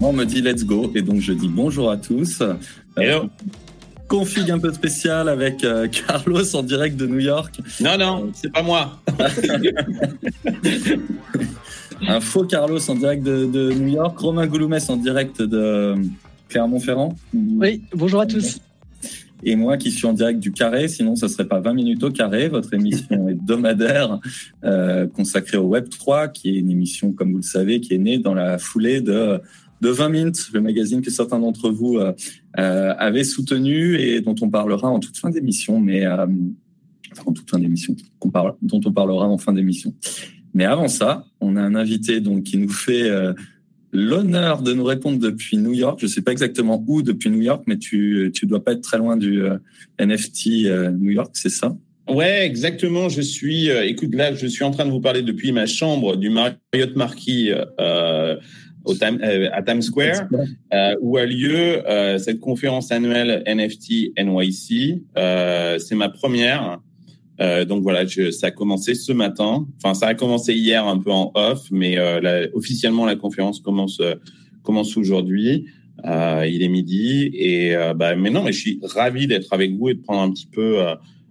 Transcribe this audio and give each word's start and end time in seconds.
On 0.00 0.12
me 0.12 0.24
dit 0.24 0.40
let's 0.40 0.64
go, 0.64 0.90
et 0.94 1.02
donc 1.02 1.20
je 1.20 1.32
dis 1.32 1.48
bonjour 1.48 1.90
à 1.90 1.96
tous. 1.96 2.40
Euh, 2.40 2.54
Hello. 2.96 3.28
config 4.08 4.50
un 4.50 4.58
peu 4.58 4.72
spécial 4.72 5.28
avec 5.28 5.62
euh, 5.64 5.88
Carlos 6.06 6.54
en 6.54 6.62
direct 6.62 6.96
de 6.96 7.06
New 7.06 7.20
York. 7.20 7.60
Non, 7.80 7.98
non, 7.98 8.30
c'est 8.34 8.52
pas 8.52 8.62
moi. 8.62 9.00
Un 12.08 12.20
faux 12.20 12.44
Carlos 12.44 12.80
en 12.90 12.94
direct 12.94 13.22
de, 13.22 13.44
de 13.44 13.72
New 13.72 13.88
York. 13.88 14.18
Romain 14.18 14.46
Gouloumès 14.46 14.88
en 14.88 14.96
direct 14.96 15.42
de 15.42 15.94
Clermont-Ferrand. 16.48 17.14
Oui, 17.34 17.82
bonjour 17.94 18.22
à 18.22 18.26
tous. 18.26 18.58
Et 19.42 19.56
moi 19.56 19.76
qui 19.76 19.90
suis 19.90 20.06
en 20.06 20.12
direct 20.12 20.40
du 20.40 20.52
Carré, 20.52 20.88
sinon 20.88 21.16
ça 21.16 21.28
serait 21.28 21.46
pas 21.46 21.60
20 21.60 21.74
minutes 21.74 22.02
au 22.02 22.10
Carré, 22.10 22.48
votre 22.48 22.72
émission 22.74 23.28
hebdomadaire 23.28 24.18
euh, 24.64 25.06
consacrée 25.06 25.56
au 25.56 25.66
Web 25.66 25.88
3, 25.88 26.28
qui 26.28 26.50
est 26.50 26.58
une 26.58 26.70
émission, 26.70 27.12
comme 27.12 27.32
vous 27.32 27.38
le 27.38 27.42
savez, 27.42 27.80
qui 27.80 27.94
est 27.94 27.98
née 27.98 28.18
dans 28.18 28.34
la 28.34 28.58
foulée 28.58 29.00
de, 29.00 29.40
de 29.80 29.88
20 29.88 30.08
Minutes, 30.10 30.50
le 30.52 30.60
magazine 30.60 31.00
que 31.00 31.10
certains 31.10 31.38
d'entre 31.38 31.70
vous 31.70 31.96
euh, 31.96 32.12
euh, 32.58 32.94
avaient 32.98 33.24
soutenu 33.24 33.96
et 33.96 34.20
dont 34.20 34.34
on 34.40 34.50
parlera 34.50 34.88
en 34.88 35.00
toute 35.00 35.16
fin 35.16 35.30
d'émission, 35.30 35.80
mais 35.80 36.04
euh, 36.04 36.26
en 37.24 37.32
toute 37.32 37.48
fin 37.50 37.58
d'émission, 37.58 37.96
dont 38.62 38.80
on 38.84 38.92
parlera 38.92 39.26
en 39.26 39.38
fin 39.38 39.52
d'émission. 39.52 39.94
Mais 40.52 40.64
avant 40.64 40.88
ça, 40.88 41.24
on 41.40 41.56
a 41.56 41.62
un 41.62 41.74
invité 41.74 42.20
donc 42.20 42.44
qui 42.44 42.58
nous 42.58 42.68
fait 42.68 43.08
l'honneur 43.92 44.62
de 44.62 44.72
nous 44.72 44.82
répondre 44.82 45.18
depuis 45.18 45.56
New 45.56 45.72
York. 45.72 45.98
Je 46.02 46.08
sais 46.08 46.22
pas 46.22 46.32
exactement 46.32 46.84
où 46.88 47.02
depuis 47.02 47.30
New 47.30 47.40
York, 47.40 47.64
mais 47.68 47.78
tu 47.78 48.32
tu 48.34 48.46
dois 48.46 48.62
pas 48.62 48.72
être 48.72 48.80
très 48.80 48.98
loin 48.98 49.16
du 49.16 49.42
NFT 50.00 50.66
New 50.98 51.10
York, 51.10 51.30
c'est 51.34 51.50
ça? 51.50 51.76
Ouais, 52.08 52.44
exactement. 52.44 53.08
Je 53.08 53.20
suis, 53.20 53.68
écoute, 53.68 54.12
là, 54.12 54.34
je 54.34 54.46
suis 54.48 54.64
en 54.64 54.72
train 54.72 54.86
de 54.86 54.90
vous 54.90 55.00
parler 55.00 55.22
depuis 55.22 55.52
ma 55.52 55.66
chambre 55.66 56.16
du 56.16 56.30
Marriott 56.30 56.96
Marquis 56.96 57.50
euh, 59.02 59.48
à 59.52 59.62
Times 59.62 59.82
Square, 59.82 60.28
euh, 60.72 60.94
où 61.00 61.16
a 61.16 61.24
lieu 61.24 61.86
euh, 61.88 62.18
cette 62.18 62.40
conférence 62.40 62.92
annuelle 62.92 63.42
NFT 63.46 64.12
NYC. 64.18 65.02
C'est 65.16 65.94
ma 65.94 66.08
première. 66.08 66.80
Donc 67.68 67.82
voilà, 67.82 68.06
ça 68.06 68.48
a 68.48 68.50
commencé 68.50 68.94
ce 68.94 69.12
matin. 69.12 69.66
Enfin, 69.78 69.94
ça 69.94 70.08
a 70.08 70.14
commencé 70.14 70.52
hier 70.52 70.86
un 70.86 70.98
peu 70.98 71.10
en 71.10 71.32
off, 71.34 71.70
mais 71.70 71.96
officiellement 72.52 73.06
la 73.06 73.16
conférence 73.16 73.60
commence 73.60 74.96
aujourd'hui. 74.98 75.64
Il 76.04 76.62
est 76.62 76.68
midi 76.68 77.30
et 77.32 77.74
bah, 77.96 78.14
mais 78.14 78.28
non, 78.28 78.46
je 78.48 78.52
suis 78.52 78.78
ravi 78.82 79.26
d'être 79.26 79.54
avec 79.54 79.72
vous 79.72 79.88
et 79.88 79.94
de 79.94 80.00
prendre 80.00 80.20
un 80.20 80.30
petit 80.30 80.48
peu 80.48 80.84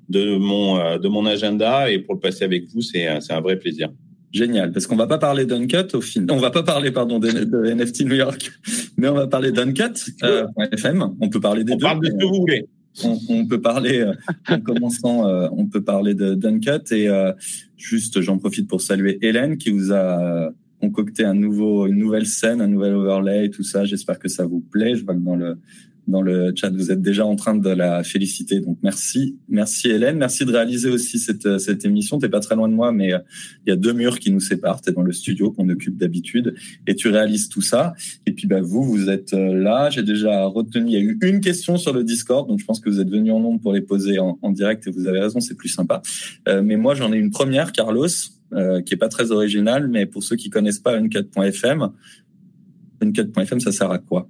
de 0.09 0.35
mon 0.35 0.97
de 0.97 1.07
mon 1.07 1.27
agenda 1.27 1.91
et 1.91 1.99
pour 1.99 2.15
le 2.15 2.19
passer 2.19 2.43
avec 2.43 2.65
vous, 2.69 2.81
c'est 2.81 3.07
c'est 3.21 3.33
un 3.33 3.41
vrai 3.41 3.59
plaisir. 3.59 3.91
Génial, 4.31 4.71
parce 4.71 4.85
qu'on 4.85 4.95
va 4.95 5.07
pas 5.07 5.17
parler 5.17 5.45
d'Uncut 5.45 5.95
au 5.95 6.01
final. 6.01 6.35
On 6.35 6.39
va 6.39 6.51
pas 6.51 6.61
parler, 6.63 6.91
pardon, 6.91 7.17
de, 7.19 7.29
de 7.31 7.65
NFT 7.73 8.01
New 8.01 8.15
York, 8.15 8.51
mais 8.97 9.07
on 9.07 9.15
va 9.15 9.27
parler 9.27 9.51
d'Uncut 9.51 10.13
euh, 10.23 10.45
.fm. 10.71 11.15
On 11.19 11.29
peut 11.29 11.39
parler 11.39 11.63
des 11.63 11.73
On 11.73 11.77
deux. 11.77 11.81
parle 11.85 11.99
de 12.01 12.05
ce 12.07 12.11
que 12.11 12.25
vous 12.25 12.39
voulez. 12.41 12.65
on, 13.03 13.17
on 13.29 13.45
peut 13.47 13.59
parler 13.61 14.01
euh, 14.01 14.13
en 14.47 14.59
commençant, 14.59 15.27
euh, 15.27 15.47
on 15.51 15.65
peut 15.65 15.81
parler 15.83 16.13
de 16.13 16.35
d'Uncut 16.35 16.91
et 16.91 17.07
euh, 17.09 17.31
juste, 17.77 18.21
j'en 18.21 18.37
profite 18.37 18.67
pour 18.67 18.81
saluer 18.81 19.17
Hélène 19.21 19.57
qui 19.57 19.71
vous 19.71 19.91
a 19.91 20.45
euh, 20.45 20.49
concocté 20.79 21.25
un 21.25 21.33
nouveau, 21.33 21.87
une 21.87 21.97
nouvelle 21.97 22.27
scène, 22.27 22.61
un 22.61 22.67
nouvel 22.67 22.93
overlay, 22.93 23.49
tout 23.49 23.63
ça. 23.63 23.83
J'espère 23.85 24.19
que 24.19 24.27
ça 24.29 24.45
vous 24.45 24.59
plaît. 24.61 24.95
Je 24.95 25.03
vois 25.05 25.15
que 25.15 25.19
dans 25.19 25.35
le 25.35 25.57
dans 26.09 26.21
le 26.21 26.53
chat, 26.55 26.69
vous 26.69 26.91
êtes 26.91 27.01
déjà 27.01 27.25
en 27.25 27.35
train 27.35 27.55
de 27.55 27.69
la 27.69 28.03
féliciter. 28.03 28.59
Donc 28.59 28.77
merci, 28.83 29.37
merci 29.47 29.89
Hélène, 29.89 30.17
merci 30.17 30.45
de 30.45 30.51
réaliser 30.51 30.89
aussi 30.89 31.19
cette 31.19 31.45
euh, 31.45 31.59
cette 31.59 31.85
émission. 31.85 32.19
T'es 32.19 32.29
pas 32.29 32.39
très 32.39 32.55
loin 32.55 32.67
de 32.67 32.73
moi, 32.73 32.91
mais 32.91 33.13
euh, 33.13 33.19
il 33.65 33.69
y 33.69 33.73
a 33.73 33.75
deux 33.75 33.93
murs 33.93 34.19
qui 34.19 34.31
nous 34.31 34.39
séparent. 34.39 34.81
T'es 34.81 34.91
dans 34.91 35.01
le 35.01 35.11
studio 35.11 35.51
qu'on 35.51 35.69
occupe 35.69 35.97
d'habitude 35.97 36.55
et 36.87 36.95
tu 36.95 37.09
réalises 37.09 37.49
tout 37.49 37.61
ça. 37.61 37.93
Et 38.25 38.31
puis 38.31 38.47
bah 38.47 38.61
vous, 38.61 38.83
vous 38.83 39.09
êtes 39.09 39.33
euh, 39.33 39.53
là. 39.53 39.89
J'ai 39.89 40.03
déjà 40.03 40.45
retenu. 40.45 40.85
Il 40.87 40.93
y 40.93 40.97
a 40.97 40.99
eu 40.99 41.17
une 41.21 41.39
question 41.39 41.77
sur 41.77 41.93
le 41.93 42.03
Discord, 42.03 42.47
donc 42.47 42.59
je 42.59 42.65
pense 42.65 42.79
que 42.79 42.89
vous 42.89 42.99
êtes 42.99 43.09
venu 43.09 43.31
en 43.31 43.39
nombre 43.39 43.61
pour 43.61 43.73
les 43.73 43.81
poser 43.81 44.19
en, 44.19 44.37
direct 44.51 44.87
et 44.87 44.91
vous 44.91 45.07
avez 45.07 45.19
raison, 45.19 45.39
c'est 45.39 45.55
plus 45.55 45.69
sympa. 45.69 46.01
Euh, 46.47 46.61
mais 46.61 46.75
moi, 46.75 46.95
j'en 46.95 47.13
ai 47.13 47.17
une 47.17 47.31
première, 47.31 47.71
Carlos, 47.71 48.07
euh, 48.53 48.81
qui 48.81 48.93
est 48.93 48.97
pas 48.97 49.09
très 49.09 49.31
originale, 49.31 49.87
mais 49.87 50.05
pour 50.05 50.23
ceux 50.23 50.35
qui 50.35 50.49
connaissent 50.49 50.79
pas 50.79 50.95
Uncut.fm, 50.97 51.91
Uncut.fm, 53.01 53.59
ça 53.59 53.71
sert 53.71 53.91
à 53.91 53.99
quoi? 53.99 54.29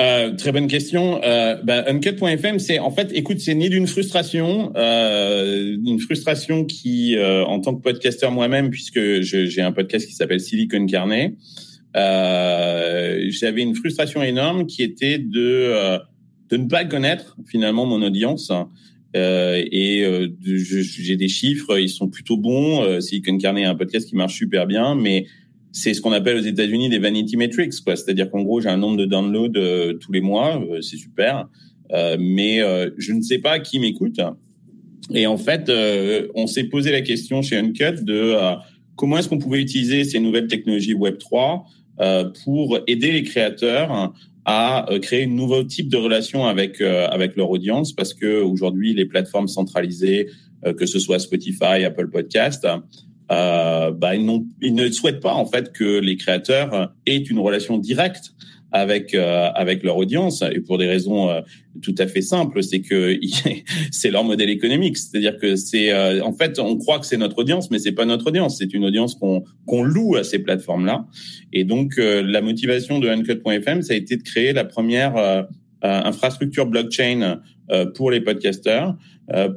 Euh, 0.00 0.34
très 0.34 0.50
bonne 0.50 0.66
question. 0.66 1.20
Euh, 1.22 1.56
bah, 1.62 1.84
Uncut.fm, 1.86 2.58
c'est 2.58 2.78
en 2.78 2.90
fait, 2.90 3.10
écoute, 3.12 3.38
c'est 3.40 3.54
né 3.54 3.68
d'une 3.68 3.86
frustration, 3.86 4.72
euh, 4.76 5.76
une 5.84 5.98
frustration 5.98 6.64
qui, 6.64 7.16
euh, 7.16 7.44
en 7.44 7.60
tant 7.60 7.74
que 7.74 7.82
podcasteur 7.82 8.30
moi-même, 8.30 8.70
puisque 8.70 9.20
j'ai 9.20 9.60
un 9.60 9.72
podcast 9.72 10.06
qui 10.06 10.14
s'appelle 10.14 10.40
Silicon 10.40 10.86
Carnet, 10.86 11.34
euh, 11.96 13.26
j'avais 13.28 13.62
une 13.62 13.74
frustration 13.74 14.22
énorme 14.22 14.66
qui 14.66 14.82
était 14.82 15.18
de 15.18 15.40
euh, 15.74 15.98
de 16.48 16.56
ne 16.56 16.66
pas 16.66 16.84
connaître 16.84 17.36
finalement 17.46 17.84
mon 17.84 18.02
audience. 18.02 18.50
Euh, 19.16 19.62
et 19.70 20.04
j'ai 20.42 21.16
des 21.16 21.28
chiffres, 21.28 21.78
ils 21.78 21.88
sont 21.88 22.08
plutôt 22.08 22.36
bons. 22.36 23.00
Silicon 23.00 23.36
Carnet 23.38 23.62
est 23.62 23.66
un 23.66 23.74
podcast 23.74 24.08
qui 24.08 24.16
marche 24.16 24.34
super 24.34 24.66
bien, 24.66 24.94
mais 24.94 25.26
c'est 25.72 25.94
ce 25.94 26.00
qu'on 26.00 26.12
appelle 26.12 26.36
aux 26.36 26.42
États-Unis 26.42 26.88
des 26.88 26.98
vanity 26.98 27.36
metrics, 27.36 27.80
quoi. 27.84 27.96
C'est-à-dire 27.96 28.30
qu'en 28.30 28.42
gros, 28.42 28.60
j'ai 28.60 28.68
un 28.68 28.76
nombre 28.76 28.96
de 28.96 29.04
downloads 29.04 29.56
euh, 29.56 29.94
tous 29.94 30.12
les 30.12 30.20
mois, 30.20 30.60
euh, 30.60 30.80
c'est 30.80 30.96
super, 30.96 31.48
Euh, 31.92 32.16
mais 32.20 32.60
je 32.98 33.12
ne 33.12 33.20
sais 33.20 33.38
pas 33.38 33.58
qui 33.58 33.80
m'écoute. 33.80 34.20
Et 35.12 35.26
en 35.26 35.36
fait, 35.36 35.68
on 36.36 36.46
s'est 36.46 36.68
posé 36.68 36.92
la 36.92 37.00
question 37.00 37.42
chez 37.42 37.56
Uncut 37.56 38.04
de 38.04 38.36
comment 38.94 39.18
est-ce 39.18 39.28
qu'on 39.28 39.40
pouvait 39.40 39.60
utiliser 39.60 40.04
ces 40.04 40.20
nouvelles 40.20 40.46
technologies 40.46 40.94
Web 40.94 41.18
3 41.18 41.64
euh, 42.00 42.30
pour 42.44 42.78
aider 42.86 43.10
les 43.10 43.24
créateurs 43.24 44.14
à 44.44 44.86
créer 45.02 45.24
un 45.24 45.34
nouveau 45.34 45.64
type 45.64 45.88
de 45.88 45.96
relation 45.96 46.46
avec 46.46 46.80
avec 46.80 47.34
leur 47.34 47.50
audience, 47.50 47.92
parce 47.92 48.14
que 48.14 48.40
aujourd'hui, 48.40 48.94
les 48.94 49.06
plateformes 49.06 49.48
centralisées, 49.48 50.28
que 50.78 50.86
ce 50.86 51.00
soit 51.00 51.18
Spotify, 51.18 51.82
Apple 51.84 52.08
Podcast, 52.08 52.68
euh, 53.30 53.90
bah, 53.90 54.14
ils, 54.14 54.28
ils 54.60 54.74
ne 54.74 54.90
souhaitent 54.90 55.20
pas 55.20 55.34
en 55.34 55.46
fait 55.46 55.72
que 55.72 55.98
les 56.00 56.16
créateurs 56.16 56.92
aient 57.06 57.16
une 57.16 57.38
relation 57.38 57.78
directe 57.78 58.34
avec 58.72 59.14
euh, 59.14 59.50
avec 59.54 59.82
leur 59.82 59.96
audience. 59.96 60.42
Et 60.52 60.60
pour 60.60 60.78
des 60.78 60.86
raisons 60.86 61.30
euh, 61.30 61.40
tout 61.82 61.94
à 61.98 62.06
fait 62.06 62.22
simples, 62.22 62.62
c'est 62.62 62.80
que 62.80 63.18
c'est 63.90 64.10
leur 64.10 64.24
modèle 64.24 64.50
économique, 64.50 64.96
c'est-à-dire 64.96 65.36
que 65.38 65.56
c'est 65.56 65.92
euh, 65.92 66.22
en 66.22 66.32
fait 66.32 66.58
on 66.58 66.76
croit 66.76 66.98
que 66.98 67.06
c'est 67.06 67.16
notre 67.16 67.38
audience, 67.38 67.70
mais 67.70 67.78
c'est 67.78 67.92
pas 67.92 68.04
notre 68.04 68.28
audience, 68.28 68.58
c'est 68.58 68.72
une 68.72 68.84
audience 68.84 69.14
qu'on 69.14 69.44
qu'on 69.66 69.82
loue 69.82 70.16
à 70.16 70.24
ces 70.24 70.38
plateformes-là. 70.38 71.06
Et 71.52 71.64
donc 71.64 71.98
euh, 71.98 72.22
la 72.22 72.40
motivation 72.40 72.98
de 72.98 73.08
Uncut.fm, 73.08 73.82
ça 73.82 73.94
a 73.94 73.96
été 73.96 74.16
de 74.16 74.22
créer 74.22 74.52
la 74.52 74.64
première 74.64 75.16
euh, 75.16 75.42
euh, 75.84 76.00
infrastructure 76.04 76.66
blockchain 76.66 77.40
pour 77.94 78.10
les 78.10 78.20
podcasteurs, 78.20 78.96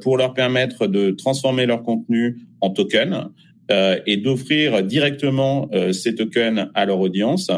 pour 0.00 0.16
leur 0.16 0.34
permettre 0.34 0.86
de 0.86 1.10
transformer 1.10 1.66
leur 1.66 1.82
contenu 1.82 2.38
en 2.60 2.70
token 2.70 3.30
et 3.70 4.16
d'offrir 4.18 4.82
directement 4.82 5.68
euh, 5.72 5.92
ces 5.92 6.14
tokens 6.14 6.68
à 6.74 6.84
leur 6.84 7.00
audience. 7.00 7.50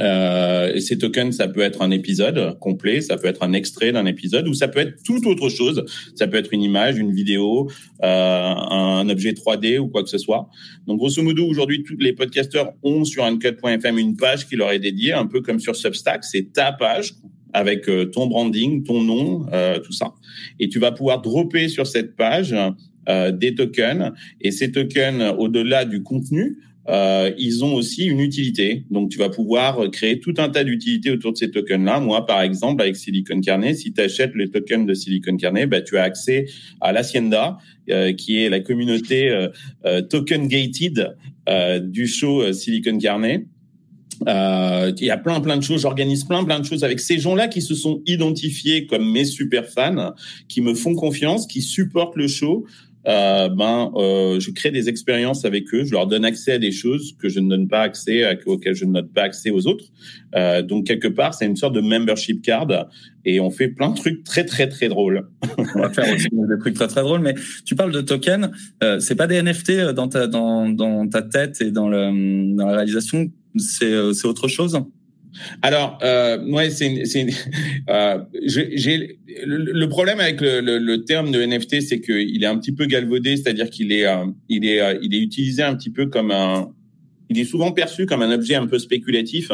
Euh, 0.00 0.80
ces 0.80 0.96
tokens, 0.96 1.36
ça 1.36 1.48
peut 1.48 1.60
être 1.60 1.82
un 1.82 1.90
épisode 1.90 2.58
complet, 2.60 3.02
ça 3.02 3.18
peut 3.18 3.28
être 3.28 3.42
un 3.42 3.52
extrait 3.52 3.92
d'un 3.92 4.06
épisode, 4.06 4.48
ou 4.48 4.54
ça 4.54 4.66
peut 4.68 4.80
être 4.80 5.02
toute 5.04 5.26
autre 5.26 5.48
chose. 5.50 5.84
Ça 6.14 6.26
peut 6.26 6.38
être 6.38 6.52
une 6.52 6.62
image, 6.62 6.96
une 6.96 7.12
vidéo, 7.12 7.70
euh, 8.02 8.06
un 8.06 9.08
objet 9.08 9.32
3D 9.32 9.78
ou 9.78 9.88
quoi 9.88 10.02
que 10.02 10.08
ce 10.08 10.18
soit. 10.18 10.48
Donc, 10.86 10.98
grosso 10.98 11.22
modo, 11.22 11.46
aujourd'hui, 11.46 11.82
tous 11.82 11.96
les 11.98 12.14
podcasteurs 12.14 12.72
ont 12.82 13.04
sur 13.04 13.24
uncut.fm 13.24 13.98
une 13.98 14.16
page 14.16 14.48
qui 14.48 14.56
leur 14.56 14.72
est 14.72 14.78
dédiée, 14.78 15.12
un 15.12 15.26
peu 15.26 15.40
comme 15.40 15.60
sur 15.60 15.76
Substack. 15.76 16.24
C'est 16.24 16.52
ta 16.52 16.72
page 16.72 17.14
avec 17.52 17.84
ton 18.12 18.28
branding, 18.28 18.82
ton 18.82 19.02
nom, 19.02 19.46
tout 19.84 19.92
ça. 19.92 20.14
Et 20.58 20.70
tu 20.70 20.78
vas 20.78 20.90
pouvoir 20.90 21.20
dropper 21.20 21.68
sur 21.68 21.86
cette 21.86 22.16
page 22.16 22.54
des 23.08 23.54
tokens. 23.54 24.12
Et 24.40 24.50
ces 24.50 24.70
tokens, 24.72 25.34
au-delà 25.38 25.84
du 25.84 26.02
contenu, 26.02 26.58
euh, 26.88 27.30
ils 27.38 27.64
ont 27.64 27.74
aussi 27.74 28.06
une 28.06 28.20
utilité. 28.20 28.84
Donc, 28.90 29.10
tu 29.10 29.18
vas 29.18 29.28
pouvoir 29.28 29.90
créer 29.90 30.18
tout 30.18 30.34
un 30.38 30.48
tas 30.48 30.64
d'utilités 30.64 31.10
autour 31.10 31.32
de 31.32 31.36
ces 31.36 31.50
tokens-là. 31.50 32.00
Moi, 32.00 32.26
par 32.26 32.42
exemple, 32.42 32.82
avec 32.82 32.96
Silicon 32.96 33.40
Carnet, 33.40 33.74
si 33.74 33.92
tu 33.92 34.00
achètes 34.00 34.34
les 34.34 34.50
tokens 34.50 34.86
de 34.86 34.94
Silicon 34.94 35.36
Carnet, 35.36 35.66
bah, 35.66 35.80
tu 35.80 35.96
as 35.96 36.02
accès 36.02 36.46
à 36.80 36.92
l'Hacienda, 36.92 37.58
euh, 37.90 38.12
qui 38.12 38.38
est 38.38 38.48
la 38.48 38.60
communauté 38.60 39.30
euh, 39.30 39.48
euh 39.84 40.02
token 40.02 40.48
gated 40.48 41.16
euh, 41.48 41.78
du 41.78 42.06
show 42.06 42.52
Silicon 42.52 42.98
Carnet. 42.98 43.46
il 44.26 45.04
y 45.04 45.10
a 45.10 45.18
plein 45.18 45.40
plein 45.40 45.56
de 45.56 45.62
choses. 45.62 45.82
J'organise 45.82 46.24
plein 46.24 46.44
plein 46.44 46.58
de 46.58 46.64
choses 46.64 46.82
avec 46.82 46.98
ces 46.98 47.18
gens-là 47.18 47.46
qui 47.46 47.62
se 47.62 47.74
sont 47.74 48.02
identifiés 48.06 48.86
comme 48.86 49.08
mes 49.08 49.24
super 49.24 49.66
fans, 49.66 50.14
qui 50.48 50.60
me 50.60 50.74
font 50.74 50.94
confiance, 50.94 51.46
qui 51.46 51.62
supportent 51.62 52.16
le 52.16 52.26
show 52.26 52.66
euh, 53.06 53.48
ben, 53.48 53.90
euh, 53.96 54.38
je 54.38 54.50
crée 54.50 54.70
des 54.70 54.88
expériences 54.88 55.44
avec 55.44 55.72
eux, 55.74 55.84
je 55.84 55.92
leur 55.92 56.06
donne 56.06 56.24
accès 56.24 56.52
à 56.52 56.58
des 56.58 56.72
choses 56.72 57.16
que 57.18 57.28
je 57.28 57.40
ne 57.40 57.48
donne 57.48 57.68
pas 57.68 57.82
accès, 57.82 58.24
à, 58.24 58.36
auxquelles 58.46 58.74
je 58.74 58.84
ne 58.84 58.92
donne 58.92 59.08
pas 59.08 59.22
accès 59.22 59.50
aux 59.50 59.66
autres. 59.66 59.84
Euh, 60.34 60.62
donc 60.62 60.86
quelque 60.86 61.08
part, 61.08 61.34
c'est 61.34 61.46
une 61.46 61.56
sorte 61.56 61.74
de 61.74 61.80
membership 61.80 62.42
card 62.42 62.68
et 63.24 63.40
on 63.40 63.50
fait 63.50 63.68
plein 63.68 63.90
de 63.90 63.96
trucs 63.96 64.24
très 64.24 64.44
très 64.44 64.68
très 64.68 64.88
drôles. 64.88 65.28
on 65.58 65.80
va 65.80 65.90
faire 65.90 66.12
aussi 66.12 66.28
des 66.30 66.58
trucs 66.58 66.74
très 66.74 66.88
très 66.88 67.02
drôles, 67.02 67.20
mais 67.20 67.34
tu 67.64 67.74
parles 67.74 67.92
de 67.92 68.00
tokens, 68.00 68.50
euh, 68.82 69.00
c'est 69.00 69.14
pas 69.14 69.26
des 69.26 69.42
NFT 69.42 69.70
euh, 69.70 69.92
dans 69.92 70.08
ta 70.08 70.26
dans, 70.26 71.08
ta 71.08 71.22
tête 71.22 71.60
et 71.60 71.70
dans, 71.70 71.88
le, 71.88 72.54
dans 72.56 72.66
la 72.66 72.76
réalisation, 72.76 73.30
c'est 73.56 73.84
euh, 73.84 74.12
c'est 74.12 74.26
autre 74.26 74.48
chose? 74.48 74.78
Alors, 75.62 75.98
euh, 76.02 76.38
ouais, 76.46 76.70
c'est, 76.70 77.04
euh, 77.88 78.18
le, 79.44 79.86
problème 79.86 80.20
avec 80.20 80.40
le, 80.40 80.96
terme 81.04 81.30
de 81.30 81.42
NFT, 81.42 81.80
c'est 81.80 82.00
qu'il 82.00 82.42
est 82.42 82.46
un 82.46 82.58
petit 82.58 82.72
peu 82.72 82.86
galvaudé, 82.86 83.36
c'est-à-dire 83.36 83.70
qu'il 83.70 83.92
est, 83.92 84.06
euh, 84.06 84.26
il 84.48 84.66
est, 84.66 84.80
euh, 84.80 84.98
il 85.02 85.14
est 85.14 85.20
utilisé 85.20 85.62
un 85.62 85.74
petit 85.74 85.90
peu 85.90 86.06
comme 86.06 86.30
un, 86.30 86.70
il 87.28 87.38
est 87.38 87.44
souvent 87.44 87.72
perçu 87.72 88.06
comme 88.06 88.22
un 88.22 88.30
objet 88.30 88.54
un 88.54 88.66
peu 88.66 88.78
spéculatif. 88.78 89.50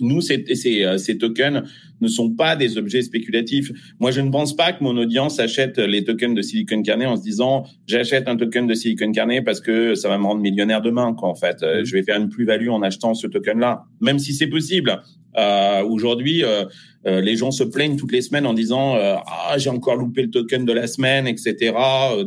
Nous, 0.00 0.20
ces, 0.20 0.44
ces, 0.54 0.84
euh, 0.84 0.98
ces 0.98 1.18
tokens 1.18 1.62
ne 2.00 2.08
sont 2.08 2.30
pas 2.30 2.56
des 2.56 2.78
objets 2.78 3.02
spéculatifs. 3.02 3.70
Moi, 3.98 4.10
je 4.10 4.20
ne 4.20 4.30
pense 4.30 4.54
pas 4.54 4.72
que 4.72 4.82
mon 4.84 4.96
audience 4.96 5.40
achète 5.40 5.78
les 5.78 6.04
tokens 6.04 6.34
de 6.34 6.42
Silicon 6.42 6.82
Carnet 6.82 7.06
en 7.06 7.16
se 7.16 7.22
disant 7.22 7.64
j'achète 7.86 8.28
un 8.28 8.36
token 8.36 8.66
de 8.66 8.74
Silicon 8.74 9.12
Carnet 9.12 9.42
parce 9.42 9.60
que 9.60 9.94
ça 9.94 10.08
va 10.08 10.18
me 10.18 10.24
rendre 10.24 10.40
millionnaire 10.40 10.82
demain. 10.82 11.14
Quoi, 11.14 11.28
en 11.28 11.34
fait, 11.34 11.62
euh, 11.62 11.84
je 11.84 11.92
vais 11.92 12.02
faire 12.02 12.20
une 12.20 12.28
plus-value 12.28 12.68
en 12.68 12.82
achetant 12.82 13.14
ce 13.14 13.26
token-là, 13.26 13.84
même 14.00 14.18
si 14.18 14.32
c'est 14.32 14.46
possible. 14.46 15.02
Euh, 15.36 15.82
Aujourd'hui, 15.84 16.42
euh, 16.42 16.64
euh, 17.06 17.20
les 17.20 17.36
gens 17.36 17.50
se 17.50 17.62
plaignent 17.62 17.96
toutes 17.96 18.12
les 18.12 18.22
semaines 18.22 18.46
en 18.46 18.54
disant 18.54 18.96
ah 18.96 19.54
j'ai 19.56 19.70
encore 19.70 19.96
loupé 19.96 20.22
le 20.22 20.30
token 20.30 20.64
de 20.64 20.72
la 20.72 20.86
semaine, 20.86 21.26
etc. 21.26 21.72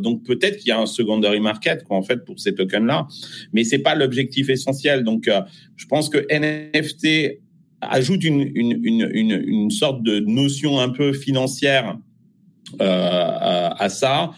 Donc 0.00 0.24
peut-être 0.24 0.56
qu'il 0.58 0.68
y 0.68 0.72
a 0.72 0.80
un 0.80 0.86
secondary 0.86 1.40
market 1.40 1.84
quoi 1.84 1.96
en 1.98 2.02
fait 2.02 2.24
pour 2.24 2.40
ces 2.40 2.54
tokens-là, 2.54 3.06
mais 3.52 3.64
c'est 3.64 3.80
pas 3.80 3.94
l'objectif 3.94 4.48
essentiel. 4.48 5.04
Donc 5.04 5.28
je 5.76 5.86
pense 5.86 6.08
que 6.08 6.18
NFT 6.30 7.41
ajoute 7.82 8.24
une, 8.24 8.50
une, 8.54 8.80
une, 8.82 9.42
une, 9.46 9.70
sorte 9.70 10.02
de 10.02 10.20
notion 10.20 10.80
un 10.80 10.88
peu 10.88 11.12
financière 11.12 11.98
euh, 12.80 13.68
à, 13.70 13.88
ça 13.88 14.30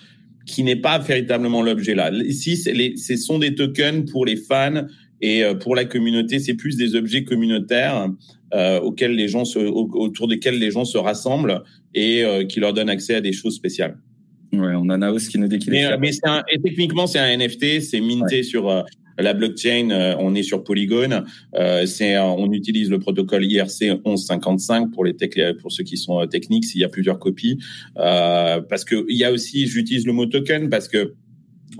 qui 0.46 0.62
n'est 0.62 0.76
pas 0.76 0.98
véritablement 0.98 1.62
l'objet 1.62 1.94
là. 1.94 2.10
Ici, 2.10 2.56
ce 2.56 3.16
sont 3.16 3.38
des 3.38 3.54
tokens 3.54 4.10
pour 4.10 4.26
les 4.26 4.36
fans 4.36 4.86
et 5.20 5.44
euh, 5.44 5.54
pour 5.54 5.74
la 5.74 5.84
communauté, 5.84 6.38
c'est 6.38 6.54
plus 6.54 6.76
des 6.76 6.94
objets 6.96 7.24
communautaires 7.24 8.08
euh, 8.54 8.78
auxquels 8.80 9.14
les 9.16 9.28
gens 9.28 9.44
se, 9.44 9.58
autour 9.58 10.28
desquels 10.28 10.58
les 10.58 10.70
gens 10.70 10.84
se 10.84 10.98
rassemblent 10.98 11.62
et 11.94 12.24
euh, 12.24 12.44
qui 12.44 12.60
leur 12.60 12.72
donnent 12.72 12.90
accès 12.90 13.16
à 13.16 13.20
des 13.20 13.32
choses 13.32 13.56
spéciales. 13.56 13.96
Ouais, 14.52 14.74
on 14.76 14.88
a 14.90 14.96
Naos 14.96 15.28
qui 15.28 15.38
nous 15.38 15.48
dit 15.48 15.58
qu'il 15.58 15.74
est. 15.74 15.96
Mais, 15.98 16.10
un, 16.22 16.42
techniquement, 16.62 17.06
c'est 17.06 17.18
un 17.18 17.36
NFT, 17.36 17.80
c'est 17.80 18.00
minté 18.00 18.42
sur 18.42 18.68
euh, 18.68 18.82
la 19.18 19.34
blockchain, 19.34 19.90
euh, 19.90 20.16
on 20.18 20.34
est 20.34 20.42
sur 20.42 20.64
Polygon. 20.64 21.24
Euh, 21.54 21.86
c'est, 21.86 22.18
on 22.18 22.50
utilise 22.52 22.90
le 22.90 22.98
protocole 22.98 23.44
IRC 23.44 24.00
1155 24.04 24.90
pour 24.90 25.04
les 25.04 25.14
pour 25.60 25.72
ceux 25.72 25.84
qui 25.84 25.96
sont 25.96 26.20
euh, 26.20 26.26
techniques. 26.26 26.64
S'il 26.64 26.80
y 26.80 26.84
a 26.84 26.88
plusieurs 26.88 27.18
copies, 27.18 27.58
parce 27.94 28.84
que 28.84 29.06
il 29.08 29.16
y 29.16 29.24
a 29.24 29.32
aussi, 29.32 29.66
j'utilise 29.66 30.06
le 30.06 30.12
mot 30.12 30.26
token 30.26 30.68
parce 30.68 30.88
que 30.88 31.14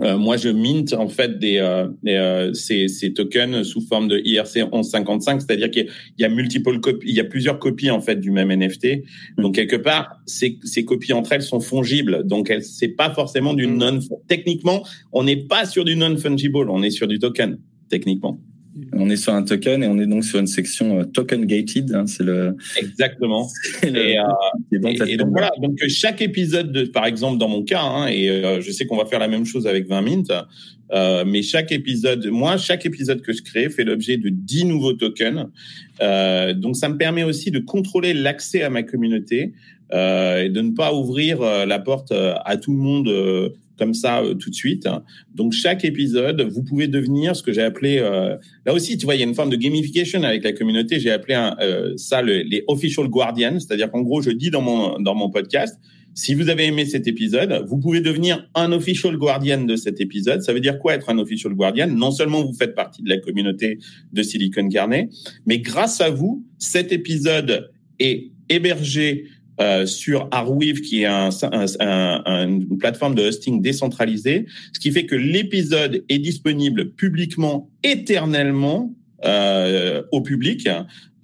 euh, 0.01 0.17
moi, 0.17 0.37
je 0.37 0.49
mint 0.49 0.93
en 0.93 1.09
fait 1.09 1.39
des, 1.39 1.59
euh, 1.59 1.87
euh, 2.07 2.53
ces, 2.53 2.89
ces, 2.89 3.13
tokens 3.13 3.63
sous 3.63 3.81
forme 3.81 4.09
de 4.09 4.19
IRC 4.25 4.57
1155, 4.57 5.43
c'est-à-dire 5.43 5.71
qu'il 5.71 5.89
y 6.19 6.25
a 6.25 6.29
multiple 6.29 6.81
copies, 6.81 7.09
il 7.09 7.15
y 7.15 7.21
a 7.21 7.25
plusieurs 7.25 7.59
copies 7.59 7.91
en 7.91 8.01
fait 8.01 8.17
du 8.17 8.31
même 8.31 8.53
NFT. 8.53 9.03
Donc 9.39 9.55
quelque 9.55 9.77
part, 9.77 10.21
ces, 10.27 10.59
ces 10.65 10.85
copies 10.85 11.13
entre 11.13 11.33
elles 11.33 11.43
sont 11.43 11.61
fongibles. 11.61 12.27
Donc 12.27 12.53
c'est 12.61 12.89
pas 12.89 13.11
forcément 13.11 13.55
du 13.55 13.67
mm. 13.67 13.77
non. 13.77 13.99
Techniquement, 14.27 14.85
on 15.13 15.25
n'est 15.25 15.45
pas 15.45 15.65
sur 15.65 15.85
du 15.85 15.97
non 15.97 16.17
fungible, 16.17 16.71
on 16.71 16.83
est 16.83 16.91
sur 16.91 17.07
du 17.07 17.19
token 17.19 17.59
techniquement. 17.89 18.41
On 18.93 19.09
est 19.09 19.17
sur 19.17 19.33
un 19.33 19.43
token 19.43 19.85
et 19.85 19.87
on 19.87 19.99
est 19.99 20.07
donc 20.07 20.25
sur 20.25 20.41
une 20.41 20.49
section 20.49 21.01
euh, 21.01 21.05
token 21.05 21.45
gated. 21.47 21.95
Hein, 21.95 22.07
c'est 22.07 22.25
le 22.25 22.57
exactement. 22.77 23.49
et, 23.83 24.19
euh, 24.19 25.17
donc 25.17 25.31
voilà. 25.31 25.51
Donc 25.61 25.79
chaque 25.89 26.21
épisode, 26.21 26.73
de, 26.73 26.85
par 26.85 27.07
exemple 27.07 27.39
dans 27.39 27.49
mon 27.49 27.63
cas, 27.63 27.83
hein, 27.83 28.09
et 28.09 28.29
euh, 28.29 28.61
je 28.61 28.71
sais 28.73 28.87
qu'on 28.87 28.97
va 28.97 29.07
faire 29.07 29.21
la 29.21 29.29
même 29.29 29.45
chose 29.45 29.67
avec 29.67 29.87
20 29.87 30.03
Mint, 30.03 30.33
euh, 30.93 31.25
mais 31.25 31.43
chaque 31.43 31.71
épisode, 31.71 32.27
moi, 32.27 32.57
chaque 32.57 32.85
épisode 32.85 33.23
que 33.23 33.33
je 33.33 33.43
crée 33.43 33.71
fait 33.71 33.85
l'objet 33.85 34.17
de 34.17 34.29
10 34.29 34.65
nouveaux 34.65 34.93
tokens. 34.93 35.47
Euh, 36.03 36.53
donc 36.53 36.77
ça 36.77 36.89
me 36.89 36.97
permet 36.97 37.23
aussi 37.23 37.53
de 37.53 37.61
contrôler 37.61 38.13
l'accès 38.13 38.63
à 38.63 38.71
ma 38.71 38.83
communauté 38.83 39.53
et 39.93 40.49
de 40.49 40.61
ne 40.61 40.73
pas 40.73 40.93
ouvrir 40.93 41.41
la 41.41 41.79
porte 41.79 42.11
à 42.11 42.57
tout 42.57 42.73
le 42.73 42.79
monde 42.79 43.53
comme 43.79 43.95
ça 43.95 44.23
euh, 44.23 44.35
tout 44.35 44.51
de 44.51 44.55
suite. 44.55 44.89
Donc 45.35 45.53
chaque 45.53 45.85
épisode, 45.85 46.41
vous 46.43 46.63
pouvez 46.63 46.89
devenir 46.89 47.35
ce 47.35 47.43
que 47.43 47.53
j'ai 47.53 47.63
appelé 47.63 47.99
euh, 47.99 48.37
là 48.67 48.73
aussi, 48.73 48.97
tu 48.97 49.05
vois, 49.05 49.15
il 49.15 49.21
y 49.21 49.25
a 49.25 49.27
une 49.27 49.35
forme 49.35 49.51
de 49.51 49.57
gamification 49.57 50.23
avec 50.23 50.45
la 50.45 50.53
communauté. 50.53 51.01
J'ai 51.01 51.11
appelé 51.11 51.35
un, 51.35 51.57
euh, 51.61 51.95
ça 51.97 52.23
les 52.23 52.65
official 52.69 53.09
guardians, 53.09 53.59
c'est-à-dire 53.59 53.91
qu'en 53.91 54.03
gros, 54.03 54.23
je 54.23 54.31
dis 54.31 54.51
dans 54.51 54.63
mon 54.63 54.99
dans 55.01 55.15
mon 55.15 55.31
podcast, 55.31 55.79
si 56.15 56.35
vous 56.35 56.49
avez 56.49 56.67
aimé 56.67 56.87
cet 56.87 57.09
épisode, 57.09 57.65
vous 57.67 57.79
pouvez 57.79 58.01
devenir 58.01 58.49
un 58.55 58.71
official 58.71 59.17
guardian 59.17 59.63
de 59.65 59.75
cet 59.75 60.01
épisode. 60.01 60.43
Ça 60.43 60.53
veut 60.53 60.61
dire 60.61 60.79
quoi 60.79 60.95
être 60.95 61.11
un 61.11 61.19
official 61.19 61.53
guardian? 61.55 61.89
Non 61.89 62.13
seulement 62.13 62.45
vous 62.45 62.55
faites 62.55 62.75
partie 62.75 63.03
de 63.03 63.09
la 63.09 63.19
communauté 63.19 63.79
de 64.13 64.23
Silicon 64.23 64.69
Carnet, 64.69 65.09
mais 65.45 65.59
grâce 65.59 66.01
à 66.01 66.11
vous, 66.11 66.45
cet 66.59 66.93
épisode 66.93 67.71
est 67.99 68.31
hébergé 68.49 69.25
euh, 69.61 69.87
sur 69.87 70.29
Arweave, 70.31 70.81
qui 70.81 71.03
est 71.03 71.07
un, 71.07 71.31
un, 71.81 72.49
une 72.49 72.79
plateforme 72.79 73.15
de 73.15 73.23
hosting 73.23 73.63
décentralisée, 73.63 74.47
ce 74.73 74.81
qui 74.81 74.91
fait 74.91 75.07
que 75.07 75.15
l'épisode 75.15 76.05
est 76.09 76.19
disponible 76.19 76.91
publiquement 76.91 77.71
éternellement 77.83 78.95
euh, 79.25 80.03
au 80.13 80.21
public. 80.21 80.69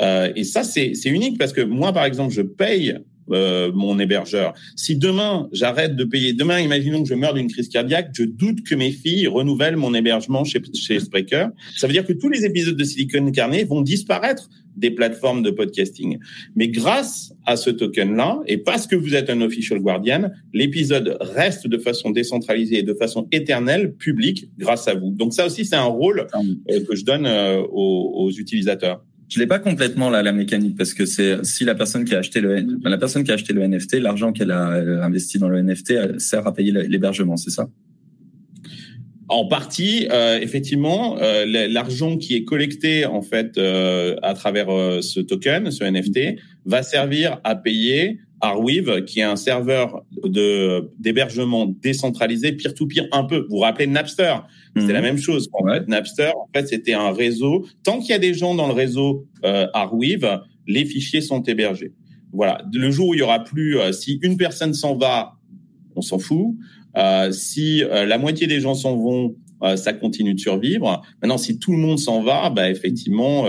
Euh, 0.01 0.33
et 0.35 0.45
ça, 0.45 0.63
c'est 0.65 0.95
unique 1.07 1.39
parce 1.39 1.53
que 1.53 1.61
moi, 1.61 1.93
par 1.93 2.05
exemple, 2.05 2.33
je 2.33 2.43
paye 2.43 2.97
euh, 3.31 3.71
mon 3.73 3.99
hébergeur. 3.99 4.55
Si 4.75 4.97
demain 4.97 5.49
j'arrête 5.53 5.95
de 5.95 6.05
payer, 6.05 6.33
demain 6.33 6.59
imaginons 6.59 7.03
que 7.03 7.09
je 7.09 7.15
meurs 7.15 7.35
d'une 7.35 7.49
crise 7.49 7.69
cardiaque, 7.69 8.11
je 8.13 8.25
doute 8.25 8.65
que 8.65 8.75
mes 8.75 8.91
filles 8.91 9.29
renouvellent 9.29 9.77
mon 9.77 9.95
hébergement 9.95 10.45
chez, 10.45 10.61
chez 10.75 10.99
Spreaker. 10.99 11.51
Ça 11.77 11.87
veut 11.87 11.93
dire 11.93 12.05
que 12.05 12.13
tous 12.13 12.29
les 12.29 12.45
épisodes 12.45 12.77
de 12.77 12.85
Silicon 12.85 13.31
Carnet 13.31 13.65
vont 13.65 13.83
disparaître 13.83 14.49
des 14.77 14.91
plateformes 14.91 15.43
de 15.43 15.51
podcasting. 15.51 16.19
Mais 16.57 16.69
grâce 16.69 17.35
à 17.47 17.57
ce 17.57 17.71
token-là, 17.71 18.41
et 18.47 18.59
parce 18.59 18.87
que 18.87 18.97
vous 18.97 19.15
êtes 19.15 19.31
un 19.31 19.41
official 19.41 19.81
guardian, 19.81 20.31
l'épisode 20.53 21.17
reste 21.21 21.67
de 21.67 21.79
façon 21.79 22.11
décentralisée 22.11 22.79
et 22.79 22.83
de 22.83 22.95
façon 22.95 23.29
éternelle, 23.33 23.95
public, 23.95 24.49
grâce 24.59 24.89
à 24.89 24.95
vous. 24.95 25.11
Donc 25.11 25.35
ça 25.35 25.47
aussi, 25.47 25.65
c'est 25.65 25.77
un 25.77 25.83
rôle 25.85 26.27
euh, 26.71 26.85
que 26.85 26.97
je 26.97 27.05
donne 27.05 27.27
euh, 27.27 27.61
aux, 27.61 28.25
aux 28.25 28.31
utilisateurs 28.31 29.05
je 29.31 29.39
l'ai 29.39 29.47
pas 29.47 29.61
complètement 29.61 30.11
là 30.11 30.23
la 30.25 30.33
mécanique 30.33 30.77
parce 30.77 30.93
que 30.93 31.07
c'est 31.07 31.45
si 31.45 31.65
la 31.65 31.77
personne 31.77 32.05
qui 32.05 32.17
a 32.17 32.19
acheté 32.19 32.41
le 32.41 32.67
la 32.83 32.99
personne 32.99 33.23
qui 33.23 33.31
a 33.31 33.35
acheté 33.35 33.53
le 33.53 33.65
NFT, 33.65 34.01
l'argent 34.01 34.33
qu'elle 34.33 34.51
a 34.51 35.05
investi 35.05 35.39
dans 35.39 35.49
le 35.49 35.63
NFT 35.63 36.19
sert 36.19 36.47
à 36.49 36.53
payer 36.53 36.73
l'hébergement, 36.73 37.37
c'est 37.37 37.51
ça? 37.51 37.69
En 39.31 39.47
partie, 39.47 40.09
euh, 40.11 40.41
effectivement, 40.41 41.17
euh, 41.19 41.45
l'argent 41.69 42.17
qui 42.17 42.35
est 42.35 42.45
collecté 42.45 43.07
en 43.07 43.23
fait 43.23 43.57
euh, 43.59 44.17
à 44.23 44.35
travers 44.35 44.69
euh, 44.71 45.01
ce 45.01 45.21
token, 45.21 45.71
ce 45.71 45.85
NFT, 45.85 46.41
va 46.67 46.83
servir 46.83 47.41
à 47.45 47.55
payer 47.55 48.19
Arweave, 48.41 49.05
qui 49.05 49.21
est 49.21 49.25
un 49.25 49.37
serveur 49.37 50.05
de 50.25 50.91
d'hébergement 50.99 51.67
décentralisé, 51.67 52.53
peer-to-peer, 52.53 53.07
un 53.13 53.25
peu. 53.25 53.41
Vous 53.49 53.57
vous 53.57 53.59
rappelez 53.59 53.87
Napster? 53.87 54.35
C'est 54.77 54.93
la 54.93 55.01
mhm. 55.01 55.07
même 55.07 55.19
chose. 55.19 55.49
En 55.53 55.67
fait, 55.67 55.87
Napster, 55.89 56.31
en 56.37 56.49
fait, 56.55 56.67
c'était 56.67 56.95
un 56.95 57.13
réseau. 57.13 57.67
Tant 57.85 57.99
qu'il 58.01 58.11
y 58.11 58.15
a 58.15 58.19
des 58.19 58.35
gens 58.35 58.55
dans 58.55 58.67
le 58.67 58.73
réseau 58.73 59.27
euh, 59.45 59.67
Arweave, 59.75 60.43
les 60.67 60.85
fichiers 60.85 61.21
sont 61.21 61.43
hébergés. 61.43 61.93
Voilà. 62.33 62.63
Le 62.73 62.91
jour 62.91 63.09
où 63.09 63.15
il 63.15 63.21
y 63.21 63.23
aura 63.23 63.45
plus, 63.45 63.79
euh, 63.79 63.93
si 63.93 64.19
une 64.23 64.37
personne 64.37 64.73
s'en 64.75 64.97
va, 64.97 65.35
on 65.97 66.03
s'en 66.03 66.19
fout. 66.19 66.55
Euh, 66.97 67.31
si 67.33 67.85
euh, 67.85 68.07
la 68.07 68.19
moitié 68.19 68.47
des 68.47 68.61
gens 68.61 68.75
s'en 68.75 68.97
vont, 68.97 69.37
euh, 69.63 69.77
ça 69.77 69.93
continue 69.93 70.35
de 70.35 70.41
survivre. 70.41 71.03
Maintenant, 71.23 71.39
si 71.39 71.59
tout 71.59 71.73
le 71.73 71.79
monde 71.79 71.99
s'en 71.99 72.23
va, 72.23 72.51
bah, 72.51 72.71
effectivement, 72.71 73.47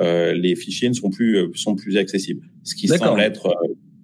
les 0.00 0.56
fichiers 0.56 0.88
ne 0.88 0.94
sont 0.94 1.10
plus 1.10 1.48
sont 1.54 1.74
plus 1.74 1.96
accessibles. 1.96 2.46
ce 2.64 2.74
qui 2.74 2.88
semble 2.88 3.20
être 3.20 3.54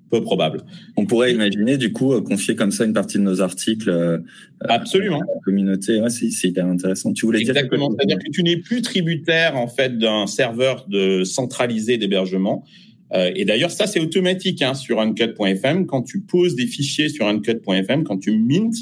peu 0.08 0.22
probable. 0.22 0.62
On 0.96 1.04
pourrait 1.04 1.32
imaginer 1.32 1.78
du 1.78 1.92
coup 1.92 2.20
confier 2.20 2.54
comme 2.54 2.70
ça 2.70 2.84
une 2.84 2.92
partie 2.92 3.18
de 3.18 3.24
nos 3.24 3.40
articles 3.40 4.22
Absolument. 4.60 5.18
à 5.20 5.34
la 5.34 5.40
communauté. 5.44 6.00
Ouais, 6.00 6.10
c'est 6.10 6.46
hyper 6.46 6.66
intéressant. 6.66 7.12
Tu 7.12 7.26
voulais 7.26 7.40
Exactement. 7.40 7.90
C'est-à-dire 7.90 8.18
que 8.18 8.30
tu 8.30 8.44
n'es 8.44 8.58
plus 8.58 8.82
tributaire 8.82 9.56
en 9.56 9.66
fait 9.66 9.98
d'un 9.98 10.28
serveur 10.28 10.86
de 10.88 11.24
centralisé 11.24 11.98
d'hébergement. 11.98 12.64
Euh, 13.12 13.30
et 13.34 13.44
d'ailleurs, 13.44 13.70
ça 13.70 13.86
c'est 13.86 14.00
automatique 14.00 14.62
hein, 14.62 14.74
sur 14.74 15.00
uncut.fm. 15.00 15.86
Quand 15.86 16.02
tu 16.02 16.20
poses 16.20 16.56
des 16.56 16.66
fichiers 16.66 17.08
sur 17.08 17.26
uncut.fm, 17.26 18.04
quand 18.04 18.18
tu 18.18 18.36
mintes 18.38 18.76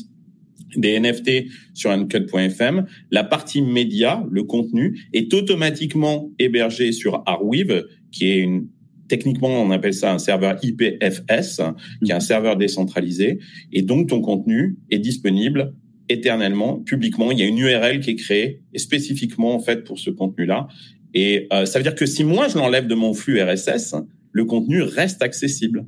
des 0.76 0.99
NFT 0.99 1.47
sur 1.73 1.90
uncut.fm, 1.90 2.87
la 3.11 3.25
partie 3.25 3.62
média, 3.62 4.25
le 4.31 4.43
contenu, 4.43 4.99
est 5.12 5.33
automatiquement 5.33 6.31
hébergé 6.38 6.93
sur 6.93 7.23
Arweave, 7.26 7.85
qui 8.11 8.26
est 8.26 8.38
une 8.38 8.69
techniquement, 9.09 9.62
on 9.62 9.71
appelle 9.71 9.95
ça 9.95 10.12
un 10.12 10.19
serveur 10.19 10.57
IPFS, 10.62 11.61
qui 12.04 12.11
est 12.11 12.14
un 12.14 12.21
serveur 12.21 12.57
décentralisé, 12.57 13.38
et 13.71 13.83
donc 13.83 14.09
ton 14.09 14.23
contenu 14.23 14.78
est 14.90 14.99
disponible 14.99 15.75
éternellement, 16.09 16.78
publiquement. 16.78 17.31
Il 17.31 17.38
y 17.38 17.43
a 17.43 17.47
une 17.47 17.59
URL 17.59 18.00
qui 18.00 18.11
est 18.11 18.16
créée 18.16 18.62
spécifiquement 18.76 19.54
en 19.54 19.61
fait 19.61 19.85
pour 19.85 19.99
ce 19.99 20.11
contenu-là. 20.11 20.69
Et 21.14 21.47
euh, 21.52 21.64
ça 21.64 21.78
veut 21.78 21.83
dire 21.83 21.95
que 21.95 22.07
si 22.07 22.25
moi 22.25 22.49
je 22.49 22.59
l'enlève 22.59 22.87
de 22.87 22.95
mon 22.95 23.14
flux 23.14 23.40
RSS, 23.40 23.95
le 24.34 24.44
contenu 24.44 24.82
reste 24.82 25.22
accessible. 25.22 25.86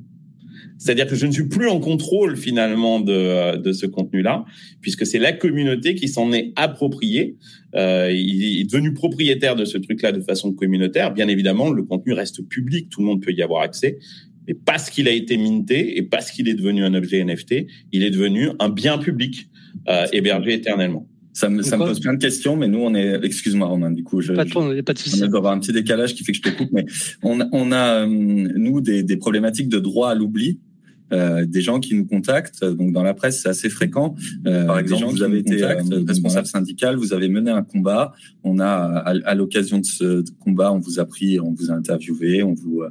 C'est-à-dire 0.79 1.07
que 1.07 1.15
je 1.15 1.25
ne 1.25 1.31
suis 1.31 1.47
plus 1.47 1.67
en 1.67 1.79
contrôle 1.79 2.37
finalement 2.37 2.99
de, 2.99 3.11
euh, 3.11 3.57
de 3.57 3.71
ce 3.71 3.85
contenu-là, 3.85 4.45
puisque 4.81 5.05
c'est 5.05 5.19
la 5.19 5.33
communauté 5.33 5.95
qui 5.95 6.07
s'en 6.07 6.31
est 6.31 6.53
appropriée. 6.55 7.35
Euh, 7.75 8.11
il 8.11 8.61
est 8.61 8.63
devenu 8.63 8.93
propriétaire 8.93 9.55
de 9.55 9.65
ce 9.65 9.77
truc-là 9.77 10.11
de 10.11 10.21
façon 10.21 10.53
communautaire. 10.53 11.13
Bien 11.13 11.27
évidemment, 11.27 11.71
le 11.71 11.83
contenu 11.83 12.13
reste 12.13 12.47
public, 12.47 12.89
tout 12.89 13.01
le 13.01 13.07
monde 13.07 13.21
peut 13.21 13.33
y 13.33 13.41
avoir 13.41 13.63
accès. 13.63 13.97
Mais 14.47 14.53
parce 14.53 14.89
qu'il 14.89 15.07
a 15.07 15.11
été 15.11 15.35
minté 15.35 15.97
et 15.97 16.03
parce 16.03 16.31
qu'il 16.31 16.47
est 16.47 16.53
devenu 16.53 16.83
un 16.83 16.93
objet 16.93 17.23
NFT, 17.23 17.67
il 17.91 18.03
est 18.03 18.11
devenu 18.11 18.49
un 18.59 18.69
bien 18.69 18.97
public 18.97 19.49
euh, 19.89 20.05
hébergé 20.13 20.53
éternellement. 20.53 21.07
Ça 21.37 21.49
me, 21.49 21.61
ça 21.61 21.77
me 21.77 21.85
pose 21.85 21.99
plein 21.99 22.15
de 22.15 22.19
questions, 22.19 22.55
mais 22.55 22.67
nous, 22.67 22.79
on 22.79 22.95
est, 22.95 23.23
excuse-moi, 23.23 23.67
Romain, 23.67 23.91
du 23.91 24.03
coup, 24.03 24.21
je, 24.21 24.33
pas 24.33 24.43
de, 24.43 24.81
pas 24.81 24.93
de 24.93 24.97
souci. 24.97 25.23
On 25.23 25.27
doit 25.27 25.37
avoir 25.37 25.53
un 25.53 25.59
petit 25.59 25.71
décalage 25.71 26.15
qui 26.15 26.23
fait 26.23 26.31
que 26.31 26.39
je 26.39 26.41
te 26.41 26.49
coupe, 26.49 26.71
mais 26.71 26.87
on, 27.21 27.47
on 27.51 27.71
a, 27.71 28.01
euh, 28.01 28.07
nous, 28.07 28.81
des, 28.81 29.03
des 29.03 29.17
problématiques 29.17 29.69
de 29.69 29.77
droit 29.77 30.09
à 30.09 30.15
l'oubli 30.15 30.59
euh, 31.11 31.45
des 31.45 31.61
gens 31.61 31.79
qui 31.79 31.95
nous 31.95 32.05
contactent. 32.05 32.63
Donc 32.63 32.91
dans 32.91 33.03
la 33.03 33.13
presse, 33.13 33.41
c'est 33.41 33.49
assez 33.49 33.69
fréquent. 33.69 34.15
Euh, 34.45 34.65
Par 34.65 34.79
exemple, 34.79 35.05
vous 35.05 35.23
avez 35.23 35.39
été 35.39 35.63
euh, 35.63 35.75
responsable 36.07 36.47
syndical, 36.47 36.95
vous 36.95 37.13
avez 37.13 37.29
mené 37.29 37.51
un 37.51 37.63
combat. 37.63 38.13
On 38.43 38.59
a, 38.59 38.65
à, 38.65 39.13
à 39.25 39.35
l'occasion 39.35 39.79
de 39.79 39.85
ce 39.85 40.23
combat, 40.39 40.71
on 40.71 40.79
vous 40.79 40.99
a 40.99 41.05
pris, 41.05 41.39
on 41.39 41.53
vous 41.53 41.71
a 41.71 41.73
interviewé, 41.73 42.43
on 42.43 42.53
vous, 42.53 42.83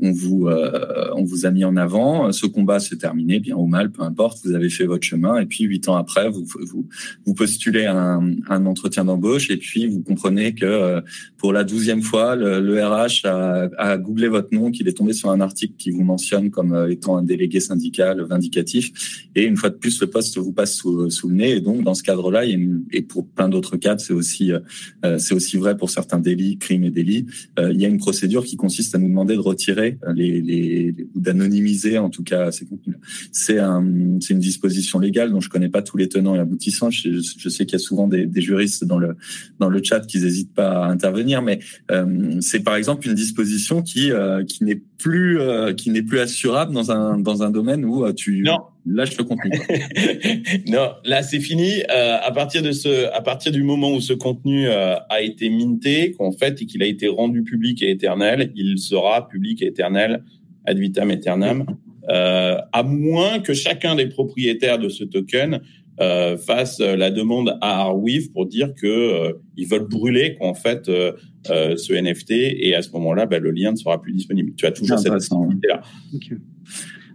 on 0.00 0.12
vous, 0.12 0.48
euh, 0.48 1.10
on 1.14 1.24
vous 1.24 1.46
a 1.46 1.50
mis 1.50 1.64
en 1.64 1.76
avant. 1.76 2.32
Ce 2.32 2.46
combat 2.46 2.80
s'est 2.80 2.96
terminé, 2.96 3.40
bien 3.40 3.56
ou 3.56 3.66
mal, 3.66 3.90
peu 3.90 4.02
importe. 4.02 4.38
Vous 4.44 4.54
avez 4.54 4.70
fait 4.70 4.84
votre 4.84 5.04
chemin, 5.04 5.38
et 5.38 5.46
puis 5.46 5.64
huit 5.64 5.88
ans 5.88 5.96
après, 5.96 6.30
vous, 6.30 6.44
vous, 6.44 6.88
vous 7.24 7.34
postulez 7.34 7.86
un, 7.86 8.36
un 8.48 8.66
entretien 8.66 9.04
d'embauche, 9.04 9.50
et 9.50 9.56
puis 9.56 9.86
vous 9.86 10.02
comprenez 10.02 10.54
que 10.54 11.02
pour 11.42 11.52
la 11.52 11.64
douzième 11.64 12.02
fois, 12.02 12.36
le, 12.36 12.60
le 12.60 12.80
RH 12.80 13.26
a, 13.26 13.68
a 13.76 13.98
googlé 13.98 14.28
votre 14.28 14.54
nom, 14.54 14.70
qu'il 14.70 14.86
est 14.86 14.92
tombé 14.92 15.12
sur 15.12 15.28
un 15.28 15.40
article 15.40 15.74
qui 15.76 15.90
vous 15.90 16.04
mentionne 16.04 16.50
comme 16.50 16.86
étant 16.88 17.16
un 17.16 17.24
délégué 17.24 17.58
syndical 17.58 18.22
vindicatif. 18.22 19.26
Et 19.34 19.42
une 19.42 19.56
fois 19.56 19.68
de 19.70 19.74
plus, 19.74 20.00
le 20.00 20.06
poste 20.06 20.38
vous 20.38 20.52
passe 20.52 20.76
sous, 20.76 21.10
sous 21.10 21.28
le 21.28 21.34
nez. 21.34 21.50
Et 21.56 21.60
donc, 21.60 21.82
dans 21.82 21.94
ce 21.94 22.04
cadre-là, 22.04 22.44
et 22.46 23.02
pour 23.02 23.26
plein 23.26 23.48
d'autres 23.48 23.76
cadres, 23.76 24.00
c'est 24.00 24.12
aussi, 24.12 24.52
euh, 24.52 25.18
c'est 25.18 25.34
aussi 25.34 25.56
vrai 25.56 25.76
pour 25.76 25.90
certains 25.90 26.20
délits, 26.20 26.58
crimes 26.58 26.84
et 26.84 26.90
délits. 26.90 27.26
Euh, 27.58 27.72
il 27.72 27.80
y 27.80 27.84
a 27.84 27.88
une 27.88 27.98
procédure 27.98 28.44
qui 28.44 28.56
consiste 28.56 28.94
à 28.94 28.98
nous 28.98 29.08
demander 29.08 29.34
de 29.34 29.40
retirer 29.40 29.98
les, 30.14 30.40
les, 30.40 30.94
ou 31.14 31.20
d'anonymiser 31.20 31.98
en 31.98 32.08
tout 32.08 32.22
cas 32.22 32.52
ces 32.52 32.66
contenus. 32.66 32.98
C'est 33.32 33.58
un, 33.58 33.82
une 33.82 34.38
disposition 34.38 35.00
légale 35.00 35.32
dont 35.32 35.40
je 35.40 35.48
connais 35.48 35.68
pas 35.68 35.82
tous 35.82 35.96
les 35.96 36.08
tenants 36.08 36.36
et 36.36 36.38
aboutissants. 36.38 36.90
Je, 36.90 37.20
je 37.20 37.48
sais 37.48 37.66
qu'il 37.66 37.72
y 37.72 37.82
a 37.82 37.84
souvent 37.84 38.06
des, 38.06 38.26
des, 38.26 38.40
juristes 38.40 38.84
dans 38.84 38.98
le 38.98 39.16
dans 39.58 39.68
le 39.68 39.82
chat 39.82 40.00
qui 40.00 40.20
n'hésitent 40.20 40.54
pas 40.54 40.84
à 40.84 40.88
intervenir, 40.88 41.31
mais 41.40 41.60
euh, 41.90 42.40
c'est 42.40 42.62
par 42.62 42.76
exemple 42.76 43.06
une 43.06 43.14
disposition 43.14 43.82
qui 43.82 44.10
euh, 44.10 44.44
qui 44.44 44.64
n'est 44.64 44.80
plus 44.98 45.40
euh, 45.40 45.72
qui 45.72 45.90
n'est 45.90 46.02
plus 46.02 46.18
assurable 46.18 46.74
dans 46.74 46.90
un 46.90 47.18
dans 47.18 47.42
un 47.42 47.50
domaine 47.50 47.84
où 47.84 48.10
tu 48.12 48.42
non. 48.42 48.58
lâches 48.84 49.16
le 49.16 49.24
contenu. 49.24 49.50
non, 50.68 50.90
là 51.04 51.22
c'est 51.22 51.40
fini. 51.40 51.82
À 51.88 52.30
partir 52.32 52.62
de 52.62 52.72
ce, 52.72 53.12
à 53.14 53.22
partir 53.22 53.52
du 53.52 53.62
moment 53.62 53.92
où 53.92 54.00
ce 54.00 54.12
contenu 54.12 54.68
a 54.68 55.22
été 55.22 55.48
minté, 55.48 56.12
qu'en 56.12 56.32
fait 56.32 56.60
et 56.60 56.66
qu'il 56.66 56.82
a 56.82 56.86
été 56.86 57.08
rendu 57.08 57.42
public 57.42 57.82
et 57.82 57.90
éternel, 57.90 58.52
il 58.54 58.78
sera 58.78 59.28
public 59.28 59.62
et 59.62 59.66
éternel 59.66 60.22
ad 60.64 60.78
vitam 60.78 61.10
aeternam, 61.10 61.64
à 62.08 62.82
moins 62.82 63.38
que 63.40 63.54
chacun 63.54 63.94
des 63.94 64.06
propriétaires 64.06 64.78
de 64.78 64.88
ce 64.88 65.04
token 65.04 65.60
euh, 66.02 66.36
fasse 66.36 66.80
la 66.80 67.10
demande 67.10 67.56
à 67.60 67.82
Arweave 67.82 68.30
pour 68.32 68.46
dire 68.46 68.74
que 68.74 68.86
euh, 68.86 69.32
ils 69.56 69.68
veulent 69.68 69.86
brûler 69.86 70.36
qu'en 70.40 70.54
fait 70.54 70.88
euh, 70.88 71.12
ce 71.46 71.92
NFT 71.92 72.30
et 72.30 72.74
à 72.74 72.82
ce 72.82 72.90
moment-là, 72.92 73.26
bah, 73.26 73.38
le 73.38 73.52
lien 73.52 73.70
ne 73.70 73.76
sera 73.76 74.00
plus 74.00 74.12
disponible. 74.12 74.52
Tu 74.56 74.66
as 74.66 74.72
toujours 74.72 74.98
cette 74.98 75.12
possibilité 75.12 75.68
là. 75.68 75.82
Okay. 76.14 76.36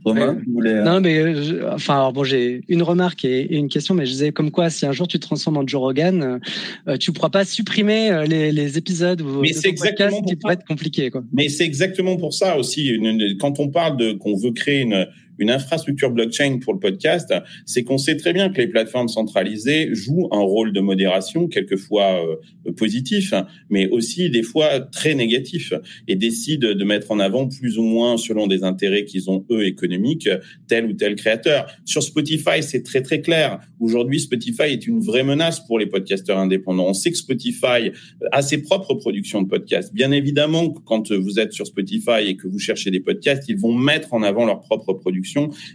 Romain, 0.06 0.40
vous 0.46 0.54
voulez... 0.54 0.76
Non, 0.76 1.02
mais 1.02 1.44
je, 1.44 1.66
enfin, 1.66 1.96
alors 1.96 2.14
bon, 2.14 2.24
j'ai 2.24 2.62
une 2.70 2.82
remarque 2.82 3.26
et, 3.26 3.42
et, 3.42 3.58
une 3.58 3.68
question, 3.68 3.94
mais 3.94 4.06
je 4.06 4.12
disais 4.12 4.32
comme 4.32 4.52
quoi, 4.52 4.70
si 4.70 4.86
un 4.86 4.94
jour 4.94 5.06
tu 5.06 5.20
te 5.20 5.26
transformes 5.26 5.58
en 5.58 5.68
Joe 5.68 5.82
Rogan, 5.82 6.40
euh, 6.88 6.96
tu 6.98 7.12
pourras 7.12 7.30
pas 7.30 7.44
supprimer 7.44 8.26
les, 8.26 8.54
les 8.54 8.78
épisodes 8.78 9.22
ou 9.22 9.42
mais 9.42 9.52
c'est 9.52 9.68
exactement 9.68 10.22
qui 10.22 10.38
pourrait 10.38 10.54
être 10.54 10.68
compliqué, 10.68 11.10
quoi. 11.10 11.24
Mais 11.34 11.50
c'est 11.50 11.66
exactement 11.66 12.16
pour 12.16 12.34
ça 12.34 12.58
aussi. 12.58 12.98
Quand 13.40 13.60
on 13.60 13.68
parle 13.68 13.98
de 13.98 14.14
qu'on 14.14 14.38
veut 14.38 14.52
créer 14.52 14.82
une 14.82 15.08
une 15.40 15.50
infrastructure 15.50 16.12
blockchain 16.12 16.60
pour 16.60 16.74
le 16.74 16.80
podcast, 16.80 17.34
c'est 17.66 17.84
qu'on 17.84 17.98
sait 17.98 18.18
très 18.18 18.34
bien 18.34 18.50
que 18.50 18.62
les 18.62 18.68
plateformes 18.68 19.08
centralisées 19.08 19.94
jouent 19.94 20.28
un 20.32 20.40
rôle 20.40 20.74
de 20.74 20.80
modération, 20.80 21.48
quelquefois 21.48 22.24
euh, 22.24 22.72
positif, 22.74 23.34
mais 23.70 23.88
aussi 23.90 24.30
des 24.30 24.44
fois 24.44 24.80
très 24.80 25.16
négatif, 25.16 25.74
et 26.08 26.16
décident 26.16 26.74
de 26.74 26.84
mettre 26.84 27.12
en 27.12 27.20
avant 27.20 27.48
plus 27.48 27.78
ou 27.78 27.84
moins, 27.84 28.18
selon 28.18 28.48
des 28.48 28.64
intérêts 28.64 29.06
qu'ils 29.06 29.30
ont 29.30 29.46
eux 29.52 29.66
économiques, 29.66 30.30
tel 30.68 30.86
ou 30.86 30.94
tel 30.94 31.16
créateur. 31.16 31.68
Sur 31.86 32.04
Spotify, 32.04 32.62
c'est 32.62 32.84
très 32.84 33.02
très 33.02 33.22
clair. 33.22 33.60
Aujourd'hui, 33.80 34.20
Spotify 34.20 34.64
est 34.64 34.88
une 34.88 35.00
vraie 35.00 35.24
menace 35.24 35.66
pour 35.66 35.80
les 35.80 35.86
podcasteurs 35.86 36.38
indépendants. 36.38 36.88
On 36.88 36.94
sait 36.94 37.12
que 37.12 37.18
Spotify 37.18 37.92
a 38.32 38.42
ses 38.42 38.62
propres 38.62 38.96
productions 38.96 39.42
de 39.42 39.48
podcasts. 39.48 39.94
Bien 39.94 40.12
évidemment, 40.12 40.70
quand 40.86 41.12
vous 41.12 41.40
êtes 41.40 41.54
sur 41.54 41.68
Spotify 41.68 42.28
et 42.28 42.36
que 42.36 42.48
vous 42.48 42.60
cherchez 42.60 42.92
des 42.92 43.00
podcasts, 43.00 43.44
ils 43.48 43.58
vont 43.58 43.74
mettre 43.74 44.14
en 44.14 44.24
avant 44.24 44.46
leurs 44.46 44.62
propres 44.62 44.94
productions 44.94 45.27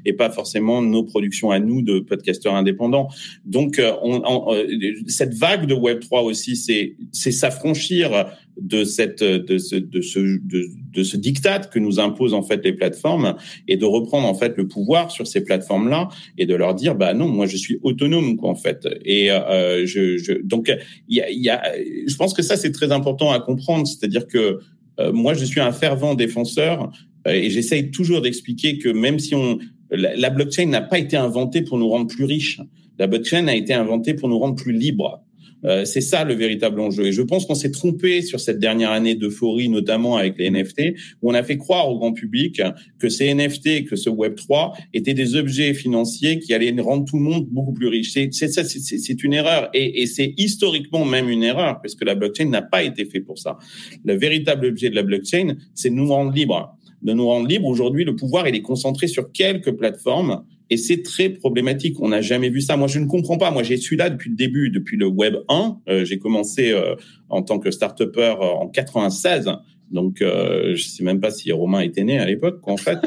et 0.04 0.12
pas 0.12 0.30
forcément 0.30 0.82
nos 0.82 1.04
productions 1.04 1.50
à 1.50 1.58
nous 1.58 1.82
de 1.82 2.00
podcasteurs 2.00 2.54
indépendants. 2.54 3.08
Donc, 3.44 3.78
euh, 3.78 3.92
euh, 4.04 4.92
cette 5.06 5.34
vague 5.34 5.66
de 5.66 5.74
Web 5.74 6.00
3 6.00 6.22
aussi, 6.22 6.56
c'est 6.56 6.96
c'est 7.12 7.32
s'affranchir 7.32 8.26
de 8.60 8.84
cette 8.84 9.22
de 9.22 9.58
ce 9.58 9.76
de 9.76 10.00
ce 10.02 10.18
de, 10.18 11.70
que 11.70 11.78
nous 11.78 12.00
imposent 12.00 12.34
en 12.34 12.42
fait 12.42 12.64
les 12.64 12.72
plateformes 12.72 13.34
et 13.66 13.76
de 13.76 13.84
reprendre 13.84 14.26
en 14.26 14.34
fait 14.34 14.56
le 14.56 14.68
pouvoir 14.68 15.10
sur 15.10 15.26
ces 15.26 15.42
plateformes 15.42 15.88
là 15.88 16.08
et 16.36 16.46
de 16.46 16.54
leur 16.54 16.74
dire 16.74 16.94
bah 16.94 17.14
non 17.14 17.28
moi 17.28 17.46
je 17.46 17.56
suis 17.56 17.78
autonome 17.82 18.36
quoi 18.36 18.50
en 18.50 18.54
fait 18.54 18.86
et 19.04 19.30
euh, 19.30 19.86
je, 19.86 20.42
donc 20.42 20.72
il 21.08 21.24
y 21.30 21.48
a, 21.48 21.62
je 22.06 22.14
pense 22.16 22.34
que 22.34 22.42
ça 22.42 22.56
c'est 22.56 22.72
très 22.72 22.92
important 22.92 23.30
à 23.30 23.40
comprendre 23.40 23.86
c'est-à-dire 23.86 24.26
que 24.26 24.60
euh, 25.00 25.12
moi 25.12 25.34
je 25.34 25.44
suis 25.44 25.60
un 25.60 25.72
fervent 25.72 26.14
défenseur 26.14 26.92
et 27.26 27.50
j'essaye 27.50 27.90
toujours 27.90 28.20
d'expliquer 28.20 28.78
que 28.78 28.88
même 28.88 29.18
si 29.18 29.34
on 29.34 29.58
la, 29.92 30.30
blockchain 30.30 30.66
n'a 30.66 30.80
pas 30.80 30.98
été 30.98 31.16
inventée 31.16 31.62
pour 31.62 31.78
nous 31.78 31.88
rendre 31.88 32.06
plus 32.06 32.24
riches, 32.24 32.60
la 32.98 33.06
blockchain 33.06 33.46
a 33.48 33.54
été 33.54 33.74
inventée 33.74 34.14
pour 34.14 34.28
nous 34.28 34.38
rendre 34.38 34.56
plus 34.56 34.72
libres. 34.72 35.22
Euh, 35.64 35.84
c'est 35.84 36.00
ça 36.00 36.24
le 36.24 36.34
véritable 36.34 36.80
enjeu. 36.80 37.06
Et 37.06 37.12
je 37.12 37.22
pense 37.22 37.46
qu'on 37.46 37.54
s'est 37.54 37.70
trompé 37.70 38.22
sur 38.22 38.40
cette 38.40 38.58
dernière 38.58 38.90
année 38.90 39.14
d'euphorie, 39.14 39.68
notamment 39.68 40.16
avec 40.16 40.36
les 40.36 40.50
NFT, 40.50 40.94
où 41.22 41.30
on 41.30 41.34
a 41.34 41.44
fait 41.44 41.56
croire 41.56 41.88
au 41.88 41.98
grand 41.98 42.12
public 42.12 42.60
que 42.98 43.08
ces 43.08 43.32
NFT, 43.32 43.84
que 43.84 43.94
ce 43.94 44.10
Web 44.10 44.34
3 44.34 44.72
étaient 44.92 45.14
des 45.14 45.36
objets 45.36 45.72
financiers 45.72 46.40
qui 46.40 46.52
allaient 46.52 46.74
rendre 46.80 47.04
tout 47.04 47.16
le 47.16 47.22
monde 47.22 47.46
beaucoup 47.48 47.72
plus 47.72 47.86
riche. 47.86 48.12
C'est 48.12 48.32
ça, 48.32 48.64
c'est 48.64 49.22
une 49.22 49.34
erreur, 49.34 49.70
et, 49.72 50.02
et 50.02 50.06
c'est 50.06 50.34
historiquement 50.36 51.04
même 51.04 51.28
une 51.28 51.44
erreur, 51.44 51.80
parce 51.80 51.94
que 51.94 52.04
la 52.04 52.16
blockchain 52.16 52.46
n'a 52.46 52.62
pas 52.62 52.82
été 52.82 53.04
fait 53.04 53.20
pour 53.20 53.38
ça. 53.38 53.58
Le 54.04 54.14
véritable 54.14 54.66
objet 54.66 54.90
de 54.90 54.96
la 54.96 55.04
blockchain, 55.04 55.54
c'est 55.74 55.90
de 55.90 55.94
nous 55.94 56.08
rendre 56.08 56.32
libres 56.32 56.76
de 57.02 57.12
nous 57.12 57.26
rendre 57.26 57.46
libres. 57.46 57.66
Aujourd'hui, 57.66 58.04
le 58.04 58.16
pouvoir, 58.16 58.48
il 58.48 58.54
est 58.54 58.62
concentré 58.62 59.06
sur 59.06 59.32
quelques 59.32 59.72
plateformes 59.72 60.44
et 60.70 60.76
c'est 60.76 61.02
très 61.02 61.28
problématique. 61.28 61.96
On 62.00 62.08
n'a 62.08 62.22
jamais 62.22 62.48
vu 62.48 62.60
ça. 62.60 62.76
Moi, 62.76 62.88
je 62.88 62.98
ne 62.98 63.06
comprends 63.06 63.38
pas. 63.38 63.50
Moi, 63.50 63.62
j'ai 63.62 63.76
suis 63.76 63.96
là 63.96 64.08
depuis 64.08 64.30
le 64.30 64.36
début, 64.36 64.70
depuis 64.70 64.96
le 64.96 65.06
Web 65.06 65.36
1. 65.48 65.78
Euh, 65.88 66.04
j'ai 66.04 66.18
commencé 66.18 66.72
euh, 66.72 66.94
en 67.28 67.42
tant 67.42 67.58
que 67.58 67.70
start-upper 67.70 68.36
euh, 68.40 68.44
en 68.44 68.68
96. 68.68 69.50
Donc, 69.92 70.22
euh, 70.22 70.74
je 70.74 70.82
sais 70.84 71.04
même 71.04 71.20
pas 71.20 71.30
si 71.30 71.52
Romain 71.52 71.80
était 71.80 72.02
né 72.02 72.18
à 72.18 72.24
l'époque, 72.24 72.60
en 72.66 72.78
fait. 72.78 72.98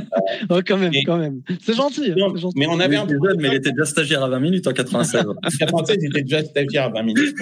oh, 0.48 0.60
quand 0.66 0.78
même, 0.78 0.94
et, 0.94 1.04
quand 1.04 1.18
même. 1.18 1.42
C'est 1.60 1.74
gentil, 1.74 2.14
Mais 2.56 2.66
on 2.66 2.80
avait 2.80 2.96
un 2.96 3.06
jeune, 3.06 3.36
mais 3.38 3.48
il 3.48 3.54
était 3.54 3.72
déjà 3.72 3.84
stagiaire 3.84 4.22
à 4.22 4.28
20 4.30 4.40
minutes 4.40 4.66
en 4.66 4.72
96. 4.72 5.26
en 5.28 5.34
96, 5.58 5.98
il 6.00 6.06
était 6.06 6.22
déjà 6.22 6.42
stagiaire 6.42 6.84
à 6.84 6.88
20 6.88 7.02
minutes. 7.02 7.36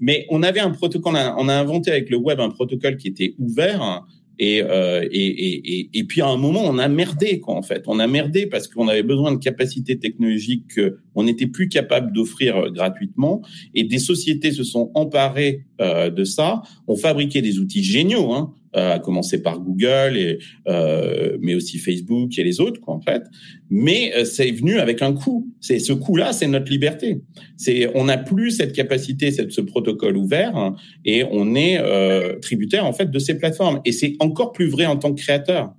mais 0.00 0.26
on 0.30 0.42
avait 0.42 0.58
un 0.58 0.70
protocole, 0.70 1.12
on 1.12 1.16
a, 1.16 1.36
on 1.38 1.48
a 1.48 1.54
inventé 1.54 1.92
avec 1.92 2.10
le 2.10 2.16
web 2.16 2.40
un 2.40 2.50
protocole 2.50 2.96
qui 2.96 3.06
était 3.06 3.36
ouvert 3.38 4.04
Et, 4.38 4.62
euh, 4.62 5.06
et, 5.10 5.26
et, 5.26 5.90
et, 5.94 6.04
puis 6.04 6.20
à 6.20 6.26
un 6.26 6.36
moment, 6.36 6.62
on 6.64 6.78
a 6.78 6.88
merdé 6.88 7.40
quoi 7.40 7.54
en 7.54 7.62
fait. 7.62 7.84
On 7.86 7.98
a 7.98 8.06
merdé 8.06 8.46
parce 8.46 8.68
qu'on 8.68 8.88
avait 8.88 9.02
besoin 9.02 9.32
de 9.32 9.38
capacités 9.38 9.98
technologiques 9.98 10.78
qu'on 11.14 11.22
n'était 11.22 11.46
plus 11.46 11.68
capable 11.68 12.12
d'offrir 12.12 12.56
euh, 12.56 12.70
gratuitement. 12.70 13.42
Et 13.74 13.84
des 13.84 13.98
sociétés 13.98 14.52
se 14.52 14.62
sont 14.62 14.90
emparées 14.94 15.64
euh, 15.80 16.10
de 16.10 16.24
ça, 16.24 16.62
ont 16.86 16.96
fabriqué 16.96 17.40
des 17.40 17.58
outils 17.58 17.82
géniaux. 17.82 18.32
Hein, 18.32 18.52
à 18.76 18.98
commencer 18.98 19.42
par 19.42 19.60
Google 19.60 20.16
et 20.16 20.38
euh, 20.68 21.38
mais 21.40 21.54
aussi 21.54 21.78
Facebook 21.78 22.38
et 22.38 22.44
les 22.44 22.60
autres 22.60 22.80
quoi 22.80 22.94
en 22.94 23.00
fait. 23.00 23.22
Mais 23.70 24.12
euh, 24.16 24.24
c'est 24.24 24.50
venu 24.50 24.78
avec 24.78 25.02
un 25.02 25.12
coût. 25.12 25.48
C'est 25.60 25.78
ce 25.78 25.92
coût-là, 25.92 26.32
c'est 26.32 26.46
notre 26.46 26.70
liberté. 26.70 27.22
C'est 27.56 27.90
on 27.94 28.04
n'a 28.04 28.18
plus 28.18 28.50
cette 28.50 28.72
capacité, 28.72 29.30
cette, 29.30 29.52
ce 29.52 29.60
protocole 29.60 30.16
ouvert 30.16 30.54
hein, 30.56 30.76
et 31.04 31.24
on 31.30 31.54
est 31.54 31.80
tributaire 32.40 32.84
en 32.84 32.92
fait 32.92 33.10
de 33.10 33.18
ces 33.18 33.38
plateformes. 33.38 33.80
Et 33.84 33.92
c'est 33.92 34.16
encore 34.20 34.52
plus 34.52 34.68
vrai 34.68 34.86
en 34.86 34.96
tant 34.96 35.12
que 35.14 35.20
créateur. 35.20 35.72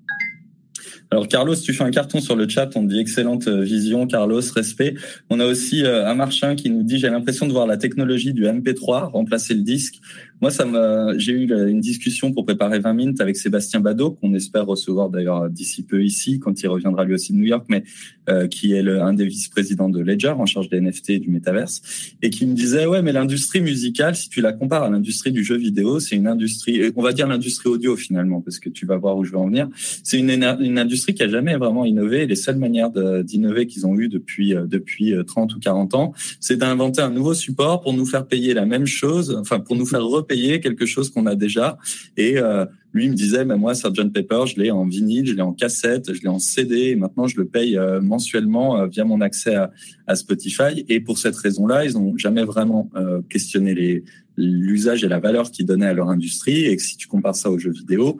Alors 1.09 1.29
Carlos, 1.29 1.55
tu 1.55 1.71
fais 1.71 1.85
un 1.85 1.91
carton 1.91 2.19
sur 2.19 2.35
le 2.35 2.49
chat, 2.49 2.69
on 2.75 2.83
dit 2.83 2.99
excellente 2.99 3.47
vision, 3.47 4.07
Carlos, 4.07 4.41
respect. 4.53 4.93
On 5.29 5.39
a 5.39 5.45
aussi 5.45 5.85
un 5.85 6.13
marchand 6.15 6.55
qui 6.55 6.69
nous 6.69 6.83
dit 6.83 6.99
j'ai 6.99 7.09
l'impression 7.09 7.47
de 7.47 7.53
voir 7.53 7.65
la 7.65 7.77
technologie 7.77 8.33
du 8.33 8.43
MP3 8.43 9.11
remplacer 9.11 9.53
le 9.53 9.61
disque. 9.61 9.95
Moi, 10.39 10.51
ça 10.51 10.65
m'a, 10.65 11.17
j'ai 11.17 11.31
eu 11.31 11.51
une 11.51 11.79
discussion 11.79 12.31
pour 12.31 12.45
préparer 12.45 12.79
20 12.79 12.93
minutes 12.93 13.21
avec 13.21 13.37
Sébastien 13.37 13.79
Badeau, 13.79 14.11
qu'on 14.11 14.33
espère 14.35 14.65
recevoir 14.65 15.09
d'ailleurs 15.09 15.49
d'ici 15.49 15.83
peu 15.83 16.03
ici, 16.03 16.39
quand 16.39 16.61
il 16.61 16.67
reviendra 16.67 17.05
lui 17.05 17.15
aussi 17.15 17.33
de 17.33 17.37
New 17.37 17.45
York, 17.45 17.65
mais 17.69 17.83
euh, 18.29 18.47
qui 18.47 18.73
est 18.73 18.83
le, 18.83 19.01
un 19.01 19.13
des 19.13 19.25
vice-présidents 19.25 19.89
de 19.89 19.99
Ledger 19.99 20.35
en 20.37 20.45
charge 20.45 20.69
des 20.69 20.79
NFT 20.79 21.11
et 21.11 21.19
du 21.19 21.29
métaverse, 21.29 21.81
et 22.21 22.29
qui 22.29 22.45
me 22.45 22.53
disait 22.53 22.85
ouais, 22.85 23.01
mais 23.01 23.13
l'industrie 23.13 23.61
musicale, 23.61 24.15
si 24.15 24.29
tu 24.29 24.41
la 24.41 24.53
compares 24.53 24.83
à 24.83 24.89
l'industrie 24.89 25.31
du 25.31 25.43
jeu 25.43 25.57
vidéo, 25.57 25.99
c'est 25.99 26.15
une 26.15 26.27
industrie, 26.27 26.91
on 26.95 27.01
va 27.01 27.13
dire 27.13 27.27
l'industrie 27.27 27.69
audio 27.69 27.95
finalement, 27.95 28.41
parce 28.41 28.59
que 28.59 28.69
tu 28.69 28.85
vas 28.85 28.97
voir 28.97 29.17
où 29.17 29.23
je 29.23 29.31
veux 29.31 29.37
en 29.37 29.47
venir. 29.47 29.69
C'est 30.03 30.19
une, 30.19 30.31
industrie 30.77 31.13
qui 31.13 31.23
a 31.23 31.29
jamais 31.29 31.55
vraiment 31.55 31.85
innové. 31.85 32.27
Les 32.27 32.35
seules 32.35 32.57
manières 32.57 32.91
d'innover 33.23 33.65
qu'ils 33.65 33.87
ont 33.87 33.97
eu 33.97 34.07
depuis 34.09 34.53
euh, 34.53 34.67
depuis 34.67 35.13
30 35.25 35.51
euh, 35.51 35.55
ou 35.55 35.59
40 35.59 35.95
ans, 35.95 36.13
c'est 36.39 36.57
d'inventer 36.57 37.01
un 37.01 37.09
nouveau 37.09 37.33
support 37.33 37.81
pour 37.81 37.93
nous 37.93 38.05
faire 38.05 38.27
payer 38.27 38.53
la 38.53 38.65
même 38.65 38.85
chose, 38.85 39.35
enfin 39.39 39.59
pour 39.59 39.75
nous 39.75 39.85
faire 39.85 40.01
payer 40.27 40.59
quelque 40.59 40.85
chose 40.85 41.09
qu'on 41.09 41.25
a 41.25 41.35
déjà. 41.35 41.77
Et 42.15 42.37
euh, 42.37 42.65
lui 42.93 43.09
me 43.09 43.15
disait, 43.15 43.45
mais 43.45 43.57
moi, 43.57 43.73
Sgt 43.73 44.11
Pepper, 44.11 44.43
je 44.47 44.59
l'ai 44.59 44.71
en 44.71 44.85
vinyle, 44.85 45.27
je 45.27 45.33
l'ai 45.33 45.41
en 45.41 45.53
cassette, 45.53 46.13
je 46.13 46.21
l'ai 46.21 46.27
en 46.27 46.39
CD, 46.39 46.89
et 46.89 46.95
maintenant 46.95 47.27
je 47.27 47.37
le 47.37 47.45
paye 47.45 47.77
euh, 47.77 48.01
mensuellement 48.01 48.77
euh, 48.77 48.87
via 48.87 49.03
mon 49.05 49.21
accès 49.21 49.55
à, 49.55 50.15
Spotify. 50.15 50.85
Et 50.87 50.99
pour 50.99 51.17
cette 51.17 51.35
raison-là, 51.35 51.85
ils 51.85 51.93
n'ont 51.93 52.17
jamais 52.17 52.43
vraiment 52.43 52.89
questionné 53.29 53.75
les 53.75 54.03
l'usage 54.37 55.03
et 55.03 55.09
la 55.09 55.19
valeur 55.19 55.51
qu'ils 55.51 55.65
donnaient 55.65 55.87
à 55.87 55.93
leur 55.93 56.09
industrie 56.09 56.65
et 56.65 56.75
que 56.77 56.81
si 56.81 56.95
tu 56.95 57.07
compares 57.07 57.35
ça 57.35 57.49
aux 57.49 57.57
jeux 57.57 57.71
vidéo 57.71 58.19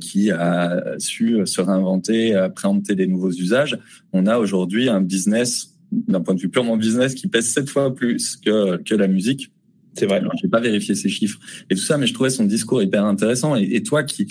qui 0.00 0.30
a 0.30 0.94
su 0.98 1.40
se 1.44 1.60
réinventer, 1.60 2.48
préempter 2.54 2.94
des 2.94 3.08
nouveaux 3.08 3.32
usages, 3.32 3.76
on 4.12 4.26
a 4.26 4.38
aujourd'hui 4.38 4.88
un 4.88 5.00
business 5.00 5.74
d'un 5.90 6.20
point 6.20 6.34
de 6.34 6.40
vue 6.40 6.48
purement 6.48 6.76
business 6.76 7.14
qui 7.14 7.28
pèse 7.28 7.46
sept 7.46 7.68
fois 7.68 7.94
plus 7.94 8.36
que, 8.36 8.76
que 8.82 8.94
la 8.94 9.08
musique 9.08 9.50
c'est 9.94 10.06
vrai. 10.06 10.22
J'ai 10.40 10.48
pas 10.48 10.60
vérifié 10.60 10.94
ces 10.94 11.08
chiffres 11.08 11.38
et 11.70 11.74
tout 11.74 11.82
ça, 11.82 11.98
mais 11.98 12.06
je 12.06 12.14
trouvais 12.14 12.30
son 12.30 12.44
discours 12.44 12.82
hyper 12.82 13.04
intéressant. 13.04 13.56
Et, 13.56 13.82
toi, 13.82 14.02
qui 14.02 14.26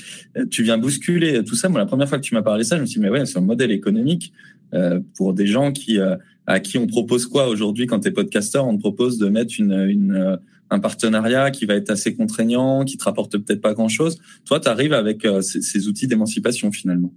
tu 0.50 0.64
viens 0.64 0.78
bousculer 0.78 1.44
tout 1.44 1.56
ça. 1.56 1.70
Moi, 1.70 1.80
la 1.80 1.86
première 1.86 2.10
fois 2.10 2.18
que 2.18 2.24
tu 2.24 2.34
m'as 2.34 2.42
parlé 2.42 2.64
ça, 2.64 2.78
je 2.78 2.82
me 2.82 2.86
suis 2.86 3.00
dit 3.00 3.04
mais 3.04 3.10
ouais, 3.10 3.26
c'est 3.26 3.38
un 3.38 3.42
modèle 3.42 3.72
économique 3.72 4.34
euh, 4.74 5.00
pour 5.16 5.34
des 5.34 5.48
gens 5.48 5.72
qui 5.72 6.00
euh, 6.00 6.16
à 6.48 6.60
qui 6.60 6.78
on 6.78 6.88
propose 6.88 7.26
quoi 7.26 7.48
aujourd'hui 7.48 7.88
quand 7.88 8.02
tu 8.02 8.10
es 8.10 8.12
podcasteur? 8.12 8.68
On 8.68 8.76
te 8.76 8.82
propose 8.82 9.18
de 9.18 9.28
mettre 9.30 9.54
une, 9.60 9.74
une 9.74 10.12
euh, 10.12 10.36
un 10.74 10.80
partenariat 10.80 11.52
qui 11.52 11.66
va 11.66 11.76
être 11.76 11.90
assez 11.90 12.16
contraignant, 12.16 12.84
qui 12.84 12.98
te 12.98 13.04
rapporte 13.04 13.38
peut-être 13.38 13.62
pas 13.62 13.74
grand-chose. 13.74 14.18
Toi, 14.46 14.60
tu 14.60 14.68
arrives 14.68 14.94
avec 14.94 15.24
euh, 15.26 15.42
ces 15.42 15.88
outils 15.88 16.08
d'émancipation 16.08 16.72
finalement. 16.72 17.14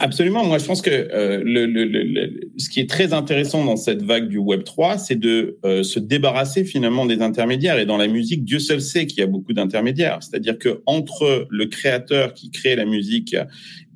Absolument. 0.00 0.44
Moi, 0.44 0.58
je 0.58 0.64
pense 0.64 0.80
que 0.80 0.90
euh, 0.90 1.42
le, 1.44 1.66
le, 1.66 1.84
le, 1.84 2.40
ce 2.56 2.68
qui 2.70 2.78
est 2.78 2.88
très 2.88 3.12
intéressant 3.12 3.64
dans 3.64 3.76
cette 3.76 4.02
vague 4.02 4.28
du 4.28 4.38
Web 4.38 4.62
3, 4.62 4.96
c'est 4.96 5.16
de 5.16 5.58
euh, 5.64 5.82
se 5.82 5.98
débarrasser 5.98 6.64
finalement 6.64 7.04
des 7.04 7.20
intermédiaires. 7.20 7.80
Et 7.80 7.86
dans 7.86 7.96
la 7.96 8.06
musique, 8.06 8.44
Dieu 8.44 8.60
seul 8.60 8.80
sait 8.80 9.06
qu'il 9.06 9.18
y 9.18 9.22
a 9.22 9.26
beaucoup 9.26 9.52
d'intermédiaires. 9.52 10.18
C'est-à-dire 10.20 10.56
que 10.56 10.82
entre 10.86 11.48
le 11.50 11.66
créateur 11.66 12.32
qui 12.32 12.52
crée 12.52 12.76
la 12.76 12.84
musique 12.84 13.34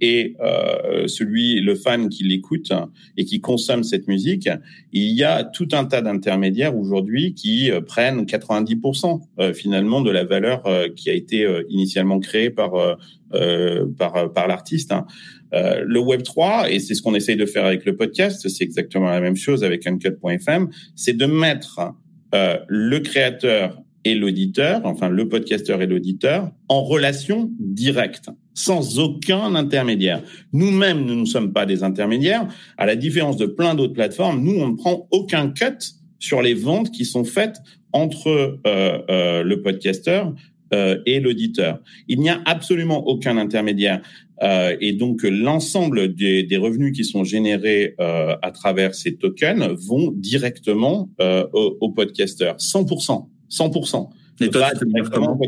et 0.00 0.34
euh, 0.40 1.06
celui, 1.06 1.60
le 1.60 1.76
fan 1.76 2.08
qui 2.08 2.24
l'écoute 2.24 2.72
et 3.16 3.24
qui 3.24 3.40
consomme 3.40 3.84
cette 3.84 4.08
musique, 4.08 4.48
il 4.92 5.12
y 5.12 5.22
a 5.22 5.44
tout 5.44 5.68
un 5.70 5.84
tas 5.84 6.00
d'intermédiaires 6.00 6.76
aujourd'hui 6.76 7.32
qui 7.34 7.70
euh, 7.70 7.80
prennent 7.80 8.24
90% 8.24 9.20
euh, 9.38 9.54
finalement 9.54 10.00
de 10.00 10.10
la 10.10 10.24
valeur 10.24 10.64
qui 10.96 11.10
a 11.10 11.12
été 11.12 11.46
initialement 11.68 12.18
créée 12.18 12.50
par 12.50 12.72
par 13.98 14.32
par 14.32 14.48
l'artiste. 14.48 14.92
Hein. 14.92 15.06
Euh, 15.54 15.84
le 15.92 16.00
Web 16.00 16.22
3, 16.22 16.70
et 16.70 16.80
c'est 16.80 16.94
ce 16.94 17.02
qu'on 17.02 17.14
essaye 17.14 17.36
de 17.36 17.46
faire 17.46 17.64
avec 17.64 17.84
le 17.84 17.96
podcast, 17.96 18.48
c'est 18.48 18.64
exactement 18.64 19.10
la 19.10 19.20
même 19.20 19.36
chose 19.36 19.62
avec 19.62 19.86
Uncut.fm, 19.86 20.68
c'est 20.96 21.16
de 21.16 21.26
mettre 21.26 21.80
euh, 22.34 22.58
le 22.68 22.98
créateur 23.00 23.82
et 24.04 24.14
l'auditeur, 24.14 24.80
enfin 24.84 25.08
le 25.08 25.28
podcasteur 25.28 25.80
et 25.82 25.86
l'auditeur, 25.86 26.50
en 26.68 26.82
relation 26.82 27.50
directe, 27.60 28.30
sans 28.54 28.98
aucun 28.98 29.54
intermédiaire. 29.54 30.22
Nous-mêmes, 30.52 31.04
nous 31.04 31.14
ne 31.14 31.24
sommes 31.24 31.52
pas 31.52 31.66
des 31.66 31.84
intermédiaires. 31.84 32.48
À 32.78 32.86
la 32.86 32.96
différence 32.96 33.36
de 33.36 33.46
plein 33.46 33.74
d'autres 33.74 33.92
plateformes, 33.92 34.42
nous, 34.42 34.60
on 34.60 34.68
ne 34.68 34.76
prend 34.76 35.06
aucun 35.10 35.50
cut 35.50 35.78
sur 36.18 36.42
les 36.42 36.54
ventes 36.54 36.90
qui 36.90 37.04
sont 37.04 37.24
faites 37.24 37.58
entre 37.92 38.28
euh, 38.66 38.98
euh, 39.10 39.42
le 39.42 39.62
podcasteur 39.62 40.34
et 40.72 41.20
l'auditeur. 41.20 41.80
Il 42.08 42.20
n'y 42.20 42.30
a 42.30 42.40
absolument 42.46 43.06
aucun 43.06 43.36
intermédiaire. 43.36 44.00
Euh, 44.42 44.76
et 44.80 44.92
donc 44.92 45.22
l'ensemble 45.22 46.14
des, 46.14 46.42
des, 46.42 46.56
revenus 46.56 46.96
qui 46.96 47.04
sont 47.04 47.22
générés 47.22 47.94
euh, 48.00 48.34
à 48.42 48.50
travers 48.50 48.94
ces 48.94 49.14
tokens 49.14 49.68
vont 49.86 50.12
directement 50.16 51.10
euh, 51.20 51.46
aux, 51.52 51.76
aux 51.80 51.90
podcasteurs. 51.90 52.56
100%. 52.56 53.28
100%. 53.50 54.08
Et 54.40 54.48
toi, 54.48 54.70
comment? 55.12 55.38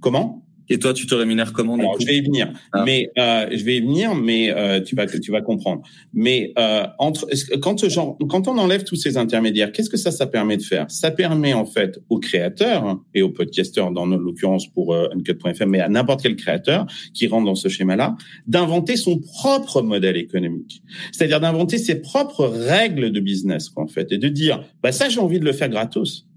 Comment? 0.00 0.42
Et 0.70 0.78
toi, 0.78 0.94
tu 0.94 1.06
te 1.06 1.14
rémunères 1.14 1.52
comment 1.52 1.74
Alors, 1.74 2.00
Je 2.00 2.06
vais 2.06 2.16
y 2.16 2.20
venir, 2.20 2.52
ah. 2.72 2.84
mais 2.86 3.10
euh, 3.18 3.48
je 3.50 3.64
vais 3.64 3.78
y 3.78 3.80
venir, 3.80 4.14
mais 4.14 4.54
euh, 4.56 4.80
tu 4.80 4.94
vas 4.94 5.06
tu 5.06 5.32
vas 5.32 5.42
comprendre. 5.42 5.82
Mais 6.14 6.52
euh, 6.58 6.86
entre 6.98 7.28
quand 7.60 7.88
genre, 7.88 8.16
quand 8.28 8.46
on 8.46 8.56
enlève 8.56 8.84
tous 8.84 8.94
ces 8.94 9.16
intermédiaires, 9.16 9.72
qu'est-ce 9.72 9.90
que 9.90 9.96
ça 9.96 10.12
ça 10.12 10.28
permet 10.28 10.56
de 10.56 10.62
faire? 10.62 10.86
Ça 10.88 11.10
permet 11.10 11.54
en 11.54 11.66
fait 11.66 12.00
aux 12.08 12.20
créateurs 12.20 13.00
et 13.14 13.22
aux 13.22 13.30
podcasteurs, 13.30 13.90
dans 13.90 14.06
l'occurrence 14.06 14.68
pour 14.68 14.94
euh, 14.94 15.08
Uncut.fm, 15.12 15.68
mais 15.68 15.80
à 15.80 15.88
n'importe 15.88 16.22
quel 16.22 16.36
créateur 16.36 16.86
qui 17.14 17.26
rentre 17.26 17.46
dans 17.46 17.56
ce 17.56 17.68
schéma-là, 17.68 18.16
d'inventer 18.46 18.96
son 18.96 19.18
propre 19.18 19.82
modèle 19.82 20.16
économique. 20.16 20.82
C'est-à-dire 21.10 21.40
d'inventer 21.40 21.78
ses 21.78 22.00
propres 22.00 22.46
règles 22.46 23.10
de 23.10 23.18
business, 23.18 23.68
quoi, 23.68 23.82
en 23.82 23.88
fait, 23.88 24.12
et 24.12 24.18
de 24.18 24.28
dire, 24.28 24.62
bah 24.84 24.92
ça 24.92 25.08
j'ai 25.08 25.18
envie 25.18 25.40
de 25.40 25.44
le 25.44 25.52
faire 25.52 25.68
gratos. 25.68 26.29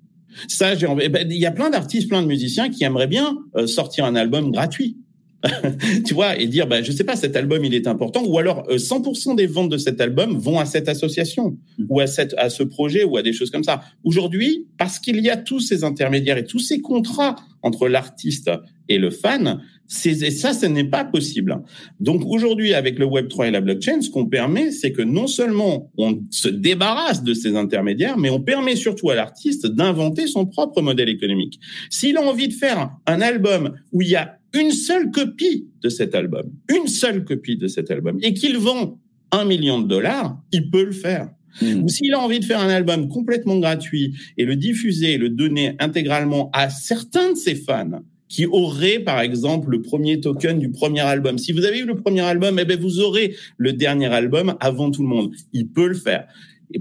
Ça, 0.47 0.75
j'ai 0.75 0.87
envie. 0.87 1.03
Eh 1.05 1.09
ben, 1.09 1.27
il 1.29 1.37
y 1.37 1.45
a 1.45 1.51
plein 1.51 1.69
d'artistes, 1.69 2.09
plein 2.09 2.21
de 2.21 2.27
musiciens 2.27 2.69
qui 2.69 2.83
aimeraient 2.83 3.07
bien 3.07 3.37
euh, 3.55 3.67
sortir 3.67 4.05
un 4.05 4.15
album 4.15 4.51
gratuit. 4.51 4.97
tu 6.05 6.13
vois, 6.13 6.39
et 6.39 6.47
dire, 6.47 6.67
bah, 6.67 6.81
je 6.81 6.91
sais 6.91 7.03
pas, 7.03 7.15
cet 7.17 7.35
album, 7.35 7.65
il 7.65 7.73
est 7.73 7.87
important, 7.87 8.23
ou 8.25 8.37
alors 8.37 8.65
100% 8.69 9.31
euh, 9.31 9.35
des 9.35 9.45
ventes 9.45 9.69
de 9.69 9.77
cet 9.77 9.99
album 9.99 10.37
vont 10.37 10.57
à 10.57 10.65
cette 10.65 10.87
association, 10.87 11.57
mmh. 11.77 11.85
ou 11.89 11.99
à, 11.99 12.07
cette, 12.07 12.33
à 12.37 12.49
ce 12.49 12.63
projet, 12.63 13.03
ou 13.03 13.17
à 13.17 13.21
des 13.21 13.33
choses 13.33 13.51
comme 13.51 13.63
ça. 13.63 13.81
Aujourd'hui, 14.05 14.67
parce 14.77 14.99
qu'il 14.99 15.19
y 15.19 15.29
a 15.29 15.35
tous 15.35 15.59
ces 15.59 15.83
intermédiaires 15.83 16.37
et 16.37 16.45
tous 16.45 16.59
ces 16.59 16.79
contrats 16.79 17.35
entre 17.61 17.89
l'artiste 17.89 18.51
et 18.87 18.97
le 18.97 19.09
fan, 19.09 19.61
et 20.05 20.31
ça, 20.31 20.53
ce 20.53 20.65
n'est 20.65 20.83
pas 20.83 21.05
possible. 21.05 21.61
Donc 21.99 22.23
aujourd'hui, 22.25 22.73
avec 22.73 22.99
le 22.99 23.05
Web 23.05 23.27
3 23.27 23.47
et 23.47 23.51
la 23.51 23.61
blockchain, 23.61 24.01
ce 24.01 24.09
qu'on 24.09 24.25
permet, 24.25 24.71
c'est 24.71 24.91
que 24.91 25.01
non 25.01 25.27
seulement 25.27 25.91
on 25.97 26.21
se 26.31 26.49
débarrasse 26.49 27.23
de 27.23 27.33
ces 27.33 27.55
intermédiaires, 27.55 28.17
mais 28.17 28.29
on 28.29 28.41
permet 28.41 28.75
surtout 28.75 29.09
à 29.09 29.15
l'artiste 29.15 29.67
d'inventer 29.67 30.27
son 30.27 30.45
propre 30.45 30.81
modèle 30.81 31.09
économique. 31.09 31.59
S'il 31.89 32.17
a 32.17 32.21
envie 32.21 32.47
de 32.47 32.53
faire 32.53 32.91
un 33.05 33.21
album 33.21 33.73
où 33.91 34.01
il 34.01 34.09
y 34.09 34.15
a 34.15 34.37
une 34.53 34.71
seule 34.71 35.11
copie 35.11 35.67
de 35.81 35.89
cet 35.89 36.15
album, 36.15 36.51
une 36.69 36.87
seule 36.87 37.23
copie 37.25 37.57
de 37.57 37.67
cet 37.67 37.91
album, 37.91 38.17
et 38.21 38.33
qu'il 38.33 38.57
vend 38.57 38.99
un 39.31 39.45
million 39.45 39.79
de 39.81 39.87
dollars, 39.87 40.37
il 40.51 40.69
peut 40.69 40.83
le 40.83 40.91
faire. 40.91 41.29
Hmm. 41.61 41.83
Ou 41.83 41.89
s'il 41.89 42.13
a 42.13 42.19
envie 42.19 42.39
de 42.39 42.45
faire 42.45 42.59
un 42.59 42.69
album 42.69 43.07
complètement 43.09 43.57
gratuit 43.57 44.15
et 44.37 44.45
le 44.45 44.55
diffuser, 44.55 45.17
le 45.17 45.29
donner 45.29 45.75
intégralement 45.79 46.49
à 46.53 46.69
certains 46.69 47.31
de 47.31 47.37
ses 47.37 47.55
fans, 47.55 48.01
qui 48.33 48.47
aurait, 48.47 48.97
par 48.97 49.21
exemple, 49.21 49.69
le 49.69 49.83
premier 49.83 50.19
token 50.19 50.57
du 50.57 50.71
premier 50.71 51.01
album. 51.01 51.37
Si 51.37 51.51
vous 51.51 51.65
avez 51.65 51.77
eu 51.77 51.85
le 51.85 51.93
premier 51.93 52.21
album, 52.21 52.57
eh 52.59 52.65
ben, 52.65 52.79
vous 52.79 52.99
aurez 52.99 53.35
le 53.57 53.73
dernier 53.73 54.07
album 54.07 54.55
avant 54.59 54.89
tout 54.89 55.03
le 55.03 55.07
monde. 55.07 55.31
Il 55.53 55.67
peut 55.67 55.87
le 55.87 55.93
faire. 55.93 56.25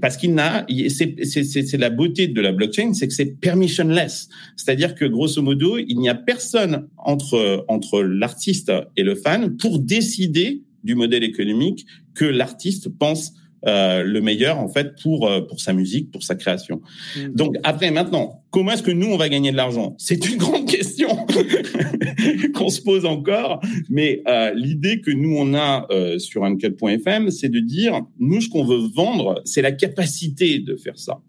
Parce 0.00 0.16
qu'il 0.16 0.32
n'a, 0.32 0.66
c'est 0.66 1.76
la 1.76 1.90
beauté 1.90 2.26
de 2.26 2.40
la 2.40 2.52
blockchain, 2.52 2.94
c'est 2.94 3.06
que 3.06 3.12
c'est 3.12 3.38
permissionless. 3.38 4.30
C'est-à-dire 4.56 4.94
que 4.94 5.04
grosso 5.04 5.42
modo, 5.42 5.76
il 5.76 5.98
n'y 5.98 6.08
a 6.08 6.14
personne 6.14 6.88
entre 6.96 7.66
entre 7.68 8.00
l'artiste 8.00 8.72
et 8.96 9.02
le 9.02 9.14
fan 9.14 9.54
pour 9.58 9.78
décider 9.78 10.62
du 10.84 10.94
modèle 10.94 11.22
économique 11.22 11.84
que 12.14 12.24
l'artiste 12.24 12.88
pense 12.88 13.34
euh, 13.66 14.02
le 14.02 14.20
meilleur 14.20 14.58
en 14.58 14.68
fait 14.68 15.00
pour 15.02 15.28
euh, 15.28 15.40
pour 15.40 15.60
sa 15.60 15.72
musique, 15.72 16.10
pour 16.10 16.22
sa 16.22 16.34
création. 16.34 16.80
Mm. 17.16 17.34
Donc 17.34 17.56
après 17.62 17.90
maintenant, 17.90 18.42
comment 18.50 18.72
est-ce 18.72 18.82
que 18.82 18.90
nous 18.90 19.08
on 19.08 19.16
va 19.16 19.28
gagner 19.28 19.52
de 19.52 19.56
l'argent? 19.56 19.94
C'est 19.98 20.28
une 20.28 20.36
grande 20.44 20.68
question 20.68 21.08
qu'on 22.54 22.68
se 22.68 22.80
pose 22.80 23.06
encore, 23.06 23.60
mais 23.88 24.22
euh, 24.28 24.52
l'idée 24.54 25.00
que 25.00 25.10
nous 25.10 25.34
on 25.36 25.54
a 25.54 25.86
euh, 25.90 26.18
sur 26.18 26.44
uncut.fm, 26.44 27.30
c'est 27.30 27.48
de 27.48 27.60
dire 27.60 28.00
nous 28.18 28.40
ce 28.40 28.48
qu'on 28.48 28.64
veut 28.64 28.88
vendre, 28.94 29.40
c'est 29.44 29.62
la 29.62 29.72
capacité 29.72 30.58
de 30.58 30.76
faire 30.76 30.98
ça. 30.98 31.20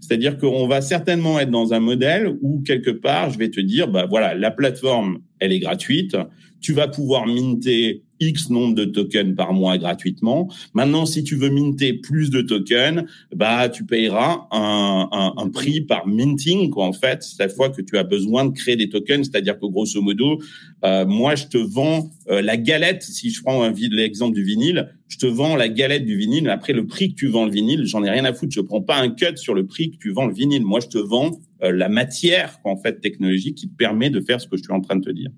C'est-à-dire 0.00 0.38
qu'on 0.38 0.66
va 0.66 0.80
certainement 0.80 1.38
être 1.40 1.50
dans 1.50 1.72
un 1.72 1.80
modèle 1.80 2.36
où 2.40 2.62
quelque 2.62 2.90
part, 2.90 3.30
je 3.30 3.38
vais 3.38 3.50
te 3.50 3.60
dire, 3.60 3.88
bah 3.88 4.06
voilà, 4.08 4.34
la 4.34 4.50
plateforme, 4.50 5.18
elle 5.40 5.52
est 5.52 5.60
gratuite. 5.60 6.16
Tu 6.60 6.72
vas 6.72 6.88
pouvoir 6.88 7.26
minter 7.26 8.02
X 8.20 8.50
nombre 8.50 8.74
de 8.74 8.84
tokens 8.84 9.34
par 9.34 9.52
mois 9.52 9.78
gratuitement. 9.78 10.48
Maintenant, 10.74 11.06
si 11.06 11.22
tu 11.22 11.36
veux 11.36 11.50
minter 11.50 11.92
plus 11.92 12.30
de 12.30 12.40
tokens, 12.40 13.04
bah 13.34 13.68
tu 13.68 13.84
payeras 13.84 14.48
un, 14.50 15.50
prix 15.52 15.80
par 15.80 16.06
minting 16.06 16.70
quoi 16.70 16.84
en 16.84 16.92
fait 16.92 17.22
cette 17.22 17.52
fois 17.52 17.70
que 17.70 17.80
tu 17.80 17.96
as 17.96 18.02
besoin 18.02 18.44
de 18.44 18.52
créer 18.52 18.76
des 18.76 18.88
tokens, 18.88 19.28
c'est-à-dire 19.30 19.58
que 19.58 19.66
grosso 19.66 20.00
modo, 20.02 20.38
euh, 20.84 21.06
moi 21.06 21.34
je 21.34 21.46
te 21.46 21.58
vends 21.58 22.10
euh, 22.28 22.42
la 22.42 22.56
galette. 22.56 23.02
Si 23.02 23.30
je 23.30 23.42
prends 23.42 23.68
l'exemple 23.68 24.34
du 24.34 24.42
vinyle, 24.42 24.88
je 25.08 25.16
te 25.16 25.26
vends 25.26 25.56
la 25.56 25.68
galette 25.68 26.04
du 26.04 26.16
vinyle. 26.16 26.48
Après 26.50 26.72
le 26.72 26.86
prix 26.86 27.10
que 27.10 27.14
tu 27.14 27.28
vends 27.28 27.46
le 27.46 27.50
vinyle, 27.50 27.86
j'en 27.86 28.04
ai 28.04 28.10
rien 28.10 28.24
à 28.24 28.32
foutre. 28.32 28.52
Je 28.52 28.60
prends 28.60 28.82
pas 28.82 28.96
un 28.98 29.08
cut 29.08 29.36
sur 29.36 29.54
le 29.54 29.66
prix 29.66 29.90
que 29.90 29.96
tu 29.96 30.10
vends 30.10 30.26
le 30.26 30.34
vinyle. 30.34 30.64
Moi 30.64 30.80
je 30.80 30.88
te 30.88 30.98
vends 30.98 31.38
euh, 31.62 31.72
la 31.72 31.88
matière 31.88 32.60
en 32.64 32.76
fait 32.76 33.00
technologique 33.00 33.56
qui 33.56 33.68
te 33.68 33.74
permet 33.74 34.10
de 34.10 34.20
faire 34.20 34.40
ce 34.40 34.46
que 34.46 34.56
je 34.56 34.62
suis 34.62 34.72
en 34.72 34.80
train 34.80 34.96
de 34.96 35.04
te 35.04 35.10
dire. 35.10 35.30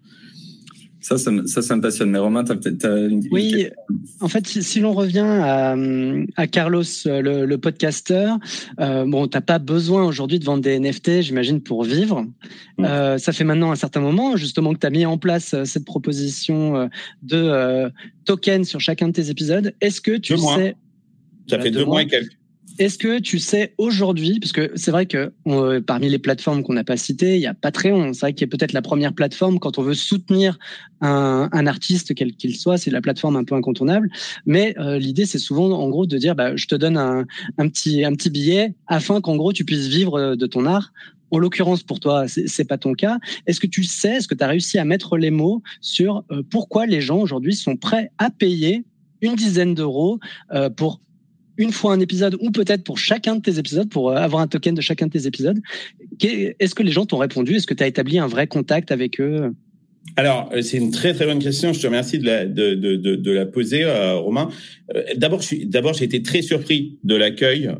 Ça, 1.01 1.17
ça, 1.17 1.63
ça, 1.63 1.77
me 1.77 1.81
passionne. 1.81 2.11
Mais 2.11 2.19
Romain, 2.19 2.45
tu 2.45 2.53
as 2.53 2.57
peut-être 2.57 2.87
une, 2.87 3.27
Oui, 3.31 3.69
en 4.21 4.29
fait, 4.29 4.47
si, 4.47 4.81
l'on 4.81 4.93
revient 4.93 5.21
à, 5.21 5.75
à 6.37 6.47
Carlos, 6.47 6.83
le, 7.07 7.47
le 7.47 7.59
podcasteur, 7.59 8.39
euh, 8.81 9.05
bon, 9.07 9.27
t'as 9.27 9.41
pas 9.41 9.59
besoin 9.59 10.05
aujourd'hui 10.05 10.39
de 10.39 10.45
vendre 10.45 10.63
des 10.63 10.79
NFT, 10.79 11.23
j'imagine, 11.23 11.61
pour 11.63 11.85
vivre. 11.85 12.27
Euh, 12.81 13.19
ça 13.19 13.33
fait 13.33 13.45
maintenant 13.45 13.73
un 13.73 13.77
certain 13.77 14.01
moment, 14.01 14.37
justement, 14.37 14.75
que 14.75 14.79
tu 14.79 14.87
as 14.87 14.91
mis 14.91 15.07
en 15.07 15.19
place 15.19 15.55
euh, 15.55 15.65
cette 15.65 15.85
proposition 15.85 16.77
euh, 16.77 16.87
de 17.23 17.37
euh, 17.37 17.91
tokens 18.25 18.69
sur 18.69 18.81
chacun 18.81 19.09
de 19.09 19.13
tes 19.13 19.31
épisodes. 19.31 19.75
Est-ce 19.81 20.01
que 20.01 20.17
tu 20.17 20.37
sais... 20.37 20.77
Ça 21.49 21.59
fait 21.59 21.71
deux, 21.71 21.85
mois 21.85 22.03
et 22.03 22.07
quelques. 22.07 22.40
Est-ce 22.79 22.99
que 22.99 23.19
tu 23.19 23.39
sais 23.39 23.75
aujourd'hui, 23.79 24.39
parce 24.41 24.53
que 24.53 24.73
c'est 24.75 24.91
vrai 24.91 25.07
que 25.07 25.33
parmi 25.81 26.09
les 26.09 26.19
plateformes 26.19 26.63
qu'on 26.63 26.73
n'a 26.73 26.85
pas 26.85 26.97
citées, 26.97 27.37
il 27.37 27.41
y 27.41 27.47
a 27.47 27.55
Patreon. 27.55 28.13
C'est 28.13 28.21
vrai 28.21 28.33
qu'il 28.33 28.45
est 28.45 28.49
peut-être 28.49 28.73
la 28.73 28.83
première 28.83 29.13
plateforme 29.13 29.59
quand 29.59 29.79
on 29.79 29.83
veut 29.83 29.95
soutenir 29.95 30.59
un, 31.01 31.67
artiste 31.67 32.15
quel 32.15 32.35
qu'il 32.35 32.57
soit, 32.57 32.79
c'est 32.79 32.91
la 32.91 33.01
plateforme 33.01 33.37
un 33.37 33.45
peu 33.45 33.55
incontournable. 33.55 34.11
Mais 34.47 34.75
euh, 34.79 34.99
l'idée, 34.99 35.27
c'est 35.27 35.39
souvent 35.39 35.71
en 35.71 35.89
gros 35.89 36.07
de 36.07 36.19
dire, 36.19 36.35
bah, 36.35 36.57
je 36.57 36.67
te 36.67 36.75
donne 36.75 36.97
un, 36.97 37.27
petit 37.69 38.31
billet 38.31 38.75
afin 38.87 39.21
qu'en 39.21 39.37
gros 39.37 39.53
tu 39.53 39.65
puisses 39.65 39.87
vivre 39.87 40.19
euh, 40.19 40.37
de 40.37 40.47
ton 40.47 40.67
art. 40.67 40.93
En 41.33 41.39
l'occurrence, 41.39 41.85
pour 41.85 42.01
toi, 42.01 42.27
c'est 42.27 42.65
pas 42.65 42.77
ton 42.77 42.93
cas. 42.93 43.19
Est-ce 43.47 43.61
que 43.61 43.69
tu 43.69 43.85
sais, 43.85 44.17
est-ce 44.17 44.27
que 44.27 44.35
tu 44.35 44.43
as 44.43 44.49
réussi 44.49 44.79
à 44.79 44.85
mettre 44.85 45.17
les 45.17 45.31
mots 45.31 45.63
sur 45.81 46.25
euh, 46.33 46.43
pourquoi 46.51 46.87
les 46.87 47.01
gens 47.01 47.19
aujourd'hui 47.19 47.55
sont 47.55 47.77
prêts 47.77 48.11
à 48.19 48.31
payer 48.31 48.85
une 49.23 49.37
dizaine 49.37 49.75
d'euros 49.75 50.19
pour 50.77 51.01
une 51.61 51.73
fois 51.73 51.93
un 51.93 52.01
épisode 52.01 52.37
ou 52.41 52.51
peut-être 52.51 52.83
pour 52.83 52.99
chacun 52.99 53.37
de 53.37 53.43
tes 53.43 53.59
épisodes, 53.59 53.89
pour 53.91 54.11
euh, 54.11 54.17
avoir 54.17 54.43
un 54.43 54.49
token 54.49 54.75
de 54.75 54.81
chacun 54.81 55.07
de 55.07 55.13
tes 55.13 55.27
épisodes. 55.27 55.61
Est-ce 56.23 56.75
que 56.75 56.83
les 56.83 56.91
gens 56.91 57.05
t'ont 57.05 57.19
répondu? 57.19 57.55
Est-ce 57.55 57.67
que 57.67 57.75
tu 57.75 57.85
as 57.85 57.87
établi 57.87 58.19
un 58.19 58.27
vrai 58.27 58.47
contact 58.47 58.91
avec 58.91 59.21
eux? 59.21 59.55
Alors, 60.17 60.49
euh, 60.55 60.63
c'est 60.63 60.79
une 60.79 60.91
très 60.91 61.13
très 61.13 61.27
bonne 61.27 61.39
question. 61.39 61.75
Je 61.75 61.81
te 61.81 61.87
remercie 61.87 62.19
de 62.19 62.25
la, 63.35 63.47
poser, 63.47 63.85
euh, 63.85 64.17
Romain. 64.17 64.49
d'abord, 65.17 65.43
d'abord, 65.65 65.93
j'ai 65.93 66.07
été 66.07 66.23
très 66.23 66.41
surpris 66.41 66.99
de 67.05 67.15
l'accueil 67.15 67.71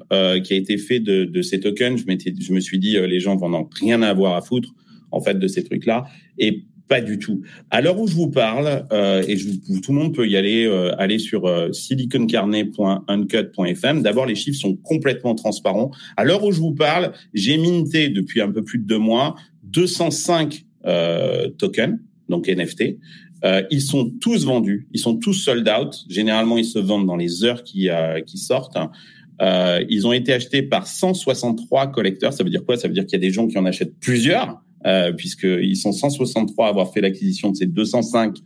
qui 0.45 0.53
a 0.53 0.57
été 0.57 0.77
fait 0.77 1.01
de, 1.01 1.43
ces 1.43 1.61
tokens. 1.61 2.05
Je, 2.07 2.31
je 2.39 2.53
me 2.53 2.61
suis 2.61 2.79
dit, 2.79 2.99
les 3.01 3.19
gens 3.19 3.37
vont 3.37 3.69
rien 3.81 4.03
avoir 4.03 4.37
à 4.37 4.43
foutre 4.43 4.75
en 5.11 5.21
fait 5.21 5.39
de 5.39 5.49
ces 5.49 5.65
trucs-là. 5.65 6.05
Et 6.39 6.65
pas 6.91 7.01
du 7.01 7.19
tout. 7.21 7.41
À 7.71 7.81
l'heure 7.81 7.99
où 8.01 8.09
je 8.09 8.17
vous 8.17 8.29
parle, 8.29 8.85
euh, 8.91 9.23
et 9.29 9.37
je, 9.37 9.49
tout 9.81 9.93
le 9.93 9.99
monde 9.99 10.13
peut 10.13 10.27
y 10.27 10.37
aller, 10.37 10.67
euh, 10.67 10.91
aller 10.99 11.21
sur 11.21 11.47
euh, 11.47 11.71
siliconcarnet.uncut.fm. 11.71 14.03
D'abord, 14.03 14.27
les 14.27 14.35
chiffres 14.35 14.59
sont 14.59 14.75
complètement 14.75 15.37
transparents. 15.37 15.93
À 16.17 16.25
l'heure 16.25 16.43
où 16.43 16.51
je 16.51 16.59
vous 16.59 16.75
parle, 16.75 17.13
j'ai 17.33 17.59
minté 17.59 18.09
depuis 18.09 18.41
un 18.41 18.51
peu 18.51 18.65
plus 18.65 18.81
de 18.81 18.87
deux 18.87 18.99
mois 18.99 19.37
205 19.63 20.65
euh, 20.85 21.49
tokens, 21.51 22.01
donc 22.29 22.49
NFT. 22.49 22.97
Euh, 23.45 23.63
ils 23.71 23.83
sont 23.83 24.11
tous 24.21 24.45
vendus, 24.45 24.89
ils 24.93 24.99
sont 24.99 25.17
tous 25.17 25.35
sold 25.35 25.69
out. 25.69 25.97
Généralement, 26.09 26.59
ils 26.59 26.65
se 26.65 26.81
vendent 26.81 27.07
dans 27.07 27.15
les 27.15 27.45
heures 27.45 27.63
qui, 27.63 27.89
qui 28.27 28.37
sortent. 28.37 28.77
ils 29.41 30.07
ont 30.09 30.13
été 30.13 30.33
achetés 30.33 30.63
par 30.63 30.89
163 30.89 31.93
collecteurs. 31.93 32.33
Ça 32.33 32.43
veut 32.43 32.51
dire 32.51 32.65
quoi? 32.65 32.77
Ça 32.77 32.89
veut 32.89 32.95
dire 32.95 33.07
qu'il 33.07 33.13
y 33.13 33.23
a 33.23 33.25
des 33.25 33.31
gens 33.31 33.47
qui 33.47 33.57
en 33.59 33.65
achètent 33.65 33.95
plusieurs 34.01 34.61
euh, 34.87 35.13
puisqu'ils 35.13 35.77
sont 35.77 35.93
163 35.93 36.67
à 36.67 36.69
avoir 36.71 36.93
fait 36.93 37.01
l'acquisition 37.01 37.51
de 37.51 37.57
ces 37.57 37.67
205 37.67 38.37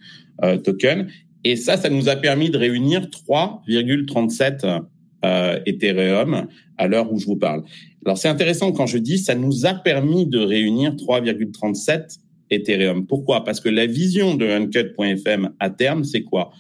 euh, 0.42 0.56
tokens. 0.58 1.06
Et 1.44 1.56
ça, 1.56 1.76
ça 1.76 1.90
nous 1.90 2.08
a 2.08 2.16
permis 2.16 2.50
de 2.50 2.58
réunir 2.58 3.08
3,37 3.28 4.82
euh, 5.24 5.60
Ethereum 5.66 6.46
à 6.76 6.88
l'heure 6.88 7.12
où 7.12 7.18
je 7.18 7.26
vous 7.26 7.36
parle. 7.36 7.62
Alors 8.04 8.18
c'est 8.18 8.28
intéressant 8.28 8.72
quand 8.72 8.86
je 8.86 8.98
dis 8.98 9.18
ça 9.18 9.34
nous 9.34 9.64
a 9.66 9.74
permis 9.74 10.26
de 10.26 10.38
réunir 10.38 10.94
3,37 10.94 12.18
Ethereum. 12.50 13.06
Pourquoi? 13.06 13.44
Parce 13.44 13.60
que 13.60 13.68
la 13.68 13.86
vision 13.86 14.34
de 14.34 14.46
Uncut.fm 14.46 15.50
à 15.60 15.70
terme, 15.70 16.04
c'est 16.04 16.22
quoi? 16.22 16.50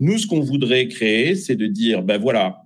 Nous, 0.00 0.18
ce 0.18 0.26
qu'on 0.26 0.40
voudrait 0.40 0.88
créer, 0.88 1.34
c'est 1.34 1.56
de 1.56 1.66
dire, 1.66 2.02
ben 2.02 2.18
voilà, 2.18 2.62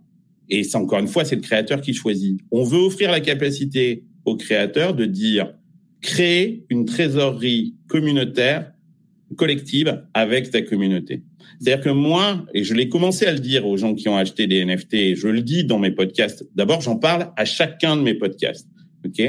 et 0.48 0.64
c'est 0.64 0.76
encore 0.76 0.98
une 0.98 1.08
fois, 1.08 1.24
c'est 1.24 1.36
le 1.36 1.40
créateur 1.40 1.80
qui 1.80 1.94
choisit. 1.94 2.38
On 2.50 2.62
veut 2.62 2.78
offrir 2.78 3.10
la 3.10 3.20
capacité 3.20 4.04
au 4.24 4.36
créateur 4.36 4.94
de 4.94 5.06
dire, 5.06 5.54
créer 6.02 6.66
une 6.68 6.84
trésorerie 6.84 7.74
communautaire 7.88 8.72
collective 9.36 10.02
avec 10.12 10.50
ta 10.50 10.62
communauté. 10.62 11.22
C'est-à-dire 11.58 11.84
que 11.84 11.90
moi, 11.90 12.44
et 12.54 12.64
je 12.64 12.74
l'ai 12.74 12.88
commencé 12.88 13.24
à 13.24 13.32
le 13.32 13.38
dire 13.38 13.66
aux 13.66 13.76
gens 13.76 13.94
qui 13.94 14.08
ont 14.08 14.16
acheté 14.16 14.46
des 14.46 14.64
NFT, 14.64 14.94
et 14.94 15.16
je 15.16 15.28
le 15.28 15.42
dis 15.42 15.64
dans 15.64 15.78
mes 15.78 15.92
podcasts. 15.92 16.44
D'abord, 16.54 16.80
j'en 16.80 16.96
parle 16.96 17.32
à 17.36 17.44
chacun 17.44 17.96
de 17.96 18.02
mes 18.02 18.14
podcasts, 18.14 18.68
ok? 19.06 19.20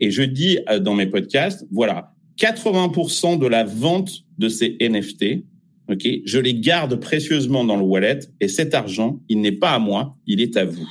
Et 0.00 0.10
je 0.10 0.22
dis 0.22 0.58
euh, 0.68 0.78
dans 0.78 0.94
mes 0.94 1.06
podcasts, 1.06 1.66
voilà, 1.70 2.14
80% 2.38 3.38
de 3.38 3.46
la 3.46 3.64
vente 3.64 4.24
de 4.38 4.48
ces 4.48 4.76
NFT, 4.80 5.44
ok 5.88 6.08
Je 6.24 6.38
les 6.38 6.54
garde 6.54 6.96
précieusement 6.96 7.64
dans 7.64 7.76
le 7.76 7.84
wallet, 7.84 8.20
et 8.40 8.48
cet 8.48 8.74
argent, 8.74 9.20
il 9.28 9.40
n'est 9.40 9.52
pas 9.52 9.72
à 9.72 9.78
moi, 9.78 10.16
il 10.26 10.40
est 10.40 10.56
à 10.56 10.64
vous. 10.64 10.88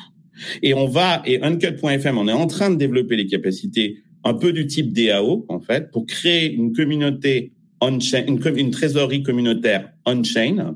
Et 0.62 0.74
on 0.74 0.88
va, 0.88 1.22
et 1.26 1.42
Uncut.fm, 1.42 2.18
on 2.18 2.28
est 2.28 2.34
en 2.34 2.48
train 2.48 2.70
de 2.70 2.76
développer 2.76 3.16
les 3.16 3.26
capacités 3.26 4.04
un 4.26 4.34
peu 4.34 4.52
du 4.52 4.68
type 4.68 4.92
DAO, 4.92 5.46
en 5.48 5.60
fait, 5.62 5.92
pour 5.92 6.06
créer 6.06 6.52
une 6.52 6.74
communauté 6.74 7.54
on-chain, 7.80 8.26
une, 8.28 8.72
trésorerie 8.72 9.22
communautaire 9.22 9.92
on-chain, 10.06 10.76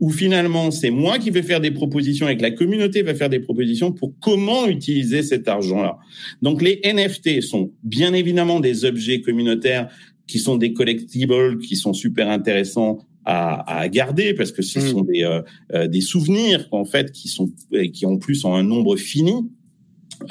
où 0.00 0.10
finalement, 0.10 0.70
c'est 0.70 0.90
moi 0.90 1.18
qui 1.18 1.30
vais 1.30 1.42
faire 1.42 1.60
des 1.60 1.70
propositions 1.70 2.28
et 2.28 2.36
que 2.38 2.42
la 2.42 2.52
communauté 2.52 3.02
va 3.02 3.14
faire 3.14 3.28
des 3.28 3.40
propositions 3.40 3.92
pour 3.92 4.14
comment 4.20 4.66
utiliser 4.66 5.22
cet 5.22 5.46
argent-là. 5.46 5.98
Donc, 6.40 6.62
les 6.62 6.80
NFT 6.82 7.42
sont 7.42 7.72
bien 7.82 8.14
évidemment 8.14 8.60
des 8.60 8.86
objets 8.86 9.20
communautaires 9.20 9.90
qui 10.26 10.38
sont 10.38 10.56
des 10.56 10.72
collectibles, 10.72 11.58
qui 11.58 11.76
sont 11.76 11.92
super 11.92 12.30
intéressants 12.30 12.98
à, 13.26 13.80
à 13.80 13.88
garder 13.88 14.34
parce 14.34 14.52
que 14.52 14.62
ce 14.62 14.78
mmh. 14.78 14.88
sont 14.88 15.00
des, 15.02 15.24
euh, 15.24 15.42
euh, 15.74 15.86
des 15.88 16.00
souvenirs 16.00 16.66
en 16.70 16.84
fait 16.84 17.10
qui 17.10 17.28
sont 17.28 17.50
qui 17.92 18.06
en 18.06 18.18
plus 18.18 18.44
ont 18.44 18.54
un 18.54 18.62
nombre 18.62 18.96
fini. 18.96 19.34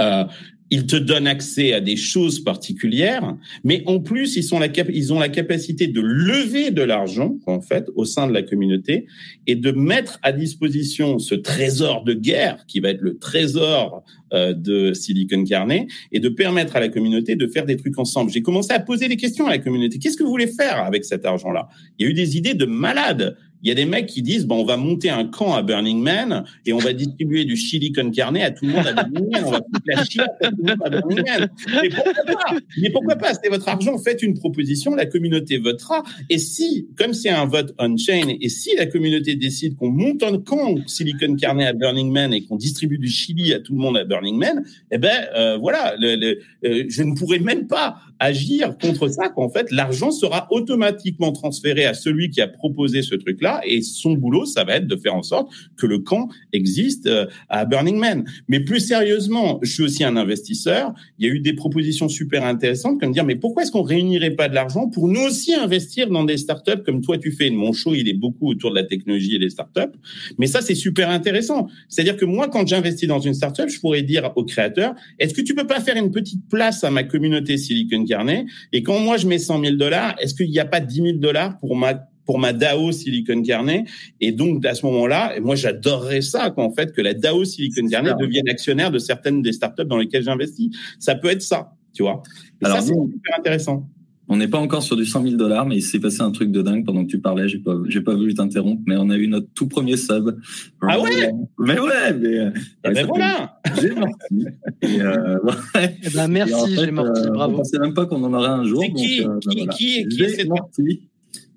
Euh, 0.01 0.23
ils 0.71 0.87
te 0.87 0.95
donnent 0.95 1.27
accès 1.27 1.73
à 1.73 1.81
des 1.81 1.95
choses 1.95 2.43
particulières, 2.43 3.37
mais 3.63 3.83
en 3.85 3.99
plus, 3.99 4.35
ils, 4.35 4.43
sont 4.43 4.59
la 4.59 4.67
ils 4.89 5.13
ont 5.13 5.19
la 5.19 5.29
capacité 5.29 5.87
de 5.87 6.01
lever 6.01 6.71
de 6.71 6.81
l'argent, 6.81 7.37
en 7.45 7.61
fait, 7.61 7.87
au 7.95 8.03
sein 8.03 8.27
de 8.27 8.33
la 8.33 8.41
communauté 8.41 9.05
et 9.45 9.55
de 9.55 9.71
mettre 9.71 10.19
à 10.23 10.31
disposition 10.31 11.19
ce 11.19 11.35
trésor 11.35 12.03
de 12.03 12.13
guerre 12.13 12.65
qui 12.67 12.79
va 12.79 12.89
être 12.89 13.01
le 13.01 13.17
trésor 13.17 14.03
euh, 14.33 14.53
de 14.53 14.93
Silicon 14.93 15.43
Carnet 15.43 15.85
et 16.11 16.19
de 16.19 16.29
permettre 16.29 16.75
à 16.75 16.79
la 16.79 16.89
communauté 16.89 17.35
de 17.35 17.45
faire 17.45 17.65
des 17.65 17.77
trucs 17.77 17.99
ensemble. 17.99 18.31
J'ai 18.31 18.41
commencé 18.41 18.73
à 18.73 18.79
poser 18.79 19.07
des 19.07 19.17
questions 19.17 19.45
à 19.45 19.51
la 19.51 19.59
communauté. 19.59 19.99
Qu'est-ce 19.99 20.17
que 20.17 20.23
vous 20.23 20.31
voulez 20.31 20.47
faire 20.47 20.79
avec 20.79 21.05
cet 21.05 21.25
argent-là? 21.25 21.69
Il 21.99 22.05
y 22.05 22.07
a 22.07 22.11
eu 22.11 22.15
des 22.15 22.37
idées 22.37 22.55
de 22.55 22.65
malades 22.65 23.37
il 23.65 23.69
y 23.69 23.71
a 23.71 23.75
des 23.75 23.85
mecs 23.85 24.05
qui 24.05 24.21
disent 24.21 24.45
bon, 24.45 24.61
on 24.61 24.63
va 24.63 24.77
monter 24.77 25.09
un 25.09 25.25
camp 25.25 25.55
à 25.55 25.63
Burning 25.63 25.99
Man 25.99 26.43
et 26.67 26.73
on 26.73 26.77
va 26.77 26.93
distribuer 26.93 27.45
du 27.45 27.57
chili 27.57 27.91
con 27.91 28.11
à 28.15 28.51
tout 28.51 28.63
le 28.63 28.71
monde 28.71 28.85
à 28.85 28.93
Burning 28.93 29.31
Man. 29.31 29.43
On 29.43 29.49
va 29.49 29.59
la 29.87 30.01
à 30.01 30.05
tout 30.05 30.57
le 30.59 30.69
monde 30.69 30.81
à 30.83 30.89
Burning 30.91 31.23
Man. 31.25 31.49
Mais 31.81 31.89
pourquoi 31.89 32.23
pas? 32.23 32.57
Mais 32.77 32.89
pourquoi 32.91 33.15
pas? 33.15 33.33
C'est 33.33 33.49
votre 33.49 33.67
argent. 33.67 33.97
Faites 33.97 34.21
une 34.21 34.37
proposition, 34.37 34.93
la 34.93 35.07
communauté 35.07 35.57
votera. 35.57 36.03
Et 36.29 36.37
si, 36.37 36.87
comme 36.95 37.15
c'est 37.15 37.29
un 37.29 37.47
vote 37.47 37.73
on-chain, 37.79 38.35
et 38.39 38.49
si 38.49 38.75
la 38.75 38.85
communauté 38.85 39.35
décide 39.35 39.75
qu'on 39.77 39.89
monte 39.89 40.21
un 40.21 40.37
camp 40.37 40.75
Silicon 40.85 41.35
Carne 41.35 41.61
à 41.61 41.73
Burning 41.73 42.11
Man 42.11 42.33
et 42.35 42.43
qu'on 42.45 42.57
distribue 42.57 42.99
du 42.99 43.09
chili 43.09 43.51
à 43.51 43.59
tout 43.59 43.73
le 43.73 43.79
monde 43.79 43.97
à 43.97 44.03
Burning 44.03 44.37
Man, 44.37 44.63
eh 44.91 44.99
ben 44.99 45.25
euh, 45.35 45.57
voilà, 45.57 45.95
euh, 46.03 46.35
je 46.61 47.01
ne 47.01 47.15
pourrais 47.15 47.39
même 47.39 47.65
pas 47.65 47.97
agir 48.19 48.77
contre 48.77 49.07
ça. 49.07 49.29
Qu'en 49.29 49.49
fait, 49.49 49.71
l'argent 49.71 50.11
sera 50.11 50.47
automatiquement 50.51 51.31
transféré 51.31 51.85
à 51.85 51.95
celui 51.95 52.29
qui 52.29 52.41
a 52.41 52.47
proposé 52.47 53.01
ce 53.01 53.15
truc-là 53.15 53.54
Et 53.65 53.81
son 53.81 54.13
boulot, 54.13 54.45
ça 54.45 54.63
va 54.63 54.77
être 54.77 54.87
de 54.87 54.95
faire 54.95 55.15
en 55.15 55.23
sorte 55.23 55.51
que 55.77 55.85
le 55.85 55.99
camp 55.99 56.29
existe 56.53 57.07
euh, 57.07 57.25
à 57.49 57.65
Burning 57.65 57.97
Man. 57.97 58.25
Mais 58.47 58.59
plus 58.59 58.79
sérieusement, 58.79 59.59
je 59.61 59.71
suis 59.71 59.83
aussi 59.83 60.03
un 60.03 60.17
investisseur. 60.17 60.93
Il 61.19 61.27
y 61.27 61.29
a 61.29 61.33
eu 61.33 61.39
des 61.39 61.53
propositions 61.53 62.09
super 62.09 62.43
intéressantes 62.45 62.99
comme 62.99 63.11
dire, 63.11 63.25
mais 63.25 63.35
pourquoi 63.35 63.63
est-ce 63.63 63.71
qu'on 63.71 63.83
réunirait 63.83 64.31
pas 64.31 64.49
de 64.49 64.55
l'argent 64.55 64.89
pour 64.89 65.07
nous 65.07 65.21
aussi 65.21 65.53
investir 65.53 66.09
dans 66.09 66.23
des 66.23 66.37
startups 66.37 66.83
comme 66.85 67.01
toi 67.01 67.17
tu 67.17 67.31
fais? 67.31 67.49
Mon 67.49 67.73
show, 67.73 67.93
il 67.93 68.07
est 68.07 68.13
beaucoup 68.13 68.49
autour 68.49 68.71
de 68.71 68.75
la 68.75 68.83
technologie 68.83 69.35
et 69.35 69.39
des 69.39 69.49
startups. 69.49 69.95
Mais 70.37 70.47
ça, 70.47 70.61
c'est 70.61 70.75
super 70.75 71.09
intéressant. 71.09 71.67
C'est-à-dire 71.89 72.17
que 72.17 72.25
moi, 72.25 72.47
quand 72.47 72.67
j'investis 72.67 73.07
dans 73.07 73.19
une 73.19 73.33
startup, 73.33 73.69
je 73.69 73.79
pourrais 73.79 74.01
dire 74.01 74.31
au 74.35 74.43
créateur, 74.43 74.95
est-ce 75.19 75.33
que 75.33 75.41
tu 75.41 75.55
peux 75.55 75.67
pas 75.67 75.79
faire 75.79 75.97
une 75.97 76.11
petite 76.11 76.47
place 76.49 76.83
à 76.83 76.91
ma 76.91 77.03
communauté 77.03 77.57
Silicon 77.57 78.05
Carnet? 78.05 78.45
Et 78.73 78.83
quand 78.83 78.99
moi, 78.99 79.17
je 79.17 79.27
mets 79.27 79.39
100 79.39 79.61
000 79.61 79.75
dollars, 79.75 80.15
est-ce 80.19 80.33
qu'il 80.33 80.49
n'y 80.49 80.59
a 80.59 80.65
pas 80.65 80.79
10 80.79 80.95
000 80.95 81.17
dollars 81.17 81.57
pour 81.57 81.75
ma 81.75 82.07
pour 82.25 82.39
ma 82.39 82.53
DAO 82.53 82.91
Silicon 82.91 83.41
Carnet. 83.41 83.85
Et 84.21 84.31
donc, 84.31 84.65
à 84.65 84.75
ce 84.75 84.85
moment-là, 84.85 85.39
moi, 85.41 85.55
j'adorerais 85.55 86.21
ça, 86.21 86.49
qu'en 86.51 86.71
fait, 86.71 86.93
que 86.93 87.01
la 87.01 87.13
DAO 87.13 87.45
Silicon 87.45 87.87
Carnet 87.87 88.13
devienne 88.19 88.49
actionnaire 88.49 88.91
de 88.91 88.99
certaines 88.99 89.41
des 89.41 89.53
startups 89.53 89.85
dans 89.85 89.97
lesquelles 89.97 90.23
j'investis. 90.23 90.75
Ça 90.99 91.15
peut 91.15 91.29
être 91.29 91.41
ça, 91.41 91.71
tu 91.93 92.03
vois. 92.03 92.23
Et 92.61 92.65
Alors, 92.65 92.77
ça, 92.77 92.83
c'est 92.83 92.93
super 92.93 93.39
intéressant. 93.39 93.89
On 94.27 94.37
n'est 94.37 94.47
pas 94.47 94.57
encore 94.57 94.81
sur 94.81 94.95
du 94.95 95.05
100 95.05 95.23
000 95.23 95.35
dollars, 95.35 95.67
mais 95.67 95.77
il 95.77 95.81
s'est 95.83 95.99
passé 95.99 96.21
un 96.21 96.31
truc 96.31 96.51
de 96.51 96.61
dingue 96.63 96.83
pendant 96.83 97.05
que 97.05 97.09
tu 97.09 97.19
parlais. 97.19 97.47
J'ai 97.47 97.59
pas, 97.59 97.75
j'ai 97.87 98.01
pas 98.01 98.15
voulu 98.15 98.33
t'interrompre, 98.33 98.81
mais 98.87 98.95
on 98.97 99.09
a 99.11 99.17
eu 99.17 99.27
notre 99.27 99.47
tout 99.53 99.67
premier 99.67 99.97
sub. 99.97 100.35
Ah 100.81 100.99
ouais? 100.99 101.31
Mais 101.59 101.79
ouais, 101.79 102.13
mais. 102.13 102.39
Euh, 102.39 102.49
eh 102.85 102.91
ben 102.91 103.05
voilà! 103.05 103.59
J'ai 103.79 103.91
morti. 103.91 104.45
Et 104.81 105.01
euh, 105.01 105.37
ouais. 105.43 105.97
Eh 106.03 106.09
ben 106.09 106.27
merci, 106.27 106.75
j'ai 106.75 106.89
morti, 106.89 107.21
euh, 107.23 107.29
bravo. 107.29 107.53
Je 107.53 107.57
pensais 107.57 107.79
même 107.79 107.93
pas 107.93 108.07
qu'on 108.07 108.23
en 108.23 108.33
aurait 108.33 108.49
un 108.49 108.63
jour. 108.63 108.81
C'est 108.81 108.93
qui, 108.93 109.23
donc, 109.23 109.31
euh, 109.31 109.39
qui, 109.39 109.57
voilà. 109.57 109.73
qui, 109.73 110.07
qui 110.07 110.23
est 110.23 110.29
cette 110.29 110.49
morti. 110.49 111.07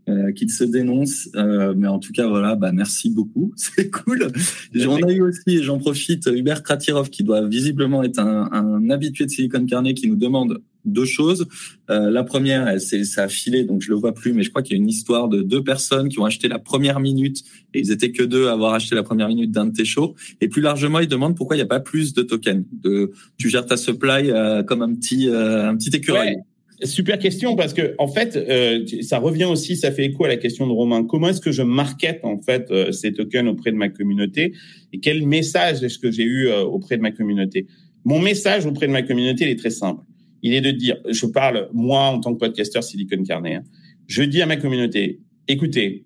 Euh, 0.08 0.32
qui 0.32 0.48
se 0.48 0.64
dénonce. 0.64 1.28
Euh, 1.36 1.74
mais 1.76 1.86
en 1.86 1.98
tout 1.98 2.12
cas, 2.12 2.26
voilà, 2.26 2.54
bah, 2.54 2.72
merci 2.72 3.10
beaucoup. 3.10 3.52
C'est 3.56 3.90
cool. 3.90 4.30
On 4.74 4.96
a 5.02 5.12
eu 5.12 5.22
aussi, 5.22 5.62
j'en 5.62 5.78
profite, 5.78 6.28
Hubert 6.32 6.62
Kratirov, 6.62 7.10
qui 7.10 7.24
doit 7.24 7.46
visiblement 7.46 8.02
être 8.02 8.18
un, 8.18 8.48
un 8.52 8.90
habitué 8.90 9.26
de 9.26 9.30
Silicon 9.30 9.66
Carnet, 9.66 9.94
qui 9.94 10.08
nous 10.08 10.16
demande 10.16 10.62
deux 10.84 11.04
choses. 11.04 11.46
Euh, 11.90 12.10
la 12.10 12.24
première, 12.24 12.80
c'est 12.80 13.04
ça 13.04 13.24
a 13.24 13.28
filé, 13.28 13.64
donc 13.64 13.82
je 13.82 13.90
le 13.90 13.96
vois 13.96 14.14
plus, 14.14 14.32
mais 14.32 14.42
je 14.42 14.50
crois 14.50 14.62
qu'il 14.62 14.76
y 14.76 14.80
a 14.80 14.82
une 14.82 14.88
histoire 14.88 15.28
de 15.28 15.42
deux 15.42 15.62
personnes 15.62 16.08
qui 16.08 16.18
ont 16.18 16.24
acheté 16.24 16.48
la 16.48 16.58
première 16.58 17.00
minute 17.00 17.42
et 17.74 17.80
ils 17.80 17.90
étaient 17.90 18.12
que 18.12 18.22
deux 18.22 18.48
à 18.48 18.52
avoir 18.52 18.74
acheté 18.74 18.94
la 18.94 19.02
première 19.02 19.28
minute 19.28 19.50
d'un 19.50 19.66
de 19.66 19.72
tes 19.72 19.84
shows. 19.84 20.14
Et 20.40 20.48
plus 20.48 20.62
largement, 20.62 21.00
ils 21.00 21.08
demandent 21.08 21.36
pourquoi 21.36 21.56
il 21.56 21.58
n'y 21.58 21.64
a 21.64 21.68
pas 21.68 21.80
plus 21.80 22.14
de 22.14 22.22
tokens. 22.22 22.64
De, 22.72 23.12
tu 23.36 23.48
gères 23.48 23.66
ta 23.66 23.76
supply 23.76 24.30
euh, 24.30 24.62
comme 24.62 24.82
un 24.82 24.94
petit 24.94 25.28
euh, 25.28 25.68
un 25.68 25.76
petit 25.76 25.94
écureuil. 25.94 26.36
Ouais. 26.36 26.42
Super 26.84 27.18
question 27.18 27.56
parce 27.56 27.74
que 27.74 27.94
en 27.98 28.06
fait, 28.06 28.36
euh, 28.36 28.84
ça 29.02 29.18
revient 29.18 29.46
aussi, 29.46 29.76
ça 29.76 29.90
fait 29.90 30.04
écho 30.04 30.24
à 30.24 30.28
la 30.28 30.36
question 30.36 30.66
de 30.66 30.72
Romain. 30.72 31.04
Comment 31.04 31.28
est-ce 31.28 31.40
que 31.40 31.50
je 31.50 31.62
market 31.62 32.20
en 32.22 32.38
fait 32.38 32.70
euh, 32.70 32.92
ces 32.92 33.12
tokens 33.12 33.48
auprès 33.48 33.72
de 33.72 33.76
ma 33.76 33.88
communauté? 33.88 34.54
Et 34.92 35.00
quel 35.00 35.26
message 35.26 35.82
est-ce 35.82 35.98
que 35.98 36.10
j'ai 36.10 36.22
eu 36.22 36.46
euh, 36.46 36.62
auprès 36.62 36.96
de 36.96 37.02
ma 37.02 37.10
communauté? 37.10 37.66
Mon 38.04 38.20
message 38.20 38.64
auprès 38.64 38.86
de 38.86 38.92
ma 38.92 39.02
communauté, 39.02 39.44
il 39.44 39.50
est 39.50 39.58
très 39.58 39.70
simple. 39.70 40.02
Il 40.42 40.54
est 40.54 40.60
de 40.60 40.70
dire, 40.70 40.98
je 41.08 41.26
parle 41.26 41.68
moi 41.72 42.02
en 42.02 42.20
tant 42.20 42.32
que 42.32 42.38
podcasteur 42.38 42.84
Silicon 42.84 43.24
Carnet, 43.24 43.56
hein, 43.56 43.64
je 44.06 44.22
dis 44.22 44.40
à 44.40 44.46
ma 44.46 44.56
communauté, 44.56 45.20
écoutez, 45.48 46.04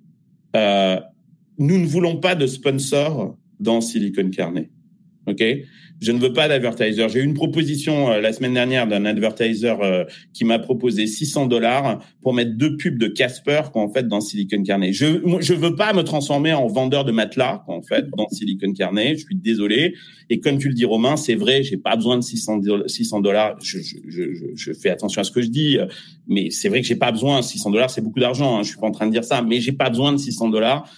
euh, 0.56 0.98
nous 1.58 1.78
ne 1.78 1.86
voulons 1.86 2.16
pas 2.16 2.34
de 2.34 2.46
sponsors 2.46 3.36
dans 3.60 3.80
Silicon 3.80 4.30
Carnet. 4.30 4.70
OK 5.26 5.42
je 6.02 6.10
ne 6.10 6.18
veux 6.18 6.32
pas 6.32 6.48
d'advertiser. 6.48 7.08
J'ai 7.08 7.20
eu 7.20 7.24
une 7.24 7.34
proposition 7.34 8.10
euh, 8.10 8.20
la 8.20 8.32
semaine 8.32 8.54
dernière 8.54 8.88
d'un 8.88 9.04
advertiser 9.04 9.72
euh, 9.80 10.04
qui 10.34 10.44
m'a 10.44 10.58
proposé 10.58 11.06
600 11.06 11.46
dollars 11.46 12.04
pour 12.22 12.34
mettre 12.34 12.56
deux 12.56 12.76
pubs 12.76 12.98
de 12.98 13.06
Casper 13.06 13.62
qu'en 13.72 13.88
fait 13.88 14.08
dans 14.08 14.20
Silicon 14.20 14.62
Carnet. 14.64 14.92
Je 14.92 15.20
je 15.40 15.54
veux 15.54 15.76
pas 15.76 15.92
me 15.92 16.02
transformer 16.02 16.52
en 16.52 16.66
vendeur 16.66 17.04
de 17.04 17.12
matelas 17.12 17.62
en 17.68 17.82
fait 17.82 18.06
dans 18.16 18.28
Silicon 18.30 18.72
Carnet. 18.72 19.16
Je 19.16 19.24
suis 19.26 19.36
désolé. 19.36 19.94
Et 20.28 20.40
comme 20.40 20.58
tu 20.58 20.68
le 20.68 20.74
dis 20.74 20.84
Romain, 20.84 21.16
c'est 21.16 21.36
vrai, 21.36 21.62
j'ai 21.62 21.76
pas 21.76 21.94
besoin 21.94 22.16
de 22.16 22.22
600 22.22 22.60
600 22.86 23.20
dollars. 23.20 23.56
Je, 23.62 23.78
je, 23.78 23.96
je, 24.08 24.22
je, 24.54 24.72
fais 24.72 24.90
attention 24.90 25.20
à 25.20 25.24
ce 25.24 25.30
que 25.30 25.42
je 25.42 25.48
dis, 25.48 25.78
mais 26.26 26.50
c'est 26.50 26.68
vrai 26.68 26.80
que 26.80 26.86
j'ai 26.86 26.96
pas 26.96 27.12
besoin. 27.12 27.42
600 27.42 27.70
dollars, 27.70 27.90
c'est 27.90 28.00
beaucoup 28.00 28.20
d'argent. 28.20 28.58
Hein. 28.58 28.62
Je 28.62 28.70
suis 28.70 28.78
pas 28.78 28.86
en 28.86 28.92
train 28.92 29.06
de 29.06 29.12
dire 29.12 29.24
ça, 29.24 29.42
mais 29.42 29.60
j'ai 29.60 29.72
pas 29.72 29.90
besoin 29.90 30.12
de 30.12 30.16
600 30.16 30.48
dollars 30.48 30.90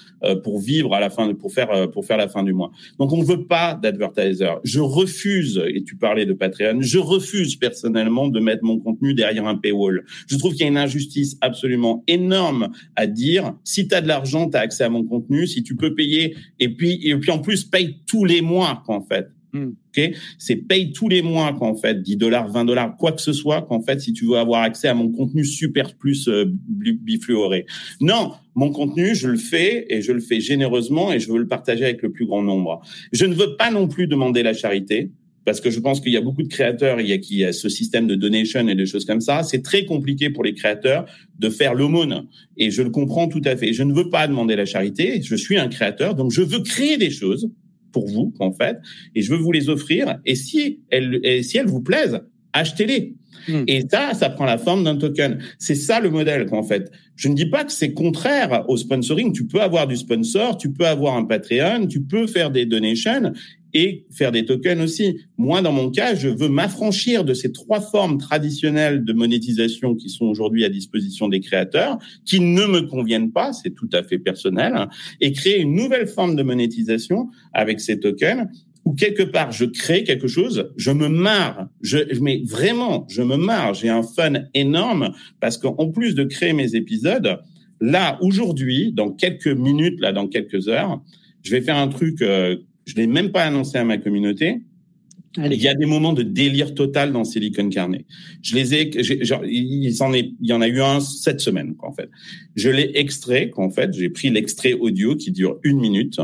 pour 0.43 0.61
vivre 0.61 0.95
à 0.95 1.01
la 1.01 1.11
fin, 1.11 1.33
pour 1.35 1.53
faire 1.53 1.91
pour 1.91 2.05
faire 2.05 2.17
la 2.17 2.29
fin 2.29 2.43
du 2.43 2.53
mois. 2.53 2.71
Donc 2.99 3.13
on 3.13 3.19
ne 3.19 3.25
veut 3.25 3.47
pas 3.47 3.75
d'advertiser. 3.75 4.49
Je 4.65 4.81
refuse, 4.81 5.63
et 5.67 5.83
tu 5.83 5.97
parlais 5.97 6.27
de 6.27 6.33
Patreon, 6.33 6.81
je 6.81 6.99
refuse 6.99 7.57
personnellement 7.57 8.29
de 8.29 8.41
mettre 8.41 8.65
mon 8.65 8.79
contenu 8.79 9.15
derrière 9.15 9.47
un 9.47 9.57
paywall. 9.57 10.05
Je 10.29 10.37
trouve 10.37 10.53
qu'il 10.53 10.63
y 10.63 10.65
a 10.65 10.69
une 10.69 10.77
injustice 10.77 11.37
absolument 11.41 12.05
énorme 12.07 12.69
à 12.97 13.07
dire, 13.07 13.55
si 13.65 13.89
tu 13.89 13.95
as 13.95 14.01
de 14.01 14.09
l'argent, 14.09 14.49
tu 14.49 14.57
as 14.57 14.61
accès 14.61 14.85
à 14.85 14.89
mon 14.89 15.05
contenu, 15.05 15.47
si 15.47 15.63
tu 15.63 15.77
peux 15.77 15.95
payer, 15.95 16.37
et 16.61 16.69
puis, 16.69 17.01
et 17.03 17.17
puis 17.17 17.31
en 17.31 17.39
plus, 17.39 17.65
paye 17.65 17.97
tous 18.07 18.25
les 18.25 18.43
mois, 18.43 18.83
qu'en 18.87 19.01
fait. 19.01 19.29
Hmm. 19.55 19.75
Ok, 19.97 20.11
c'est 20.37 20.57
paye 20.57 20.91
tous 20.91 21.09
les 21.09 21.23
mois 21.23 21.53
qu'en 21.53 21.77
fait 21.77 22.03
10 22.03 22.17
dollars, 22.17 22.51
20 22.51 22.65
dollars, 22.65 22.97
quoi 22.97 23.13
que 23.13 23.21
ce 23.21 23.33
soit 23.33 23.63
qu'en 23.63 23.81
fait 23.81 24.01
si 24.01 24.13
tu 24.13 24.27
veux 24.27 24.37
avoir 24.37 24.63
accès 24.63 24.89
à 24.89 24.95
mon 24.95 25.13
contenu 25.13 25.45
super 25.45 25.95
plus 25.95 26.27
euh, 26.27 26.47
bifluoré. 26.49 27.65
Non, 28.01 28.33
mon 28.57 28.71
contenu 28.71 29.15
je 29.15 29.29
le 29.29 29.37
fais 29.37 29.87
et 29.91 30.03
je 30.03 30.11
le 30.11 30.19
fais 30.19 30.41
généreusement 30.41 31.13
et 31.13 31.21
je 31.21 31.31
veux 31.31 31.39
le 31.39 31.47
partager 31.47 31.85
avec 31.85 32.03
le 32.03 32.11
plus 32.11 32.27
grand 32.27 32.43
nombre. 32.43 32.83
Je 33.13 33.27
ne 33.27 33.35
veux 33.35 33.55
pas 33.57 33.71
non 33.71 33.87
plus 33.87 34.09
demander 34.09 34.43
la 34.43 34.55
charité 34.55 35.13
parce 35.45 35.61
que 35.61 35.71
je 35.71 35.79
pense 35.79 36.01
qu'il 36.01 36.13
y 36.13 36.17
a 36.17 36.21
beaucoup 36.21 36.43
de 36.43 36.49
créateurs, 36.49 37.01
il 37.01 37.07
y 37.07 37.13
a 37.13 37.19
qui 37.19 37.45
a 37.45 37.53
ce 37.53 37.69
système 37.69 38.09
de 38.09 38.17
donation 38.17 38.67
et 38.67 38.75
des 38.75 38.87
choses 38.87 39.05
comme 39.05 39.21
ça. 39.21 39.45
C'est 39.45 39.63
très 39.63 39.85
compliqué 39.85 40.31
pour 40.31 40.43
les 40.43 40.55
créateurs 40.55 41.05
de 41.39 41.49
faire 41.49 41.75
l'aumône 41.75 42.27
et 42.57 42.73
je 42.73 42.83
le 42.83 42.91
comprends 42.91 43.29
tout 43.29 43.43
à 43.45 43.57
fait. 43.57 43.73
Je 43.73 43.85
ne 43.85 43.93
veux 43.93 44.11
pas 44.11 44.27
demander 44.27 44.57
la 44.57 44.67
charité. 44.67 45.23
Je 45.23 45.37
suis 45.37 45.59
un 45.59 45.69
créateur, 45.69 46.17
donc 46.17 46.33
je 46.33 46.43
veux 46.43 46.61
créer 46.61 46.97
des 46.97 47.11
choses 47.11 47.53
pour 47.95 48.07
vous, 48.07 48.35
en 48.41 48.53
fait, 48.53 48.77
et 49.15 49.23
je 49.23 49.31
veux 49.31 49.39
vous 49.39 49.53
les 49.53 49.71
offrir. 49.71 50.19
Et 50.27 50.35
si 50.35 50.81
elles, 50.91 51.21
et 51.23 51.43
si 51.43 51.57
elles 51.57 51.67
vous 51.67 51.81
plaisent, 51.81 52.21
achetez-les. 52.53 53.15
Hmm. 53.49 53.65
Et 53.67 53.85
ça, 53.91 54.15
ça 54.15 54.29
prend 54.31 54.45
la 54.45 54.59
forme 54.59 54.85
d'un 54.85 54.97
token. 54.97 55.39
C'est 55.59 55.75
ça 55.75 56.01
le 56.01 56.11
modèle, 56.11 56.47
en 56.53 56.63
fait. 56.63 56.91
Je 57.17 57.29
ne 57.29 57.35
dis 57.35 57.47
pas 57.47 57.65
que 57.65 57.73
c'est 57.73 57.93
contraire 57.93 58.65
au 58.69 58.77
sponsoring. 58.77 59.33
Tu 59.33 59.47
peux 59.47 59.61
avoir 59.61 59.87
du 59.87 59.97
sponsor, 59.97 60.59
tu 60.59 60.73
peux 60.73 60.87
avoir 60.87 61.17
un 61.17 61.25
Patreon, 61.25 61.87
tu 61.87 62.03
peux 62.03 62.27
faire 62.27 62.51
des 62.51 62.67
donations 62.67 63.33
et 63.75 64.07
faire 64.11 64.33
des 64.33 64.45
tokens 64.45 64.81
aussi. 64.81 65.19
Moi, 65.37 65.61
dans 65.61 65.73
mon 65.73 65.91
cas, 65.91 66.15
je 66.15 66.29
veux 66.29 66.49
m'affranchir 66.49 67.25
de 67.25 67.35
ces 67.35 67.53
trois 67.53 67.81
formes 67.81 68.19
traditionnelles 68.19 69.05
de 69.05 69.13
monétisation 69.13 69.97
qui 69.97 70.09
sont 70.09 70.27
aujourd'hui 70.27 70.65
à 70.65 70.69
disposition 70.69 71.29
des 71.29 71.41
créateurs, 71.41 71.99
qui 72.25 72.41
ne 72.41 72.67
me 72.67 72.83
conviennent 72.83 73.33
pas, 73.33 73.53
c'est 73.53 73.75
tout 73.75 73.91
à 73.93 74.03
fait 74.03 74.19
personnel, 74.19 74.89
et 75.21 75.33
créer 75.33 75.61
une 75.61 75.75
nouvelle 75.75 76.07
forme 76.07 76.37
de 76.37 76.43
monétisation 76.43 77.29
avec 77.53 77.81
ces 77.81 77.99
tokens 77.99 78.47
où 78.85 78.95
quelque 78.95 79.23
part 79.23 79.51
je 79.51 79.65
crée 79.65 80.05
quelque 80.05 80.29
chose, 80.29 80.71
je 80.77 80.91
me 80.91 81.09
marre, 81.09 81.69
je, 81.81 81.99
mais 82.21 82.43
vraiment, 82.45 83.07
je 83.09 83.23
me 83.23 83.37
marre, 83.37 83.75
j'ai 83.75 83.89
un 83.89 84.03
fun 84.03 84.35
énorme 84.53 85.15
parce 85.41 85.59
qu'en 85.59 85.91
plus 85.91 86.15
de 86.15 86.25
créer 86.25 86.53
mes 86.53 86.75
épisodes, 86.75 87.39
là 87.81 88.19
aujourd'hui, 88.21 88.93
dans 88.93 89.11
quelques 89.11 89.47
minutes, 89.47 90.01
là, 90.01 90.13
dans 90.13 90.29
quelques 90.29 90.69
heures, 90.69 91.03
je 91.43 91.51
vais 91.51 91.61
faire 91.61 91.77
un 91.77 91.89
truc 91.89 92.21
euh, 92.23 92.57
je 92.85 92.95
l'ai 92.97 93.07
même 93.07 93.33
pas 93.33 93.45
annoncé 93.45 93.79
à 93.79 93.85
ma 93.85 93.99
communauté. 93.99 94.63
Allez. 95.37 95.57
Il 95.57 95.63
y 95.63 95.69
a 95.69 95.75
des 95.75 95.87
moments 95.87 96.13
de 96.13 96.23
délire 96.23 96.75
total 96.75 97.13
dans 97.13 97.25
Silicon 97.25 97.69
Carnet. 97.69 98.05
Je 98.41 98.55
les 98.55 98.75
ai, 98.75 99.25
genre, 99.25 99.45
il 99.45 99.93
s'en 99.93 100.13
est, 100.13 100.33
il 100.41 100.49
y 100.49 100.53
en 100.53 100.61
a 100.61 100.69
eu 100.69 100.81
un 100.81 101.01
cette 101.01 101.41
semaine, 101.41 101.75
quoi, 101.75 101.89
en 101.89 101.93
fait. 101.93 102.09
Je 102.55 102.71
l'ai 102.71 102.93
extrait, 102.95 103.51
qu'en 103.51 103.71
fait, 103.71 103.93
j'ai 103.93 104.11
pris 104.11 104.31
l'extrait 104.31 104.75
audio 104.75 105.17
qui 105.17 105.33
dure 105.33 105.59
une 105.65 105.81
minute 105.81 106.21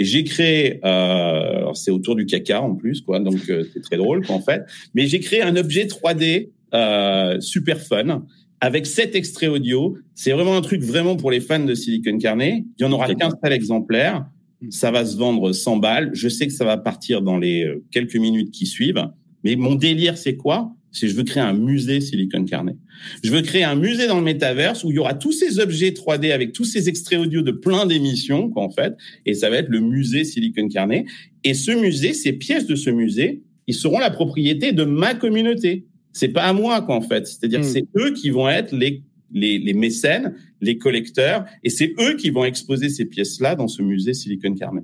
et 0.00 0.04
j'ai 0.04 0.24
créé, 0.24 0.80
euh, 0.84 1.72
c'est 1.74 1.92
autour 1.92 2.16
du 2.16 2.26
caca 2.26 2.60
en 2.60 2.74
plus, 2.74 3.00
quoi, 3.00 3.20
donc 3.20 3.48
euh, 3.48 3.64
c'est 3.72 3.80
très 3.80 3.96
drôle, 3.96 4.26
quoi, 4.26 4.34
en 4.34 4.40
fait. 4.40 4.64
Mais 4.94 5.06
j'ai 5.06 5.20
créé 5.20 5.42
un 5.42 5.54
objet 5.56 5.84
3D 5.84 6.50
euh, 6.74 7.40
super 7.40 7.80
fun 7.80 8.24
avec 8.60 8.86
cet 8.86 9.14
extrait 9.14 9.46
audio. 9.46 9.96
C'est 10.14 10.32
vraiment 10.32 10.56
un 10.56 10.62
truc 10.62 10.82
vraiment 10.82 11.16
pour 11.16 11.30
les 11.30 11.40
fans 11.40 11.64
de 11.64 11.74
Silicon 11.74 12.18
Carnet. 12.18 12.64
Il 12.78 12.82
y 12.82 12.84
en 12.84 12.92
aura 12.92 13.12
qu'un 13.14 13.30
seul 13.42 13.52
exemplaire 13.52 14.26
ça 14.70 14.90
va 14.90 15.04
se 15.04 15.16
vendre 15.16 15.52
100 15.52 15.76
balles. 15.78 16.10
Je 16.12 16.28
sais 16.28 16.46
que 16.46 16.52
ça 16.52 16.64
va 16.64 16.76
partir 16.76 17.22
dans 17.22 17.38
les 17.38 17.64
euh, 17.64 17.84
quelques 17.90 18.16
minutes 18.16 18.50
qui 18.50 18.66
suivent. 18.66 19.08
Mais 19.44 19.56
mon 19.56 19.74
délire, 19.74 20.18
c'est 20.18 20.36
quoi? 20.36 20.74
C'est 20.90 21.08
je 21.08 21.14
veux 21.14 21.22
créer 21.22 21.42
un 21.42 21.52
musée 21.52 22.00
Silicon 22.00 22.44
Carnet. 22.44 22.76
Je 23.22 23.30
veux 23.30 23.42
créer 23.42 23.62
un 23.62 23.76
musée 23.76 24.06
dans 24.06 24.18
le 24.18 24.24
métaverse 24.24 24.82
où 24.84 24.90
il 24.90 24.96
y 24.96 24.98
aura 24.98 25.14
tous 25.14 25.32
ces 25.32 25.60
objets 25.60 25.90
3D 25.90 26.32
avec 26.32 26.52
tous 26.52 26.64
ces 26.64 26.88
extraits 26.88 27.20
audio 27.20 27.42
de 27.42 27.52
plein 27.52 27.86
d'émissions, 27.86 28.48
quoi, 28.50 28.62
en 28.62 28.70
fait. 28.70 28.94
Et 29.26 29.34
ça 29.34 29.50
va 29.50 29.56
être 29.58 29.68
le 29.68 29.80
musée 29.80 30.24
Silicon 30.24 30.68
Carnet. 30.68 31.04
Et 31.44 31.54
ce 31.54 31.70
musée, 31.70 32.14
ces 32.14 32.32
pièces 32.32 32.66
de 32.66 32.74
ce 32.74 32.90
musée, 32.90 33.42
ils 33.66 33.74
seront 33.74 33.98
la 33.98 34.10
propriété 34.10 34.72
de 34.72 34.84
ma 34.84 35.14
communauté. 35.14 35.86
C'est 36.12 36.28
pas 36.28 36.44
à 36.44 36.52
moi, 36.52 36.80
quoi, 36.80 36.96
en 36.96 37.02
fait. 37.02 37.26
C'est-à-dire 37.26 37.60
que 37.60 37.66
hmm. 37.66 37.68
c'est 37.68 37.86
eux 37.96 38.12
qui 38.12 38.30
vont 38.30 38.48
être 38.48 38.74
les 38.74 39.02
les, 39.32 39.58
les, 39.58 39.74
mécènes, 39.74 40.34
les 40.60 40.78
collecteurs, 40.78 41.44
et 41.62 41.70
c'est 41.70 41.94
eux 41.98 42.16
qui 42.16 42.30
vont 42.30 42.44
exposer 42.44 42.88
ces 42.88 43.04
pièces-là 43.04 43.54
dans 43.54 43.68
ce 43.68 43.82
musée 43.82 44.14
Silicon 44.14 44.54
Carnet. 44.54 44.82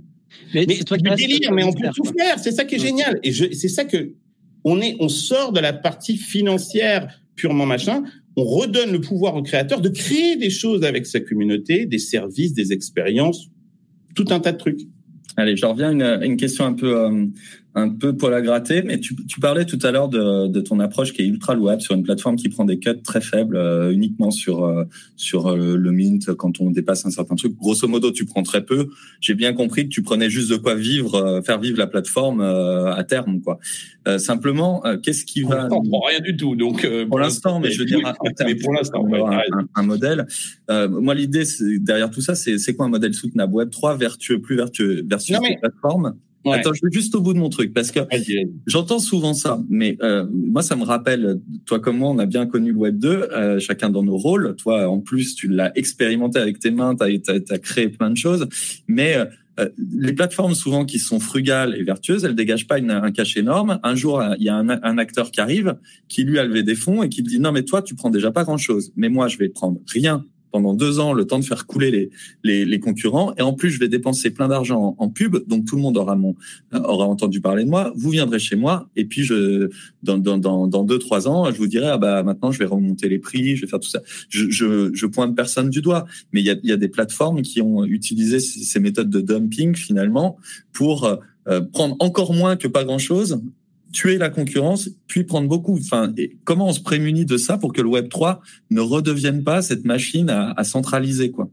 Mais, 0.52 0.64
mais 0.66 0.78
toi 0.78 0.96
du 0.96 1.08
délire, 1.10 1.52
mais 1.52 1.64
on 1.64 1.72
peut 1.72 1.88
tout 1.94 2.04
faire. 2.18 2.38
C'est 2.38 2.52
ça 2.52 2.64
qui 2.64 2.76
est 2.76 2.80
génial. 2.80 3.20
Et 3.22 3.32
c'est 3.32 3.68
ça 3.68 3.84
que 3.84 4.12
on 4.64 4.80
est, 4.80 4.96
on 5.00 5.08
sort 5.08 5.52
de 5.52 5.60
la 5.60 5.72
partie 5.72 6.16
financière 6.16 7.20
purement 7.36 7.66
machin. 7.66 8.02
on 8.36 8.44
redonne 8.44 8.92
le 8.92 9.00
pouvoir 9.00 9.36
au 9.36 9.42
créateur 9.42 9.80
de 9.80 9.88
créer 9.88 10.36
des 10.36 10.50
choses 10.50 10.84
avec 10.84 11.06
sa 11.06 11.20
communauté, 11.20 11.86
des 11.86 11.98
services, 11.98 12.54
des 12.54 12.72
expériences, 12.72 13.48
tout 14.14 14.26
un 14.30 14.40
tas 14.40 14.52
de 14.52 14.58
trucs. 14.58 14.80
Allez, 15.36 15.56
je 15.56 15.66
reviens 15.66 15.88
à 15.88 15.92
une, 15.92 16.32
une 16.32 16.36
question 16.36 16.64
un 16.64 16.72
peu 16.72 16.96
euh, 16.96 17.26
un 17.76 17.88
peu 17.88 18.16
pour 18.16 18.30
la 18.30 18.40
gratter, 18.40 18.82
mais 18.82 19.00
tu, 19.00 19.16
tu 19.26 19.40
parlais 19.40 19.64
tout 19.64 19.78
à 19.82 19.90
l'heure 19.90 20.08
de, 20.08 20.46
de, 20.46 20.60
ton 20.60 20.78
approche 20.78 21.12
qui 21.12 21.22
est 21.22 21.26
ultra 21.26 21.54
louable 21.54 21.82
sur 21.82 21.94
une 21.94 22.04
plateforme 22.04 22.36
qui 22.36 22.48
prend 22.48 22.64
des 22.64 22.78
cuts 22.78 23.02
très 23.02 23.20
faibles 23.20 23.56
euh, 23.56 23.92
uniquement 23.92 24.30
sur 24.30 24.64
euh, 24.64 24.84
sur 25.16 25.48
euh, 25.48 25.76
le 25.76 25.90
mint 25.90 26.32
quand 26.34 26.60
on 26.60 26.70
dépasse 26.70 27.04
un 27.04 27.10
certain 27.10 27.34
truc. 27.34 27.56
Grosso 27.56 27.88
modo, 27.88 28.12
tu 28.12 28.26
prends 28.26 28.44
très 28.44 28.64
peu. 28.64 28.90
J'ai 29.20 29.34
bien 29.34 29.52
compris 29.52 29.84
que 29.84 29.88
tu 29.88 30.02
prenais 30.02 30.30
juste 30.30 30.50
de 30.50 30.56
quoi 30.56 30.76
vivre, 30.76 31.42
faire 31.44 31.58
vivre 31.58 31.78
la 31.78 31.88
plateforme 31.88 32.40
à 32.40 33.02
terme, 33.04 33.40
quoi. 33.40 33.58
simplement, 34.18 34.82
qu'est-ce 35.02 35.24
qui 35.24 35.42
va 35.42 35.68
On 35.70 35.82
prend 35.82 36.00
rien 36.00 36.20
du 36.20 36.36
tout, 36.36 36.54
donc 36.56 36.86
pour 37.08 37.18
l'instant, 37.18 37.58
mais 37.58 37.70
je 37.70 37.80
veux 37.80 37.84
dire, 37.86 37.98
mais 38.46 38.54
pour 38.54 38.72
l'instant, 38.72 39.04
un, 39.12 39.66
un, 39.74 39.82
modèle. 39.82 40.26
moi, 40.68 41.14
l'idée 41.14 41.44
derrière 41.80 42.10
tout 42.10 42.20
ça, 42.20 42.34
c'est 42.34 42.58
c'est 42.58 42.74
quoi 42.74 42.86
un 42.86 42.90
modèle 42.90 43.14
soutenable? 43.14 43.54
Web 43.54 43.70
3 43.70 43.96
vertueux, 43.96 44.40
plus 44.40 44.56
vertueux 44.56 45.02
versus 45.06 45.36
mais... 45.40 45.58
plateforme 45.60 46.14
Attends, 46.52 46.74
je 46.74 46.80
vais 46.84 46.92
juste 46.92 47.14
au 47.14 47.20
bout 47.20 47.32
de 47.32 47.38
mon 47.38 47.48
truc 47.48 47.72
parce 47.72 47.90
que 47.90 48.00
j'entends 48.66 48.98
souvent 48.98 49.34
ça, 49.34 49.62
mais 49.68 49.96
euh, 50.02 50.26
moi 50.30 50.62
ça 50.62 50.76
me 50.76 50.84
rappelle, 50.84 51.40
toi 51.66 51.80
comme 51.80 51.98
moi, 51.98 52.10
on 52.10 52.18
a 52.18 52.26
bien 52.26 52.46
connu 52.46 52.72
le 52.72 52.78
Web 52.78 52.98
2, 52.98 53.08
euh, 53.08 53.58
chacun 53.58 53.90
dans 53.90 54.02
nos 54.02 54.16
rôles. 54.16 54.54
Toi, 54.56 54.88
en 54.88 55.00
plus, 55.00 55.34
tu 55.34 55.48
l'as 55.48 55.76
expérimenté 55.76 56.38
avec 56.38 56.58
tes 56.58 56.70
mains, 56.70 56.94
tu 56.96 57.04
as, 57.04 57.58
créé 57.58 57.88
plein 57.88 58.10
de 58.10 58.16
choses, 58.16 58.46
mais 58.88 59.16
euh, 59.16 59.24
euh, 59.60 59.68
les 59.78 60.12
plateformes 60.12 60.54
souvent 60.54 60.84
qui 60.84 60.98
sont 60.98 61.20
frugales 61.20 61.76
et 61.76 61.84
vertueuses, 61.84 62.24
elles 62.24 62.34
dégagent 62.34 62.66
pas 62.66 62.78
une, 62.78 62.90
un 62.90 63.12
cash 63.12 63.36
énorme. 63.36 63.78
Un 63.82 63.94
jour, 63.94 64.22
il 64.38 64.44
y 64.44 64.48
a 64.48 64.56
un, 64.56 64.68
un, 64.68 64.98
acteur 64.98 65.30
qui 65.30 65.40
arrive, 65.40 65.76
qui 66.08 66.24
lui 66.24 66.38
a 66.38 66.44
levé 66.44 66.62
des 66.64 66.74
fonds 66.74 67.02
et 67.04 67.08
qui 67.08 67.22
dit 67.22 67.38
non 67.38 67.52
mais 67.52 67.62
toi 67.62 67.80
tu 67.80 67.94
prends 67.94 68.10
déjà 68.10 68.32
pas 68.32 68.42
grand 68.42 68.58
chose, 68.58 68.92
mais 68.96 69.08
moi 69.08 69.28
je 69.28 69.38
vais 69.38 69.48
prendre 69.48 69.78
rien 69.86 70.24
pendant 70.54 70.72
deux 70.72 71.00
ans 71.00 71.12
le 71.12 71.24
temps 71.24 71.40
de 71.40 71.44
faire 71.44 71.66
couler 71.66 71.90
les, 71.90 72.10
les, 72.44 72.64
les 72.64 72.78
concurrents. 72.78 73.34
Et 73.36 73.42
en 73.42 73.54
plus, 73.54 73.70
je 73.70 73.80
vais 73.80 73.88
dépenser 73.88 74.30
plein 74.30 74.46
d'argent 74.46 74.94
en, 74.98 75.08
pub, 75.08 75.36
donc 75.48 75.64
tout 75.64 75.74
le 75.74 75.82
monde 75.82 75.96
aura 75.96 76.14
mon 76.14 76.36
aura 76.72 77.06
entendu 77.06 77.40
parler 77.40 77.64
de 77.64 77.70
moi. 77.70 77.92
Vous 77.96 78.10
viendrez 78.10 78.38
chez 78.38 78.54
moi, 78.54 78.88
et 78.94 79.04
puis 79.04 79.24
je 79.24 79.68
dans 80.04 80.16
dans 80.16 80.38
dans, 80.38 80.68
dans 80.68 80.84
deux 80.84 81.00
trois 81.00 81.26
ans, 81.26 81.50
je 81.50 81.58
vous 81.58 81.66
dirai 81.66 81.88
ah 81.88 81.98
bah 81.98 82.22
maintenant 82.22 82.52
je 82.52 82.60
vais 82.60 82.66
remonter 82.66 83.08
les 83.08 83.18
prix, 83.18 83.56
je 83.56 83.62
vais 83.62 83.66
faire 83.66 83.80
tout 83.80 83.88
ça. 83.88 84.00
Je 84.28 84.48
je, 84.48 84.94
je 84.94 85.06
pointe 85.06 85.34
personne 85.34 85.70
du 85.70 85.82
doigt, 85.82 86.04
mais 86.32 86.40
il 86.40 86.46
y 86.46 86.50
a 86.50 86.56
il 86.62 86.70
y 86.70 86.72
a 86.72 86.76
des 86.76 86.88
plateformes 86.88 87.42
qui 87.42 87.60
ont 87.60 87.84
utilisé 87.84 88.38
ces 88.38 88.78
méthodes 88.78 89.10
de 89.10 89.20
dumping 89.20 89.74
finalement 89.74 90.36
pour 90.72 91.18
euh, 91.48 91.60
prendre 91.72 91.96
encore 91.98 92.32
moins 92.32 92.54
que 92.54 92.68
pas 92.68 92.84
grand 92.84 92.98
chose 92.98 93.40
tuer 93.94 94.18
la 94.18 94.28
concurrence, 94.28 94.90
puis 95.06 95.24
prendre 95.24 95.48
beaucoup. 95.48 95.78
Enfin, 95.78 96.12
comment 96.44 96.68
on 96.68 96.72
se 96.72 96.80
prémunit 96.80 97.24
de 97.24 97.36
ça 97.38 97.56
pour 97.56 97.72
que 97.72 97.80
le 97.80 97.88
Web 97.88 98.08
3 98.10 98.42
ne 98.70 98.80
redevienne 98.80 99.44
pas 99.44 99.62
cette 99.62 99.84
machine 99.84 100.28
à 100.28 100.64
centraliser, 100.64 101.30
quoi? 101.30 101.48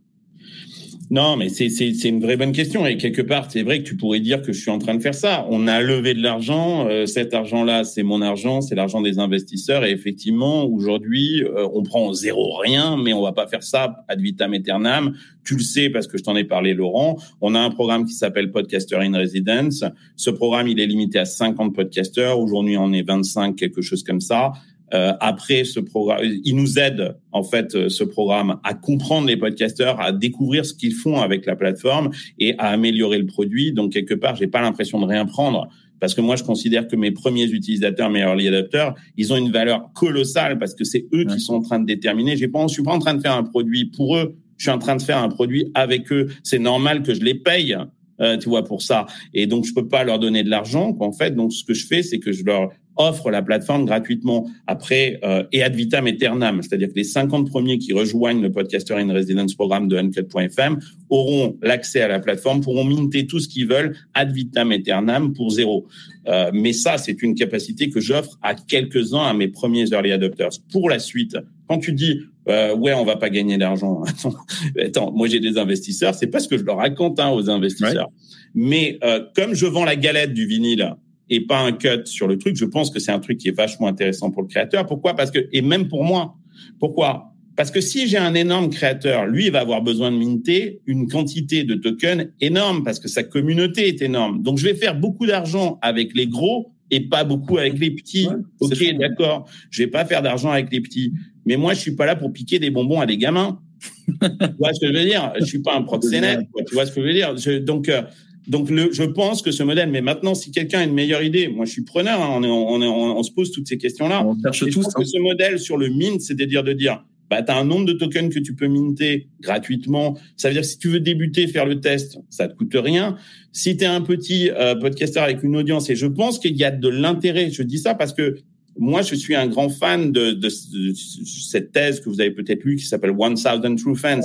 Non, 1.12 1.36
mais 1.36 1.50
c'est 1.50 1.68
une 2.06 2.22
vraie 2.22 2.38
bonne 2.38 2.54
question 2.54 2.86
et 2.86 2.96
quelque 2.96 3.22
part 3.22 3.52
c'est 3.52 3.64
vrai 3.64 3.80
que 3.80 3.84
tu 3.84 3.98
pourrais 3.98 4.22
dire 4.22 4.42
que 4.42 4.54
je 4.54 4.62
suis 4.62 4.72
en 4.72 4.80
train 4.80 4.96
de 4.96 5.02
faire 5.02 5.14
ça. 5.14 5.46
On 5.50 5.68
a 5.68 5.82
levé 5.82 6.14
de 6.14 6.24
l'argent, 6.24 6.88
euh, 6.88 7.06
cet 7.06 7.34
argent-là 7.34 7.84
c'est 7.84 8.02
mon 8.02 8.22
argent, 8.22 8.62
c'est 8.62 8.76
l'argent 8.76 9.02
des 9.02 9.20
investisseurs 9.20 9.84
et 9.84 9.92
effectivement 9.92 10.64
aujourd'hui 10.64 11.44
euh, 11.44 11.68
on 11.74 11.84
prend 11.84 12.14
zéro 12.14 12.56
rien, 12.60 12.96
mais 12.96 13.12
on 13.12 13.22
va 13.22 13.34
pas 13.34 13.46
faire 13.46 13.62
ça 13.62 14.06
ad 14.08 14.22
vitam 14.22 14.54
aeternam. 14.54 15.14
Tu 15.44 15.56
le 15.56 15.62
sais 15.62 15.90
parce 15.90 16.08
que 16.08 16.18
je 16.18 16.24
t'en 16.24 16.38
ai 16.38 16.46
parlé, 16.46 16.74
Laurent. 16.74 17.18
On 17.42 17.56
a 17.56 17.60
un 17.60 17.72
programme 17.72 18.06
qui 18.06 18.14
s'appelle 18.14 18.50
Podcaster 18.50 18.96
in 18.96 19.18
Residence. 19.18 19.84
Ce 20.16 20.30
programme 20.30 20.70
il 20.70 20.80
est 20.80 20.88
limité 20.88 21.20
à 21.20 21.26
50 21.26 21.76
podcasters. 21.76 22.40
Aujourd'hui 22.40 22.78
on 22.78 22.94
est 22.94 23.02
25, 23.02 23.58
quelque 23.58 23.82
chose 23.82 24.04
comme 24.04 24.22
ça. 24.22 24.54
Euh, 24.94 25.14
après 25.20 25.64
ce 25.64 25.80
programme, 25.80 26.20
il 26.44 26.56
nous 26.56 26.78
aide 26.78 27.16
en 27.32 27.44
fait 27.44 27.76
euh, 27.76 27.90
ce 27.90 28.04
programme 28.04 28.60
à 28.64 28.74
comprendre 28.74 29.28
les 29.28 29.38
podcasteurs, 29.38 30.00
à 30.02 30.12
découvrir 30.12 30.66
ce 30.66 30.74
qu'ils 30.74 30.94
font 30.94 31.20
avec 31.20 31.46
la 31.46 31.56
plateforme 31.56 32.10
et 32.40 32.56
à 32.58 32.68
améliorer 32.68 33.18
le 33.18 33.26
produit. 33.26 33.72
Donc 33.72 33.94
quelque 33.94 34.14
part, 34.14 34.36
j'ai 34.36 34.48
pas 34.48 34.62
l'impression 34.62 35.00
de 35.00 35.06
rien 35.06 35.26
prendre 35.26 35.70
parce 36.02 36.16
que 36.16 36.22
moi 36.22 36.36
je 36.36 36.44
considère 36.44 36.88
que 36.88 36.96
mes 36.96 37.12
premiers 37.12 37.46
utilisateurs, 37.46 38.10
mes 38.10 38.20
early 38.20 38.48
adapters, 38.48 38.96
ils 39.18 39.32
ont 39.32 39.38
une 39.38 39.52
valeur 39.52 39.94
colossale 39.94 40.58
parce 40.58 40.74
que 40.74 40.84
c'est 40.84 41.06
eux 41.14 41.26
qui 41.26 41.40
sont 41.40 41.54
en 41.54 41.62
train 41.62 41.80
de 41.80 41.86
déterminer. 41.86 42.36
J'ai 42.36 42.48
pas, 42.48 42.66
je 42.68 42.74
suis 42.74 42.84
pas 42.84 42.92
en 42.92 43.00
train 43.00 43.14
de 43.14 43.22
faire 43.22 43.36
un 43.36 43.44
produit 43.44 43.86
pour 43.86 44.18
eux, 44.18 44.36
je 44.58 44.64
suis 44.64 44.72
en 44.72 44.80
train 44.80 44.96
de 44.96 45.02
faire 45.02 45.20
un 45.20 45.30
produit 45.30 45.72
avec 45.74 46.12
eux. 46.12 46.28
C'est 46.44 46.60
normal 46.60 47.04
que 47.04 47.14
je 47.14 47.22
les 47.22 47.36
paye. 47.36 47.78
Euh, 48.22 48.38
tu 48.38 48.50
vois 48.50 48.64
pour 48.64 48.82
ça 48.82 49.06
et 49.34 49.48
donc 49.48 49.66
je 49.66 49.74
peux 49.74 49.88
pas 49.88 50.04
leur 50.04 50.20
donner 50.20 50.44
de 50.44 50.50
l'argent 50.50 50.96
en 51.00 51.12
fait 51.12 51.36
donc 51.36 51.54
ce 51.54 51.64
que 51.64 51.74
je 51.74 51.86
fais 51.88 52.04
c'est 52.04 52.20
que 52.20 52.32
je 52.32 52.44
leur 52.44 52.70
offre 52.98 53.32
la 53.32 53.42
plateforme 53.42 53.86
gratuitement 53.86 54.50
après 54.68 55.20
euh, 55.24 55.44
et 55.52 55.64
ad 55.64 55.76
vitam 55.76 56.08
aeternam, 56.08 56.62
c'est-à-dire 56.62 56.90
que 56.90 56.96
les 56.96 57.04
50 57.04 57.50
premiers 57.50 57.78
qui 57.78 57.94
rejoignent 57.94 58.42
le 58.42 58.52
Podcaster 58.52 58.96
in 58.96 59.12
Residence 59.12 59.56
programme 59.56 59.88
de 59.88 59.98
Uncut.fm 59.98 60.80
auront 61.10 61.58
l'accès 61.62 62.02
à 62.02 62.08
la 62.08 62.20
plateforme, 62.20 62.62
pourront 62.62 62.84
minter 62.84 63.28
tout 63.28 63.40
ce 63.40 63.48
qu'ils 63.48 63.68
veulent 63.68 63.96
ad 64.14 64.32
vitam 64.32 64.72
aeternam 64.72 65.34
pour 65.34 65.52
zéro. 65.52 65.88
Euh, 66.28 66.52
mais 66.54 66.74
ça, 66.74 66.98
c'est 66.98 67.22
une 67.24 67.36
capacité 67.36 67.90
que 67.90 68.00
j'offre 68.00 68.38
à 68.42 68.54
quelques-uns 68.56 69.24
à 69.24 69.34
mes 69.34 69.48
premiers 69.48 69.92
early 69.92 70.12
adopters. 70.12 70.60
Pour 70.72 70.90
la 70.90 71.00
suite, 71.00 71.38
quand 71.68 71.80
tu 71.80 71.94
dis 71.94 72.22
euh, 72.50 72.76
ouais, 72.76 72.94
on 72.94 73.06
va 73.06 73.18
pas 73.18 73.30
gagner 73.30 73.58
d'argent. 73.58 74.04
Attends, 74.80 75.12
moi 75.12 75.28
j'ai 75.28 75.40
des 75.40 75.58
investisseurs, 75.58 76.16
c'est 76.16 76.28
pas 76.28 76.40
ce 76.40 76.48
que 76.48 76.58
je 76.58 76.64
leur 76.64 76.78
raconte 76.78 77.20
hein, 77.20 77.30
aux 77.30 77.50
investisseurs. 77.50 78.10
Mais 78.56 78.98
euh, 79.04 79.24
comme 79.36 79.54
je 79.54 79.66
vends 79.66 79.86
la 79.86 79.96
galette 79.96 80.34
du 80.34 80.46
vinyle 80.46 80.96
et 81.32 81.40
pas 81.40 81.60
un 81.60 81.72
cut 81.72 82.06
sur 82.06 82.28
le 82.28 82.38
truc. 82.38 82.56
Je 82.58 82.66
pense 82.66 82.92
que 82.92 83.00
c'est 83.00 83.12
un 83.12 83.20
truc 83.20 83.40
qui 83.40 83.48
est 83.48 83.56
vachement 83.56 83.88
intéressant 83.88 84.30
pour 84.30 84.44
le 84.44 84.50
créateur. 84.50 84.86
Pourquoi? 84.86 85.16
Parce 85.16 85.32
que 85.32 85.48
et 85.52 85.62
même 85.62 85.88
pour 85.88 86.04
moi. 86.04 86.36
Pourquoi? 86.78 87.34
Parce 87.56 87.72
que 87.72 87.82
si 87.82 88.08
j'ai 88.08 88.18
un 88.18 88.34
énorme 88.34 88.70
créateur, 88.70 89.26
lui, 89.26 89.46
il 89.46 89.52
va 89.52 89.62
avoir 89.62 89.82
besoin 89.82 90.12
de 90.12 90.18
minter 90.18 90.82
une 90.86 91.08
quantité 91.08 91.64
de 91.64 91.76
tokens 91.76 92.28
énorme 92.42 92.84
parce 92.84 93.00
que 93.00 93.08
sa 93.08 93.24
communauté 93.24 93.88
est 93.88 94.02
énorme. 94.02 94.42
Donc 94.42 94.58
je 94.58 94.66
vais 94.66 94.74
faire 94.74 95.00
beaucoup 95.00 95.26
d'argent 95.26 95.80
avec 95.82 96.16
les 96.16 96.28
gros 96.28 96.74
et 96.92 97.00
pas 97.00 97.24
beaucoup 97.24 97.58
avec 97.58 97.80
les 97.80 97.92
petits. 97.92 98.28
ok, 98.60 98.98
d'accord. 99.00 99.48
Je 99.70 99.84
vais 99.84 99.90
pas 99.90 100.06
faire 100.06 100.22
d'argent 100.22 100.52
avec 100.52 100.72
les 100.72 100.82
petits. 100.82 101.14
Mais 101.46 101.58
moi, 101.58 101.74
je 101.74 101.80
suis 101.80 101.96
pas 101.96 102.06
là 102.06 102.16
pour 102.16 102.32
piquer 102.32 102.60
des 102.60 102.70
bonbons 102.70 103.00
à 103.00 103.06
des 103.06 103.18
gamins. 103.18 103.60
tu 104.08 104.28
vois 104.60 104.74
ce 104.74 104.80
que 104.80 104.88
je 104.88 104.98
veux 104.98 105.06
dire? 105.06 105.34
Je 105.40 105.46
suis 105.46 105.60
pas 105.60 105.76
un 105.76 105.82
proxénète. 105.82 106.42
Tu 106.68 106.74
vois 106.74 106.86
ce 106.86 106.92
que 106.92 107.02
je 107.02 107.08
veux 107.08 107.14
dire? 107.14 107.36
Donc 107.64 107.90
euh, 107.90 108.02
donc, 108.48 108.70
le, 108.70 108.92
je 108.92 109.04
pense 109.04 109.42
que 109.42 109.52
ce 109.52 109.64
modèle, 109.64 109.90
mais 109.92 110.02
maintenant, 110.02 110.34
si 110.34 110.52
quelqu'un 110.52 110.80
a 110.80 110.84
une 110.84 110.94
meilleure 110.94 111.22
idée, 111.22 111.48
moi, 111.48 111.66
je 111.66 111.72
suis 111.72 111.84
preneur, 111.84 112.22
hein, 112.22 112.32
on, 112.34 112.44
est, 112.44 112.48
on, 112.48 112.82
est, 112.82 112.88
on, 112.88 113.24
se 113.24 113.32
pose 113.32 113.52
toutes 113.52 113.68
ces 113.68 113.78
questions-là. 113.78 114.26
On 114.26 114.36
cherche 114.42 114.72
tous. 114.72 114.88
que 114.88 115.06
ce 115.06 115.20
modèle 115.20 115.60
sur 115.60 115.78
le 115.78 115.90
mint, 115.90 116.20
c'est-à-dire 116.22 116.64
de 116.64 116.74
dire, 116.74 117.06
bah, 117.30 117.44
tu 117.44 117.52
as 117.52 117.58
un 117.58 117.64
nombre 117.64 117.86
de 117.86 117.94
tokens 117.94 118.34
que 118.34 118.40
tu 118.40 118.56
peux 118.56 118.68
minter 118.68 119.28
gratuitement. 119.42 120.18
Ça 120.38 120.48
veut 120.48 120.56
dire 120.56 120.64
que 120.64 120.68
si 120.68 120.80
tu 120.80 120.90
veux 120.90 121.00
débuter, 121.00 121.48
faire 121.48 121.66
le 121.66 121.80
test, 121.80 122.18
ça 122.30 122.48
te 122.48 122.56
coûte 122.56 122.76
rien. 122.76 123.16
Si 123.54 123.78
tu 123.78 123.84
es 123.84 123.88
un 123.88 124.02
petit 124.02 124.50
euh, 124.50 124.76
podcaster 124.76 125.20
avec 125.20 125.44
une 125.44 125.56
audience, 125.56 125.90
et 125.90 125.96
je 125.96 126.08
pense 126.08 126.40
qu'il 126.40 126.58
y 126.58 126.64
a 126.64 126.72
de 126.72 126.90
l'intérêt, 126.90 127.52
je 127.52 127.62
dis 127.64 127.78
ça 127.78 127.94
parce 127.94 128.12
que 128.12 128.38
moi, 128.78 129.02
je 129.02 129.16
suis 129.16 129.36
un 129.36 129.48
grand 129.48 129.70
fan 129.70 130.12
de, 130.12 130.32
de, 130.32 130.50
cette 130.50 131.72
thèse 131.72 132.00
que 132.00 132.10
vous 132.10 132.22
avez 132.22 132.32
peut-être 132.32 132.64
lue 132.64 132.78
qui 132.78 132.86
s'appelle 132.86 133.12
One 133.18 133.36
Thousand 133.36 133.76
True 133.76 133.96
Fans. 133.96 134.22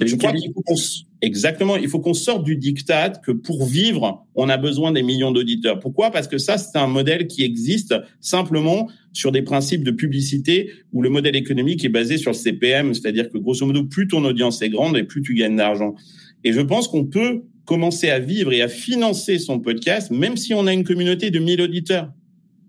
je 0.00 0.14
crois 0.16 0.32
qu'il 0.32 0.52
faut 0.52 0.62
qu'on, 0.62 0.76
exactement, 1.20 1.76
il 1.76 1.88
faut 1.88 1.98
qu'on 1.98 2.14
sorte 2.14 2.44
du 2.44 2.56
diktat 2.56 3.10
que 3.24 3.32
pour 3.32 3.66
vivre, 3.66 4.26
on 4.34 4.48
a 4.48 4.56
besoin 4.56 4.92
des 4.92 5.02
millions 5.02 5.32
d'auditeurs. 5.32 5.80
Pourquoi? 5.80 6.10
Parce 6.10 6.28
que 6.28 6.38
ça, 6.38 6.58
c'est 6.58 6.78
un 6.78 6.86
modèle 6.86 7.26
qui 7.26 7.42
existe 7.42 7.94
simplement 8.20 8.88
sur 9.12 9.32
des 9.32 9.42
principes 9.42 9.82
de 9.82 9.90
publicité 9.90 10.70
où 10.92 11.02
le 11.02 11.10
modèle 11.10 11.34
économique 11.34 11.84
est 11.84 11.90
basé 11.90 12.18
sur 12.18 12.30
le 12.30 12.36
CPM, 12.36 12.94
c'est-à-dire 12.94 13.30
que 13.30 13.38
grosso 13.38 13.66
modo, 13.66 13.84
plus 13.84 14.06
ton 14.06 14.24
audience 14.24 14.62
est 14.62 14.70
grande 14.70 14.96
et 14.96 15.02
plus 15.02 15.22
tu 15.22 15.34
gagnes 15.34 15.56
d'argent. 15.56 15.94
Et 16.44 16.52
je 16.52 16.60
pense 16.60 16.86
qu'on 16.86 17.04
peut 17.04 17.42
commencer 17.64 18.08
à 18.10 18.20
vivre 18.20 18.52
et 18.52 18.62
à 18.62 18.68
financer 18.68 19.38
son 19.38 19.58
podcast, 19.58 20.10
même 20.10 20.36
si 20.36 20.54
on 20.54 20.66
a 20.66 20.72
une 20.72 20.84
communauté 20.84 21.30
de 21.30 21.38
1000 21.38 21.60
auditeurs. 21.60 22.12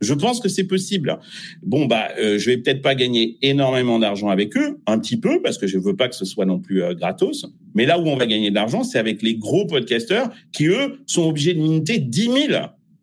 Je 0.02 0.14
pense 0.14 0.40
que 0.40 0.50
c'est 0.50 0.66
possible. 0.66 1.18
Bon 1.64 1.86
bah, 1.86 2.10
euh, 2.20 2.38
je 2.38 2.50
vais 2.50 2.58
peut-être 2.58 2.82
pas 2.82 2.96
gagner 2.96 3.38
énormément 3.42 4.00
d'argent 4.00 4.30
avec 4.30 4.56
eux, 4.58 4.80
un 4.88 5.00
petit 5.00 5.18
peu 5.18 5.42
parce 5.42 5.58
que 5.58 5.68
je 5.68 5.78
veux 5.78 5.96
pas 5.96 6.08
que 6.08 6.16
ce 6.16 6.26
soit 6.26 6.46
non 6.46 6.60
plus 6.60 6.84
euh, 6.84 6.94
gratos. 6.94 7.46
Mais 7.76 7.86
là 7.86 8.00
où 8.00 8.08
on 8.08 8.16
va 8.16 8.26
gagner 8.26 8.50
de 8.50 8.56
l'argent, 8.56 8.84
c'est 8.84 9.00
avec 9.00 9.22
les 9.22 9.36
gros 9.36 9.66
podcasteurs 9.66 10.30
qui 10.52 10.68
eux 10.68 11.00
sont 11.06 11.28
obligés 11.28 11.54
de 11.54 11.62
minter 11.62 12.00
10 12.00 12.22
000 12.22 12.36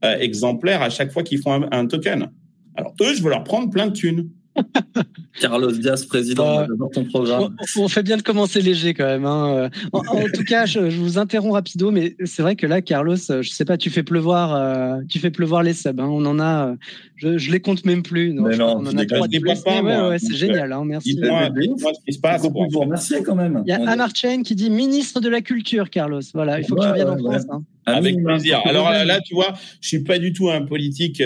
euh, 0.05 0.19
exemplaires 0.19 0.83
à 0.83 0.91
chaque 0.91 1.13
fois 1.13 1.23
qu'ils 1.23 1.39
font 1.39 1.53
un, 1.53 1.69
un, 1.71 1.87
token. 1.87 2.29
Alors 2.75 2.95
eux, 3.01 3.15
je 3.15 3.23
veux 3.23 3.31
leur 3.31 3.45
prendre 3.45 3.71
plein 3.71 3.89
de 3.89 3.93
thunes. 3.93 4.31
Carlos 5.41 5.73
Diaz, 5.73 6.05
président 6.07 6.67
de 6.67 6.77
ton 6.93 7.05
programme. 7.05 7.57
On, 7.77 7.89
fait 7.89 8.03
bien 8.03 8.17
de 8.17 8.23
commencer 8.23 8.63
léger 8.63 8.95
quand 8.95 9.05
même. 9.05 9.27
Hein. 9.27 9.71
En, 9.93 10.03
tout 10.33 10.45
cas, 10.45 10.67
je, 10.67 10.81
vous 10.81 11.19
interromps 11.19 11.53
rapido, 11.53 11.91
mais 11.91 12.17
c'est 12.25 12.43
vrai 12.43 12.57
que 12.57 12.67
là, 12.67 12.81
Carlos, 12.81 13.17
je 13.17 13.49
sais 13.49 13.65
pas, 13.65 13.77
tu 13.77 13.91
fais 13.91 14.03
pleuvoir, 14.03 14.55
euh, 14.55 15.03
tu 15.09 15.19
fais 15.19 15.31
pleuvoir 15.31 15.63
les 15.63 15.75
subs. 15.75 16.01
Hein. 16.01 16.09
On 16.09 16.25
en 16.25 16.41
a, 16.41 16.75
je, 17.17 17.37
je 17.37 17.51
les 17.51 17.61
compte 17.61 17.85
même 17.85 18.03
plus. 18.03 18.33
Non, 18.33 18.45
mais 18.45 18.57
non, 18.57 18.79
on 18.79 18.87
en 18.87 18.97
a 18.97 19.05
trois 19.05 19.27
ouais, 19.29 20.09
ouais, 20.09 20.19
c'est 20.19 20.35
génial. 20.35 20.73
Hein, 20.73 20.83
merci. 20.87 21.19
Moi, 21.21 21.51
ce 21.95 22.05
qui 22.07 22.13
se 22.13 22.21
passe. 22.21 22.43
Vous 22.47 22.81
remercier 22.81 23.23
quand 23.23 23.35
même. 23.35 23.63
Il 23.67 23.71
y 23.71 23.73
a 23.73 23.89
Anne 23.89 24.03
Chain 24.15 24.43
qui 24.43 24.55
dit 24.55 24.71
ministre 24.71 25.21
de 25.21 25.29
la 25.29 25.41
culture, 25.41 25.91
Carlos. 25.91 26.21
Voilà, 26.33 26.61
il 26.61 26.67
faut 26.67 26.77
que 26.77 26.81
tu 26.81 26.89
reviennes 26.89 27.11
en 27.11 27.19
France. 27.19 27.45
Hein. 27.51 27.63
Avec 27.87 28.23
plaisir. 28.23 28.61
Alors 28.65 28.91
là, 28.91 29.21
tu 29.21 29.35
vois, 29.35 29.55
je 29.81 29.89
suis 29.89 30.03
pas 30.03 30.19
du 30.19 30.33
tout 30.33 30.51
un 30.51 30.63
politique. 30.63 31.23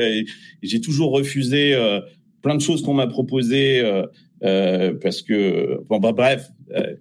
J'ai 0.62 0.80
toujours 0.80 1.12
refusé. 1.12 1.74
Euh, 1.74 2.00
plein 2.42 2.54
de 2.54 2.60
choses 2.60 2.82
qu'on 2.82 2.94
m'a 2.94 3.06
proposées, 3.06 3.80
euh, 3.80 4.06
Euh, 4.42 4.94
parce 5.02 5.20
que 5.20 5.80
bon 5.90 5.98
bah 5.98 6.12
bref, 6.12 6.48
euh, 6.74 6.94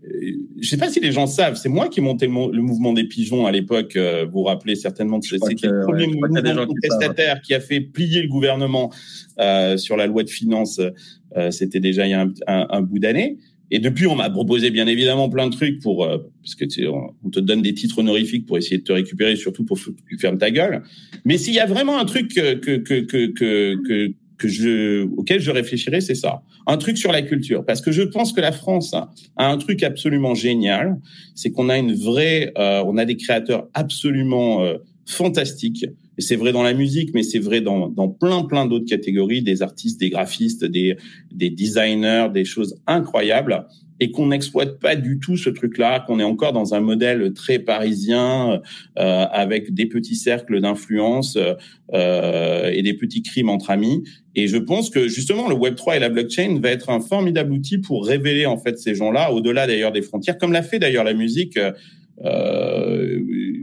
je 0.60 0.68
sais 0.68 0.76
pas 0.76 0.90
si 0.90 1.00
les 1.00 1.14
gens 1.14 1.26
savent, 1.26 1.56
c'est 1.56 1.70
moi 1.70 1.88
qui 1.88 2.02
ai 2.02 2.04
monté 2.04 2.26
le, 2.28 2.62
mouvement 2.62 2.92
des 2.92 3.06
pigeons 3.06 3.46
à 3.46 3.52
l'époque. 3.54 3.96
Euh, 3.96 4.26
vous 4.26 4.40
vous 4.40 4.44
rappelez 4.44 4.76
certainement, 4.76 5.22
c'est 5.22 5.38
le 5.38 5.86
premier 5.86 6.08
mouvement 6.08 6.66
contestataire 6.66 7.42
qui 7.42 7.54
a 7.54 7.62
fait 7.62 7.80
plier 7.80 8.22
le 8.24 8.28
gouvernement 8.28 8.92
euh, 9.40 9.78
sur 9.78 9.96
la 9.96 10.06
loi 10.06 10.24
de 10.24 10.30
finances. 10.30 10.82
Euh, 11.38 11.50
C'était 11.52 11.80
déjà 11.80 12.06
il 12.08 12.10
y 12.10 12.14
a 12.14 12.22
un, 12.24 12.34
un, 12.48 12.68
un 12.70 12.82
bout 12.82 13.00
d'année. 13.00 13.38
Et 13.72 13.80
depuis, 13.80 14.08
on 14.08 14.16
m'a 14.16 14.30
proposé 14.30 14.70
bien 14.70 14.88
évidemment 14.88 15.30
plein 15.30 15.48
de 15.48 15.56
trucs 15.56 15.80
pour 15.82 16.06
parce 16.44 16.56
que 16.56 16.66
tu 16.66 16.82
sais, 16.82 16.88
on 16.88 17.30
te 17.30 17.40
donne 17.40 17.62
des 17.62 17.74
titres 17.74 18.00
honorifiques 18.00 18.48
pour 18.48 18.58
essayer 18.58 18.80
de 18.80 18.84
te 18.84 18.92
récupérer, 18.92 19.38
surtout 19.38 19.64
pour 19.64 19.78
que 19.78 19.92
tu 20.10 20.18
fermes 20.18 20.40
ta 20.40 20.52
gueule. 20.52 20.82
Mais 21.24 21.38
s'il 21.38 21.54
y 21.54 21.60
a 21.60 21.68
vraiment 21.68 22.00
un 22.00 22.06
truc 22.06 22.34
que 22.34 22.56
que 22.56 22.78
que 22.78 23.28
que, 23.28 23.76
que 23.88 24.14
que 24.40 24.48
je, 24.48 25.04
auquel 25.18 25.40
je 25.40 25.52
réfléchirais, 25.52 26.02
c'est 26.02 26.16
ça. 26.16 26.42
Un 26.66 26.78
truc 26.78 26.98
sur 26.98 27.12
la 27.12 27.22
culture. 27.22 27.64
Parce 27.66 27.82
que 27.82 27.92
je 27.92 28.02
pense 28.02 28.34
que 28.34 28.42
la 28.42 28.52
France 28.52 28.94
a 28.94 29.12
un 29.38 29.58
truc 29.58 29.84
absolument 29.84 30.34
génial. 30.34 30.98
C'est 31.36 31.52
qu'on 31.52 31.70
a 31.70 31.78
une 31.78 31.94
vraie, 31.94 32.52
euh, 32.58 32.82
on 32.86 32.98
a 32.98 33.06
des 33.06 33.18
créateurs 33.18 33.68
absolument 33.74 34.64
euh, 34.64 34.78
fantastiques. 35.06 35.86
Et 36.18 36.22
c'est 36.22 36.38
vrai 36.38 36.52
dans 36.52 36.64
la 36.64 36.74
musique, 36.74 37.12
mais 37.14 37.24
c'est 37.24 37.40
vrai 37.40 37.62
dans, 37.62 37.90
dans 37.90 38.08
plein, 38.08 38.44
plein 38.44 38.66
d'autres 38.66 38.90
catégories, 38.90 39.42
des 39.42 39.62
artistes, 39.62 40.00
des 40.00 40.10
graphistes, 40.10 40.66
des, 40.66 40.98
des 41.32 41.50
designers, 41.50 42.28
des 42.34 42.46
choses 42.46 42.76
incroyables 42.88 43.66
et 44.00 44.12
qu'on 44.12 44.28
n'exploite 44.28 44.80
pas 44.80 44.96
du 44.96 45.20
tout 45.20 45.38
ce 45.38 45.50
truc-là, 45.50 46.00
qu'on 46.02 46.20
est 46.20 46.24
encore 46.24 46.54
dans 46.54 46.74
un 46.74 46.80
modèle 46.80 47.34
très 47.34 47.60
parisien 47.60 48.62
euh, 48.98 49.26
avec 49.32 49.74
des 49.74 49.86
petits 49.86 50.16
cercles 50.16 50.62
d'influence 50.62 51.38
euh, 51.94 52.72
et 52.72 52.82
des 52.82 52.94
petits 52.94 53.24
crimes 53.24 53.50
entre 53.50 53.72
amis. 53.72 54.04
Et 54.36 54.48
je 54.48 54.58
pense 54.58 54.90
que 54.90 55.08
justement 55.08 55.50
le 55.50 55.56
Web 55.56 55.76
3 55.76 55.98
et 55.98 56.00
la 56.00 56.10
blockchain 56.10 56.60
va 56.62 56.70
être 56.70 56.90
un 56.90 57.02
formidable 57.02 57.52
outil 57.52 57.78
pour 57.78 58.06
révéler 58.06 58.46
en 58.46 58.58
fait 58.58 58.78
ces 58.78 58.96
gens-là 58.96 59.34
au-delà 59.34 59.68
d'ailleurs 59.68 59.92
des 59.92 60.02
frontières, 60.02 60.38
comme 60.38 60.52
l'a 60.52 60.64
fait 60.64 60.80
d'ailleurs 60.80 61.04
la 61.04 61.14
musique. 61.14 61.60
Euh, 62.26 63.20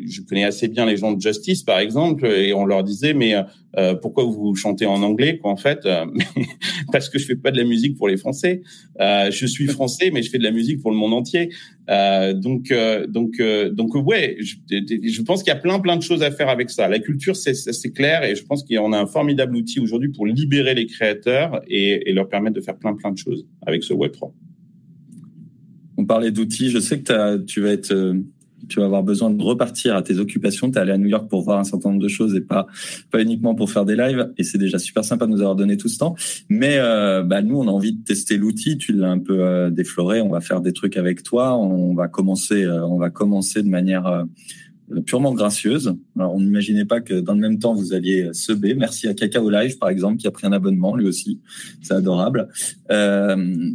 je 0.09 0.22
connais 0.22 0.44
assez 0.44 0.68
bien 0.68 0.86
les 0.86 0.96
gens 0.96 1.12
de 1.12 1.20
Justice, 1.20 1.62
par 1.62 1.78
exemple, 1.78 2.26
et 2.26 2.52
on 2.54 2.64
leur 2.64 2.84
disait, 2.84 3.12
mais 3.12 3.34
euh, 3.76 3.94
pourquoi 3.94 4.24
vous 4.24 4.54
chantez 4.54 4.86
en 4.86 5.02
anglais, 5.02 5.38
quoi, 5.38 5.50
en 5.50 5.57
fait? 5.57 5.84
Euh, 5.84 6.07
Parce 6.92 7.09
que 7.09 7.18
je 7.18 7.26
fais 7.26 7.36
pas 7.36 7.50
de 7.50 7.59
la 7.59 7.64
musique 7.64 7.96
pour 7.96 8.09
les 8.09 8.16
Français. 8.16 8.62
Euh, 9.00 9.30
je 9.30 9.46
suis 9.46 9.66
français, 9.66 10.11
mais 10.12 10.22
je 10.22 10.30
fais 10.30 10.38
de 10.38 10.44
la 10.44 10.50
musique 10.50 10.80
pour 10.80 10.90
le 10.90 10.96
monde 10.96 11.12
entier. 11.12 11.50
Euh, 11.90 12.32
donc, 12.32 12.72
donc, 13.09 13.40
donc, 13.72 13.94
ouais, 13.94 14.36
je, 14.40 15.22
pense 15.22 15.42
qu'il 15.42 15.52
y 15.52 15.57
a 15.57 15.61
plein, 15.61 15.78
plein 15.80 15.96
de 15.96 16.02
choses 16.02 16.22
à 16.22 16.30
faire 16.30 16.48
avec 16.48 16.70
ça. 16.70 16.88
La 16.88 16.98
culture, 16.98 17.36
c'est, 17.36 17.54
c'est 17.54 17.90
clair, 17.90 18.24
et 18.24 18.34
je 18.34 18.44
pense 18.44 18.64
qu'on 18.64 18.92
a 18.92 18.98
un 18.98 19.07
formidable 19.07 19.57
outil 19.57 19.80
aujourd'hui 19.80 20.11
pour 20.11 20.26
libérer 20.26 20.74
les 20.74 20.86
créateurs 20.86 21.61
et, 21.68 22.09
et 22.09 22.12
leur 22.12 22.28
permettre 22.28 22.57
de 22.57 22.61
faire 22.61 22.76
plein, 22.76 22.94
plein 22.94 23.12
de 23.12 23.18
choses 23.18 23.46
avec 23.66 23.82
ce 23.82 23.92
Web 23.92 24.12
3. 24.12 24.32
On 25.98 26.04
parlait 26.04 26.30
d'outils. 26.30 26.70
Je 26.70 26.78
sais 26.78 27.00
que 27.00 27.38
tu 27.44 27.62
vas 27.62 27.70
être 27.70 27.94
tu 28.68 28.80
vas 28.80 28.86
avoir 28.86 29.02
besoin 29.02 29.30
de 29.30 29.42
repartir 29.42 29.96
à 29.96 30.02
tes 30.02 30.18
occupations. 30.18 30.70
Tu 30.70 30.78
es 30.78 30.80
allé 30.80 30.92
à 30.92 30.98
New 30.98 31.08
York 31.08 31.28
pour 31.28 31.42
voir 31.42 31.58
un 31.58 31.64
certain 31.64 31.90
nombre 31.90 32.02
de 32.02 32.08
choses 32.08 32.34
et 32.34 32.40
pas 32.40 32.66
pas 33.10 33.22
uniquement 33.22 33.54
pour 33.54 33.70
faire 33.70 33.84
des 33.84 33.96
lives. 33.96 34.32
Et 34.38 34.44
c'est 34.44 34.58
déjà 34.58 34.78
super 34.78 35.04
sympa 35.04 35.26
de 35.26 35.32
nous 35.32 35.40
avoir 35.40 35.56
donné 35.56 35.76
tout 35.76 35.88
ce 35.88 35.98
temps. 35.98 36.14
Mais 36.48 36.76
euh, 36.78 37.22
bah, 37.22 37.42
nous, 37.42 37.58
on 37.58 37.68
a 37.68 37.70
envie 37.70 37.92
de 37.92 38.02
tester 38.04 38.36
l'outil. 38.36 38.78
Tu 38.78 38.92
l'as 38.92 39.10
un 39.10 39.18
peu 39.18 39.40
euh, 39.40 39.70
défloré. 39.70 40.20
On 40.20 40.28
va 40.28 40.40
faire 40.40 40.60
des 40.60 40.72
trucs 40.72 40.96
avec 40.96 41.22
toi. 41.22 41.56
On 41.56 41.94
va 41.94 42.08
commencer, 42.08 42.64
euh, 42.64 42.86
on 42.86 42.98
va 42.98 43.10
commencer 43.10 43.62
de 43.62 43.68
manière 43.68 44.06
euh, 44.06 44.24
purement 45.04 45.32
gracieuse. 45.32 45.96
Alors, 46.16 46.34
on 46.34 46.40
n'imaginait 46.40 46.84
pas 46.84 47.00
que 47.00 47.14
dans 47.14 47.34
le 47.34 47.40
même 47.40 47.58
temps, 47.58 47.74
vous 47.74 47.92
alliez 47.92 48.30
se 48.32 48.52
b. 48.52 48.74
Merci 48.76 49.08
à 49.08 49.14
Cacao 49.14 49.50
Live, 49.50 49.78
par 49.78 49.88
exemple, 49.88 50.18
qui 50.18 50.26
a 50.26 50.30
pris 50.30 50.46
un 50.46 50.52
abonnement, 50.52 50.96
lui 50.96 51.06
aussi. 51.06 51.40
C'est 51.82 51.94
adorable. 51.94 52.48
Euh, 52.90 53.70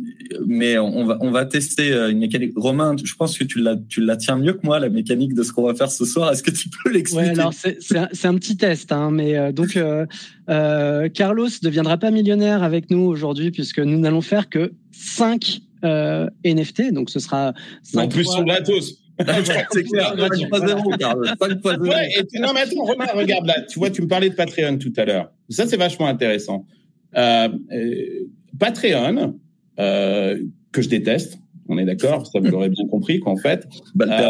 mais 0.45 0.77
on 0.77 1.05
va, 1.05 1.17
on 1.21 1.31
va 1.31 1.45
tester 1.45 1.91
euh, 1.91 2.11
une 2.11 2.19
mécanique. 2.19 2.53
Romain, 2.55 2.95
je 3.03 3.13
pense 3.15 3.37
que 3.37 3.43
tu 3.43 3.59
la, 3.59 3.75
tu 3.75 4.01
la 4.01 4.17
tiens 4.17 4.35
mieux 4.35 4.53
que 4.53 4.65
moi, 4.65 4.79
la 4.79 4.89
mécanique 4.89 5.33
de 5.33 5.43
ce 5.43 5.51
qu'on 5.51 5.63
va 5.63 5.75
faire 5.75 5.91
ce 5.91 6.05
soir. 6.05 6.31
Est-ce 6.31 6.43
que 6.43 6.51
tu 6.51 6.69
peux 6.69 6.91
l'expliquer? 6.91 7.25
Ouais, 7.25 7.39
alors 7.39 7.53
c'est, 7.53 7.77
c'est, 7.81 7.97
un, 7.97 8.09
c'est 8.11 8.27
un, 8.27 8.35
petit 8.35 8.57
test, 8.57 8.91
hein, 8.91 9.11
mais 9.11 9.37
euh, 9.37 9.51
donc 9.51 9.77
euh, 9.77 10.05
euh, 10.49 11.09
Carlos 11.09 11.49
deviendra 11.61 11.97
pas 11.97 12.11
millionnaire 12.11 12.63
avec 12.63 12.89
nous 12.89 13.01
aujourd'hui 13.01 13.51
puisque 13.51 13.79
nous 13.79 13.99
n'allons 13.99 14.21
faire 14.21 14.49
que 14.49 14.71
5 14.91 15.61
NFT. 15.83 16.93
Donc 16.93 17.09
ce 17.09 17.19
sera. 17.19 17.53
En 17.95 18.07
plus, 18.07 18.25
sur 18.25 18.43
gratos 18.43 18.97
c'est 19.71 19.83
clair. 19.83 20.15
5 20.17 20.49
fois 20.49 20.67
0, 20.67 20.89
Carl. 20.99 21.27
5 21.39 21.61
fois 21.61 21.73
0. 21.73 21.85
Ouais, 21.85 22.09
et 22.17 22.39
non, 22.39 22.49
mais 22.53 22.61
attends, 22.61 22.83
Romain, 22.83 23.05
regarde 23.13 23.45
là. 23.45 23.61
Tu 23.69 23.79
vois, 23.79 23.89
tu 23.89 24.01
me 24.01 24.07
parlais 24.07 24.29
de 24.29 24.35
Patreon 24.35 24.77
tout 24.77 24.93
à 24.97 25.05
l'heure. 25.05 25.31
Ça, 25.49 25.67
c'est 25.67 25.77
vachement 25.77 26.07
intéressant. 26.07 26.65
Euh, 27.15 27.49
euh, 27.71 28.29
Patreon, 28.59 29.17
euh, 29.17 29.27
que 29.77 30.81
je 30.81 30.89
déteste. 30.89 31.39
On 31.67 31.77
est 31.77 31.85
d'accord, 31.85 32.27
ça 32.27 32.39
vous 32.39 32.47
l'aurez 32.49 32.69
bien 32.69 32.85
compris 32.87 33.21
qu'en 33.21 33.37
fait, 33.37 33.65
euh, 34.01 34.27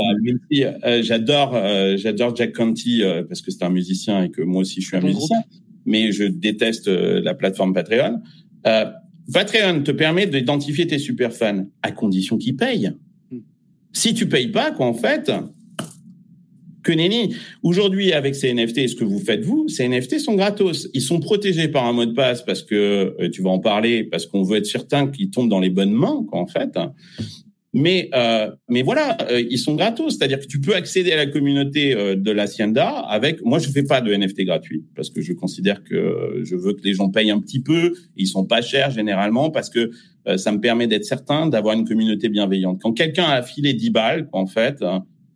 euh, 0.53 1.01
j'adore, 1.01 1.55
euh, 1.55 1.97
j'adore 1.97 2.35
Jack 2.35 2.53
Conti 2.53 3.01
parce 3.27 3.41
que 3.41 3.49
c'est 3.49 3.63
un 3.63 3.71
musicien 3.71 4.23
et 4.23 4.29
que 4.29 4.43
moi 4.43 4.61
aussi 4.61 4.79
je 4.79 4.87
suis 4.87 4.97
un 4.97 5.01
musicien, 5.01 5.41
mais 5.85 6.11
je 6.11 6.25
déteste 6.25 6.87
la 6.87 7.33
plateforme 7.33 7.73
Patreon. 7.73 8.21
Patreon 9.33 9.81
te 9.81 9.91
permet 9.91 10.27
d'identifier 10.27 10.85
tes 10.85 10.99
super 10.99 11.33
fans 11.33 11.65
à 11.81 11.91
condition 11.91 12.37
qu'ils 12.37 12.57
payent. 12.57 12.91
Si 13.93 14.13
tu 14.13 14.29
payes 14.29 14.49
pas, 14.49 14.71
quoi, 14.71 14.85
en 14.85 14.93
fait, 14.93 15.31
que 16.83 16.91
nenni. 16.91 17.35
Aujourd'hui, 17.63 18.13
avec 18.13 18.35
ces 18.35 18.53
NFT, 18.53 18.87
ce 18.87 18.95
que 18.95 19.03
vous 19.03 19.19
faites 19.19 19.43
vous, 19.43 19.67
ces 19.67 19.87
NFT 19.87 20.19
sont 20.19 20.35
gratos. 20.35 20.89
Ils 20.93 21.01
sont 21.01 21.19
protégés 21.19 21.67
par 21.67 21.85
un 21.85 21.93
mot 21.93 22.05
de 22.05 22.13
passe 22.13 22.43
parce 22.43 22.63
que 22.63 23.15
euh, 23.19 23.29
tu 23.29 23.41
vas 23.41 23.49
en 23.49 23.59
parler, 23.59 24.03
parce 24.03 24.25
qu'on 24.25 24.43
veut 24.43 24.57
être 24.57 24.65
certain 24.65 25.07
qu'ils 25.07 25.29
tombent 25.29 25.49
dans 25.49 25.59
les 25.59 25.69
bonnes 25.69 25.93
mains, 25.93 26.25
quoi, 26.29 26.39
en 26.39 26.47
fait. 26.47 26.77
Mais 27.73 28.09
euh, 28.13 28.51
mais 28.67 28.81
voilà, 28.81 29.17
euh, 29.29 29.41
ils 29.49 29.57
sont 29.57 29.75
gratos, 29.75 30.17
c'est-à-dire 30.17 30.39
que 30.39 30.45
tu 30.45 30.59
peux 30.59 30.75
accéder 30.75 31.13
à 31.13 31.15
la 31.15 31.25
communauté 31.25 31.95
euh, 31.95 32.15
de 32.15 32.31
l'Hacienda 32.31 32.89
avec. 32.89 33.41
Moi, 33.45 33.59
je 33.59 33.69
fais 33.69 33.83
pas 33.83 34.01
de 34.01 34.13
NFT 34.13 34.43
gratuit 34.43 34.83
parce 34.93 35.09
que 35.09 35.21
je 35.21 35.31
considère 35.31 35.81
que 35.83 36.41
je 36.43 36.55
veux 36.57 36.73
que 36.73 36.83
les 36.83 36.93
gens 36.93 37.09
payent 37.09 37.31
un 37.31 37.39
petit 37.39 37.61
peu. 37.61 37.93
Ils 38.17 38.27
sont 38.27 38.45
pas 38.45 38.61
chers 38.61 38.91
généralement 38.91 39.51
parce 39.51 39.69
que 39.69 39.89
euh, 40.27 40.35
ça 40.35 40.51
me 40.51 40.59
permet 40.59 40.87
d'être 40.87 41.05
certain 41.05 41.47
d'avoir 41.47 41.75
une 41.75 41.87
communauté 41.87 42.27
bienveillante. 42.27 42.81
Quand 42.81 42.91
quelqu'un 42.91 43.29
a 43.29 43.41
filé 43.41 43.73
10 43.73 43.89
balles, 43.91 44.29
en 44.33 44.47
fait, 44.47 44.83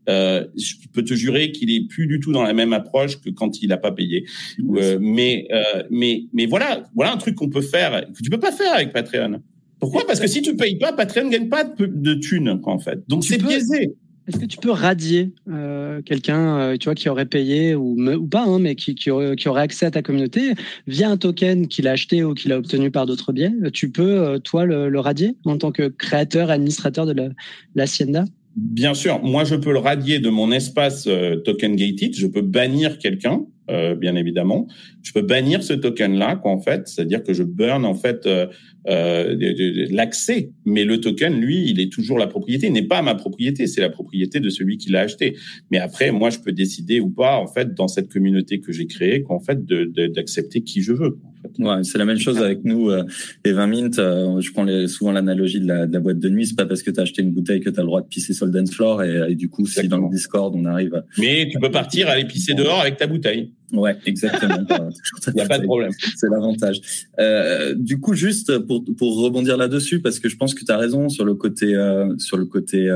euh, 0.10 0.46
je 0.58 0.76
peux 0.94 1.04
te 1.04 1.14
jurer 1.14 1.52
qu'il 1.52 1.72
est 1.72 1.88
plus 1.88 2.08
du 2.08 2.20
tout 2.20 2.32
dans 2.32 2.44
la 2.44 2.54
même 2.54 2.74
approche 2.74 3.20
que 3.22 3.30
quand 3.30 3.62
il 3.62 3.70
n'a 3.70 3.78
pas 3.78 3.92
payé. 3.92 4.26
Euh, 4.60 4.98
mais 5.02 5.48
euh, 5.52 5.84
mais 5.90 6.26
mais 6.34 6.46
voilà, 6.46 6.84
voilà 6.96 7.14
un 7.14 7.18
truc 7.18 7.36
qu'on 7.36 7.50
peut 7.50 7.62
faire 7.62 8.06
que 8.14 8.24
tu 8.24 8.30
peux 8.30 8.40
pas 8.40 8.52
faire 8.52 8.74
avec 8.74 8.94
Patreon. 8.94 9.42
Pourquoi? 9.80 10.06
Parce 10.08 10.20
que 10.20 10.28
si 10.28 10.42
tu 10.42 10.56
payes 10.56 10.78
pas, 10.78 10.94
Patreon 10.94 11.30
gagne 11.30 11.50
pas 11.50 11.64
de, 11.64 11.86
de 11.86 12.14
thunes 12.16 12.60
en 12.64 12.80
fait. 12.80 13.04
Donc 13.08 13.24
c'est 13.24 13.38
biaisé. 13.38 13.96
Est-ce 14.28 14.40
que 14.40 14.46
tu 14.46 14.58
peux 14.58 14.72
radier 14.72 15.34
euh, 15.50 16.02
quelqu'un, 16.02 16.58
euh, 16.58 16.78
tu 16.78 16.86
vois, 16.86 16.96
qui 16.96 17.10
aurait 17.10 17.28
payé 17.28 17.76
ou, 17.76 17.96
ou 18.12 18.28
pas, 18.28 18.44
hein, 18.44 18.58
mais 18.60 18.76
qui, 18.76 18.96
qui, 18.96 19.12
aurait, 19.12 19.36
qui, 19.36 19.48
aurait, 19.48 19.62
accès 19.62 19.86
à 19.86 19.92
ta 19.92 20.02
communauté 20.02 20.54
via 20.88 21.12
un 21.12 21.18
token 21.18 21.68
qu'il 21.68 21.88
a 21.88 21.92
acheté 21.92 22.24
ou 22.24 22.34
qu'il 22.34 22.52
a 22.52 22.58
obtenu 22.58 22.90
par 22.90 23.06
d'autres 23.06 23.34
biais? 23.34 23.52
Tu 23.72 23.92
peux, 23.92 24.20
euh, 24.20 24.40
toi, 24.40 24.66
le, 24.66 24.90
le, 24.90 25.00
radier 25.00 25.36
en 25.46 25.58
tant 25.58 25.72
que 25.72 25.90
créateur, 25.90 26.50
administrateur 26.50 27.06
de 27.06 27.32
l'Hacienda 27.76 28.26
Bien 28.56 28.94
sûr, 28.94 29.22
moi 29.22 29.44
je 29.44 29.56
peux 29.56 29.74
le 29.74 29.80
radier 29.80 30.20
de 30.20 30.30
mon 30.30 30.50
espace 30.50 31.08
euh, 31.08 31.36
token 31.36 31.76
gated. 31.76 32.16
Je 32.16 32.26
peux 32.26 32.42
bannir 32.42 33.00
quelqu'un, 33.00 33.46
euh, 33.70 33.96
bien 33.96 34.16
évidemment. 34.16 34.68
Je 35.04 35.12
peux 35.12 35.24
bannir 35.24 35.62
ce 35.62 35.74
token-là, 35.74 36.38
quoi, 36.38 36.52
en 36.52 36.62
fait, 36.62 36.88
c'est-à-dire 36.88 37.22
que 37.22 37.34
je 37.34 37.44
burn 37.44 37.84
en 37.84 37.96
fait 37.96 38.26
euh, 38.26 38.48
euh 38.88 39.36
l'accès. 39.92 40.52
Mais 40.64 40.86
le 40.86 41.02
token, 41.02 41.38
lui, 41.38 41.70
il 41.70 41.82
est 41.82 41.92
toujours 41.92 42.18
la 42.18 42.28
propriété. 42.28 42.68
Il 42.68 42.74
n'est 42.74 42.88
pas 42.88 43.02
ma 43.02 43.16
propriété, 43.16 43.68
c'est 43.68 43.82
la 43.82 43.90
propriété 43.90 44.40
de 44.40 44.50
celui 44.50 44.78
qui 44.78 44.90
l'a 44.90 45.02
acheté. 45.02 45.36
Mais 45.70 45.80
après, 45.80 46.12
moi, 46.12 46.30
je 46.30 46.40
peux 46.40 46.54
décider 46.54 47.02
ou 47.02 47.10
pas, 47.10 47.38
en 47.38 47.48
fait, 47.48 47.74
dans 47.74 47.90
cette 47.90 48.08
communauté 48.10 48.62
que 48.62 48.72
j'ai 48.72 48.88
créée, 48.88 49.22
qu'en 49.24 49.42
fait, 49.42 49.66
d'accepter 49.66 50.62
qui 50.62 50.82
je 50.82 50.94
veux. 50.94 51.20
Ouais, 51.60 51.84
c'est 51.84 51.98
la 51.98 52.06
même 52.06 52.20
chose 52.20 52.38
avec 52.38 52.64
nous, 52.64 52.90
euh, 52.90 53.04
les 53.44 53.54
20 53.54 53.68
mint. 53.68 54.00
Euh, 54.00 54.40
je 54.42 54.52
prends 54.52 54.64
les, 54.64 54.88
souvent 54.88 55.12
l'analogie 55.12 55.60
de 55.60 55.68
la, 55.68 55.86
de 55.86 55.94
la, 55.94 56.00
boîte 56.00 56.20
de 56.20 56.30
nuit. 56.30 56.48
C'est 56.48 56.56
pas 56.56 56.66
parce 56.66 56.84
que 56.84 56.92
tu 56.92 57.00
as 57.00 57.04
acheté 57.04 57.22
une 57.22 57.32
bouteille 57.32 57.62
que 57.62 57.70
tu 57.70 57.80
as 57.80 57.84
le 57.84 57.88
droit 57.88 58.02
de 58.02 58.08
pisser 58.08 58.34
sur 58.34 58.46
le 58.46 58.52
dance 58.52 58.72
floor. 58.72 59.04
Et, 59.04 59.32
et 59.32 59.36
du 59.36 59.50
coup, 59.50 59.66
si 59.66 59.88
dans 59.88 59.98
le 59.98 60.10
Discord, 60.10 60.54
on 60.56 60.66
arrive. 60.66 61.04
Mais 61.18 61.48
tu 61.52 61.60
peux 61.60 61.72
partir 61.72 62.10
aller 62.10 62.26
pisser 62.26 62.54
dehors 62.54 62.82
avec 62.82 62.98
ta 62.98 63.08
bouteille. 63.08 63.52
Ouais, 63.74 63.96
exactement. 64.06 64.58
Il 65.28 65.34
n'y 65.34 65.42
a 65.42 65.48
pas 65.48 65.60
de 65.60 65.66
problème. 65.66 65.92
C'est 66.16 66.30
l'avantage. 66.30 66.82
Euh, 67.20 67.74
du 67.76 68.00
coup, 68.00 68.14
juste 68.14 68.60
pour, 68.60 68.84
pour 68.98 69.22
rebondir 69.22 69.58
là-dessus, 69.58 70.02
parce 70.02 70.20
que 70.20 70.30
je 70.30 70.38
pense 70.38 70.54
que 70.54 70.64
tu 70.64 70.72
as 70.72 70.78
raison 70.78 71.10
sur 71.10 71.26
le 71.26 71.36
côté, 71.36 71.76
euh, 71.76 72.16
sur 72.18 72.38
le 72.38 72.46
côté 72.46 72.90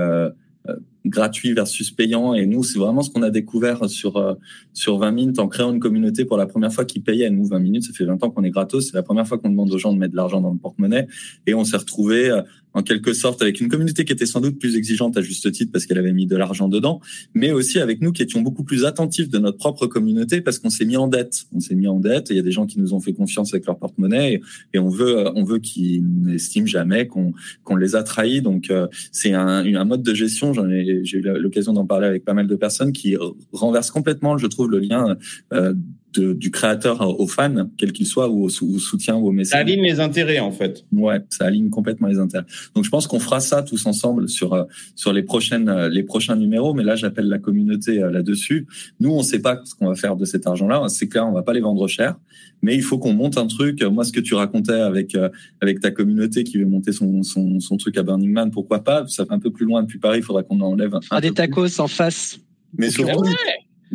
gratuit 1.05 1.53
versus 1.53 1.91
payant. 1.91 2.34
Et 2.34 2.45
nous, 2.45 2.63
c'est 2.63 2.80
vraiment 2.80 3.01
ce 3.01 3.09
qu'on 3.09 3.22
a 3.22 3.30
découvert 3.30 3.89
sur 3.89 4.17
euh, 4.17 4.34
sur 4.74 4.97
20 4.97 5.11
minutes 5.11 5.39
en 5.39 5.47
créant 5.47 5.72
une 5.72 5.80
communauté 5.80 6.26
pour 6.26 6.38
la 6.38 6.45
première 6.45 6.74
fois 6.74 6.86
qui 6.86 6.99
payait. 6.99 7.30
Nous, 7.30 7.45
20 7.45 7.59
minutes, 7.59 7.84
ça 7.84 7.93
fait 7.93 8.05
20 8.05 8.24
ans 8.24 8.30
qu'on 8.30 8.43
est 8.43 8.49
gratos. 8.49 8.88
C'est 8.88 8.95
la 8.95 9.03
première 9.03 9.28
fois 9.28 9.38
qu'on 9.38 9.49
demande 9.49 9.72
aux 9.72 9.78
gens 9.78 9.93
de 9.93 9.97
mettre 9.97 10.11
de 10.11 10.17
l'argent 10.17 10.41
dans 10.41 10.51
le 10.51 10.57
porte-monnaie. 10.57 11.07
Et 11.47 11.53
on 11.53 11.63
s'est 11.63 11.78
retrouvé 11.78 12.41
en 12.80 12.84
quelque 12.84 13.11
sorte 13.11 13.41
avec 13.41 13.59
une 13.59 13.67
communauté 13.67 14.05
qui 14.05 14.13
était 14.13 14.25
sans 14.25 14.39
doute 14.39 14.57
plus 14.57 14.77
exigeante 14.77 15.17
à 15.17 15.21
juste 15.21 15.51
titre 15.51 15.71
parce 15.71 15.86
qu'elle 15.86 15.97
avait 15.97 16.13
mis 16.13 16.25
de 16.25 16.38
l'argent 16.38 16.69
dedans, 16.69 17.01
mais 17.34 17.51
aussi 17.51 17.80
avec 17.80 18.01
nous 18.01 18.13
qui 18.13 18.21
étions 18.21 18.41
beaucoup 18.41 18.63
plus 18.63 18.86
attentifs 18.86 19.30
de 19.30 19.38
notre 19.38 19.57
propre 19.57 19.86
communauté 19.86 20.39
parce 20.39 20.59
qu'on 20.59 20.69
s'est 20.69 20.86
mis 20.86 20.95
en 20.95 21.07
dette. 21.07 21.45
On 21.53 21.59
s'est 21.59 21.75
mis 21.75 21.88
en 21.88 21.99
dette. 21.99 22.27
Il 22.30 22.38
y 22.38 22.39
a 22.39 22.41
des 22.41 22.51
gens 22.51 22.65
qui 22.65 22.80
nous 22.80 22.93
ont 22.93 23.01
fait 23.01 23.13
confiance 23.13 23.53
avec 23.53 23.65
leur 23.65 23.77
porte-monnaie 23.77 24.39
et, 24.73 24.80
on 24.80 24.89
veut, 24.89 25.27
on 25.36 25.43
veut 25.43 25.59
qu'ils 25.59 26.05
n'estiment 26.05 26.67
jamais 26.67 27.07
qu'on 27.07 27.34
qu'on 27.63 27.75
les 27.75 27.95
a 27.95 28.03
trahis. 28.03 28.41
Donc 28.41 28.69
euh, 28.69 28.88
c'est 29.11 29.34
un, 29.34 29.65
un 29.65 29.86
mode 29.86 30.03
de 30.03 30.13
gestion. 30.13 30.53
J'en 30.53 30.69
ai, 30.69 31.01
j'ai 31.03 31.17
eu 31.17 31.21
l'occasion 31.21 31.73
d'en 31.73 31.86
parler 31.86 32.07
avec 32.07 32.23
pas 32.23 32.34
mal 32.34 32.47
de 32.47 32.55
personnes 32.55 32.93
qui 32.93 33.17
renversent 33.51 33.91
complètement, 33.91 34.38
je 34.38 34.47
trouve, 34.47 34.71
le 34.71 34.80
lien 34.80 35.17
euh, 35.53 35.73
de, 36.14 36.34
du 36.34 36.51
créateur 36.51 37.20
aux 37.20 37.28
fans, 37.28 37.70
quel 37.78 37.91
qu'il 37.91 38.05
soit, 38.05 38.30
ou 38.30 38.45
au, 38.45 38.49
soutien 38.49 39.16
ou 39.16 39.28
au 39.28 39.32
message. 39.32 39.51
Ça 39.51 39.60
aligne 39.60 39.84
les 39.84 39.99
intérêts, 39.99 40.39
en 40.39 40.51
fait. 40.51 40.86
Ouais, 40.91 41.20
ça 41.30 41.45
aligne 41.45 41.70
complètement 41.70 42.07
les 42.07 42.20
intérêts. 42.20 42.45
Donc, 42.76 42.86
je 42.86 42.89
pense 42.89 43.07
qu'on 43.07 43.20
fera 43.20 43.39
ça 43.39 43.64
tous 43.64 43.86
ensemble 43.86 44.30
sur 44.30 44.53
euh, 44.53 44.64
sur 44.95 45.14
les 45.14 45.24
prochaines 45.24 45.70
euh, 45.70 45.89
les 45.89 46.03
prochains 46.03 46.36
numéros. 46.36 46.74
Mais 46.74 46.84
là, 46.84 46.95
j'appelle 46.95 47.28
la 47.28 47.39
communauté 47.39 48.01
euh, 48.01 48.12
là-dessus. 48.12 48.68
Nous, 48.99 49.12
on 49.12 49.24
sait 49.24 49.39
pas 49.39 49.62
ce 49.64 49.76
qu'on 49.76 49.88
va 49.88 49.95
faire 49.95 50.16
de 50.16 50.26
cet 50.26 50.47
argent-là. 50.47 50.84
C'est 50.89 51.07
clair, 51.07 51.28
on 51.28 51.32
va 51.32 51.43
pas 51.43 51.53
les 51.53 51.62
vendre 51.62 51.88
cher. 51.88 52.16
Mais 52.62 52.76
il 52.76 52.82
faut 52.82 52.97
qu'on 52.97 53.14
monte 53.14 53.38
un 53.38 53.47
truc. 53.47 53.82
Moi, 53.84 54.03
ce 54.03 54.12
que 54.12 54.20
tu 54.20 54.34
racontais 54.34 54.74
avec 54.74 55.16
avec 55.62 55.80
ta 55.80 55.91
communauté 55.91 56.43
qui 56.43 56.57
veut 56.57 56.66
monter 56.66 56.91
son 56.91 57.24
son, 57.24 57.60
son 57.60 57.78
truc 57.78 57.97
à 57.97 58.03
Burning 58.03 58.32
Man, 58.32 58.51
pourquoi 58.51 58.84
pas? 58.84 59.05
Ça 59.07 59.26
fait 59.26 59.34
un 59.34 59.39
peu 59.39 59.51
plus 59.51 59.66
loin 59.66 59.84
depuis 59.84 59.99
Paris. 59.99 60.20
Il 60.20 60.24
faudra 60.24 60.43
qu'on 60.43 60.60
enlève 60.60 60.93
un, 60.95 60.99
un 61.12 61.22
des 61.22 61.32
tacos 61.32 61.80
en 61.80 61.88
face. 61.88 62.39
Mais 62.78 62.89
surtout, 62.89 63.24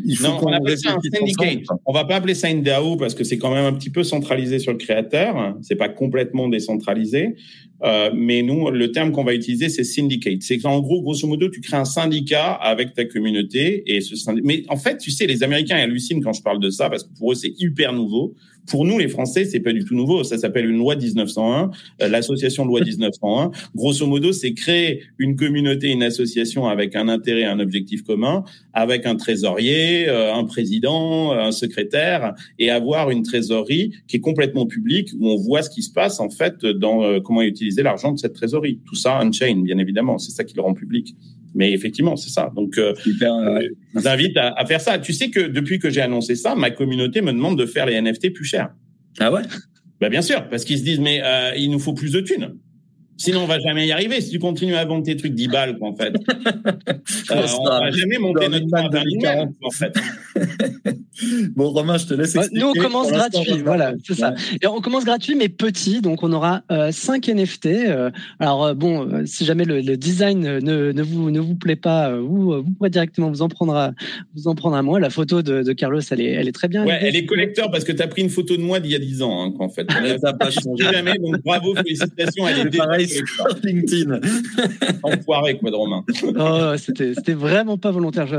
il 0.05 0.17
faut 0.17 0.27
non, 0.27 0.39
on 0.43 0.53
appelle 0.53 0.79
ça 0.79 0.97
un 0.97 1.01
syndicate. 1.01 1.63
On 1.87 1.93
va 1.93 2.05
pas 2.05 2.17
appeler 2.17 2.35
ça 2.35 2.51
une 2.51 2.63
DAO 2.63 2.97
parce 2.97 3.15
que 3.15 3.23
c'est 3.23 3.39
quand 3.39 3.53
même 3.53 3.65
un 3.65 3.73
petit 3.73 3.91
peu 3.91 4.03
centralisé 4.03 4.59
sur 4.59 4.73
le 4.73 4.79
créateur. 4.79 5.57
C'est 5.63 5.77
pas 5.77 5.89
complètement 5.89 6.49
décentralisé. 6.49 7.37
Euh, 7.83 8.11
mais 8.15 8.43
nous, 8.43 8.71
le 8.71 8.93
terme 8.93 9.13
qu'on 9.13 9.25
va 9.25 9.35
utiliser, 9.35 9.69
c'est 9.69 9.85
syndicate. 9.85 10.43
C'est 10.43 10.59
qu'en 10.59 10.81
gros, 10.81 11.03
grosso 11.03 11.27
modo, 11.27 11.49
tu 11.49 11.61
crées 11.61 11.77
un 11.77 11.85
syndicat 11.85 12.53
avec 12.53 12.95
ta 12.95 13.05
communauté 13.05 13.83
et 13.87 14.01
ce 14.01 14.17
syndicat. 14.17 14.47
Mais 14.47 14.65
en 14.69 14.77
fait, 14.77 14.99
tu 14.99 15.11
sais, 15.11 15.27
les 15.27 15.43
Américains 15.43 15.77
hallucinent 15.77 16.23
quand 16.23 16.33
je 16.33 16.43
parle 16.43 16.61
de 16.61 16.71
ça 16.71 16.89
parce 16.89 17.05
que 17.05 17.17
pour 17.19 17.33
eux, 17.33 17.35
c'est 17.35 17.53
hyper 17.59 17.93
nouveau. 17.93 18.35
Pour 18.67 18.85
nous, 18.85 18.99
les 18.99 19.09
Français, 19.09 19.45
c'est 19.45 19.61
pas 19.61 19.73
du 19.73 19.85
tout 19.85 19.95
nouveau. 19.95 20.25
Ça 20.25 20.39
s'appelle 20.39 20.69
une 20.69 20.79
loi 20.79 20.97
1901, 20.97 21.71
euh, 22.03 22.09
l'association 22.09 22.65
loi 22.65 22.81
1901. 22.81 23.51
Grosso 23.75 24.07
modo, 24.07 24.33
c'est 24.33 24.55
créer 24.55 25.03
une 25.19 25.37
communauté, 25.37 25.91
une 25.91 26.03
association 26.03 26.67
avec 26.67 26.97
un 26.97 27.09
intérêt, 27.09 27.45
un 27.45 27.61
objectif 27.61 28.03
commun, 28.03 28.45
avec 28.73 29.07
un 29.07 29.17
trésorier, 29.17 30.09
euh, 30.09 30.35
un 30.35 30.45
président, 30.45 31.33
un 31.33 31.53
secrétaire, 31.53 32.35
et 32.59 32.71
avoir 32.71 33.11
une 33.11 33.23
trésorerie 33.23 33.93
qui 34.09 34.17
est 34.17 34.21
complètement 34.21 34.67
publique 34.67 35.11
où 35.19 35.29
on 35.29 35.37
voit 35.37 35.62
ce 35.62 35.71
qui 35.71 35.83
se 35.83 35.93
passe 35.93 36.21
en 36.21 36.31
fait 36.31 36.65
dans 36.65 37.03
euh, 37.03 37.21
comment 37.21 37.43
utiliser 37.43 37.83
l'argent 37.83 38.12
de 38.12 38.19
cette 38.19 38.35
trésorerie. 38.35 38.81
Tout 38.87 38.97
ça 38.97 39.21
on-chain, 39.23 39.62
bien 39.62 39.79
évidemment. 39.79 40.19
C'est 40.19 40.33
ça 40.33 40.45
qui 40.45 40.55
le 40.55 40.62
rend 40.62 40.75
public. 40.75 41.15
Mais 41.55 41.73
effectivement, 41.73 42.17
c'est 42.17 42.31
ça. 42.31 42.51
Donc, 42.55 42.79
euh, 42.79 42.95
je 43.05 43.69
vous 43.95 44.09
invite 44.09 44.37
à, 44.37 44.53
à, 44.59 44.67
faire 44.67 44.81
ça. 44.81 44.99
Tu 44.99 45.13
sais 45.13 45.31
que 45.31 45.41
depuis 45.41 45.79
que 45.79 45.89
j'ai 45.89 46.01
annoncé 46.01 46.35
ça, 46.35 46.55
ma 46.55 46.71
communauté 46.71 47.23
me 47.23 47.33
demande 47.33 47.59
de 47.59 47.67
faire 47.67 47.87
les 47.87 48.01
NFT 48.01 48.33
plus 48.33 48.45
chers. 48.45 48.71
Ah 49.21 49.33
ouais? 49.33 49.43
Bah 50.01 50.09
bien 50.09 50.23
sûr, 50.23 50.49
parce 50.49 50.65
qu'ils 50.65 50.79
se 50.79 50.85
disent 50.85 51.01
mais 51.01 51.23
euh, 51.23 51.53
il 51.57 51.71
nous 51.71 51.79
faut 51.79 51.95
plus 51.95 52.13
de 52.13 52.21
thunes. 52.21 52.57
Sinon, 53.17 53.43
on 53.43 53.47
va 53.47 53.59
jamais 53.61 53.87
y 53.87 53.93
arriver 53.93 54.21
si 54.21 54.31
tu 54.31 54.39
continues 54.39 54.75
à 54.75 54.85
vendre 54.85 55.05
tes 55.05 55.17
trucs 55.17 55.35
10 55.35 55.49
balles, 55.49 55.79
en 55.81 55.95
fait. 55.95 56.15
euh, 57.31 57.47
on 57.61 57.65
va 57.65 57.91
jamais 57.91 58.19
monter 58.19 58.49
notre 58.49 58.69
part 58.69 58.91
d'un 58.91 59.03
en 59.62 59.71
fait. 59.71 59.95
bon, 61.57 61.71
Romain, 61.71 61.97
je 61.99 62.07
te 62.07 62.15
laisse 62.15 62.35
expliquer. 62.35 62.61
Nous, 62.61 62.71
on 62.71 62.73
commence 62.73 63.11
gratuit, 63.11 63.62
voilà, 63.65 63.93
c'est 64.05 64.15
ça. 64.15 64.35
Et 64.61 64.67
on 64.67 64.81
commence 64.81 65.05
gratuit, 65.05 65.35
mais 65.35 65.49
petit, 65.49 66.01
donc 66.01 66.23
on 66.23 66.33
aura 66.33 66.62
euh, 66.71 66.91
5 66.91 67.29
NFT. 67.29 67.67
Euh, 67.67 68.11
alors, 68.41 68.65
euh, 68.65 68.75
bon, 68.75 69.09
euh, 69.09 69.23
si 69.27 69.45
jamais 69.45 69.65
le, 69.65 69.81
le 69.81 69.97
design 69.97 70.41
ne, 70.41 70.93
ne, 70.93 71.03
vous, 71.03 71.31
ne 71.31 71.41
vous 71.41 71.55
plaît 71.55 71.77
pas, 71.77 72.17
vous, 72.17 72.62
vous 72.62 72.71
pourrez 72.73 72.91
directement 72.91 73.31
vous 73.31 73.43
en 73.43 73.49
prendre 73.49 73.75
à, 73.75 73.93
vous 74.35 74.49
en 74.49 74.55
prendre 74.55 74.77
à 74.77 74.83
moi. 74.83 75.01
La 75.01 75.11
photo 75.11 75.43
de, 75.43 75.62
de 75.62 75.73
Carlos, 75.73 76.01
elle 76.11 76.21
est, 76.21 76.33
elle 76.33 76.49
est 76.49 76.53
très 76.53 76.69
bien. 76.69 76.85
Ouais, 76.85 76.99
elle 77.01 77.17
est 77.17 77.27
collector 77.27 77.71
parce 77.71 77.85
que 77.85 77.93
tu 77.93 78.03
as 78.03 78.09
pris 78.09 78.23
une 78.23 78.31
photo 78.31 78.57
de 78.57 78.62
moi 78.62 78.81
d'il 78.81 78.93
y 78.93 78.97
a 78.97 78.99
10 78.99 79.23
ans, 79.23 79.45
hein, 79.45 79.55
en 79.59 79.69
fait. 79.69 79.87
Elle 80.05 80.21
pas 80.21 80.51
changé. 80.51 80.85
jamais, 80.93 81.15
donc 81.19 81.43
bravo, 81.43 81.75
félicitations. 81.75 82.47
Elle 82.49 82.67
est 82.67 82.77
pareil 82.77 83.04
sur 83.07 83.49
LinkedIn. 83.63 84.21
Enfoiré, 85.03 85.59
quoi, 85.59 85.71
de 85.71 85.77
Romain. 85.77 86.05
Oh, 86.37 86.77
c'était, 86.77 87.15
c'était 87.15 87.35
vraiment 87.35 87.79
pas 87.79 87.91
volontaire. 87.91 88.27
Je, 88.27 88.37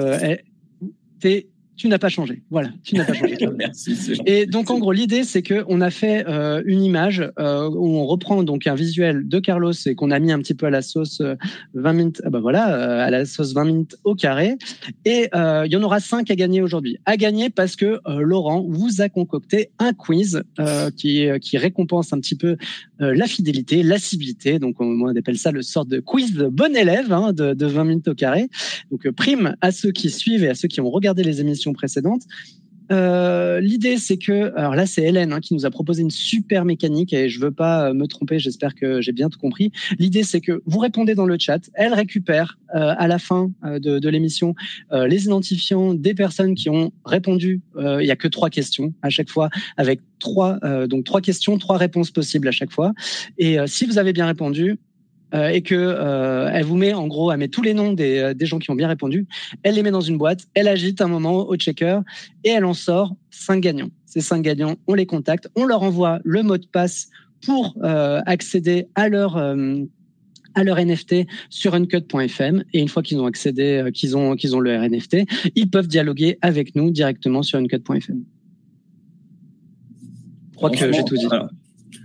eh, 1.23 1.47
tu 1.77 1.89
n'as 1.89 1.99
pas 1.99 2.09
changé. 2.09 2.41
Voilà, 2.49 2.69
tu 2.83 2.95
n'as 2.95 3.05
pas 3.05 3.13
changé. 3.13 3.37
Merci. 3.57 4.13
Et 4.25 4.45
donc 4.45 4.69
en 4.69 4.79
gros, 4.79 4.91
l'idée 4.91 5.23
c'est 5.23 5.41
que 5.41 5.65
on 5.67 5.81
a 5.81 5.89
fait 5.89 6.25
euh, 6.27 6.61
une 6.65 6.83
image 6.83 7.29
euh, 7.39 7.69
où 7.69 7.97
on 7.97 8.05
reprend 8.05 8.43
donc 8.43 8.65
un 8.67 8.75
visuel 8.75 9.27
de 9.27 9.39
Carlos 9.39 9.73
et 9.85 9.95
qu'on 9.95 10.11
a 10.11 10.19
mis 10.19 10.31
un 10.31 10.39
petit 10.39 10.53
peu 10.53 10.67
à 10.67 10.69
la 10.69 10.81
sauce 10.81 11.21
20 11.73 11.89
euh, 11.89 11.93
minutes. 11.93 12.21
Ah 12.25 12.29
bah 12.29 12.39
voilà, 12.39 13.03
à 13.03 13.09
la 13.09 13.25
sauce 13.25 13.53
20 13.53 13.65
minutes 13.65 13.95
au 14.03 14.15
carré. 14.15 14.55
Et 15.03 15.27
euh, 15.35 15.63
il 15.65 15.71
y 15.71 15.75
en 15.75 15.83
aura 15.83 15.99
cinq 15.99 16.31
à 16.31 16.35
gagner 16.35 16.61
aujourd'hui. 16.61 16.97
À 17.05 17.17
gagner 17.17 17.49
parce 17.49 17.75
que 17.75 17.99
Laurent 18.07 18.65
vous 18.67 19.01
a 19.01 19.09
concocté 19.09 19.71
un 19.79 19.93
quiz 19.93 20.43
qui 20.95 21.27
qui 21.41 21.57
récompense 21.57 22.13
un 22.13 22.19
petit 22.19 22.35
peu 22.35 22.57
la 22.99 23.27
fidélité, 23.27 23.83
l'assiduité. 23.83 24.59
Donc 24.59 24.79
on, 24.79 24.85
on, 25.01 25.15
appelle 25.15 25.37
ça 25.37 25.51
le 25.51 25.61
sort 25.61 25.85
de 25.85 25.99
quiz 25.99 26.33
de 26.33 26.47
bon 26.47 26.75
élève 26.75 27.11
hein, 27.11 27.33
de, 27.33 27.53
de 27.53 27.65
20 27.65 27.83
minutes 27.83 28.07
au 28.07 28.15
carré. 28.15 28.49
Donc 28.91 29.09
prime 29.11 29.55
à 29.61 29.71
ceux 29.71 29.91
qui 29.91 30.09
suivent 30.09 30.43
et 30.43 30.49
à 30.49 30.55
ceux 30.55 30.67
qui 30.67 30.81
ont 30.81 30.89
regardé 30.89 31.23
les 31.23 31.41
émissions 31.41 31.64
précédentes. 31.73 32.23
Euh, 32.91 33.59
L'idée, 33.59 33.97
c'est 33.97 34.17
que, 34.17 34.55
alors 34.55 34.75
là, 34.75 34.85
c'est 34.85 35.03
Hélène 35.03 35.33
hein, 35.33 35.39
qui 35.39 35.53
nous 35.53 35.65
a 35.65 35.71
proposé 35.71 36.01
une 36.01 36.11
super 36.11 36.65
mécanique 36.65 37.13
et 37.13 37.29
je 37.29 37.39
veux 37.39 37.51
pas 37.51 37.93
me 37.93 38.05
tromper. 38.05 38.39
J'espère 38.39 38.75
que 38.75 39.01
j'ai 39.01 39.11
bien 39.11 39.29
tout 39.29 39.39
compris. 39.39 39.71
L'idée, 39.97 40.23
c'est 40.23 40.41
que 40.41 40.61
vous 40.65 40.79
répondez 40.79 41.15
dans 41.15 41.25
le 41.25 41.37
chat. 41.39 41.69
Elle 41.73 41.93
récupère 41.93 42.57
euh, 42.75 42.93
à 42.97 43.07
la 43.07 43.19
fin 43.19 43.51
euh, 43.63 43.79
de, 43.79 44.09
l'émission 44.09 44.53
euh, 44.91 45.07
les 45.07 45.25
identifiants 45.25 45.93
des 45.93 46.13
personnes 46.13 46.55
qui 46.55 46.69
ont 46.69 46.91
répondu. 47.05 47.61
Euh, 47.77 48.03
il 48.03 48.07
y 48.07 48.11
a 48.11 48.15
que 48.15 48.27
trois 48.27 48.49
questions 48.49 48.93
à 49.01 49.09
chaque 49.09 49.29
fois, 49.29 49.49
avec 49.77 50.01
trois 50.19 50.59
donc 50.87 51.03
trois 51.03 51.21
questions, 51.21 51.57
trois 51.57 51.77
réponses 51.77 52.09
possibles 52.09 52.47
à 52.47 52.51
chaque 52.51 52.71
fois. 52.71 52.93
Et 53.37 53.57
si 53.67 53.85
vous 53.85 53.97
avez 53.97 54.11
bien 54.11 54.25
répondu, 54.25 54.79
euh, 55.35 55.49
et 55.49 55.61
que 55.61 55.75
euh, 55.75 56.49
elle 56.53 56.63
vous 56.63 56.77
met 56.77 56.93
en 56.93 57.07
gros, 57.07 57.31
elle 57.31 57.39
met 57.39 57.47
tous 57.47 57.61
les 57.61 57.73
noms 57.73 57.93
des, 57.93 58.19
euh, 58.19 58.33
des 58.33 58.45
gens 58.45 58.57
qui 58.57 58.71
ont 58.71 58.75
bien 58.75 58.87
répondu, 58.87 59.27
elle 59.63 59.75
les 59.75 59.83
met 59.83 59.91
dans 59.91 60.01
une 60.01 60.17
boîte, 60.17 60.47
elle 60.53 60.67
agite 60.67 61.01
un 61.01 61.07
moment 61.07 61.47
au 61.47 61.55
checker 61.57 61.99
et 62.43 62.49
elle 62.49 62.65
en 62.65 62.73
sort 62.73 63.15
cinq 63.31 63.61
gagnants. 63.61 63.89
Ces 64.05 64.21
cinq 64.21 64.41
gagnants, 64.43 64.75
on 64.87 64.93
les 64.93 65.05
contacte, 65.05 65.49
on 65.55 65.65
leur 65.65 65.83
envoie 65.83 66.19
le 66.23 66.41
mot 66.41 66.57
de 66.57 66.65
passe 66.65 67.09
pour 67.45 67.75
euh, 67.83 68.21
accéder 68.25 68.87
à 68.95 69.09
leur 69.09 69.35
à 69.37 70.63
leur 70.63 70.77
NFT 70.79 71.27
sur 71.49 71.75
uncut.fm 71.75 72.63
et 72.71 72.79
une 72.79 72.87
fois 72.87 73.03
qu'ils 73.03 73.19
ont 73.19 73.25
accédé, 73.25 73.89
qu'ils 73.93 74.15
ont 74.15 74.35
qu'ils 74.35 74.55
ont 74.55 74.61
le 74.61 74.71
NFT, 74.77 75.17
ils 75.55 75.69
peuvent 75.69 75.87
dialoguer 75.87 76.37
avec 76.41 76.75
nous 76.75 76.91
directement 76.91 77.43
sur 77.43 77.59
uncut.fm. 77.59 78.23
Je 80.51 80.55
crois 80.55 80.69
que 80.69 80.93
j'ai 80.93 81.03
tout 81.03 81.17
dit. 81.17 81.27
Alors, 81.29 81.49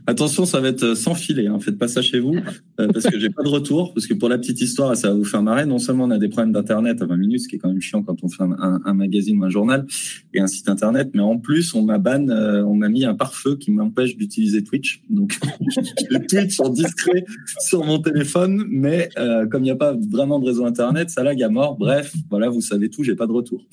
Attention, 0.07 0.45
ça 0.45 0.61
va 0.61 0.69
être 0.69 0.95
sans 0.95 1.15
filet. 1.15 1.47
Hein. 1.47 1.59
Faites 1.61 1.79
pas 1.79 1.89
ça 1.89 2.03
chez 2.03 2.21
vous 2.21 2.35
euh, 2.81 2.89
parce 2.89 3.07
que 3.07 3.19
j'ai 3.19 3.31
pas 3.31 3.43
de 3.43 3.49
retour. 3.49 3.95
Parce 3.95 4.07
que 4.07 4.15
pour 4.15 4.29
la 4.29 4.39
petite 4.39 4.61
histoire, 4.61 4.97
ça 4.97 5.09
va 5.09 5.15
vous 5.15 5.25
faire 5.25 5.43
marrer. 5.43 5.67
Non 5.67 5.79
seulement 5.79 6.05
on 6.05 6.11
a 6.11 6.19
des 6.19 6.29
problèmes 6.29 6.53
d'internet 6.53 7.03
à 7.03 7.07
20 7.07 7.17
minutes, 7.17 7.41
ce 7.41 7.49
qui 7.49 7.57
est 7.57 7.59
quand 7.59 7.69
même 7.69 7.81
chiant 7.81 8.03
quand 8.03 8.23
on 8.23 8.29
fait 8.29 8.43
un, 8.43 8.95
magazine 8.95 9.39
ou 9.39 9.45
un 9.45 9.51
journal 9.51 9.87
et 10.35 10.41
un 10.41 10.47
site 10.47 10.69
internet, 10.69 11.11
mais 11.15 11.23
en 11.23 11.39
plus 11.39 11.75
on 11.75 11.83
m'a 11.83 11.99
ban, 11.99 12.29
euh, 12.29 12.63
on 12.63 12.75
m'a 12.75 12.89
mis 12.89 13.05
un 13.05 13.15
pare-feu 13.15 13.57
qui 13.57 13.71
m'empêche 13.71 14.17
d'utiliser 14.17 14.63
Twitch. 14.63 15.03
Donc 15.09 15.39
les 16.11 16.27
tweets 16.27 16.53
sont 16.53 16.69
discrets 16.69 17.25
sur 17.61 17.85
mon 17.85 17.99
téléphone, 18.01 18.65
mais 18.69 19.09
euh, 19.19 19.47
comme 19.47 19.63
il 19.63 19.67
n'y 19.67 19.71
a 19.71 19.77
pas 19.77 19.97
vraiment 20.11 20.39
de 20.39 20.47
réseau 20.47 20.67
internet, 20.67 21.11
ça 21.11 21.23
lag 21.23 21.43
à 21.43 21.49
mort. 21.49 21.77
Bref, 21.77 22.15
voilà, 22.29 22.49
vous 22.49 22.61
savez 22.61 22.91
tout, 22.91 23.03
j'ai 23.03 23.15
pas 23.15 23.27
de 23.27 23.33
retour. 23.33 23.65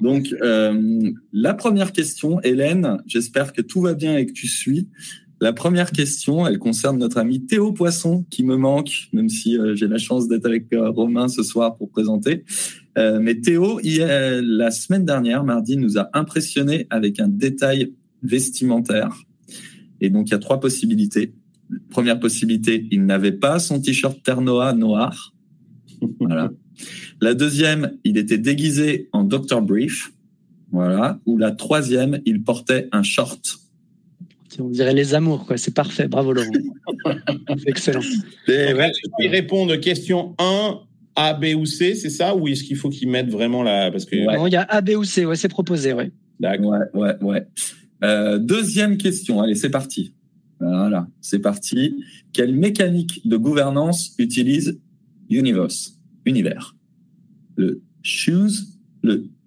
Donc 0.00 0.34
euh, 0.42 1.10
la 1.32 1.54
première 1.54 1.92
question, 1.92 2.40
Hélène, 2.42 2.98
j'espère 3.06 3.52
que 3.52 3.62
tout 3.62 3.80
va 3.80 3.94
bien 3.94 4.16
et 4.16 4.26
que 4.26 4.32
tu 4.32 4.48
suis. 4.48 4.88
La 5.42 5.52
première 5.52 5.90
question, 5.90 6.46
elle 6.46 6.60
concerne 6.60 6.98
notre 6.98 7.18
ami 7.18 7.44
Théo 7.44 7.72
Poisson, 7.72 8.24
qui 8.30 8.44
me 8.44 8.56
manque, 8.56 9.08
même 9.12 9.28
si 9.28 9.58
euh, 9.58 9.74
j'ai 9.74 9.88
la 9.88 9.98
chance 9.98 10.28
d'être 10.28 10.46
avec 10.46 10.72
euh, 10.72 10.88
Romain 10.88 11.26
ce 11.26 11.42
soir 11.42 11.76
pour 11.76 11.90
présenter. 11.90 12.44
Euh, 12.96 13.18
mais 13.20 13.40
Théo, 13.40 13.80
il, 13.82 13.98
la 13.98 14.70
semaine 14.70 15.04
dernière, 15.04 15.42
mardi, 15.42 15.76
nous 15.76 15.98
a 15.98 16.08
impressionné 16.12 16.86
avec 16.90 17.18
un 17.18 17.26
détail 17.26 17.92
vestimentaire. 18.22 19.16
Et 20.00 20.10
donc, 20.10 20.28
il 20.28 20.30
y 20.30 20.34
a 20.34 20.38
trois 20.38 20.60
possibilités. 20.60 21.34
Première 21.90 22.20
possibilité, 22.20 22.86
il 22.92 23.04
n'avait 23.04 23.32
pas 23.32 23.58
son 23.58 23.80
t-shirt 23.80 24.22
Ternoa 24.22 24.74
noir. 24.74 25.34
Voilà. 26.20 26.52
La 27.20 27.34
deuxième, 27.34 27.98
il 28.04 28.16
était 28.16 28.38
déguisé 28.38 29.08
en 29.10 29.24
Dr. 29.24 29.60
Brief. 29.60 30.12
Voilà. 30.70 31.18
Ou 31.26 31.36
la 31.36 31.50
troisième, 31.50 32.20
il 32.26 32.44
portait 32.44 32.88
un 32.92 33.02
short 33.02 33.61
on 34.60 34.68
dirait 34.68 34.94
les 34.94 35.14
amours, 35.14 35.46
quoi. 35.46 35.56
C'est 35.56 35.74
parfait. 35.74 36.08
Bravo, 36.08 36.32
Laurent. 36.32 36.50
excellent. 37.66 38.00
Et 38.48 38.72
ouais, 38.72 38.90
il 39.18 39.28
répond 39.28 39.66
de 39.66 39.76
question 39.76 40.34
1, 40.38 40.80
A, 41.16 41.34
B 41.34 41.54
ou 41.56 41.66
C, 41.66 41.94
c'est 41.94 42.10
ça? 42.10 42.34
Ou 42.34 42.48
est-ce 42.48 42.64
qu'il 42.64 42.76
faut 42.76 42.90
qu'ils 42.90 43.08
mettent 43.08 43.30
vraiment 43.30 43.62
la. 43.62 43.90
Parce 43.90 44.04
que... 44.04 44.16
Ouais. 44.16 44.36
Non, 44.36 44.46
il 44.46 44.52
y 44.52 44.56
a 44.56 44.62
A, 44.62 44.80
B 44.80 44.90
ou 44.90 45.04
C, 45.04 45.24
ouais, 45.24 45.36
c'est 45.36 45.48
proposé, 45.48 45.92
ouais. 45.92 46.10
D'accord. 46.40 46.70
Ouais, 46.70 47.00
ouais, 47.00 47.16
ouais. 47.22 47.46
Euh, 48.04 48.38
deuxième 48.38 48.96
question. 48.96 49.40
Allez, 49.40 49.54
c'est 49.54 49.70
parti. 49.70 50.14
Voilà, 50.58 51.08
c'est 51.20 51.40
parti. 51.40 52.04
Quelle 52.32 52.54
mécanique 52.54 53.26
de 53.26 53.36
gouvernance 53.36 54.14
utilise 54.18 54.80
Universe? 55.28 55.98
Univers. 56.24 56.76
Le 57.56 57.82
choose 58.02 58.71
le 59.02 59.24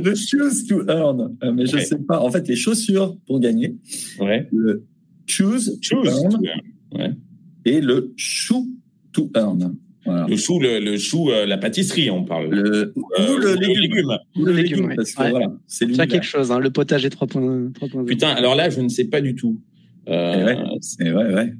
le 0.00 0.14
choose 0.14 0.66
to 0.66 0.82
earn, 0.88 1.36
Euh, 1.42 1.52
mais 1.52 1.66
je 1.66 1.76
Ouais. 1.76 1.84
sais 1.84 1.98
pas. 1.98 2.20
En 2.20 2.30
fait, 2.30 2.46
les 2.48 2.56
chaussures 2.56 3.16
pour 3.26 3.40
gagner. 3.40 3.76
Ouais. 4.20 4.48
Le 4.52 4.84
choose, 5.26 5.78
to 5.80 6.04
Choose. 6.04 6.08
earn 6.08 6.38
Ouais. 6.92 7.10
et 7.64 7.80
le 7.80 8.12
shoe 8.16 8.66
to 9.12 9.30
earn. 9.34 9.76
Voilà. 10.04 10.26
Le 10.28 10.36
chou, 10.36 10.60
le, 10.60 10.78
le 10.78 10.96
chou, 10.98 11.30
euh, 11.32 11.46
la 11.46 11.58
pâtisserie, 11.58 12.10
on 12.10 12.22
parle. 12.24 12.48
Le, 12.50 12.92
Euh, 13.18 13.34
ou 13.34 13.38
le 13.38 13.54
légume. 13.54 14.16
Ou 14.36 14.44
le 14.44 14.52
Le 14.52 14.58
légume, 14.62 14.92
parce 14.94 15.10
que 15.12 15.22
Ouais. 15.22 15.30
voilà, 15.30 15.52
c'est 15.66 15.88
quelque 15.88 16.22
chose, 16.22 16.52
hein, 16.52 16.60
le 16.60 16.70
potager 16.70 17.08
3.0. 17.08 17.72
3.0. 17.72 18.04
Putain, 18.06 18.28
alors 18.28 18.54
là, 18.54 18.70
je 18.70 18.80
ne 18.80 18.88
sais 18.88 19.06
pas 19.06 19.20
du 19.20 19.34
tout. 19.34 19.60
Euh, 20.08 20.44
ouais. 20.46 20.56
C'est 20.80 21.10
ouais, 21.12 21.34
ouais. 21.34 21.52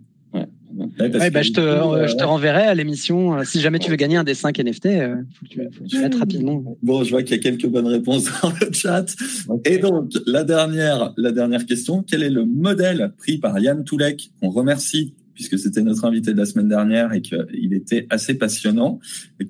Ouais. 0.77 0.87
Ouais, 1.19 1.31
bah, 1.31 1.43
je, 1.43 1.53
te, 1.53 1.61
euh, 1.61 2.07
je 2.07 2.17
te 2.17 2.25
renverrai 2.25 2.63
à 2.63 2.75
l'émission. 2.75 3.39
euh, 3.39 3.45
Si 3.45 3.61
jamais 3.61 3.79
tu 3.79 3.91
veux 3.91 3.97
gagner 3.97 4.17
un 4.17 4.25
des 4.25 4.35
5 4.35 4.59
NFT, 4.59 4.87
euh, 4.87 5.17
faut 5.35 5.47
que 5.47 5.51
tu, 5.51 5.61
faut 5.73 5.85
que 5.85 5.89
tu 5.89 5.99
mettes 5.99 6.15
rapidement. 6.17 6.77
Bon, 6.83 7.03
je 7.03 7.11
vois 7.11 7.23
qu'il 7.23 7.37
y 7.37 7.39
a 7.39 7.43
quelques 7.43 7.67
bonnes 7.67 7.87
réponses 7.87 8.25
dans 8.43 8.51
le 8.61 8.73
chat. 8.73 9.07
Et 9.65 9.79
donc, 9.79 10.13
la 10.27 10.45
dernière, 10.45 11.15
la 11.17 11.33
dernière 11.33 11.65
question, 11.67 12.03
quel 12.03 12.23
est 12.23 12.31
le 12.31 12.45
modèle 12.45 13.13
pris 13.17 13.39
par 13.39 13.59
Yann 13.59 13.85
Toulek, 13.85 14.31
qu'on 14.41 14.51
remercie, 14.51 15.15
puisque 15.35 15.59
c'était 15.59 15.83
notre 15.83 16.05
invité 16.05 16.33
de 16.33 16.39
la 16.39 16.47
semaine 16.47 16.69
dernière 16.69 17.13
et 17.13 17.21
qu'il 17.21 17.73
était 17.75 18.07
assez 18.11 18.35
passionnant. 18.35 19.01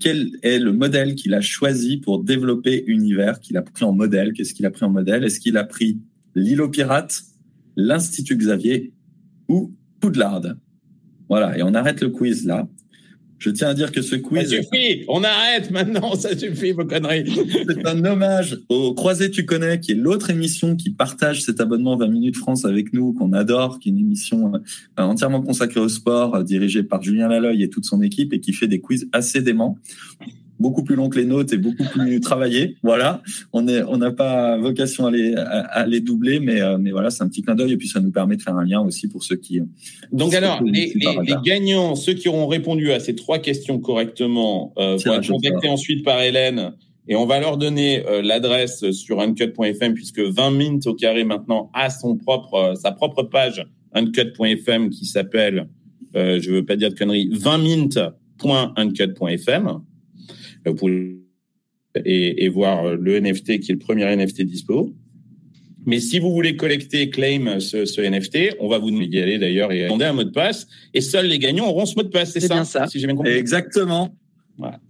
Quel 0.00 0.30
est 0.42 0.58
le 0.58 0.72
modèle 0.72 1.14
qu'il 1.14 1.32
a 1.34 1.40
choisi 1.40 1.96
pour 1.98 2.22
développer 2.24 2.84
Univers, 2.86 3.40
qu'il 3.40 3.56
a 3.56 3.62
pris 3.62 3.84
en 3.84 3.92
modèle? 3.92 4.32
Qu'est-ce 4.32 4.52
qu'il 4.54 4.66
a 4.66 4.70
pris 4.70 4.84
en 4.84 4.90
modèle? 4.90 5.24
Est-ce 5.24 5.38
qu'il 5.40 5.56
a 5.56 5.64
pris 5.64 5.98
l'îlot 6.34 6.68
pirate, 6.68 7.22
l'Institut 7.76 8.36
Xavier 8.36 8.92
ou 9.48 9.74
Poudlard? 10.00 10.42
Voilà, 11.28 11.56
et 11.58 11.62
on 11.62 11.74
arrête 11.74 12.00
le 12.00 12.10
quiz 12.10 12.46
là. 12.46 12.68
Je 13.38 13.50
tiens 13.50 13.68
à 13.68 13.74
dire 13.74 13.92
que 13.92 14.00
ce 14.00 14.16
Ça 14.16 14.22
quiz 14.22 14.48
suffit, 14.48 15.04
on 15.08 15.22
arrête 15.22 15.70
maintenant, 15.70 16.14
ça 16.14 16.36
suffit 16.36 16.72
vos 16.72 16.86
conneries. 16.86 17.30
c'est 17.68 17.86
un 17.86 18.04
hommage 18.04 18.58
au 18.70 18.94
Croisé 18.94 19.30
Tu 19.30 19.44
connais, 19.44 19.78
qui 19.78 19.92
est 19.92 19.96
l'autre 19.96 20.30
émission 20.30 20.74
qui 20.74 20.90
partage 20.90 21.42
cet 21.42 21.60
abonnement 21.60 21.96
20 21.96 22.08
minutes 22.08 22.36
France 22.36 22.64
avec 22.64 22.94
nous, 22.94 23.12
qu'on 23.12 23.32
adore, 23.34 23.78
qui 23.78 23.90
est 23.90 23.92
une 23.92 23.98
émission 23.98 24.54
euh, 24.54 25.02
entièrement 25.02 25.42
consacrée 25.42 25.80
au 25.80 25.88
sport, 25.88 26.36
euh, 26.36 26.42
dirigée 26.44 26.82
par 26.82 27.02
Julien 27.02 27.28
Laloy 27.28 27.62
et 27.62 27.68
toute 27.68 27.84
son 27.84 28.00
équipe, 28.00 28.32
et 28.32 28.40
qui 28.40 28.54
fait 28.54 28.68
des 28.68 28.80
quiz 28.80 29.06
assez 29.12 29.42
déments. 29.42 29.76
Beaucoup 30.58 30.82
plus 30.84 30.96
longs 30.96 31.10
que 31.10 31.18
les 31.18 31.26
nôtres 31.26 31.52
et 31.52 31.58
beaucoup 31.58 31.84
plus 31.84 32.20
travaillés. 32.20 32.76
Voilà. 32.82 33.22
On 33.52 33.68
est, 33.68 33.82
on 33.82 33.98
n'a 33.98 34.10
pas 34.10 34.56
vocation 34.58 35.04
à 35.06 35.10
les, 35.10 35.34
à, 35.34 35.42
à 35.60 35.86
les 35.86 36.00
doubler, 36.00 36.40
mais, 36.40 36.60
euh, 36.62 36.78
mais 36.78 36.90
voilà, 36.90 37.10
c'est 37.10 37.22
un 37.22 37.28
petit 37.28 37.42
clin 37.42 37.54
d'œil 37.54 37.72
et 37.72 37.76
puis 37.76 37.88
ça 37.88 38.00
nous 38.00 38.10
permet 38.10 38.36
de 38.36 38.42
faire 38.42 38.56
un 38.56 38.64
lien 38.64 38.80
aussi 38.80 39.06
pour 39.08 39.22
ceux 39.22 39.36
qui, 39.36 39.60
Donc 40.12 40.30
C'est 40.30 40.38
alors, 40.38 40.62
les, 40.62 40.92
les- 40.94 41.18
les 41.26 41.34
gagnants, 41.44 41.94
ceux 41.94 42.14
qui 42.14 42.28
auront 42.28 42.46
répondu 42.46 42.90
à 42.92 43.00
ces 43.00 43.14
trois 43.14 43.38
questions 43.38 43.78
correctement, 43.78 44.72
euh, 44.78 44.96
vont 44.96 45.12
être 45.14 45.22
contactés 45.32 45.68
ensuite 45.68 46.04
par 46.04 46.20
Hélène 46.22 46.72
et 47.08 47.14
on 47.16 47.26
va 47.26 47.38
leur 47.38 47.56
donner 47.58 48.04
euh, 48.06 48.22
l'adresse 48.22 48.90
sur 48.90 49.20
uncut.fm 49.20 49.92
puisque 49.94 50.20
20 50.20 50.50
minutes 50.52 50.86
au 50.86 50.94
carré 50.94 51.24
maintenant 51.24 51.70
a 51.74 51.90
son 51.90 52.16
propre, 52.16 52.54
euh, 52.54 52.74
sa 52.74 52.92
propre 52.92 53.22
page 53.24 53.64
uncut.fm 53.92 54.88
qui 54.90 55.04
s'appelle, 55.04 55.68
euh, 56.16 56.40
je 56.40 56.50
veux 56.50 56.64
pas 56.64 56.76
dire 56.76 56.88
de 56.90 56.94
conneries, 56.94 57.28
20mint.uncut.fm. 57.30 59.66
Euh, 59.68 59.72
Vous 60.66 60.74
pouvez 60.74 61.16
et, 62.04 62.44
et 62.44 62.48
voir 62.48 62.84
euh, 62.84 62.96
le 63.00 63.18
NFT 63.20 63.60
qui 63.60 63.70
est 63.72 63.74
le 63.74 63.78
premier 63.78 64.04
NFT 64.14 64.42
dispo. 64.42 64.92
Mais 65.86 66.00
si 66.00 66.18
vous 66.18 66.32
voulez 66.32 66.56
collecter, 66.56 67.10
claim 67.10 67.60
ce, 67.60 67.84
ce 67.84 68.00
NFT, 68.00 68.56
on 68.58 68.68
va 68.68 68.78
vous 68.78 68.90
y 68.90 69.20
aller 69.20 69.38
d'ailleurs 69.38 69.70
et 69.70 69.84
demander 69.84 70.04
un 70.06 70.12
mot 70.14 70.24
de 70.24 70.30
passe. 70.30 70.66
Et 70.92 71.00
seuls 71.00 71.26
les 71.26 71.38
gagnants 71.38 71.68
auront 71.68 71.86
ce 71.86 71.94
mot 71.94 72.02
de 72.02 72.08
passe. 72.08 72.32
C'est 72.32 72.40
ça, 72.40 72.54
bien 72.54 72.64
ça. 72.64 72.86
Si 72.88 72.98
j'ai 72.98 73.06
bien 73.06 73.14
compris. 73.14 73.32
Exactement. 73.32 74.14
Voilà. 74.58 74.80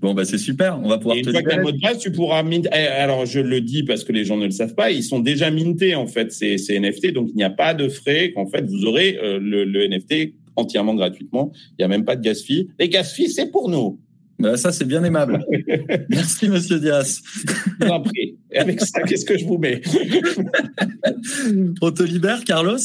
Bon, 0.00 0.14
bah, 0.14 0.24
c'est 0.24 0.38
super. 0.38 0.80
On 0.80 0.88
va 0.88 0.98
pouvoir 0.98 1.16
Et 1.16 1.20
une 1.20 1.26
te 1.26 1.32
fois 1.32 1.42
que 1.42 1.48
tu 1.48 1.54
as 1.54 1.56
le 1.56 1.64
mot 1.64 1.72
de 1.72 1.80
passe, 1.80 1.98
tu 1.98 2.12
pourras 2.12 2.44
mint. 2.44 2.68
eh, 2.72 2.76
Alors, 2.76 3.26
je 3.26 3.40
le 3.40 3.60
dis 3.60 3.82
parce 3.82 4.04
que 4.04 4.12
les 4.12 4.24
gens 4.24 4.36
ne 4.36 4.44
le 4.44 4.52
savent 4.52 4.76
pas, 4.76 4.92
ils 4.92 5.02
sont 5.02 5.18
déjà 5.18 5.50
mintés, 5.50 5.96
en 5.96 6.06
fait, 6.06 6.30
ces, 6.30 6.56
ces 6.56 6.78
NFT. 6.78 7.12
Donc, 7.12 7.30
il 7.30 7.34
n'y 7.36 7.42
a 7.42 7.50
pas 7.50 7.74
de 7.74 7.88
frais. 7.88 8.30
Qu'en 8.32 8.46
fait, 8.46 8.64
vous 8.64 8.84
aurez 8.84 9.18
euh, 9.20 9.40
le, 9.40 9.64
le 9.64 9.88
NFT 9.88 10.34
entièrement 10.54 10.94
gratuitement. 10.94 11.50
Il 11.72 11.74
n'y 11.80 11.84
a 11.84 11.88
même 11.88 12.04
pas 12.04 12.14
de 12.14 12.22
gas 12.22 12.44
fee. 12.46 12.68
Les 12.78 12.88
gas 12.88 13.02
fees, 13.12 13.28
c'est 13.30 13.50
pour 13.50 13.68
nous. 13.68 13.98
Bah, 14.38 14.56
ça, 14.56 14.70
c'est 14.72 14.84
bien 14.84 15.02
aimable. 15.04 15.44
Merci, 16.08 16.48
monsieur 16.48 16.78
Dias. 16.78 17.20
Et 18.52 18.58
avec 18.58 18.80
ça, 18.80 19.02
qu'est-ce 19.02 19.24
que 19.24 19.36
je 19.36 19.44
vous 19.44 19.58
mets? 19.58 19.80
On 21.82 21.90
te 21.90 22.02
libère, 22.02 22.44
Carlos? 22.44 22.78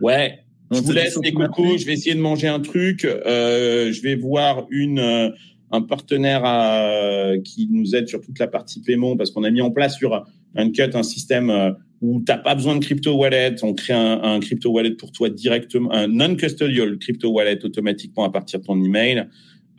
Ouais. 0.00 0.40
On 0.70 0.76
Je 0.76 0.82
vous 0.82 0.92
laisse 0.92 1.18
les 1.22 1.32
cocos. 1.32 1.78
Je 1.78 1.86
vais 1.86 1.94
essayer 1.94 2.14
de 2.14 2.20
manger 2.20 2.48
un 2.48 2.60
truc. 2.60 3.04
Euh, 3.04 3.90
je 3.90 4.02
vais 4.02 4.16
voir 4.16 4.66
une 4.70 4.98
euh, 4.98 5.30
un 5.70 5.82
partenaire 5.82 6.42
à- 6.44 7.32
qui 7.44 7.68
nous 7.70 7.94
aide 7.94 8.08
sur 8.08 8.20
toute 8.20 8.38
la 8.38 8.46
partie 8.48 8.80
paiement 8.82 9.16
parce 9.16 9.30
qu'on 9.30 9.44
a 9.44 9.50
mis 9.50 9.60
en 9.60 9.70
place 9.70 9.96
sur 9.96 10.24
Uncut 10.56 10.90
un 10.94 11.02
système 11.02 11.50
euh, 11.50 11.70
où 12.00 12.20
t'as 12.20 12.38
pas 12.38 12.54
besoin 12.54 12.76
de 12.76 12.84
crypto 12.84 13.14
wallet. 13.14 13.54
On 13.62 13.74
crée 13.74 13.92
un, 13.94 14.20
un 14.22 14.40
crypto 14.40 14.70
wallet 14.70 14.92
pour 14.92 15.10
toi 15.12 15.30
directement, 15.30 15.90
un 15.92 16.06
non-custodial 16.06 16.98
crypto 16.98 17.30
wallet 17.30 17.64
automatiquement 17.64 18.24
à 18.24 18.30
partir 18.30 18.60
de 18.60 18.64
ton 18.66 18.82
email. 18.82 19.26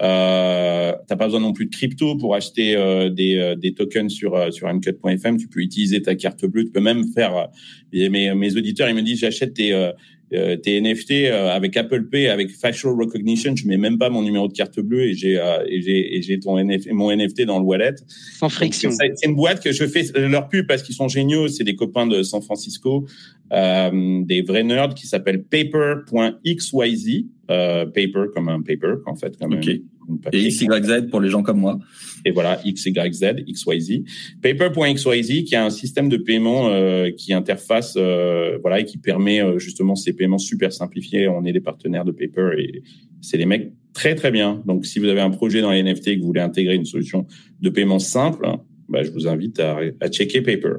Euh, 0.01 0.93
t'as 1.07 1.15
pas 1.15 1.25
besoin 1.25 1.41
non 1.41 1.53
plus 1.53 1.65
de 1.65 1.75
crypto 1.75 2.15
pour 2.15 2.35
acheter 2.35 2.75
euh, 2.75 3.09
des, 3.09 3.37
euh, 3.37 3.55
des 3.55 3.73
tokens 3.73 4.11
sur 4.11 4.35
euh, 4.35 4.51
sur 4.51 4.67
uncut.fm. 4.67 5.37
Tu 5.37 5.47
peux 5.47 5.59
utiliser 5.59 6.01
ta 6.01 6.15
carte 6.15 6.45
bleue. 6.45 6.65
Tu 6.65 6.71
peux 6.71 6.79
même 6.79 7.05
faire. 7.13 7.49
mes 7.91 8.33
mes 8.33 8.57
auditeurs 8.57 8.89
ils 8.89 8.95
me 8.95 9.01
disent 9.01 9.19
j'achète 9.19 9.55
tes 9.55 9.91
euh, 10.33 10.53
euh, 10.53 10.55
tes 10.57 10.79
NFT 10.79 11.11
euh, 11.11 11.49
avec 11.49 11.75
Apple 11.77 12.03
Pay, 12.09 12.27
avec 12.27 12.51
facial 12.51 12.93
recognition, 12.93 13.55
je 13.55 13.67
mets 13.67 13.77
même 13.77 13.97
pas 13.97 14.09
mon 14.09 14.21
numéro 14.21 14.47
de 14.47 14.53
carte 14.53 14.79
bleue 14.79 15.05
et 15.09 15.13
j'ai 15.13 15.39
euh, 15.39 15.63
et 15.67 15.81
j'ai 15.81 16.15
et 16.17 16.21
j'ai 16.21 16.39
ton 16.39 16.57
NFT, 16.63 16.91
mon 16.91 17.11
NFT 17.15 17.41
dans 17.45 17.59
le 17.59 17.65
wallet. 17.65 17.95
Sans 18.37 18.49
friction. 18.49 18.91
C'est 18.91 19.25
une 19.25 19.35
boîte 19.35 19.63
que 19.63 19.71
je 19.71 19.85
fais 19.87 20.03
leur 20.27 20.47
pub 20.49 20.67
parce 20.67 20.83
qu'ils 20.83 20.95
sont 20.95 21.07
géniaux. 21.07 21.47
C'est 21.47 21.63
des 21.63 21.75
copains 21.75 22.07
de 22.07 22.21
San 22.23 22.41
Francisco, 22.41 23.05
euh, 23.53 24.21
des 24.23 24.41
vrais 24.41 24.63
nerds 24.63 24.93
qui 24.93 25.07
s'appellent 25.07 25.43
paper.xyz, 25.43 27.25
euh, 27.51 27.85
paper 27.85 28.25
comme 28.33 28.49
un 28.49 28.61
paper 28.61 28.95
en 29.05 29.15
fait, 29.15 29.37
comme 29.37 29.53
Ok. 29.53 29.67
un- 29.67 29.71
un 29.71 29.98
Et. 30.33 30.47
XYZ 30.47 31.09
pour 31.09 31.21
les 31.21 31.29
gens 31.29 31.43
comme 31.43 31.59
moi. 31.59 31.79
Et 32.25 32.31
voilà, 32.31 32.61
XYZ, 32.65 33.45
XYZ. 33.47 34.03
Paper.xyz, 34.41 35.43
qui 35.43 35.55
a 35.55 35.65
un 35.65 35.69
système 35.69 36.09
de 36.09 36.17
paiement 36.17 36.69
euh, 36.69 37.11
qui 37.11 37.33
interface, 37.33 37.95
euh, 37.97 38.57
voilà, 38.61 38.79
et 38.81 38.85
qui 38.85 38.97
permet 38.97 39.41
euh, 39.41 39.57
justement 39.59 39.95
ces 39.95 40.13
paiements 40.13 40.37
super 40.37 40.73
simplifiés. 40.73 41.27
On 41.27 41.45
est 41.45 41.53
des 41.53 41.61
partenaires 41.61 42.05
de 42.05 42.11
Paper 42.11 42.51
et 42.57 42.83
c'est 43.21 43.37
des 43.37 43.45
mecs 43.45 43.71
très 43.93 44.15
très 44.15 44.31
bien. 44.31 44.61
Donc, 44.65 44.85
si 44.85 44.99
vous 44.99 45.07
avez 45.07 45.21
un 45.21 45.31
projet 45.31 45.61
dans 45.61 45.71
les 45.71 45.83
NFT 45.83 46.07
et 46.09 46.15
que 46.15 46.21
vous 46.21 46.27
voulez 46.27 46.41
intégrer 46.41 46.75
une 46.75 46.85
solution 46.85 47.25
de 47.61 47.69
paiement 47.69 47.99
simple, 47.99 48.47
bah, 48.87 49.03
je 49.03 49.11
vous 49.11 49.27
invite 49.27 49.59
à, 49.59 49.79
à 49.99 50.07
checker 50.09 50.41
Paper. 50.41 50.77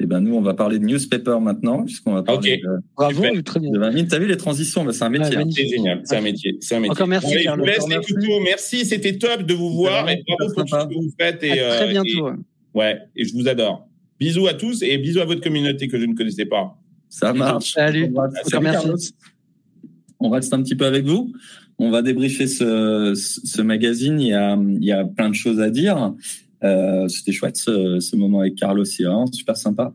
Et 0.00 0.06
ben 0.06 0.20
nous, 0.20 0.34
on 0.34 0.40
va 0.42 0.54
parler 0.54 0.78
de 0.78 0.84
newspaper 0.84 1.38
maintenant, 1.40 1.84
puisqu'on 1.84 2.12
va 2.14 2.22
parler 2.22 2.54
Ok. 2.54 2.60
de, 2.62 2.82
Bravo, 2.96 3.22
Super. 3.24 3.44
très 3.44 3.60
bien. 3.60 3.70
de 3.70 3.78
20 3.78 3.90
minutes. 3.90 4.10
T'as 4.10 4.18
vu 4.18 4.26
les 4.26 4.36
transitions? 4.36 4.84
Bah, 4.84 4.92
C'est 4.92 5.04
un 5.04 5.10
métier. 5.10 5.36
Hein. 5.36 5.44
C'est 5.50 5.66
génial, 5.68 6.00
c'est 6.04 6.16
un 6.16 6.20
métier, 6.20 6.56
c'est 6.60 6.74
un 6.76 6.80
métier. 6.80 6.92
Encore 6.92 7.06
merci, 7.08 7.26
Allez, 7.32 7.38
je 7.40 7.44
Carlo. 7.44 7.62
vous 7.64 7.68
laisse 7.68 7.82
les 7.88 7.94
merci. 7.94 8.12
couteaux. 8.14 8.40
Merci, 8.42 8.84
c'était 8.84 9.16
top 9.18 9.42
de 9.42 9.54
vous 9.54 9.70
voir 9.74 10.08
et 10.10 10.22
bravo 10.26 10.52
pour 10.54 10.64
tout 10.64 10.68
ce 10.70 10.84
que 10.88 10.94
vous 10.94 11.12
faites. 11.18 11.42
Et, 11.44 11.60
À 11.60 11.64
euh, 11.64 11.76
très 11.76 11.88
et- 11.88 11.90
bientôt. 11.92 12.30
ouais, 12.74 12.98
et 13.16 13.24
je 13.24 13.32
vous 13.34 13.48
adore. 13.48 13.88
Bisous 14.18 14.46
à 14.46 14.54
tous 14.54 14.82
et 14.82 14.98
bisous 14.98 15.20
à 15.20 15.24
votre 15.24 15.40
communauté 15.40 15.88
que 15.88 15.98
je 15.98 16.04
ne 16.06 16.14
connaissais 16.14 16.46
pas. 16.46 16.76
Ça 17.08 17.32
marche. 17.32 17.72
Salut. 17.72 18.06
On 18.14 18.20
va- 18.20 18.28
Encore 18.28 18.42
Salut, 18.46 18.62
merci. 18.64 18.82
Carlos. 18.86 18.98
On 20.20 20.30
reste 20.30 20.54
un 20.54 20.62
petit 20.62 20.76
peu 20.76 20.86
avec 20.86 21.04
vous. 21.04 21.32
On 21.78 21.90
va 21.90 22.02
débriefer 22.02 22.46
ce, 22.46 23.12
ce 23.16 23.60
magazine. 23.62 24.20
Il 24.20 24.28
y, 24.28 24.32
a, 24.34 24.56
il 24.56 24.84
y 24.84 24.92
a 24.92 25.04
plein 25.04 25.28
de 25.28 25.34
choses 25.34 25.60
à 25.60 25.68
dire. 25.70 26.14
Euh, 26.64 27.08
C'était 27.08 27.32
chouette 27.32 27.56
ce, 27.56 28.16
moment 28.16 28.40
avec 28.40 28.54
Carlos. 28.54 28.84
C'est 28.84 29.04
vraiment 29.04 29.26
super 29.26 29.56
sympa. 29.56 29.92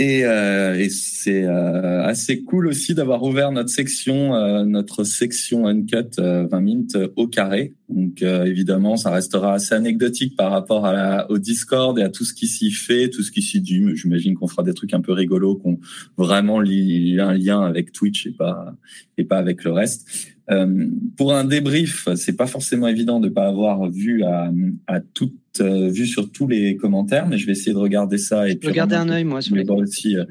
Et, 0.00 0.24
euh, 0.24 0.86
c'est 0.90 1.42
euh, 1.42 2.04
assez 2.04 2.44
cool 2.44 2.68
aussi 2.68 2.94
d'avoir 2.94 3.24
ouvert 3.24 3.50
notre 3.50 3.70
section, 3.70 4.64
notre 4.64 5.02
section 5.02 5.66
uncut 5.66 5.96
euh, 6.20 6.46
20 6.46 6.60
minutes 6.60 6.98
au 7.16 7.26
carré. 7.26 7.74
Donc 7.88 8.22
évidemment, 8.22 8.96
ça 8.96 9.10
restera 9.10 9.54
assez 9.54 9.74
anecdotique 9.74 10.36
par 10.36 10.52
rapport 10.52 10.88
au 11.30 11.38
Discord 11.38 11.98
et 11.98 12.02
à 12.02 12.10
tout 12.10 12.24
ce 12.24 12.32
qui 12.32 12.46
s'y 12.46 12.70
fait, 12.70 13.08
tout 13.10 13.22
ce 13.22 13.32
qui 13.32 13.42
s'y 13.42 13.60
dit. 13.60 13.82
J'imagine 13.96 14.34
qu'on 14.34 14.46
fera 14.46 14.62
des 14.62 14.74
trucs 14.74 14.94
un 14.94 15.00
peu 15.00 15.12
rigolos, 15.12 15.56
qu'on 15.56 15.80
vraiment 16.16 16.60
li- 16.60 17.18
un 17.18 17.32
lien 17.34 17.62
avec 17.62 17.90
Twitch 17.90 18.26
et 18.26 18.32
pas 18.32 18.72
et 19.16 19.24
pas 19.24 19.38
avec 19.38 19.64
le 19.64 19.72
reste. 19.72 20.06
Euh, 20.50 20.86
pour 21.16 21.34
un 21.34 21.44
débrief, 21.44 22.08
c'est 22.16 22.36
pas 22.36 22.46
forcément 22.46 22.88
évident 22.88 23.20
de 23.20 23.28
pas 23.28 23.46
avoir 23.46 23.90
vu 23.90 24.22
à, 24.22 24.50
à 24.86 25.00
toute 25.00 25.34
euh, 25.60 25.88
vu 25.88 26.06
sur 26.06 26.30
tous 26.30 26.46
les 26.46 26.76
commentaires, 26.76 27.26
mais 27.26 27.38
je 27.38 27.46
vais 27.46 27.52
essayer 27.52 27.72
de 27.72 27.78
regarder 27.78 28.18
ça 28.18 28.48
et 28.48 28.52
Je 28.52 28.58
peux 28.58 28.70
garder 28.70 28.96
un 28.96 29.08
œil, 29.08 29.24
moi, 29.24 29.40
sur 29.40 29.56
les 29.56 29.68
aussi, 29.68 30.16
euh, 30.16 30.24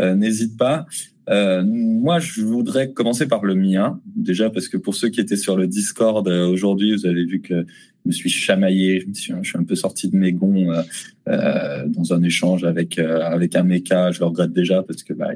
euh, 0.00 0.14
n'hésite 0.14 0.56
pas. 0.56 0.86
Moi, 1.28 2.18
je 2.18 2.42
voudrais 2.42 2.90
commencer 2.90 3.26
par 3.26 3.44
le 3.44 3.54
mien, 3.54 4.00
déjà 4.16 4.50
parce 4.50 4.68
que 4.68 4.76
pour 4.76 4.94
ceux 4.94 5.08
qui 5.08 5.20
étaient 5.20 5.36
sur 5.36 5.56
le 5.56 5.66
Discord 5.66 6.26
aujourd'hui, 6.28 6.94
vous 6.94 7.06
avez 7.06 7.24
vu 7.24 7.40
que 7.40 7.64
me 8.04 8.12
suis 8.12 8.28
chamaillé, 8.28 9.00
je, 9.00 9.06
me 9.06 9.14
suis, 9.14 9.34
je 9.40 9.48
suis 9.48 9.58
un 9.58 9.62
peu 9.62 9.76
sorti 9.76 10.08
de 10.08 10.16
mes 10.16 10.32
gonds 10.32 10.72
dans 11.26 12.12
un 12.12 12.22
échange 12.22 12.64
avec 12.64 12.98
avec 12.98 13.54
un 13.54 13.62
méca. 13.62 14.10
Je 14.10 14.18
le 14.18 14.26
regrette 14.26 14.52
déjà 14.52 14.82
parce 14.82 15.04
que 15.04 15.14
bah, 15.14 15.30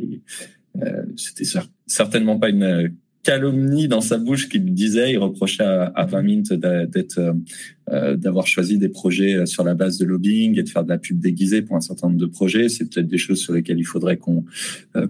c'était 1.16 1.49
certainement 1.87 2.39
pas 2.39 2.49
une 2.49 2.93
calomnie 3.27 3.89
dans 3.89 4.01
sa 4.01 4.18
bouche 4.18 4.49
qu'il 4.49 4.72
disait. 4.72 5.12
Il 5.12 5.18
reprochait 5.18 5.64
à, 5.64 5.87
à 5.97 6.07
20 6.07 6.22
Mint 6.22 6.53
d'être, 6.53 7.18
euh, 7.18 7.33
euh, 7.91 8.16
d'avoir 8.16 8.47
choisi 8.47 8.79
des 8.79 8.89
projets 8.89 9.35
euh, 9.35 9.47
sur 9.47 9.64
la 9.64 9.74
base 9.74 9.99
de 9.99 10.05
lobbying 10.05 10.57
et 10.57 10.62
de 10.62 10.68
faire 10.68 10.85
de 10.85 10.91
la 10.91 10.99
pub 10.99 11.18
déguisée 11.18 11.62
pour 11.62 11.74
un 11.74 11.81
certain 11.81 12.07
nombre 12.07 12.20
de 12.20 12.27
projets. 12.27 12.68
C'est 12.68 12.85
peut-être 12.85 13.09
des 13.09 13.18
choses 13.18 13.41
sur 13.41 13.53
lesquelles 13.53 13.81
il 13.81 13.85
faudrait 13.85 14.16
qu'on 14.16 14.45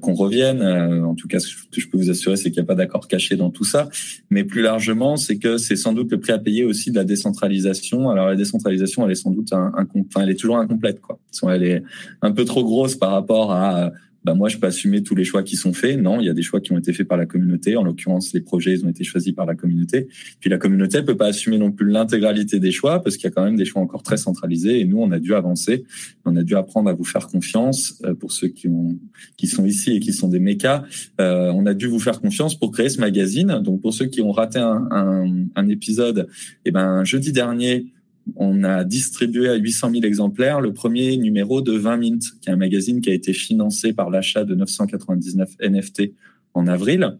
qu'on 0.00 0.14
revienne. 0.14 0.62
en 0.62 1.14
tout 1.14 1.28
cas, 1.28 1.38
ce 1.38 1.48
que 1.70 1.80
je 1.80 1.88
peux 1.88 1.98
vous 1.98 2.10
assurer, 2.10 2.36
c'est 2.36 2.50
qu'il 2.50 2.60
n'y 2.62 2.66
a 2.66 2.66
pas 2.66 2.74
d'accord 2.74 3.06
caché 3.06 3.36
dans 3.36 3.50
tout 3.50 3.64
ça. 3.64 3.88
Mais 4.30 4.44
plus 4.44 4.62
largement, 4.62 5.16
c'est 5.16 5.36
que 5.36 5.58
c'est 5.58 5.76
sans 5.76 5.92
doute 5.92 6.10
le 6.10 6.18
prix 6.18 6.32
à 6.32 6.38
payer 6.38 6.64
aussi 6.64 6.90
de 6.90 6.96
la 6.96 7.04
décentralisation. 7.04 8.08
Alors 8.08 8.28
la 8.28 8.36
décentralisation, 8.36 9.04
elle 9.04 9.12
est 9.12 9.16
sans 9.26 9.30
doute 9.30 9.52
un 9.52 9.72
enfin, 10.08 10.22
elle 10.22 10.30
est 10.30 10.40
toujours 10.40 10.58
incomplète, 10.58 11.00
quoi. 11.00 11.18
Elle 11.50 11.62
est 11.62 11.82
un 12.22 12.32
peu 12.32 12.44
trop 12.44 12.64
grosse 12.64 12.96
par 12.96 13.12
rapport 13.12 13.52
à 13.52 13.92
bah 14.26 14.34
moi 14.34 14.48
je 14.48 14.58
peux 14.58 14.66
assumer 14.66 15.04
tous 15.04 15.14
les 15.14 15.22
choix 15.22 15.44
qui 15.44 15.54
sont 15.54 15.72
faits. 15.72 16.02
Non, 16.02 16.20
il 16.20 16.26
y 16.26 16.28
a 16.28 16.34
des 16.34 16.42
choix 16.42 16.60
qui 16.60 16.72
ont 16.72 16.78
été 16.78 16.92
faits 16.92 17.06
par 17.06 17.16
la 17.16 17.26
communauté. 17.26 17.76
En 17.76 17.84
l'occurrence, 17.84 18.34
les 18.34 18.40
projets 18.40 18.72
ils 18.72 18.84
ont 18.84 18.88
été 18.88 19.04
choisis 19.04 19.32
par 19.32 19.46
la 19.46 19.54
communauté. 19.54 20.08
Puis 20.40 20.50
la 20.50 20.58
communauté 20.58 20.98
elle 20.98 21.04
peut 21.04 21.16
pas 21.16 21.28
assumer 21.28 21.58
non 21.58 21.70
plus 21.70 21.88
l'intégralité 21.88 22.58
des 22.58 22.72
choix 22.72 23.00
parce 23.04 23.16
qu'il 23.16 23.22
y 23.22 23.28
a 23.28 23.30
quand 23.30 23.44
même 23.44 23.54
des 23.54 23.64
choix 23.64 23.80
encore 23.80 24.02
très 24.02 24.16
centralisés. 24.16 24.80
Et 24.80 24.84
nous, 24.84 24.98
on 24.98 25.12
a 25.12 25.20
dû 25.20 25.32
avancer. 25.32 25.84
On 26.24 26.34
a 26.34 26.42
dû 26.42 26.56
apprendre 26.56 26.90
à 26.90 26.92
vous 26.92 27.04
faire 27.04 27.28
confiance 27.28 28.02
euh, 28.04 28.14
pour 28.14 28.32
ceux 28.32 28.48
qui 28.48 28.66
ont 28.66 28.98
qui 29.36 29.46
sont 29.46 29.64
ici 29.64 29.92
et 29.92 30.00
qui 30.00 30.12
sont 30.12 30.26
des 30.26 30.40
mécas. 30.40 30.82
Euh, 31.20 31.52
on 31.54 31.64
a 31.64 31.74
dû 31.74 31.86
vous 31.86 32.00
faire 32.00 32.20
confiance 32.20 32.58
pour 32.58 32.72
créer 32.72 32.88
ce 32.88 33.00
magazine. 33.00 33.60
Donc 33.62 33.80
pour 33.80 33.94
ceux 33.94 34.06
qui 34.06 34.22
ont 34.22 34.32
raté 34.32 34.58
un, 34.58 34.88
un, 34.90 35.46
un 35.54 35.68
épisode, 35.68 36.26
eh 36.64 36.72
ben 36.72 37.04
jeudi 37.04 37.30
dernier 37.30 37.86
on 38.34 38.64
a 38.64 38.84
distribué 38.84 39.48
à 39.48 39.54
800 39.54 39.92
000 39.92 40.04
exemplaires. 40.04 40.60
Le 40.60 40.72
premier 40.72 41.16
numéro 41.16 41.60
de 41.60 41.72
20 41.72 41.96
Mint, 41.96 42.22
qui 42.40 42.48
est 42.48 42.52
un 42.52 42.56
magazine 42.56 43.00
qui 43.00 43.10
a 43.10 43.14
été 43.14 43.32
financé 43.32 43.92
par 43.92 44.10
l'achat 44.10 44.44
de 44.44 44.54
999 44.54 45.56
NFT 45.60 46.12
en 46.54 46.66
avril 46.66 47.18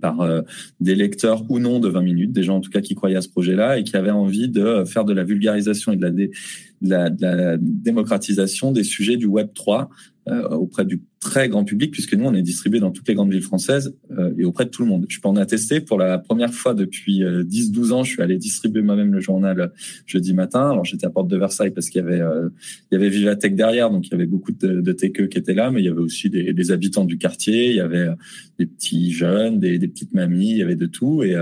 par 0.00 0.20
euh, 0.20 0.42
des 0.80 0.94
lecteurs 0.94 1.44
ou 1.50 1.58
non 1.58 1.80
de 1.80 1.88
20 1.88 2.02
minutes, 2.02 2.32
des 2.32 2.44
gens 2.44 2.56
en 2.56 2.60
tout 2.60 2.70
cas 2.70 2.80
qui 2.80 2.94
croyaient 2.94 3.16
à 3.16 3.20
ce 3.20 3.28
projet-là 3.28 3.78
et 3.78 3.84
qui 3.84 3.96
avaient 3.96 4.10
envie 4.10 4.48
de 4.48 4.84
faire 4.84 5.04
de 5.04 5.12
la 5.12 5.24
vulgarisation 5.24 5.92
et 5.92 5.96
de 5.96 6.30
la, 6.82 7.10
de 7.10 7.26
la 7.26 7.56
démocratisation 7.58 8.72
des 8.72 8.84
sujets 8.84 9.16
du 9.16 9.26
Web 9.26 9.48
3 9.54 9.90
euh, 10.28 10.48
auprès 10.50 10.84
du 10.84 11.02
très 11.22 11.48
grand 11.48 11.64
public, 11.64 11.92
puisque 11.92 12.14
nous, 12.14 12.24
on 12.24 12.34
est 12.34 12.42
distribué 12.42 12.80
dans 12.80 12.90
toutes 12.90 13.06
les 13.06 13.14
grandes 13.14 13.30
villes 13.30 13.42
françaises 13.42 13.94
euh, 14.10 14.34
et 14.36 14.44
auprès 14.44 14.64
de 14.64 14.70
tout 14.70 14.82
le 14.82 14.88
monde. 14.88 15.06
Je 15.08 15.20
peux 15.20 15.28
en 15.28 15.36
attester. 15.36 15.80
Pour 15.80 15.96
la 15.96 16.18
première 16.18 16.52
fois 16.52 16.74
depuis 16.74 17.22
10-12 17.22 17.22
euh, 17.22 17.92
ans, 17.92 18.02
je 18.02 18.10
suis 18.10 18.22
allé 18.22 18.36
distribuer 18.38 18.82
moi-même 18.82 19.14
le 19.14 19.20
journal 19.20 19.72
jeudi 20.04 20.34
matin. 20.34 20.70
Alors, 20.70 20.84
j'étais 20.84 21.06
à 21.06 21.10
Porte 21.10 21.28
de 21.28 21.36
Versailles 21.36 21.70
parce 21.70 21.88
qu'il 21.88 22.02
y 22.02 22.04
avait 22.04 22.20
il 22.90 22.94
y 22.94 22.96
avait 22.96 23.08
Vivatech 23.08 23.54
derrière, 23.54 23.90
donc 23.90 24.08
il 24.08 24.10
y 24.10 24.14
avait 24.14 24.26
beaucoup 24.26 24.50
de, 24.50 24.80
de 24.80 24.92
techeux 24.92 25.28
qui 25.28 25.38
étaient 25.38 25.54
là, 25.54 25.70
mais 25.70 25.80
il 25.80 25.84
y 25.84 25.88
avait 25.88 26.00
aussi 26.00 26.28
des, 26.28 26.52
des, 26.52 26.70
habitants 26.72 27.04
du 27.04 27.18
quartier, 27.18 27.70
il 27.70 27.76
y 27.76 27.80
avait 27.80 28.08
des 28.58 28.66
petits 28.66 29.12
jeunes, 29.12 29.60
des, 29.60 29.78
des 29.78 29.88
petites 29.88 30.14
mamies, 30.14 30.50
il 30.50 30.58
y 30.58 30.62
avait 30.62 30.76
de 30.76 30.86
tout. 30.86 31.22
Et, 31.22 31.36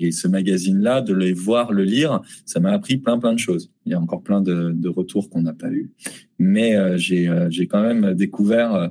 et 0.00 0.12
ce 0.12 0.28
magazine-là, 0.28 1.02
de 1.02 1.12
les 1.12 1.34
voir, 1.34 1.72
le 1.72 1.84
lire, 1.84 2.22
ça 2.46 2.58
m'a 2.58 2.70
appris 2.70 2.96
plein 2.96 3.18
plein 3.18 3.34
de 3.34 3.38
choses. 3.38 3.70
Il 3.84 3.92
y 3.92 3.94
a 3.94 4.00
encore 4.00 4.22
plein 4.22 4.40
de, 4.40 4.72
de 4.72 4.88
retours 4.88 5.28
qu'on 5.28 5.42
n'a 5.42 5.52
pas 5.52 5.70
eu 5.70 5.90
mais 6.38 6.76
euh, 6.76 6.96
j'ai 6.96 7.28
euh, 7.28 7.48
j'ai 7.50 7.66
quand 7.66 7.82
même 7.82 8.14
découvert 8.14 8.74
euh, 8.74 8.88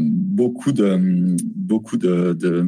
beaucoup 0.00 0.72
de 0.72 1.36
beaucoup 1.54 1.96
de, 1.96 2.32
de 2.32 2.66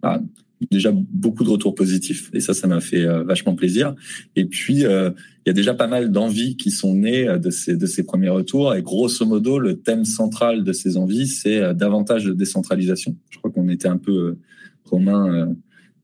bah, 0.00 0.22
déjà 0.70 0.90
beaucoup 0.92 1.44
de 1.44 1.50
retours 1.50 1.74
positifs. 1.74 2.30
Et 2.32 2.40
ça 2.40 2.54
ça 2.54 2.66
m'a 2.66 2.80
fait 2.80 3.04
vachement 3.24 3.54
plaisir. 3.54 3.94
Et 4.36 4.46
puis 4.46 4.80
il 4.80 5.14
y 5.46 5.50
a 5.50 5.52
déjà 5.52 5.74
pas 5.74 5.86
mal 5.86 6.10
d'envies 6.10 6.56
qui 6.56 6.70
sont 6.70 6.94
nées 6.94 7.26
de 7.38 7.50
ces 7.50 7.76
de 7.76 7.86
ces 7.86 8.04
premiers 8.04 8.30
retours. 8.30 8.74
Et 8.74 8.82
grosso 8.82 9.24
modo 9.26 9.58
le 9.58 9.80
thème 9.80 10.04
central 10.04 10.64
de 10.64 10.72
ces 10.72 10.96
envies 10.96 11.26
c'est 11.26 11.74
davantage 11.74 12.24
de 12.24 12.32
décentralisation. 12.32 13.16
Je 13.30 13.38
crois 13.38 13.50
qu'on 13.50 13.68
était 13.68 13.88
un 13.88 13.98
peu 13.98 14.36
Romain 14.84 15.54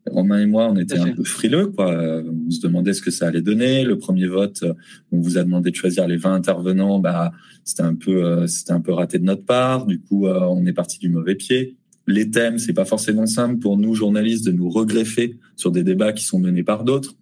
Romain 0.06 0.40
et 0.40 0.46
moi, 0.46 0.68
on 0.70 0.76
était 0.76 0.98
un 0.98 1.12
peu 1.12 1.24
frileux, 1.24 1.68
quoi. 1.68 2.22
On 2.24 2.50
se 2.50 2.60
demandait 2.60 2.92
ce 2.92 3.00
que 3.00 3.10
ça 3.10 3.28
allait 3.28 3.40
donner. 3.40 3.84
Le 3.84 3.96
premier 3.96 4.26
vote, 4.26 4.64
on 5.12 5.20
vous 5.20 5.38
a 5.38 5.44
demandé 5.44 5.70
de 5.70 5.76
choisir 5.76 6.06
les 6.06 6.16
20 6.16 6.34
intervenants, 6.34 6.98
bah, 6.98 7.32
c'était 7.64 7.82
un 7.82 7.94
peu, 7.94 8.24
euh, 8.24 8.46
c'était 8.46 8.72
un 8.72 8.80
peu 8.80 8.92
raté 8.92 9.18
de 9.18 9.24
notre 9.24 9.44
part. 9.44 9.86
Du 9.86 10.00
coup, 10.00 10.26
euh, 10.26 10.40
on 10.40 10.66
est 10.66 10.72
parti 10.72 10.98
du 10.98 11.08
mauvais 11.08 11.34
pied. 11.34 11.76
Les 12.06 12.30
thèmes, 12.30 12.58
c'est 12.58 12.74
pas 12.74 12.84
forcément 12.84 13.26
simple 13.26 13.58
pour 13.58 13.78
nous 13.78 13.94
journalistes 13.94 14.44
de 14.44 14.52
nous 14.52 14.68
regreffer 14.68 15.38
sur 15.56 15.70
des 15.70 15.82
débats 15.82 16.12
qui 16.12 16.24
sont 16.24 16.38
menés 16.38 16.62
par 16.62 16.84
d'autres. 16.84 17.14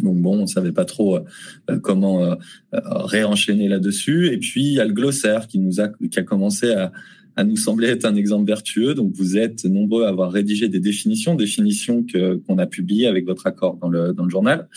Donc 0.00 0.16
bon, 0.18 0.38
on 0.40 0.46
savait 0.46 0.72
pas 0.72 0.84
trop 0.84 1.16
euh, 1.16 1.78
comment 1.80 2.36
réenchaîner 2.72 3.68
là-dessus. 3.68 4.28
Et 4.28 4.38
puis 4.38 4.64
il 4.64 4.72
y 4.74 4.80
a 4.80 4.84
le 4.84 4.92
glossaire 4.92 5.48
qui 5.48 5.58
nous 5.58 5.80
a, 5.80 5.88
qui 5.88 6.18
a 6.18 6.22
commencé 6.22 6.70
à, 6.70 6.92
à 7.36 7.44
nous 7.44 7.56
sembler 7.56 7.88
être 7.88 8.04
un 8.04 8.14
exemple 8.14 8.46
vertueux. 8.46 8.94
Donc, 8.94 9.12
vous 9.14 9.36
êtes 9.36 9.64
nombreux 9.64 10.04
à 10.04 10.08
avoir 10.08 10.30
rédigé 10.30 10.68
des 10.68 10.80
définitions, 10.80 11.34
définitions 11.34 12.04
que 12.04 12.36
qu'on 12.36 12.58
a 12.58 12.66
publiées 12.66 13.06
avec 13.06 13.26
votre 13.26 13.46
accord 13.46 13.76
dans 13.76 13.88
le 13.88 14.12
dans 14.12 14.24
le 14.24 14.30
journal. 14.30 14.68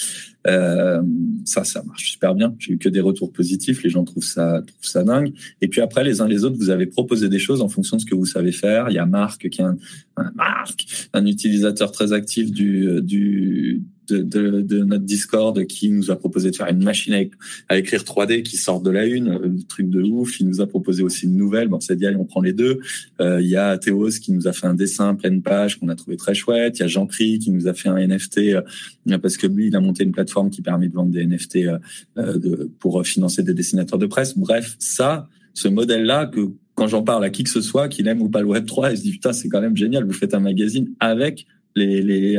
Euh, 0.47 1.01
ça, 1.45 1.64
ça 1.64 1.84
marche 1.84 2.12
super 2.12 2.34
bien. 2.34 2.55
J'ai 2.60 2.74
eu 2.74 2.78
que 2.78 2.89
des 2.89 3.01
retours 3.01 3.32
positifs. 3.32 3.84
Les 3.84 3.89
gens 3.89 4.03
trouvent 4.03 4.24
ça 4.24 4.62
trouvent 4.66 4.89
ça 4.89 5.03
dingue. 5.03 5.34
Et 5.62 5.68
puis 5.68 5.82
après, 5.82 6.03
les 6.03 6.22
uns 6.22 6.28
les 6.28 6.43
autres, 6.43 6.58
vous 6.58 6.70
avez 6.70 6.86
proposé 6.86 7.30
des 7.30 7.39
choses 7.39 7.62
en 7.62 7.70
fonction 7.70 7.97
de 7.97 8.01
ce 8.01 8.05
que 8.05 8.16
vous 8.16 8.26
savez 8.26 8.51
faire. 8.51 8.89
Il 8.89 8.93
y 8.93 8.99
a 8.99 9.05
Marc 9.05 9.49
qui 9.49 9.62
est 9.62 9.66
un, 9.66 9.78
un 10.16 10.32
Marc, 10.36 11.10
un 11.14 11.26
utilisateur 11.26 11.91
très 11.91 12.14
actif 12.14 12.51
du 12.51 13.01
du 13.01 13.84
de, 14.08 14.20
de, 14.20 14.62
de, 14.62 14.84
notre 14.84 15.03
Discord 15.03 15.66
qui 15.66 15.89
nous 15.89 16.12
a 16.12 16.16
proposé 16.16 16.51
de 16.51 16.55
faire 16.55 16.68
une 16.68 16.84
machine 16.84 17.30
à, 17.70 17.78
écrire 17.78 18.01
3D 18.01 18.43
qui 18.43 18.58
sort 18.58 18.82
de 18.82 18.89
la 18.89 19.05
une, 19.05 19.30
euh, 19.30 19.49
truc 19.68 19.89
de 19.89 20.01
ouf. 20.01 20.39
Il 20.39 20.47
nous 20.47 20.62
a 20.62 20.68
proposé 20.68 21.03
aussi 21.03 21.26
une 21.26 21.36
nouvelle. 21.36 21.68
Bon, 21.68 21.80
c'est 21.80 21.95
dit, 21.95 22.08
on 22.18 22.26
prend 22.26 22.41
les 22.41 22.53
deux. 22.53 22.80
Euh, 23.22 23.41
il 23.41 23.47
y 23.47 23.55
a 23.55 23.78
Théos 23.78 24.10
qui 24.22 24.32
nous 24.32 24.47
a 24.47 24.53
fait 24.53 24.68
un 24.68 24.74
dessin 24.74 25.16
pleine 25.16 25.41
page 25.41 25.80
qu'on 25.80 25.89
a 25.89 25.95
trouvé 25.95 26.18
très 26.18 26.34
chouette. 26.34 26.80
Il 26.80 26.82
y 26.82 26.86
a 26.86 26.88
Jean-Pri 26.88 27.39
qui 27.39 27.51
nous 27.51 27.68
a 27.68 27.74
fait 27.74 27.89
un 27.89 27.97
NFT 27.97 28.38
euh, 28.38 29.18
parce 29.22 29.38
que 29.38 29.47
lui, 29.47 29.68
il 29.68 29.76
a 29.76 29.80
monté 29.80 30.03
une 30.03 30.12
plateforme 30.12 30.49
qui 30.49 30.62
permet 30.62 30.88
de 30.88 30.93
vendre 30.93 31.12
des 31.12 31.26
NFT 31.26 31.58
euh, 31.58 31.80
de, 32.16 32.72
pour 32.80 33.05
financer 33.05 33.43
des 33.43 33.53
dessinateurs 33.53 33.99
de 33.99 34.05
presse. 34.05 34.38
Bref, 34.38 34.76
ça, 34.80 35.28
ce 35.53 35.68
modèle-là 35.68 36.28
que 36.28 36.51
quand 36.76 36.88
j'en 36.88 37.01
parle 37.01 37.26
à 37.26 37.32
qui 37.32 37.43
que 37.43 37.49
ce 37.49 37.62
soit, 37.62 37.89
qu'il 37.89 38.08
aime 38.08 38.22
ou 38.22 38.30
pas 38.30 38.41
le 38.41 38.47
Web 38.47 38.66
3, 38.68 38.91
il 38.91 38.97
se 38.97 39.03
dit 39.03 39.12
putain, 39.12 39.34
c'est 39.34 39.49
quand 39.49 39.62
même 39.62 39.76
génial. 39.76 40.05
Vous 40.05 40.14
faites 40.14 40.36
un 40.36 40.39
magazine 40.39 40.89
avec 40.99 41.47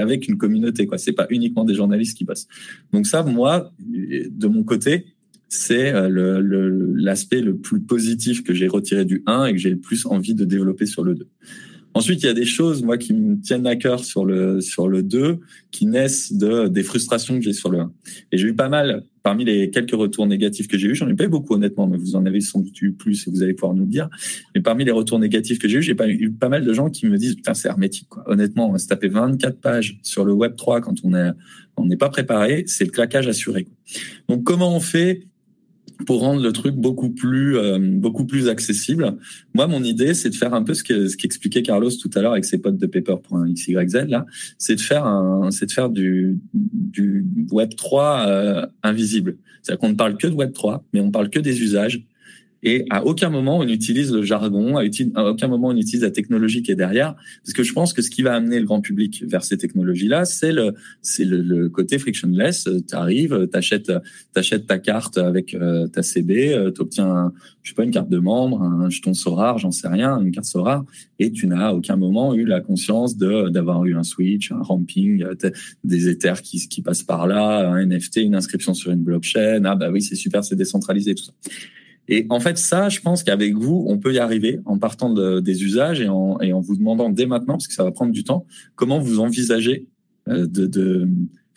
avec 0.00 0.28
une 0.28 0.36
communauté. 0.36 0.86
quoi. 0.86 0.98
C'est 0.98 1.12
pas 1.12 1.26
uniquement 1.30 1.64
des 1.64 1.74
journalistes 1.74 2.16
qui 2.16 2.24
bossent. 2.24 2.46
Donc 2.92 3.06
ça, 3.06 3.22
moi, 3.22 3.72
de 3.80 4.46
mon 4.46 4.64
côté, 4.64 5.06
c'est 5.48 5.92
euh, 5.94 6.08
l'aspect 6.94 7.40
le, 7.40 7.52
le, 7.52 7.56
plus 7.56 7.80
positif 7.80 8.44
que 8.44 8.52
j'ai 8.52 8.68
retiré 8.68 9.04
du 9.04 9.22
1 9.26 9.46
et 9.46 9.52
que 9.52 9.58
j'ai 9.58 9.70
le 9.70 9.78
plus 9.78 10.06
envie 10.06 10.34
de 10.34 10.44
développer 10.44 10.86
sur 10.86 11.02
le 11.02 11.14
2. 11.14 11.26
Ensuite, 11.94 12.22
il 12.22 12.26
y 12.26 12.28
a 12.28 12.34
des 12.34 12.44
choses, 12.44 12.82
moi, 12.82 12.98
qui 12.98 13.14
me 13.14 13.40
tiennent 13.40 13.66
à 13.66 13.74
cœur 13.74 14.04
sur 14.04 14.24
le, 14.24 14.60
sur 14.60 14.88
le 14.88 15.02
2, 15.02 15.40
qui 15.70 15.86
naissent 15.86 16.32
de, 16.32 16.68
des 16.68 16.82
frustrations 16.82 17.36
que 17.36 17.42
j'ai 17.42 17.54
sur 17.54 17.70
le 17.70 17.80
1. 17.80 17.92
Et 18.30 18.38
j'ai 18.38 18.48
eu 18.48 18.54
pas 18.54 18.68
mal, 18.68 19.04
parmi 19.22 19.44
les 19.44 19.70
quelques 19.70 19.94
retours 19.94 20.26
négatifs 20.26 20.68
que 20.68 20.78
j'ai 20.78 20.88
eu, 20.88 20.94
j'en 20.94 21.08
ai 21.08 21.14
pas 21.14 21.24
eu 21.24 21.28
beaucoup, 21.28 21.54
honnêtement, 21.54 21.86
mais 21.86 21.96
vous 21.96 22.16
en 22.16 22.26
avez 22.26 22.40
sans 22.40 22.60
doute 22.60 22.80
eu 22.82 22.92
plus 22.92 23.26
et 23.26 23.30
vous 23.30 23.42
allez 23.42 23.54
pouvoir 23.54 23.74
nous 23.74 23.84
le 23.84 23.90
dire. 23.90 24.08
Mais 24.54 24.60
parmi 24.60 24.84
les 24.84 24.90
retours 24.90 25.18
négatifs 25.18 25.58
que 25.58 25.68
j'ai 25.68 25.78
eu, 25.78 25.82
j'ai 25.82 25.94
pas 25.94 26.08
eu 26.08 26.30
pas 26.30 26.48
mal 26.48 26.64
de 26.64 26.72
gens 26.72 26.90
qui 26.90 27.06
me 27.06 27.16
disent, 27.16 27.36
putain, 27.36 27.54
c'est 27.54 27.68
hermétique, 27.68 28.08
quoi. 28.08 28.24
Honnêtement, 28.26 28.70
on 28.70 28.78
se 28.78 28.86
taper 28.86 29.08
24 29.08 29.60
pages 29.60 29.98
sur 30.02 30.24
le 30.24 30.32
Web 30.32 30.56
3 30.56 30.80
quand 30.80 30.94
on 31.04 31.14
est, 31.14 31.30
on 31.76 31.86
n'est 31.86 31.96
pas 31.96 32.08
préparé, 32.08 32.64
c'est 32.66 32.84
le 32.84 32.90
claquage 32.90 33.28
assuré. 33.28 33.66
Donc, 34.28 34.44
comment 34.44 34.74
on 34.74 34.80
fait 34.80 35.27
pour 36.06 36.20
rendre 36.20 36.42
le 36.42 36.52
truc 36.52 36.74
beaucoup 36.74 37.10
plus 37.10 37.56
euh, 37.56 37.78
beaucoup 37.78 38.24
plus 38.24 38.48
accessible. 38.48 39.16
Moi, 39.54 39.66
mon 39.66 39.82
idée, 39.82 40.14
c'est 40.14 40.30
de 40.30 40.34
faire 40.34 40.54
un 40.54 40.62
peu 40.62 40.74
ce 40.74 40.84
que 40.84 41.08
ce 41.08 41.16
qu'expliquait 41.16 41.62
Carlos 41.62 41.90
tout 41.90 42.10
à 42.14 42.20
l'heure 42.20 42.32
avec 42.32 42.44
ses 42.44 42.58
potes 42.58 42.76
de 42.76 42.86
paper.xyz 42.86 43.94
là, 44.08 44.26
c'est 44.58 44.76
de 44.76 44.80
faire 44.80 45.06
un 45.06 45.50
c'est 45.50 45.66
de 45.66 45.72
faire 45.72 45.90
du 45.90 46.38
du 46.52 47.26
web 47.50 47.74
3 47.76 48.26
euh, 48.28 48.66
invisible. 48.82 49.36
C'est-à-dire 49.62 49.80
qu'on 49.80 49.90
ne 49.90 49.96
parle 49.96 50.16
que 50.16 50.26
de 50.26 50.34
web 50.34 50.52
3, 50.52 50.84
mais 50.92 51.00
on 51.00 51.10
parle 51.10 51.30
que 51.30 51.40
des 51.40 51.62
usages 51.62 52.02
et 52.62 52.84
à 52.90 53.04
aucun 53.04 53.30
moment 53.30 53.58
on 53.58 53.66
utilise 53.66 54.12
le 54.12 54.22
jargon, 54.22 54.76
à, 54.76 55.24
aucun 55.30 55.48
moment 55.48 55.68
on 55.68 55.76
utilise 55.76 56.02
la 56.02 56.10
technologie 56.10 56.62
qui 56.62 56.70
est 56.70 56.76
derrière, 56.76 57.14
parce 57.44 57.52
que 57.54 57.62
je 57.62 57.72
pense 57.72 57.92
que 57.92 58.02
ce 58.02 58.10
qui 58.10 58.22
va 58.22 58.34
amener 58.34 58.58
le 58.58 58.66
grand 58.66 58.80
public 58.80 59.24
vers 59.26 59.44
ces 59.44 59.56
technologies-là, 59.58 60.24
c'est 60.24 60.52
le 60.52 60.74
c'est 61.02 61.24
le, 61.24 61.68
côté 61.68 61.98
frictionless. 61.98 62.68
Tu 62.88 62.94
arrives, 62.94 63.48
t'achètes 63.48 63.92
t'achètes 64.32 64.66
ta 64.66 64.78
carte 64.78 65.18
avec 65.18 65.54
euh, 65.54 65.86
ta 65.86 66.02
CB, 66.02 66.54
euh, 66.54 66.70
tu 66.72 66.80
obtiens 66.80 67.32
je 67.62 67.70
sais 67.70 67.74
pas 67.74 67.84
une 67.84 67.90
carte 67.90 68.08
de 68.08 68.18
membre, 68.18 68.62
un 68.62 68.88
jeton 68.88 69.12
Sorar, 69.12 69.58
j'en 69.58 69.70
sais 69.70 69.88
rien, 69.88 70.18
une 70.20 70.30
carte 70.30 70.46
Sorar, 70.46 70.84
et 71.18 71.30
tu 71.30 71.46
n'as 71.46 71.68
à 71.68 71.72
aucun 71.74 71.96
moment 71.96 72.34
eu 72.34 72.46
la 72.46 72.60
conscience 72.60 73.16
de 73.16 73.50
d'avoir 73.50 73.84
eu 73.84 73.94
un 73.94 74.02
switch, 74.02 74.52
un 74.52 74.62
ramping, 74.62 75.22
euh, 75.22 75.50
des 75.84 76.08
Ethers 76.08 76.40
qui 76.42 76.66
qui 76.66 76.82
passent 76.82 77.02
par 77.02 77.26
là, 77.26 77.68
un 77.68 77.84
NFT, 77.84 78.22
une 78.22 78.34
inscription 78.34 78.74
sur 78.74 78.90
une 78.90 79.02
blockchain. 79.02 79.62
Ah 79.64 79.74
bah 79.74 79.90
oui, 79.90 80.02
c'est 80.02 80.16
super, 80.16 80.42
c'est 80.44 80.56
décentralisé 80.56 81.14
tout 81.14 81.24
ça. 81.24 81.32
Et 82.08 82.26
en 82.30 82.40
fait, 82.40 82.58
ça, 82.58 82.88
je 82.88 83.00
pense 83.00 83.22
qu'avec 83.22 83.54
vous, 83.54 83.84
on 83.86 83.98
peut 83.98 84.14
y 84.14 84.18
arriver 84.18 84.60
en 84.64 84.78
partant 84.78 85.12
de, 85.12 85.40
des 85.40 85.62
usages 85.62 86.00
et 86.00 86.08
en, 86.08 86.40
et 86.40 86.52
en 86.52 86.60
vous 86.60 86.76
demandant 86.76 87.10
dès 87.10 87.26
maintenant, 87.26 87.54
parce 87.54 87.68
que 87.68 87.74
ça 87.74 87.84
va 87.84 87.92
prendre 87.92 88.12
du 88.12 88.24
temps, 88.24 88.46
comment 88.76 88.98
vous 88.98 89.20
envisagez 89.20 89.86
euh, 90.28 90.46
de, 90.46 90.66
de 90.66 91.08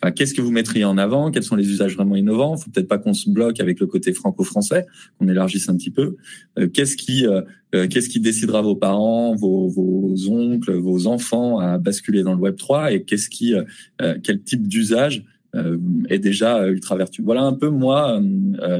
Enfin, 0.04 0.10
qu'est-ce 0.10 0.34
que 0.34 0.42
vous 0.42 0.50
mettriez 0.50 0.84
en 0.84 0.98
avant 0.98 1.30
Quels 1.30 1.44
sont 1.44 1.54
les 1.54 1.70
usages 1.70 1.94
vraiment 1.94 2.16
innovants 2.16 2.56
Faut 2.56 2.68
peut-être 2.70 2.88
pas 2.88 2.98
qu'on 2.98 3.14
se 3.14 3.30
bloque 3.30 3.60
avec 3.60 3.78
le 3.78 3.86
côté 3.86 4.12
franco-français, 4.12 4.84
qu'on 5.16 5.28
élargisse 5.28 5.68
un 5.68 5.76
petit 5.76 5.92
peu. 5.92 6.16
Euh, 6.58 6.66
qu'est-ce 6.66 6.96
qui, 6.96 7.24
euh, 7.24 7.42
qu'est-ce 7.86 8.08
qui 8.08 8.18
décidera 8.18 8.62
vos 8.62 8.74
parents, 8.74 9.36
vos, 9.36 9.68
vos, 9.68 10.12
oncles, 10.28 10.72
vos 10.72 11.06
enfants 11.06 11.60
à 11.60 11.78
basculer 11.78 12.24
dans 12.24 12.34
le 12.34 12.40
Web 12.40 12.56
3 12.56 12.90
et 12.90 13.04
qu'est-ce 13.04 13.30
qui, 13.30 13.54
quel 14.24 14.42
type 14.42 14.66
d'usage 14.66 15.24
est 16.08 16.18
déjà 16.18 16.66
ultra 16.68 16.96
vertueux. 16.96 17.22
Voilà 17.22 17.42
un 17.42 17.52
peu 17.52 17.68
moi, 17.68 18.20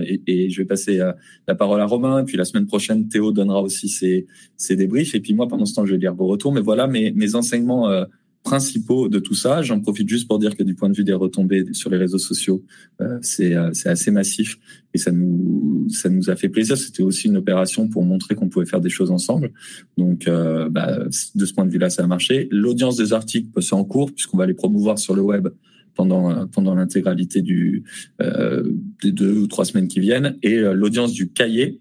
et, 0.06 0.22
et, 0.26 0.50
je 0.50 0.62
vais 0.62 0.66
passer 0.66 1.00
la 1.46 1.54
parole 1.54 1.80
à 1.80 1.84
Romain, 1.84 2.22
et 2.22 2.24
puis 2.24 2.36
la 2.36 2.44
semaine 2.44 2.66
prochaine, 2.66 3.08
Théo 3.08 3.32
donnera 3.32 3.60
aussi 3.60 3.88
ses, 3.88 4.26
ses 4.56 4.76
débriefs, 4.76 5.14
et 5.14 5.20
puis 5.20 5.34
moi, 5.34 5.48
pendant 5.48 5.66
ce 5.66 5.74
temps, 5.74 5.84
je 5.84 5.92
vais 5.92 5.98
lire 5.98 6.14
vos 6.14 6.26
retours. 6.26 6.52
Mais 6.52 6.62
voilà 6.62 6.86
mes, 6.86 7.12
mes 7.12 7.34
enseignements 7.34 8.06
principaux 8.42 9.08
de 9.08 9.18
tout 9.18 9.34
ça. 9.34 9.62
J'en 9.62 9.80
profite 9.80 10.08
juste 10.08 10.26
pour 10.26 10.38
dire 10.38 10.56
que 10.56 10.62
du 10.62 10.74
point 10.74 10.88
de 10.88 10.96
vue 10.96 11.04
des 11.04 11.12
retombées 11.12 11.64
sur 11.72 11.90
les 11.90 11.96
réseaux 11.96 12.18
sociaux, 12.18 12.64
euh, 13.00 13.18
c'est 13.22 13.54
euh, 13.54 13.70
assez 13.84 14.10
massif 14.10 14.58
et 14.94 14.98
ça 14.98 15.12
nous 15.12 15.86
ça 15.88 16.08
nous 16.08 16.30
a 16.30 16.36
fait 16.36 16.48
plaisir. 16.48 16.76
C'était 16.76 17.02
aussi 17.02 17.28
une 17.28 17.36
opération 17.36 17.88
pour 17.88 18.04
montrer 18.04 18.34
qu'on 18.34 18.48
pouvait 18.48 18.66
faire 18.66 18.80
des 18.80 18.90
choses 18.90 19.10
ensemble. 19.10 19.52
Donc 19.96 20.26
euh, 20.26 20.68
bah, 20.68 20.98
de 21.34 21.44
ce 21.44 21.52
point 21.52 21.64
de 21.64 21.70
vue-là, 21.70 21.90
ça 21.90 22.04
a 22.04 22.06
marché. 22.06 22.48
L'audience 22.50 22.96
des 22.96 23.12
articles 23.12 23.48
c'est 23.60 23.74
en 23.74 23.84
cours 23.84 24.12
puisqu'on 24.12 24.38
va 24.38 24.46
les 24.46 24.54
promouvoir 24.54 24.98
sur 24.98 25.14
le 25.14 25.22
web 25.22 25.48
pendant 25.94 26.74
l'intégralité 26.74 27.42
du 27.42 27.84
des 28.18 29.12
deux 29.12 29.38
ou 29.38 29.46
trois 29.46 29.64
semaines 29.64 29.88
qui 29.88 30.00
viennent 30.00 30.38
et 30.42 30.56
l'audience 30.56 31.12
du 31.12 31.30
cahier 31.30 31.80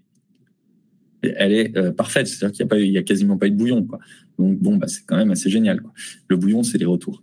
elle 1.22 1.52
est 1.52 1.92
parfaite 1.92 2.26
c'est-à-dire 2.26 2.52
qu'il 2.52 2.60
y 2.60 2.66
a 2.66 2.68
pas 2.68 2.78
il 2.78 2.92
y 2.92 2.98
a 2.98 3.02
quasiment 3.02 3.38
pas 3.38 3.46
eu 3.46 3.50
de 3.50 3.56
bouillon 3.56 3.84
quoi 3.84 4.00
donc 4.38 4.58
bon, 4.58 4.76
bah, 4.76 4.88
c'est 4.88 5.04
quand 5.06 5.16
même 5.16 5.30
assez 5.30 5.50
génial. 5.50 5.80
Le 6.28 6.36
bouillon, 6.36 6.62
c'est 6.62 6.78
les 6.78 6.84
retours. 6.84 7.22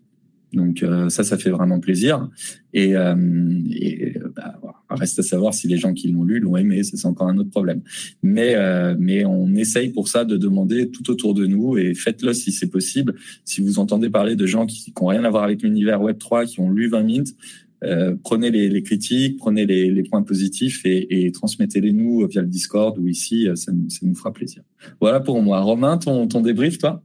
Donc 0.53 0.81
euh, 0.81 1.09
ça, 1.09 1.23
ça 1.23 1.37
fait 1.37 1.49
vraiment 1.49 1.79
plaisir. 1.79 2.29
Et, 2.73 2.95
euh, 2.95 3.15
bah, 4.35 4.55
reste 4.89 5.19
à 5.19 5.23
savoir 5.23 5.53
si 5.53 5.67
les 5.67 5.77
gens 5.77 5.93
qui 5.93 6.09
l'ont 6.09 6.23
lu 6.23 6.39
l'ont 6.39 6.57
aimé. 6.57 6.83
C'est 6.83 7.05
encore 7.05 7.27
un 7.27 7.37
autre 7.37 7.49
problème. 7.49 7.81
Mais 8.23 8.55
euh, 8.55 8.95
mais 8.97 9.25
on 9.25 9.53
essaye 9.55 9.89
pour 9.89 10.07
ça 10.07 10.25
de 10.25 10.37
demander 10.37 10.89
tout 10.89 11.09
autour 11.11 11.33
de 11.33 11.45
nous 11.45 11.77
et 11.77 11.93
faites-le 11.93 12.33
si 12.33 12.51
c'est 12.51 12.69
possible. 12.69 13.15
Si 13.45 13.61
vous 13.61 13.79
entendez 13.79 14.09
parler 14.09 14.35
de 14.35 14.45
gens 14.45 14.65
qui 14.65 14.93
n'ont 14.99 15.07
rien 15.07 15.23
à 15.23 15.29
voir 15.29 15.43
avec 15.43 15.61
l'univers 15.61 16.01
Web 16.01 16.17
3, 16.17 16.45
qui 16.45 16.59
ont 16.59 16.71
lu 16.71 16.89
20 16.89 17.03
minutes, 17.03 17.35
euh, 17.83 18.15
prenez 18.23 18.51
les, 18.51 18.67
les, 18.67 18.83
critiques, 18.83 19.37
prenez 19.37 19.65
les, 19.65 19.89
les 19.89 20.03
points 20.03 20.21
positifs 20.21 20.85
et, 20.85 21.25
et 21.25 21.31
transmettez-les 21.31 21.93
nous 21.93 22.27
via 22.27 22.41
le 22.41 22.47
Discord 22.47 22.97
ou 22.97 23.07
ici, 23.07 23.47
ça, 23.55 23.71
ça, 23.87 24.01
nous 24.03 24.15
fera 24.15 24.33
plaisir. 24.33 24.63
Voilà 24.99 25.21
pour 25.21 25.41
moi. 25.41 25.61
Romain, 25.61 25.97
ton, 25.97 26.27
ton 26.27 26.41
débrief, 26.41 26.77
toi? 26.77 27.03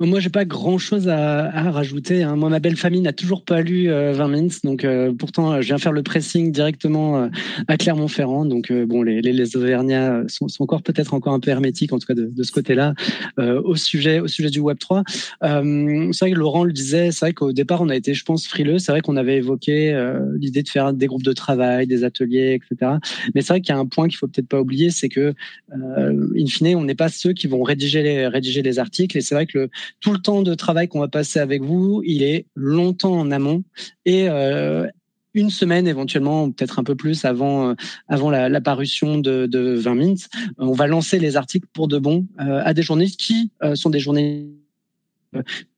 Moi, 0.00 0.18
j'ai 0.18 0.28
pas 0.28 0.44
grand 0.44 0.76
chose 0.76 1.08
à, 1.08 1.44
à 1.44 1.70
rajouter. 1.70 2.24
Hein. 2.24 2.34
Moi, 2.34 2.48
ma 2.48 2.58
belle 2.58 2.76
famille 2.76 3.00
n'a 3.00 3.12
toujours 3.12 3.44
pas 3.44 3.60
lu 3.62 3.86
20 3.86 3.92
euh, 3.92 4.28
minutes, 4.28 4.64
donc 4.64 4.84
euh, 4.84 5.12
pourtant, 5.16 5.60
je 5.60 5.66
viens 5.66 5.78
faire 5.78 5.92
le 5.92 6.02
pressing 6.02 6.50
directement 6.50 7.18
euh, 7.18 7.28
à 7.68 7.76
Clermont-Ferrand. 7.76 8.44
Donc, 8.44 8.72
bon, 8.72 9.02
les, 9.02 9.20
les, 9.20 9.32
les 9.32 9.56
Auvergnats 9.56 10.22
sont, 10.26 10.48
sont 10.48 10.64
encore 10.64 10.82
peut-être 10.82 11.14
encore 11.14 11.32
un 11.32 11.38
peu 11.38 11.50
hermétiques, 11.50 11.92
en 11.92 11.98
tout 12.00 12.06
cas 12.06 12.14
de, 12.14 12.26
de 12.26 12.42
ce 12.42 12.50
côté-là, 12.50 12.94
au 13.38 13.76
sujet 13.76 14.20
au 14.20 14.26
sujet 14.26 14.50
du 14.50 14.60
Web 14.60 14.78
3. 14.78 15.04
c'est 15.06 15.48
vrai 15.48 16.30
que 16.32 16.36
Laurent 16.36 16.64
le 16.64 16.72
disait. 16.72 17.12
C'est 17.12 17.26
vrai 17.26 17.32
qu'au 17.32 17.52
départ, 17.52 17.80
on 17.80 17.88
a 17.88 17.96
été, 17.96 18.14
je 18.14 18.24
pense, 18.24 18.46
frileux. 18.46 18.78
C'est 18.78 18.92
vrai 18.92 19.00
qu'on 19.00 19.16
avait 19.16 19.36
évoqué 19.36 19.94
l'idée 20.38 20.62
de 20.62 20.68
faire 20.68 20.92
des 20.92 21.06
groupes 21.06 21.22
de 21.22 21.32
travail, 21.32 21.86
des 21.86 22.04
ateliers, 22.04 22.58
etc. 22.60 22.92
Mais 23.34 23.42
c'est 23.42 23.48
vrai 23.48 23.60
qu'il 23.60 23.74
y 23.74 23.76
a 23.76 23.80
un 23.80 23.86
point 23.86 24.08
qu'il 24.08 24.16
faut 24.16 24.26
peut-être 24.26 24.48
pas 24.48 24.60
oublier, 24.60 24.90
c'est 24.90 25.08
que, 25.08 25.34
in 25.72 26.46
fine, 26.46 26.76
on 26.76 26.84
n'est 26.84 26.94
pas 26.94 27.08
ceux 27.08 27.32
qui 27.32 27.46
vont 27.46 27.62
rédiger 27.62 28.02
les 28.02 28.26
rédiger 28.26 28.62
les 28.62 28.78
articles. 28.78 29.16
Et 29.16 29.20
c'est 29.20 29.34
vrai 29.34 29.46
que 29.46 29.58
le 29.58 29.68
tout 30.00 30.12
le 30.12 30.18
temps 30.18 30.42
de 30.42 30.54
travail 30.54 30.88
qu'on 30.88 31.00
va 31.00 31.08
passer 31.08 31.38
avec 31.38 31.62
vous, 31.62 32.02
il 32.04 32.22
est 32.22 32.46
longtemps 32.54 33.14
en 33.14 33.30
amont. 33.30 33.64
Et 34.04 34.28
euh, 34.28 34.86
une 35.34 35.50
semaine 35.50 35.88
éventuellement, 35.88 36.50
peut-être 36.50 36.78
un 36.78 36.84
peu 36.84 36.94
plus 36.94 37.24
avant 37.24 37.70
euh, 37.70 37.74
avant 38.08 38.30
la, 38.30 38.60
parution 38.60 39.18
de, 39.18 39.46
de 39.46 39.74
20 39.74 39.94
minutes, 39.94 40.28
on 40.58 40.72
va 40.72 40.86
lancer 40.86 41.18
les 41.18 41.36
articles 41.36 41.68
pour 41.72 41.88
de 41.88 41.98
bon 41.98 42.26
euh, 42.40 42.62
à 42.64 42.74
des 42.74 42.82
journalistes 42.82 43.20
qui 43.20 43.50
sont 43.74 43.90
des 43.90 44.00
journalistes 44.00 44.63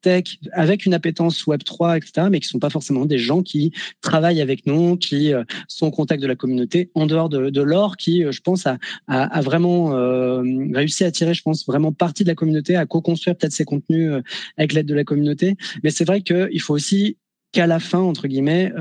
tech 0.02 0.38
avec 0.52 0.86
une 0.86 0.94
appétence 0.94 1.46
Web 1.46 1.64
3, 1.64 1.96
etc., 1.96 2.28
mais 2.30 2.40
qui 2.40 2.48
sont 2.48 2.58
pas 2.58 2.70
forcément 2.70 3.06
des 3.06 3.18
gens 3.18 3.42
qui 3.42 3.72
travaillent 4.00 4.40
avec 4.40 4.66
nous, 4.66 4.96
qui 4.96 5.32
euh, 5.32 5.44
sont 5.68 5.86
au 5.86 5.90
contact 5.90 6.22
de 6.22 6.26
la 6.26 6.36
communauté 6.36 6.90
en 6.94 7.06
dehors 7.06 7.28
de, 7.28 7.50
de 7.50 7.62
l'or, 7.62 7.96
qui, 7.96 8.24
euh, 8.24 8.32
je 8.32 8.40
pense, 8.40 8.66
a, 8.66 8.78
a, 9.08 9.40
vraiment 9.40 9.96
euh, 9.96 10.42
réussi 10.72 11.04
à 11.04 11.10
tirer, 11.10 11.34
je 11.34 11.42
pense, 11.42 11.66
vraiment 11.66 11.92
partie 11.92 12.22
de 12.22 12.28
la 12.28 12.34
communauté, 12.34 12.76
à 12.76 12.86
co-construire 12.86 13.36
peut-être 13.36 13.52
ses 13.52 13.64
contenus 13.64 14.12
avec 14.56 14.72
l'aide 14.72 14.86
de 14.86 14.94
la 14.94 15.04
communauté. 15.04 15.56
Mais 15.82 15.90
c'est 15.90 16.04
vrai 16.04 16.22
qu'il 16.22 16.60
faut 16.60 16.74
aussi 16.74 17.16
qu'à 17.52 17.66
la 17.66 17.80
fin, 17.80 17.98
entre 17.98 18.28
guillemets, 18.28 18.72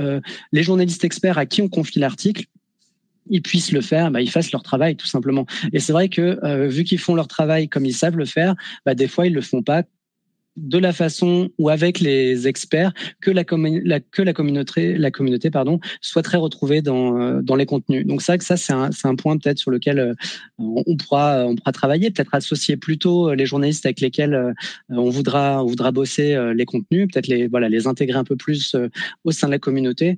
les 0.52 0.64
journalistes 0.64 1.04
experts 1.04 1.38
à 1.38 1.46
qui 1.46 1.62
on 1.62 1.70
confie 1.70 2.00
l'article 2.00 2.46
ils 3.28 3.42
puissent 3.42 3.72
le 3.72 3.82
faire, 3.82 4.12
bah, 4.12 4.22
ils 4.22 4.30
fassent 4.30 4.52
leur 4.52 4.62
travail 4.62 4.96
tout 4.96 5.08
simplement. 5.08 5.48
Et 5.74 5.80
c'est 5.80 5.94
vrai 5.94 6.10
que 6.10 6.68
vu 6.68 6.84
qu'ils 6.84 7.00
font 7.00 7.16
leur 7.16 7.28
travail 7.28 7.68
comme 7.68 7.86
ils 7.86 7.96
savent 7.96 8.18
le 8.18 8.26
faire, 8.26 8.54
bah, 8.86 8.94
des 8.94 9.08
fois 9.08 9.26
ils 9.26 9.34
le 9.34 9.42
font 9.42 9.64
pas 9.64 9.84
de 10.56 10.78
la 10.78 10.94
façon 10.94 11.50
ou 11.58 11.70
avec 11.70 12.00
les 12.00 12.48
experts 12.48 12.94
que 13.22 13.32
la, 13.32 13.44
communauté 13.44 14.98
la 14.98 15.12
communauté 15.12 15.52
pardon 15.52 15.80
souhaiterait 16.02 16.38
retrouver 16.38 16.82
dans 16.82 17.20
euh, 17.20 17.42
dans 17.42 17.56
les 17.56 17.66
contenus. 17.66 18.06
Donc 18.06 18.22
ça 18.22 18.38
ça 18.40 18.58
c'est 18.58 18.74
un 18.74 18.90
un 19.04 19.16
point 19.16 19.38
peut-être 19.38 19.60
sur 19.60 19.72
lequel 19.72 20.00
euh, 20.00 20.14
on 20.58 20.98
pourra 20.98 21.46
on 21.46 21.56
pourra 21.56 21.72
travailler, 21.72 22.10
peut-être 22.12 22.34
associer 22.34 22.78
plutôt 22.78 23.34
les 23.34 23.46
journalistes 23.46 23.86
avec 23.86 24.00
lesquels 24.00 24.34
euh, 24.34 24.54
on 24.90 25.10
voudra 25.10 25.64
on 25.64 25.68
voudra 25.68 25.92
bosser 25.92 26.36
les 26.56 26.66
contenus, 26.66 27.08
peut-être 27.12 27.28
les 27.28 27.48
voilà 27.48 27.70
les 27.70 27.88
intégrer 27.88 28.18
un 28.18 28.24
peu 28.24 28.36
plus 28.36 28.76
au 29.24 29.32
sein 29.32 29.48
de 29.48 29.52
la 29.52 29.60
communauté. 29.60 30.18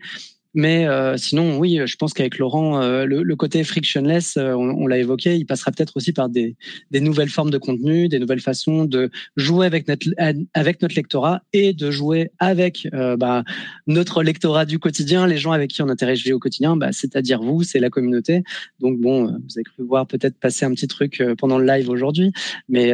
Mais 0.57 0.87
euh, 0.87 1.17
sinon, 1.17 1.59
oui, 1.59 1.79
je 1.85 1.95
pense 1.97 2.13
qu'avec 2.13 2.39
Laurent, 2.39 2.81
euh, 2.81 3.05
le, 3.05 3.21
le, 3.21 3.35
côté 3.35 3.63
frictionless, 3.63 4.37
euh, 4.37 4.53
on, 4.53 4.69
on 4.69 4.87
l'a 4.87 4.97
évoqué, 4.97 5.35
il 5.35 5.45
passera 5.45 5.71
peut-être 5.71 5.95
aussi 5.97 6.13
par 6.13 6.29
des, 6.29 6.55
des, 6.89 6.99
nouvelles 6.99 7.29
formes 7.29 7.51
de 7.51 7.59
contenu, 7.59 8.09
des 8.09 8.17
nouvelles 8.17 8.39
façons 8.39 8.83
de 8.83 9.11
jouer 9.35 9.67
avec 9.67 9.87
notre, 9.87 10.07
avec 10.55 10.81
notre 10.81 10.95
lectorat 10.95 11.43
et 11.53 11.73
de 11.73 11.91
jouer 11.91 12.31
avec 12.39 12.87
bah, 13.19 13.43
notre 13.85 14.23
lectorat 14.23 14.65
du 14.65 14.79
quotidien, 14.79 15.27
les 15.27 15.37
gens 15.37 15.51
avec 15.51 15.69
qui 15.69 15.83
on 15.83 15.89
interagit 15.89 16.33
au 16.33 16.39
quotidien, 16.39 16.75
bah, 16.75 16.91
c'est-à-dire 16.91 17.39
vous, 17.39 17.61
c'est 17.61 17.79
la 17.79 17.91
communauté. 17.91 18.41
Donc 18.79 18.99
bon, 18.99 19.25
vous 19.25 19.57
avez 19.57 19.63
cru 19.63 19.83
voir 19.83 20.07
peut-être 20.07 20.39
passer 20.39 20.65
un 20.65 20.71
petit 20.71 20.87
truc 20.87 21.21
pendant 21.37 21.59
le 21.59 21.67
live 21.67 21.87
aujourd'hui, 21.87 22.31
mais 22.67 22.93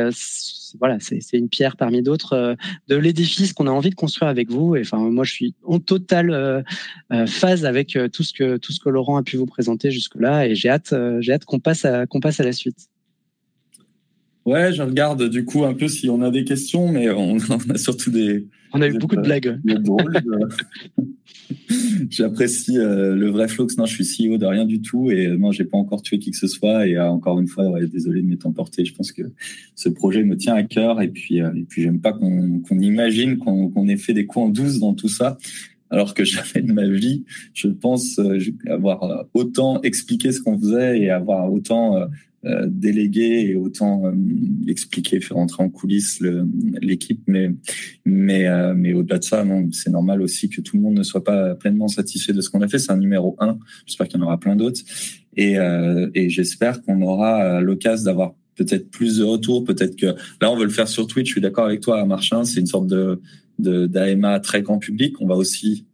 voilà, 0.80 0.98
c'est 1.00 1.22
une 1.34 1.50
pierre 1.50 1.78
parmi 1.78 2.02
d'autres 2.02 2.34
euh, 2.34 2.56
de 2.88 2.96
l'édifice 2.96 3.54
qu'on 3.54 3.68
a 3.68 3.72
envie 3.72 3.90
de 3.90 3.96
construire 3.96 4.30
avec 4.30 4.50
vous. 4.50 4.76
Et 4.76 4.82
enfin, 4.82 4.98
moi, 4.98 5.24
je 5.24 5.32
suis 5.32 5.56
en 5.64 5.80
totale 5.80 6.32
euh, 6.32 6.62
euh, 7.12 7.26
phase 7.26 7.66
avec 7.66 7.98
tout 8.12 8.24
ce 8.24 8.34
que 8.34 8.58
tout 8.58 8.72
ce 8.72 8.80
que 8.80 8.90
Laurent 8.90 9.18
a 9.18 9.24
pu 9.24 9.38
vous 9.38 9.46
présenter 9.46 9.92
jusque 9.92 10.16
là, 10.16 10.48
et 10.48 10.56
j'ai 10.56 10.70
hâte, 10.70 10.94
j'ai 11.20 11.34
hâte 11.34 11.46
qu'on 11.46 11.60
passe 11.60 11.86
à 11.86 12.06
qu'on 12.06 12.20
passe 12.20 12.40
à 12.40 12.44
la 12.44 12.52
suite. 12.52 12.90
Ouais, 14.46 14.74
je 14.74 14.82
regarde 14.82 15.30
du 15.30 15.46
coup 15.46 15.64
un 15.64 15.74
peu 15.74 15.88
si 15.88 16.10
on 16.10 16.22
a 16.22 16.30
des 16.30 16.44
questions, 16.44 16.92
mais 16.92 17.10
on, 17.10 17.38
a 17.70 17.78
surtout 17.78 18.12
des. 18.12 18.48
On 18.74 18.82
a 18.82 18.90
eu 18.90 18.98
beaucoup 18.98 19.16
de 19.16 19.22
blagues. 19.22 19.60
J'apprécie 22.10 22.78
euh, 22.78 23.16
le 23.16 23.30
vrai 23.30 23.48
Flox. 23.48 23.78
Non, 23.78 23.86
je 23.86 24.04
suis 24.04 24.30
CEO 24.30 24.38
de 24.38 24.46
rien 24.46 24.66
du 24.66 24.82
tout 24.82 25.12
et 25.12 25.28
non, 25.38 25.52
j'ai 25.52 25.64
pas 25.64 25.78
encore 25.78 26.02
tué 26.02 26.20
qui 26.20 26.32
que 26.32 26.38
ce 26.38 26.48
soit. 26.48 26.88
Et 26.88 26.98
euh, 26.98 27.10
encore 27.10 27.40
une 27.40 27.48
fois, 27.48 27.70
ouais, 27.70 27.88
désolé 27.88 28.22
de 28.22 28.28
m'être 28.28 28.46
emporté. 28.46 28.84
Je 28.84 28.94
pense 28.94 29.12
que 29.12 29.24
ce 29.76 29.90
projet 29.90 30.24
me 30.24 30.36
tient 30.36 30.56
à 30.56 30.64
cœur 30.64 31.02
et 31.02 31.08
puis 31.08 31.42
euh, 31.42 31.54
et 31.56 31.64
puis 31.64 31.84
j'aime 31.84 32.02
pas 32.02 32.12
qu'on 32.12 32.60
qu'on 32.60 32.80
imagine 32.80 33.38
qu'on 33.38 33.88
ait 33.88 33.98
fait 33.98 34.14
des 34.14 34.26
coups 34.26 34.46
en 34.46 34.50
douce 34.50 34.80
dans 34.80 34.94
tout 34.94 35.10
ça. 35.10 35.38
Alors 35.90 36.14
que 36.14 36.24
jamais 36.26 36.68
de 36.68 36.74
ma 36.74 36.88
vie, 36.88 37.24
je 37.54 37.70
pense 37.70 38.20
avoir 38.68 39.26
autant 39.34 39.82
expliqué 39.84 40.32
ce 40.32 40.42
qu'on 40.42 40.60
faisait 40.60 41.00
et 41.00 41.12
avoir 41.12 41.52
autant 41.52 42.08
euh, 42.46 42.68
déléguer 42.70 43.48
et 43.48 43.56
autant 43.56 44.06
euh, 44.06 44.12
expliquer, 44.68 45.22
faire 45.22 45.38
entrer 45.38 45.64
en 45.64 45.70
coulisses 45.70 46.22
l'équipe. 46.82 47.22
Mais, 47.26 47.52
mais, 48.06 48.48
euh, 48.48 48.74
mais 48.76 48.94
au-delà 48.94 49.20
de 49.20 49.24
ça, 49.24 49.46
c'est 49.72 49.90
normal 49.90 50.22
aussi 50.22 50.50
que 50.50 50.60
tout 50.60 50.76
le 50.76 50.84
monde 50.84 50.96
ne 50.96 51.04
soit 51.04 51.24
pas 51.24 51.56
pleinement 51.56 51.88
satisfait 51.88 52.34
de 52.34 52.42
ce 52.42 52.50
qu'on 52.50 52.62
a 52.62 52.68
fait. 52.68 52.80
C'est 52.80 52.92
un 52.92 52.98
numéro 52.98 53.38
un. 53.40 53.58
J'espère 53.86 54.10
qu'il 54.10 54.20
y 54.20 54.24
en 54.24 54.26
aura 54.26 54.40
plein 54.40 54.58
d'autres. 54.58 54.82
Et, 55.38 55.56
et 56.14 56.30
j'espère 56.30 56.84
qu'on 56.84 57.02
aura 57.02 57.62
l'occasion 57.62 58.06
d'avoir 58.06 58.36
peut-être 58.56 58.92
plus 58.92 59.18
de 59.18 59.24
retours. 59.24 59.64
Peut-être 59.64 59.96
que 59.96 60.16
là, 60.42 60.52
on 60.52 60.58
veut 60.58 60.66
le 60.66 60.70
faire 60.70 60.88
sur 60.88 61.08
Twitch. 61.08 61.28
Je 61.28 61.32
suis 61.32 61.42
d'accord 61.42 61.66
avec 61.66 61.80
toi, 61.80 62.06
Marchin. 62.06 62.44
C'est 62.44 62.60
une 62.60 62.68
sorte 62.68 62.88
de 62.88 63.20
d'AMA 63.58 64.40
très 64.42 64.62
grand 64.62 64.80
public. 64.80 65.16
On 65.22 65.28
va 65.28 65.36
aussi 65.36 65.86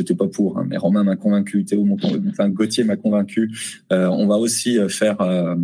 j'étais 0.00 0.14
pas 0.14 0.28
pour, 0.28 0.58
hein, 0.58 0.66
mais 0.68 0.76
Romain 0.76 1.04
m'a 1.04 1.16
convaincu, 1.16 1.64
Théo, 1.64 1.86
enfin 2.28 2.48
Gauthier 2.48 2.84
m'a 2.84 2.96
convaincu. 2.96 3.50
Euh, 3.92 4.08
on 4.08 4.26
va 4.26 4.36
aussi 4.36 4.78
euh, 4.78 4.88
faire 4.88 5.20
euh, 5.20 5.54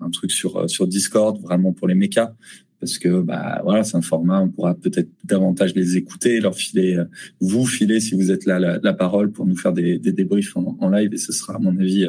un 0.00 0.10
truc 0.10 0.32
sur 0.32 0.68
sur 0.68 0.86
Discord, 0.86 1.40
vraiment 1.40 1.72
pour 1.72 1.86
les 1.86 1.94
mécas, 1.94 2.34
parce 2.80 2.98
que 2.98 3.20
bah 3.20 3.60
voilà, 3.62 3.84
c'est 3.84 3.96
un 3.96 4.02
format, 4.02 4.40
on 4.42 4.48
pourra 4.48 4.74
peut-être 4.74 5.08
davantage 5.24 5.74
les 5.74 5.96
écouter, 5.96 6.40
leur 6.40 6.54
filer, 6.54 7.00
vous 7.40 7.64
filer 7.64 8.00
si 8.00 8.14
vous 8.14 8.30
êtes 8.32 8.44
là 8.44 8.58
la, 8.58 8.92
parole 8.92 9.30
pour 9.30 9.46
nous 9.46 9.56
faire 9.56 9.72
des, 9.72 9.98
des 9.98 10.12
débriefs 10.12 10.56
en, 10.56 10.90
live, 10.90 11.14
et 11.14 11.18
ce 11.18 11.32
sera 11.32 11.56
à 11.56 11.58
mon 11.58 11.78
avis 11.78 12.08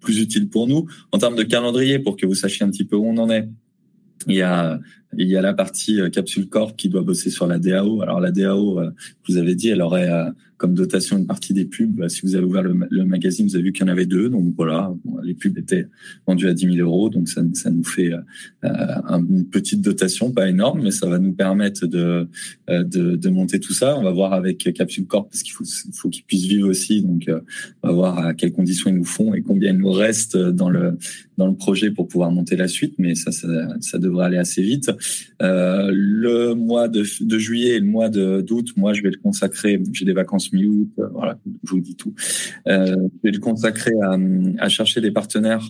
plus 0.00 0.20
utile 0.20 0.48
pour 0.48 0.66
nous 0.66 0.86
en 1.12 1.18
termes 1.18 1.36
de 1.36 1.44
calendrier 1.44 1.98
pour 2.00 2.16
que 2.16 2.26
vous 2.26 2.34
sachiez 2.34 2.66
un 2.66 2.70
petit 2.70 2.84
peu 2.84 2.96
où 2.96 3.06
on 3.06 3.16
en 3.18 3.30
est. 3.30 3.48
Il 4.26 4.34
y 4.34 4.42
a 4.42 4.80
il 5.18 5.28
y 5.28 5.36
a 5.36 5.42
la 5.42 5.54
partie 5.54 6.00
Capsule 6.12 6.48
Corp 6.48 6.76
qui 6.76 6.88
doit 6.88 7.02
bosser 7.02 7.30
sur 7.30 7.46
la 7.46 7.58
DAO. 7.58 8.02
Alors 8.02 8.20
la 8.20 8.30
DAO, 8.30 8.80
vous 9.28 9.36
avez 9.36 9.54
dit, 9.54 9.68
elle 9.68 9.82
aurait 9.82 10.10
comme 10.56 10.74
dotation 10.74 11.18
une 11.18 11.26
partie 11.26 11.52
des 11.52 11.64
pubs. 11.64 11.94
Bah, 11.94 12.08
si 12.08 12.22
vous 12.22 12.34
avez 12.34 12.44
ouvert 12.44 12.62
le, 12.62 13.04
magazine, 13.04 13.46
vous 13.46 13.56
avez 13.56 13.64
vu 13.64 13.72
qu'il 13.72 13.86
y 13.86 13.88
en 13.88 13.92
avait 13.92 14.06
deux. 14.06 14.28
Donc 14.28 14.54
voilà, 14.56 14.92
les 15.22 15.34
pubs 15.34 15.56
étaient 15.58 15.86
vendues 16.26 16.48
à 16.48 16.54
10 16.54 16.74
000 16.76 16.88
euros. 16.88 17.10
Donc 17.10 17.28
ça, 17.28 17.42
ça 17.52 17.70
nous 17.70 17.84
fait 17.84 18.12
euh, 18.12 18.68
une 19.10 19.46
petite 19.46 19.82
dotation, 19.82 20.32
pas 20.32 20.48
énorme, 20.48 20.82
mais 20.82 20.90
ça 20.90 21.08
va 21.08 21.18
nous 21.18 21.32
permettre 21.32 21.86
de, 21.86 22.28
euh, 22.70 22.84
de, 22.84 23.16
de 23.16 23.28
monter 23.28 23.60
tout 23.60 23.74
ça. 23.74 23.98
On 23.98 24.02
va 24.02 24.12
voir 24.12 24.32
avec 24.32 24.72
Capsule 24.74 25.06
Corp 25.06 25.28
parce 25.30 25.42
qu'il 25.42 25.52
faut, 25.52 25.64
faut 25.92 26.08
qu'ils 26.08 26.24
puissent 26.24 26.46
vivre 26.46 26.68
aussi. 26.68 27.02
Donc 27.02 27.28
euh, 27.28 27.40
on 27.82 27.88
va 27.88 27.94
voir 27.94 28.18
à 28.18 28.34
quelles 28.34 28.52
conditions 28.52 28.90
ils 28.90 28.96
nous 28.96 29.04
font 29.04 29.34
et 29.34 29.42
combien 29.42 29.72
il 29.72 29.78
nous 29.78 29.92
reste 29.92 30.36
dans 30.36 30.70
le 30.70 30.96
dans 31.36 31.46
le 31.46 31.54
projet 31.54 31.90
pour 31.90 32.08
pouvoir 32.08 32.30
monter 32.30 32.56
la 32.56 32.66
suite. 32.66 32.94
Mais 32.98 33.14
ça, 33.14 33.30
ça, 33.30 33.48
ça 33.80 33.98
devrait 33.98 34.24
aller 34.24 34.38
assez 34.38 34.62
vite. 34.62 34.90
Euh, 35.42 35.90
le 35.92 36.54
mois 36.54 36.88
de, 36.88 37.02
juillet 37.02 37.76
et 37.76 37.80
le 37.80 37.86
mois 37.86 38.08
d'août, 38.08 38.72
moi, 38.76 38.92
je 38.92 39.02
vais 39.02 39.10
le 39.10 39.18
consacrer. 39.18 39.82
J'ai 39.92 40.04
des 40.04 40.12
vacances 40.12 40.52
mi 40.52 40.64
euh, 40.64 41.06
voilà, 41.12 41.38
je 41.64 41.70
vous 41.70 41.80
dis 41.80 41.96
tout. 41.96 42.14
Euh, 42.68 42.96
je 42.96 43.28
vais 43.28 43.30
le 43.30 43.40
consacrer 43.40 43.92
à, 44.58 44.68
chercher 44.68 45.00
des 45.00 45.10
partenaires 45.10 45.68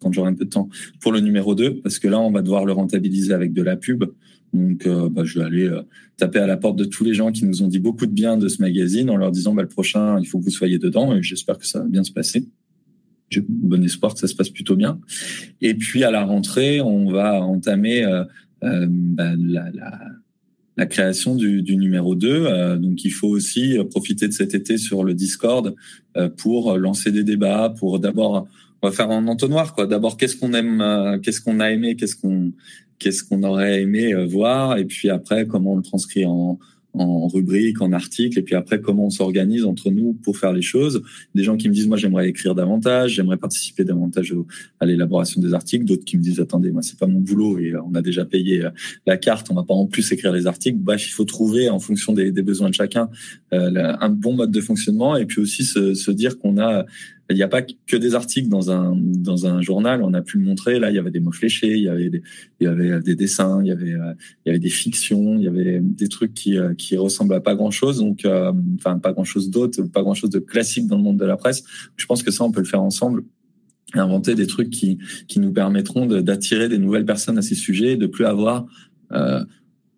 quand 0.00 0.12
j'aurai 0.12 0.30
un 0.30 0.34
peu 0.34 0.44
de 0.44 0.50
temps 0.50 0.68
pour 1.00 1.12
le 1.12 1.20
numéro 1.20 1.54
2, 1.54 1.80
parce 1.80 1.98
que 1.98 2.08
là, 2.08 2.20
on 2.20 2.30
va 2.30 2.42
devoir 2.42 2.64
le 2.64 2.72
rentabiliser 2.72 3.32
avec 3.32 3.52
de 3.52 3.62
la 3.62 3.76
pub. 3.76 4.04
Donc, 4.52 4.86
bah, 4.86 5.24
je 5.24 5.38
vais 5.38 5.44
aller 5.44 5.80
taper 6.16 6.38
à 6.38 6.46
la 6.46 6.56
porte 6.56 6.76
de 6.76 6.84
tous 6.84 7.04
les 7.04 7.14
gens 7.14 7.32
qui 7.32 7.44
nous 7.44 7.62
ont 7.62 7.68
dit 7.68 7.78
beaucoup 7.80 8.06
de 8.06 8.12
bien 8.12 8.36
de 8.36 8.48
ce 8.48 8.60
magazine 8.60 9.10
en 9.10 9.16
leur 9.16 9.32
disant, 9.32 9.54
bah, 9.54 9.62
le 9.62 9.68
prochain, 9.68 10.20
il 10.20 10.26
faut 10.26 10.38
que 10.38 10.44
vous 10.44 10.50
soyez 10.50 10.78
dedans 10.78 11.14
et 11.14 11.22
j'espère 11.22 11.58
que 11.58 11.66
ça 11.66 11.80
va 11.80 11.86
bien 11.86 12.04
se 12.04 12.12
passer. 12.12 12.46
J'ai 13.30 13.40
bon 13.48 13.82
espoir 13.82 14.12
que 14.12 14.20
ça 14.20 14.28
se 14.28 14.34
passe 14.34 14.50
plutôt 14.50 14.76
bien. 14.76 15.00
Et 15.62 15.74
puis, 15.74 16.04
à 16.04 16.10
la 16.10 16.24
rentrée, 16.24 16.80
on 16.82 17.10
va 17.10 17.42
entamer 17.42 18.04
bah, 18.88 19.32
la, 19.36 19.70
la 20.76 20.86
création 20.86 21.34
du, 21.34 21.62
du 21.62 21.76
numéro 21.76 22.14
2. 22.14 22.46
Euh, 22.46 22.76
donc 22.76 23.04
il 23.04 23.10
faut 23.10 23.28
aussi 23.28 23.78
profiter 23.90 24.28
de 24.28 24.32
cet 24.32 24.54
été 24.54 24.78
sur 24.78 25.04
le 25.04 25.14
Discord 25.14 25.74
euh, 26.16 26.28
pour 26.28 26.76
lancer 26.76 27.12
des 27.12 27.24
débats, 27.24 27.72
pour 27.78 27.98
d'abord 27.98 28.48
on 28.82 28.88
va 28.88 28.92
faire 28.92 29.10
un 29.10 29.26
entonnoir 29.28 29.74
quoi. 29.74 29.86
D'abord 29.86 30.16
qu'est-ce 30.16 30.36
qu'on 30.36 30.52
aime, 30.52 30.80
euh, 30.80 31.18
qu'est-ce 31.18 31.40
qu'on 31.40 31.60
a 31.60 31.70
aimé, 31.70 31.96
qu'est-ce 31.96 32.16
qu'on 32.16 32.52
qu'est-ce 32.98 33.24
qu'on 33.24 33.42
aurait 33.42 33.82
aimé 33.82 34.14
voir, 34.26 34.78
et 34.78 34.84
puis 34.84 35.10
après 35.10 35.46
comment 35.46 35.72
on 35.72 35.76
le 35.76 35.82
transcrit 35.82 36.24
en 36.24 36.58
en 36.94 37.26
rubrique, 37.26 37.80
en 37.80 37.92
article, 37.92 38.38
et 38.38 38.42
puis 38.42 38.54
après 38.54 38.80
comment 38.80 39.06
on 39.06 39.10
s'organise 39.10 39.64
entre 39.64 39.90
nous 39.90 40.14
pour 40.14 40.38
faire 40.38 40.52
les 40.52 40.62
choses. 40.62 41.02
Des 41.34 41.42
gens 41.42 41.56
qui 41.56 41.68
me 41.68 41.74
disent 41.74 41.88
moi 41.88 41.96
j'aimerais 41.96 42.28
écrire 42.28 42.54
davantage, 42.54 43.14
j'aimerais 43.14 43.36
participer 43.36 43.84
davantage 43.84 44.34
à 44.80 44.86
l'élaboration 44.86 45.40
des 45.40 45.54
articles. 45.54 45.84
D'autres 45.84 46.04
qui 46.04 46.16
me 46.16 46.22
disent 46.22 46.40
attendez 46.40 46.70
moi 46.70 46.82
c'est 46.82 46.98
pas 46.98 47.06
mon 47.06 47.20
boulot 47.20 47.58
et 47.58 47.74
on 47.76 47.94
a 47.94 48.02
déjà 48.02 48.24
payé 48.24 48.64
euh, 48.64 48.70
la 49.06 49.16
carte, 49.16 49.50
on 49.50 49.54
va 49.54 49.64
pas 49.64 49.74
en 49.74 49.86
plus 49.86 50.12
écrire 50.12 50.32
les 50.32 50.46
articles. 50.46 50.78
Bref, 50.78 51.06
il 51.06 51.10
faut 51.12 51.24
trouver 51.24 51.68
en 51.68 51.78
fonction 51.78 52.12
des, 52.12 52.30
des 52.30 52.42
besoins 52.42 52.70
de 52.70 52.74
chacun 52.74 53.08
euh, 53.52 53.96
un 54.00 54.08
bon 54.08 54.34
mode 54.34 54.50
de 54.50 54.60
fonctionnement 54.60 55.16
et 55.16 55.26
puis 55.26 55.40
aussi 55.40 55.64
se, 55.64 55.94
se 55.94 56.10
dire 56.10 56.38
qu'on 56.38 56.58
a 56.58 56.84
il 57.30 57.36
n'y 57.36 57.42
a 57.42 57.48
pas 57.48 57.62
que 57.62 57.96
des 57.96 58.14
articles 58.14 58.48
dans 58.48 58.70
un 58.70 58.94
dans 58.96 59.46
un 59.46 59.62
journal. 59.62 60.02
On 60.02 60.12
a 60.12 60.22
pu 60.22 60.38
le 60.38 60.44
montrer. 60.44 60.78
Là, 60.78 60.90
il 60.90 60.96
y 60.96 60.98
avait 60.98 61.10
des 61.10 61.20
mots 61.20 61.32
fléchés, 61.32 61.76
il 61.76 61.84
y 61.84 61.88
avait 61.88 62.10
des, 62.10 62.22
il 62.60 62.64
y 62.64 62.66
avait 62.66 63.00
des 63.00 63.14
dessins, 63.14 63.62
il 63.62 63.68
y 63.68 63.70
avait 63.70 63.92
il 63.92 64.46
y 64.46 64.50
avait 64.50 64.58
des 64.58 64.68
fictions, 64.68 65.36
il 65.36 65.42
y 65.42 65.48
avait 65.48 65.80
des 65.80 66.08
trucs 66.08 66.34
qui 66.34 66.56
qui 66.76 66.96
ressemblent 66.96 67.34
à 67.34 67.40
pas 67.40 67.54
grand 67.54 67.70
chose. 67.70 67.98
Donc, 67.98 68.24
euh, 68.24 68.52
enfin, 68.76 68.98
pas 68.98 69.12
grand 69.12 69.24
chose 69.24 69.50
d'autre, 69.50 69.82
pas 69.84 70.02
grand 70.02 70.14
chose 70.14 70.30
de 70.30 70.38
classique 70.38 70.86
dans 70.86 70.96
le 70.96 71.02
monde 71.02 71.18
de 71.18 71.24
la 71.24 71.36
presse. 71.36 71.64
Je 71.96 72.06
pense 72.06 72.22
que 72.22 72.30
ça, 72.30 72.44
on 72.44 72.52
peut 72.52 72.60
le 72.60 72.66
faire 72.66 72.82
ensemble 72.82 73.24
inventer 73.94 74.34
des 74.34 74.46
trucs 74.46 74.70
qui 74.70 74.98
qui 75.28 75.40
nous 75.40 75.52
permettront 75.52 76.06
d'attirer 76.06 76.68
des 76.68 76.78
nouvelles 76.78 77.06
personnes 77.06 77.38
à 77.38 77.42
ces 77.42 77.54
sujets, 77.54 77.96
de 77.96 78.06
plus 78.06 78.24
avoir 78.26 78.66
euh, 79.12 79.44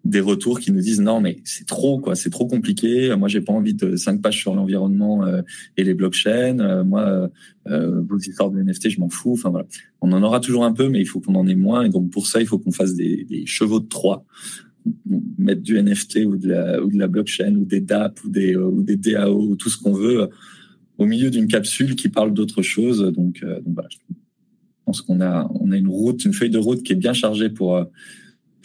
des 0.06 0.20
retours 0.20 0.60
qui 0.60 0.72
nous 0.72 0.80
disent 0.80 1.00
non 1.00 1.20
mais 1.20 1.38
c'est 1.44 1.66
trop 1.66 1.98
quoi, 1.98 2.14
c'est 2.14 2.30
trop 2.30 2.46
compliqué. 2.46 3.14
Moi 3.16 3.28
j'ai 3.28 3.40
pas 3.40 3.52
envie 3.52 3.74
de 3.74 3.96
cinq 3.96 4.22
pages 4.22 4.38
sur 4.38 4.54
l'environnement 4.54 5.24
euh, 5.24 5.42
et 5.76 5.84
les 5.84 5.94
blockchains. 5.94 6.58
Euh, 6.60 6.84
moi 6.84 7.30
euh, 7.68 8.02
vos 8.02 8.18
histoires 8.18 8.50
de 8.50 8.62
NFT 8.62 8.90
je 8.90 9.00
m'en 9.00 9.08
fous. 9.08 9.32
Enfin 9.32 9.50
voilà, 9.50 9.66
on 10.00 10.12
en 10.12 10.22
aura 10.22 10.40
toujours 10.40 10.64
un 10.64 10.72
peu 10.72 10.88
mais 10.88 11.00
il 11.00 11.06
faut 11.06 11.20
qu'on 11.20 11.34
en 11.34 11.46
ait 11.46 11.54
moins 11.54 11.84
et 11.84 11.88
donc 11.88 12.10
pour 12.10 12.26
ça 12.26 12.40
il 12.40 12.46
faut 12.46 12.58
qu'on 12.58 12.72
fasse 12.72 12.94
des, 12.94 13.26
chevaux 13.46 13.80
de 13.80 13.86
Troie, 13.86 14.24
mettre 15.38 15.62
du 15.62 15.80
NFT 15.80 16.20
ou 16.26 16.36
de 16.36 16.48
la 16.48 16.82
ou 16.82 16.90
de 16.90 16.98
la 16.98 17.08
blockchain 17.08 17.54
ou 17.56 17.64
des 17.64 17.80
DApp 17.80 18.22
ou 18.24 18.28
des 18.28 18.56
ou 18.56 18.82
des 18.82 18.96
DAO 18.96 19.50
ou 19.50 19.56
tout 19.56 19.68
ce 19.68 19.76
qu'on 19.76 19.92
veut 19.92 20.28
au 20.98 21.04
milieu 21.04 21.30
d'une 21.30 21.46
capsule 21.46 21.94
qui 21.94 22.08
parle 22.08 22.32
d'autre 22.32 22.62
chose. 22.62 23.00
Donc, 23.14 23.42
donc 23.42 23.74
voilà, 23.74 23.88
je 23.90 23.98
pense 24.84 25.02
qu'on 25.02 25.20
a 25.20 25.50
on 25.54 25.72
a 25.72 25.76
une 25.76 25.88
route, 25.88 26.24
une 26.24 26.32
feuille 26.32 26.50
de 26.50 26.58
route 26.58 26.82
qui 26.82 26.92
est 26.92 26.96
bien 26.96 27.12
chargée 27.12 27.50
pour 27.50 27.86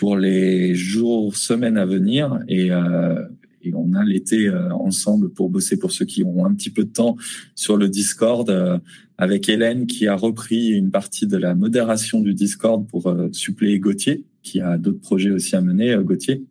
pour 0.02 0.18
les 0.18 0.74
jours, 0.74 1.38
semaines 1.38 1.78
à 1.78 1.86
venir. 1.86 2.40
Et, 2.48 2.72
euh, 2.72 3.24
on 3.72 3.94
a 3.94 4.04
l'été 4.04 4.48
euh, 4.48 4.74
ensemble 4.74 5.30
pour 5.30 5.52
bosser 5.52 5.78
pour 5.78 5.92
ceux 5.92 6.06
qui 6.06 6.24
ont 6.24 6.44
un 6.44 6.56
petit 6.56 6.72
peu 6.72 6.86
de 6.86 6.90
temps 6.90 7.18
sur 7.54 7.78
le 7.78 7.88
Discord 7.88 8.50
euh, 8.50 8.80
avec 9.20 9.48
Hélène 9.48 9.86
qui 9.86 10.08
a 10.08 10.16
repris 10.16 10.70
une 10.70 10.90
partie 10.90 11.28
de 11.28 11.38
la 11.38 11.54
modération 11.54 12.20
du 12.20 12.34
Discord 12.34 12.88
pour 12.88 13.16
suppléer 13.32 13.78
Gauthier 13.78 14.26
qui 14.42 14.60
a 14.60 14.80
d'autres 14.80 15.02
projets 15.02 15.30
aussi 15.30 15.56
à 15.56 15.62
mener, 15.62 15.96
Gauthier. 16.02 16.44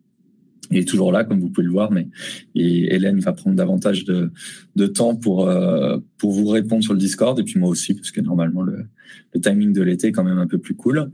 Est 0.69 0.87
toujours 0.87 1.11
là, 1.11 1.25
comme 1.25 1.41
vous 1.41 1.49
pouvez 1.49 1.65
le 1.65 1.73
voir, 1.73 1.91
mais 1.91 2.07
et 2.55 2.95
Hélène 2.95 3.19
va 3.19 3.33
prendre 3.33 3.57
davantage 3.57 4.05
de, 4.05 4.87
temps 4.87 5.17
pour 5.17 5.51
pour 6.17 6.31
vous 6.31 6.47
répondre 6.47 6.81
sur 6.81 6.93
le 6.93 6.99
Discord 6.99 7.37
et 7.37 7.43
puis 7.43 7.59
moi 7.59 7.67
aussi 7.67 7.93
parce 7.93 8.11
que 8.11 8.21
normalement 8.21 8.61
le, 8.61 8.85
le 9.33 9.41
timing 9.41 9.73
de 9.73 9.81
l'été 9.81 10.07
est 10.07 10.11
quand 10.13 10.23
même 10.23 10.37
un 10.37 10.47
peu 10.47 10.59
plus 10.59 10.75
cool. 10.75 11.11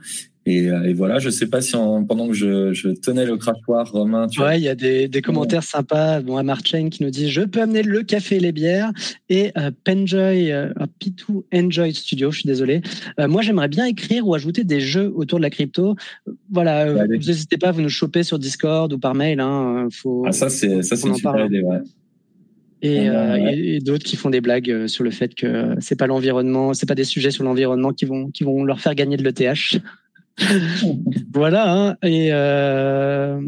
Et, 0.48 0.70
euh, 0.70 0.84
et, 0.84 0.94
voilà, 0.94 1.20
je 1.20 1.30
sais 1.30 1.48
pas 1.48 1.60
si 1.60 1.74
pendant 1.74 2.30
que 2.30 2.34
je, 2.34 2.72
je, 2.72 2.88
tenais 2.88 3.26
le 3.26 3.36
crachoir, 3.36 3.92
Romain, 3.92 4.28
tu 4.28 4.42
Ouais, 4.42 4.58
il 4.58 4.64
y 4.64 4.70
a 4.70 4.76
des, 4.76 5.10
des 5.10 5.22
commentaires 5.22 5.64
sympas. 5.64 6.22
Bon, 6.22 6.38
à 6.38 6.56
Chain 6.64 6.88
qui 6.88 7.04
nous 7.04 7.10
dit 7.10 7.30
Je 7.30 7.42
peux 7.42 7.62
amener 7.62 7.84
le 7.84 8.02
café 8.02 8.38
et 8.38 8.40
les 8.40 8.54
bières. 8.54 8.94
Et 9.28 9.52
euh, 9.58 9.72
Penjoy, 9.84 10.54
euh, 10.54 10.70
P2 11.02 11.44
Enjoy 11.54 11.94
Studio, 11.94 12.32
je 12.32 12.40
suis 12.40 12.48
désolé. 12.48 12.80
Euh, 13.20 13.28
moi, 13.28 13.42
j'aimerais 13.42 13.68
bien 13.68 13.86
écrire 13.88 14.26
ou 14.26 14.36
ajouter 14.36 14.64
des 14.64 14.80
jeux 14.80 15.12
autour 15.16 15.40
de 15.40 15.44
la 15.44 15.50
crypto. 15.50 15.98
Voilà, 16.50 16.94
vous 16.94 17.08
n'hésitez 17.08 17.58
pas 17.58 17.68
à 17.68 17.72
vous 17.74 17.82
nous 17.82 17.90
choper 17.90 18.24
sur 18.24 18.40
Discord 18.40 18.94
ou 18.94 19.00
par 19.00 19.16
mail. 19.16 19.42
Hein, 19.42 19.90
faut, 19.92 20.24
ah, 20.26 20.32
ça, 20.32 20.50
c'est 20.50 20.80
une 20.80 21.16
super 21.16 21.46
idée, 21.46 21.62
ouais. 21.62 21.80
Et, 22.82 23.10
euh, 23.10 23.52
et 23.52 23.80
d'autres 23.80 24.06
qui 24.06 24.16
font 24.16 24.30
des 24.30 24.40
blagues 24.40 24.88
sur 24.88 25.04
le 25.04 25.12
fait 25.12 25.36
que 25.36 25.76
c'est 25.80 25.98
pas 25.98 26.08
l'environnement, 26.08 26.74
c'est 26.74 26.86
pas 26.86 26.96
des 26.96 27.04
sujets 27.04 27.32
sur 27.32 27.44
l'environnement 27.44 27.92
qui 27.92 28.06
vont 28.06 28.30
qui 28.30 28.44
vont 28.44 28.64
leur 28.64 28.80
faire 28.80 28.94
gagner 28.96 29.18
de 29.18 29.24
l'ETH. 29.24 29.82
Voilà. 31.34 31.74
Hein, 31.74 31.98
et 32.04 32.30
euh... 32.32 33.42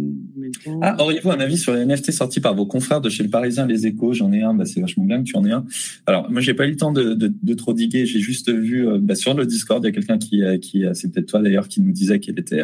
Ah, 0.82 0.96
auriez-vous 1.00 1.32
un 1.32 1.40
avis 1.40 1.58
sur 1.58 1.74
les 1.74 1.86
NFT 1.86 2.12
sortis 2.12 2.40
par 2.40 2.56
vos 2.56 2.66
confrères 2.66 3.02
de 3.02 3.10
chez 3.10 3.24
le 3.24 3.30
Parisien 3.30 3.68
Les 3.68 3.86
Échos? 3.86 4.14
J'en 4.14 4.32
ai 4.32 4.42
un, 4.42 4.54
bah, 4.54 4.66
c'est 4.66 4.82
vachement 4.82 5.06
bien 5.06 5.20
que 5.20 5.24
tu 5.24 5.38
en 5.38 5.46
aies 5.46 5.52
un. 5.52 5.66
Alors, 6.08 6.30
moi, 6.32 6.42
j'ai 6.42 6.54
pas 6.54 6.66
eu 6.66 6.72
le 6.72 6.78
temps 6.78 6.92
de, 6.92 7.14
de, 7.14 7.32
de 7.42 7.54
trop 7.54 7.74
diguer. 7.74 8.06
J'ai 8.06 8.20
juste 8.20 8.52
vu 8.52 8.88
euh, 8.88 8.98
bah, 9.00 9.16
sur 9.16 9.34
le 9.34 9.46
Discord, 9.46 9.84
il 9.84 9.88
y 9.88 9.90
a 9.90 9.94
quelqu'un 9.94 10.18
qui, 10.18 10.44
euh, 10.44 10.58
qui 10.58 10.86
euh, 10.86 10.94
c'est 10.94 11.12
peut-être 11.12 11.28
toi 11.28 11.42
d'ailleurs, 11.42 11.68
qui 11.68 11.82
nous 11.82 11.92
disait 11.92 12.20
qu'il 12.20 12.40
était 12.40 12.64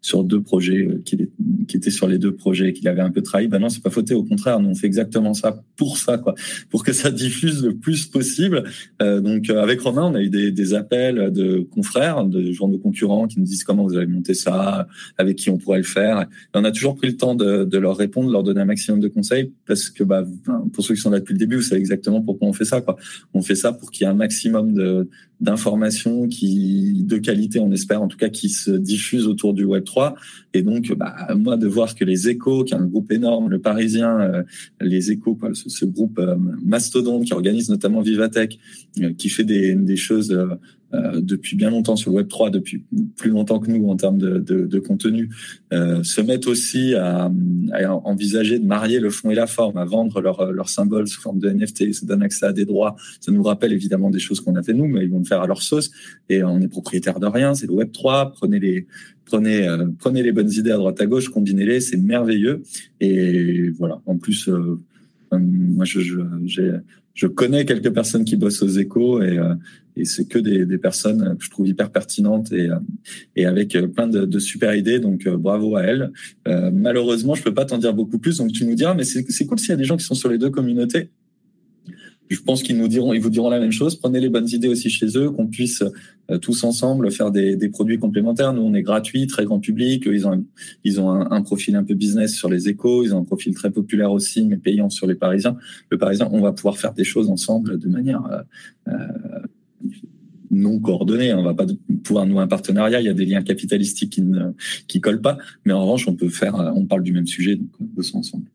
sur 0.00 0.22
deux 0.22 0.40
projets, 0.40 0.88
qu'il 1.04 1.28
qui 1.66 1.76
était 1.76 1.90
sur 1.90 2.06
les 2.06 2.18
deux 2.18 2.34
projets, 2.34 2.72
qu'il 2.72 2.86
avait 2.86 3.00
un 3.00 3.10
peu 3.10 3.22
trahi. 3.22 3.48
Ben 3.48 3.58
non, 3.58 3.68
c'est 3.68 3.82
pas 3.82 3.90
fauté. 3.90 4.14
Au 4.14 4.22
contraire, 4.22 4.60
nous 4.60 4.68
on 4.68 4.74
fait 4.74 4.86
exactement 4.86 5.34
ça 5.34 5.64
pour 5.76 5.98
ça, 5.98 6.18
quoi, 6.18 6.34
pour 6.70 6.84
que 6.84 6.92
ça 6.92 7.10
diffuse 7.26 7.64
le 7.64 7.74
plus 7.74 8.06
possible. 8.06 8.64
donc, 9.00 9.50
avec 9.50 9.80
Romain, 9.80 10.04
on 10.04 10.14
a 10.14 10.22
eu 10.22 10.30
des, 10.30 10.74
appels 10.74 11.32
de 11.32 11.66
confrères, 11.74 12.24
de 12.24 12.52
journaux 12.52 12.78
concurrents 12.78 13.26
qui 13.26 13.40
nous 13.40 13.46
disent 13.46 13.64
comment 13.64 13.84
vous 13.84 13.96
avez 13.96 14.06
monté 14.06 14.34
ça, 14.34 14.86
avec 15.18 15.36
qui 15.36 15.50
on 15.50 15.58
pourrait 15.58 15.78
le 15.78 15.84
faire. 15.84 16.26
On 16.54 16.64
a 16.64 16.70
toujours 16.70 16.94
pris 16.94 17.08
le 17.08 17.16
temps 17.16 17.34
de, 17.34 17.64
de, 17.64 17.78
leur 17.78 17.96
répondre, 17.96 18.30
leur 18.30 18.42
donner 18.42 18.60
un 18.60 18.66
maximum 18.66 19.00
de 19.00 19.08
conseils, 19.08 19.52
parce 19.66 19.90
que 19.90 20.04
bah, 20.04 20.24
pour 20.72 20.84
ceux 20.84 20.94
qui 20.94 21.00
sont 21.00 21.10
là 21.10 21.18
depuis 21.18 21.34
le 21.34 21.38
début, 21.38 21.56
vous 21.56 21.62
savez 21.62 21.80
exactement 21.80 22.22
pourquoi 22.22 22.48
on 22.48 22.52
fait 22.52 22.64
ça. 22.64 22.80
Quoi. 22.80 22.96
On 23.34 23.42
fait 23.42 23.54
ça 23.54 23.72
pour 23.72 23.90
qu'il 23.90 24.04
y 24.04 24.08
ait 24.08 24.12
un 24.12 24.14
maximum 24.14 24.74
de 24.74 25.08
d'informations 25.38 26.28
qui 26.28 27.02
de 27.04 27.18
qualité, 27.18 27.60
on 27.60 27.70
espère 27.70 28.02
en 28.02 28.08
tout 28.08 28.16
cas, 28.16 28.30
qui 28.30 28.48
se 28.48 28.70
diffusent 28.70 29.26
autour 29.26 29.45
du 29.52 29.66
Web 29.66 29.84
3. 29.84 30.14
Et 30.56 30.62
donc, 30.62 30.90
bah, 30.96 31.14
moi, 31.36 31.58
de 31.58 31.66
voir 31.66 31.94
que 31.94 32.04
les 32.04 32.30
Échos, 32.30 32.64
qui 32.64 32.72
est 32.72 32.78
un 32.78 32.86
groupe 32.86 33.12
énorme, 33.12 33.50
le 33.50 33.58
Parisien, 33.58 34.20
euh, 34.20 34.42
les 34.80 35.12
Échos, 35.12 35.38
ce, 35.52 35.84
groupe 35.84 36.18
euh, 36.18 36.34
mastodonte 36.64 37.26
qui 37.26 37.34
organise 37.34 37.68
notamment 37.68 38.00
Vivatech, 38.00 38.58
euh, 39.02 39.12
qui 39.12 39.28
fait 39.28 39.44
des, 39.44 39.96
choses 39.96 40.34
depuis 41.16 41.56
bien 41.56 41.68
longtemps 41.68 41.96
sur 41.96 42.10
le 42.10 42.16
Web 42.16 42.28
3, 42.28 42.48
depuis 42.50 42.82
plus 43.16 43.30
longtemps 43.30 43.58
que 43.58 43.70
nous 43.70 43.88
en 43.88 43.96
termes 43.96 44.18
de, 44.18 44.78
contenu, 44.78 45.30
se 45.70 46.20
mettent 46.20 46.46
aussi 46.46 46.94
à, 46.94 47.30
envisager 48.04 48.58
de 48.58 48.64
marier 48.64 49.00
le 49.00 49.10
fond 49.10 49.30
et 49.30 49.34
la 49.34 49.46
forme, 49.46 49.76
à 49.76 49.84
vendre 49.84 50.20
leurs 50.20 50.52
leur 50.52 50.68
symboles 50.68 51.08
sous 51.08 51.20
forme 51.20 51.38
de 51.38 51.50
NFT, 51.50 51.92
ça 51.92 52.06
donne 52.06 52.22
accès 52.22 52.46
à 52.46 52.52
des 52.52 52.64
droits. 52.64 52.96
Ça 53.20 53.32
nous 53.32 53.42
rappelle 53.42 53.72
évidemment 53.72 54.10
des 54.10 54.18
choses 54.18 54.40
qu'on 54.40 54.54
a 54.54 54.62
fait 54.62 54.74
nous, 54.74 54.86
mais 54.86 55.04
ils 55.04 55.10
vont 55.10 55.18
le 55.18 55.24
faire 55.24 55.42
à 55.42 55.46
leur 55.46 55.60
sauce. 55.60 55.90
Et 56.28 56.42
on 56.42 56.60
est 56.60 56.68
propriétaire 56.68 57.20
de 57.20 57.26
rien, 57.26 57.54
c'est 57.54 57.66
le 57.66 57.74
Web 57.74 57.92
3. 57.92 58.32
Prenez 58.32 58.60
les 58.60 58.86
prenez 59.26 59.68
prenez 59.98 60.22
les 60.22 60.32
bonnes 60.32 60.45
idées 60.48 60.72
à 60.72 60.76
droite 60.76 61.00
à 61.00 61.06
gauche, 61.06 61.28
combinez-les, 61.28 61.80
c'est 61.80 61.96
merveilleux. 61.96 62.62
Et 63.00 63.70
voilà. 63.70 64.00
En 64.06 64.16
plus. 64.16 64.48
Euh, 64.48 64.78
moi, 65.32 65.84
je, 65.84 66.00
je, 66.00 66.60
je, 67.12 67.26
connais 67.26 67.64
quelques 67.64 67.92
personnes 67.92 68.24
qui 68.24 68.36
bossent 68.36 68.62
aux 68.62 68.68
échos 68.68 69.20
et, 69.20 69.40
et 69.96 70.04
c'est 70.04 70.26
que 70.26 70.38
des, 70.38 70.64
des, 70.64 70.78
personnes 70.78 71.36
que 71.36 71.44
je 71.44 71.50
trouve 71.50 71.66
hyper 71.66 71.90
pertinentes 71.90 72.52
et, 72.52 72.68
et 73.34 73.44
avec 73.44 73.76
plein 73.92 74.06
de, 74.06 74.24
de 74.24 74.38
super 74.38 74.74
idées. 74.74 75.00
Donc, 75.00 75.28
bravo 75.28 75.76
à 75.76 75.82
elles. 75.82 76.12
malheureusement, 76.72 77.34
je 77.34 77.42
peux 77.42 77.52
pas 77.52 77.64
t'en 77.64 77.78
dire 77.78 77.92
beaucoup 77.92 78.18
plus. 78.18 78.38
Donc, 78.38 78.52
tu 78.52 78.64
nous 78.64 78.76
diras, 78.76 78.94
mais 78.94 79.02
c'est 79.04 79.46
cool 79.46 79.58
s'il 79.58 79.70
y 79.70 79.72
a 79.72 79.76
des 79.76 79.84
gens 79.84 79.96
qui 79.96 80.04
sont 80.04 80.14
sur 80.14 80.30
les 80.30 80.38
deux 80.38 80.50
communautés 80.50 81.10
je 82.28 82.40
pense 82.40 82.62
qu'ils 82.62 82.76
nous 82.76 82.88
diront, 82.88 83.12
ils 83.12 83.20
vous 83.20 83.30
diront 83.30 83.50
la 83.50 83.60
même 83.60 83.72
chose. 83.72 83.96
Prenez 83.96 84.20
les 84.20 84.28
bonnes 84.28 84.48
idées 84.48 84.68
aussi 84.68 84.90
chez 84.90 85.06
eux, 85.16 85.30
qu'on 85.30 85.46
puisse 85.46 85.82
euh, 86.30 86.38
tous 86.38 86.64
ensemble 86.64 87.10
faire 87.10 87.30
des, 87.30 87.56
des, 87.56 87.68
produits 87.68 87.98
complémentaires. 87.98 88.52
Nous, 88.52 88.62
on 88.62 88.74
est 88.74 88.82
gratuit, 88.82 89.26
très 89.26 89.44
grand 89.44 89.60
public. 89.60 90.04
Ils 90.06 90.26
ont, 90.26 90.44
ils 90.84 91.00
ont 91.00 91.10
un, 91.10 91.42
profil 91.42 91.76
un 91.76 91.84
peu 91.84 91.94
business 91.94 92.34
sur 92.34 92.48
les 92.48 92.68
échos. 92.68 93.04
Ils 93.04 93.14
ont 93.14 93.18
un 93.18 93.24
profil 93.24 93.54
très 93.54 93.70
populaire 93.70 94.12
aussi, 94.12 94.44
mais 94.44 94.56
payant 94.56 94.90
sur 94.90 95.06
les 95.06 95.14
Parisiens. 95.14 95.56
Le 95.90 95.98
Parisien, 95.98 96.28
on 96.32 96.40
va 96.40 96.52
pouvoir 96.52 96.78
faire 96.78 96.94
des 96.94 97.04
choses 97.04 97.30
ensemble 97.30 97.78
de 97.78 97.88
manière 97.88 98.24
euh, 98.26 98.92
euh 98.92 98.92
non 100.52 100.78
coordonnée. 100.78 101.34
On 101.34 101.42
va 101.42 101.54
pas 101.54 101.66
pouvoir 102.04 102.24
nouer 102.24 102.40
un 102.40 102.46
partenariat. 102.46 103.00
Il 103.00 103.04
y 103.04 103.08
a 103.08 103.14
des 103.14 103.26
liens 103.26 103.42
capitalistiques 103.42 104.12
qui 104.12 104.22
ne 104.22 104.52
qui 104.86 105.00
collent 105.00 105.20
pas, 105.20 105.38
mais 105.64 105.72
en 105.72 105.82
revanche, 105.82 106.06
on 106.06 106.14
peut 106.14 106.28
faire. 106.28 106.54
On 106.74 106.86
parle 106.86 107.02
du 107.02 107.12
même 107.12 107.26
sujet, 107.26 107.56
donc 107.56 107.68
on 107.80 107.84
bosser 107.84 108.16
ensemble. 108.16 108.46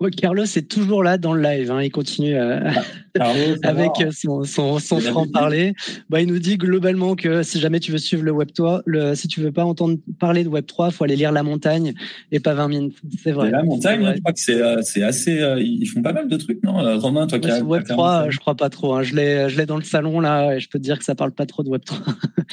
Ouais, 0.00 0.10
Carlos 0.10 0.44
est 0.44 0.68
toujours 0.68 1.02
là 1.02 1.16
dans 1.16 1.32
le 1.32 1.42
live. 1.42 1.70
Hein. 1.70 1.82
Il 1.82 1.90
continue 1.90 2.36
à, 2.36 2.70
ah, 3.20 3.32
avec 3.62 3.92
son, 4.12 4.44
son, 4.44 4.78
son 4.78 5.00
franc-parler. 5.00 5.74
Bah, 6.10 6.20
il 6.20 6.28
nous 6.28 6.38
dit 6.38 6.56
globalement 6.56 7.14
que 7.14 7.42
si 7.42 7.60
jamais 7.60 7.80
tu 7.80 7.92
veux 7.92 7.98
suivre 7.98 8.22
le 8.22 8.30
Web 8.30 8.50
3, 8.54 8.82
le, 8.84 9.14
si 9.14 9.28
tu 9.28 9.40
veux 9.40 9.52
pas 9.52 9.64
entendre 9.64 9.96
parler 10.18 10.44
de 10.44 10.48
Web 10.48 10.66
3, 10.66 10.90
faut 10.90 11.04
aller 11.04 11.16
lire 11.16 11.32
La 11.32 11.42
Montagne 11.42 11.94
et 12.32 12.40
pas 12.40 12.54
20 12.54 12.68
minutes. 12.68 12.96
C'est 13.22 13.32
vrai. 13.32 13.50
La 13.50 13.62
Montagne, 13.62 14.12
je 14.16 14.20
crois 14.20 14.32
que 14.32 14.40
c'est, 14.40 14.60
euh, 14.60 15.06
assez. 15.06 15.40
Euh, 15.40 15.60
ils 15.60 15.86
font 15.86 16.02
pas 16.02 16.12
mal 16.12 16.28
de 16.28 16.36
trucs, 16.36 16.62
non 16.62 16.80
euh, 16.80 16.96
Romain, 16.96 17.26
toi 17.26 17.38
qui 17.38 17.50
as. 17.50 17.62
Web 17.62 17.84
3, 17.86 18.30
je 18.30 18.38
crois 18.38 18.54
pas 18.54 18.70
trop. 18.70 18.94
Hein. 18.94 19.02
Je 19.02 19.14
l'ai, 19.14 19.66
dans 19.66 19.76
le 19.76 19.82
salon 19.82 20.20
là, 20.20 20.56
et 20.56 20.60
je 20.60 20.68
peux 20.68 20.78
te 20.78 20.84
dire 20.84 20.98
que 20.98 21.04
ça 21.04 21.14
parle 21.14 21.32
pas 21.32 21.46
trop 21.46 21.62
de 21.62 21.68
Web 21.70 21.84
3. 21.84 21.98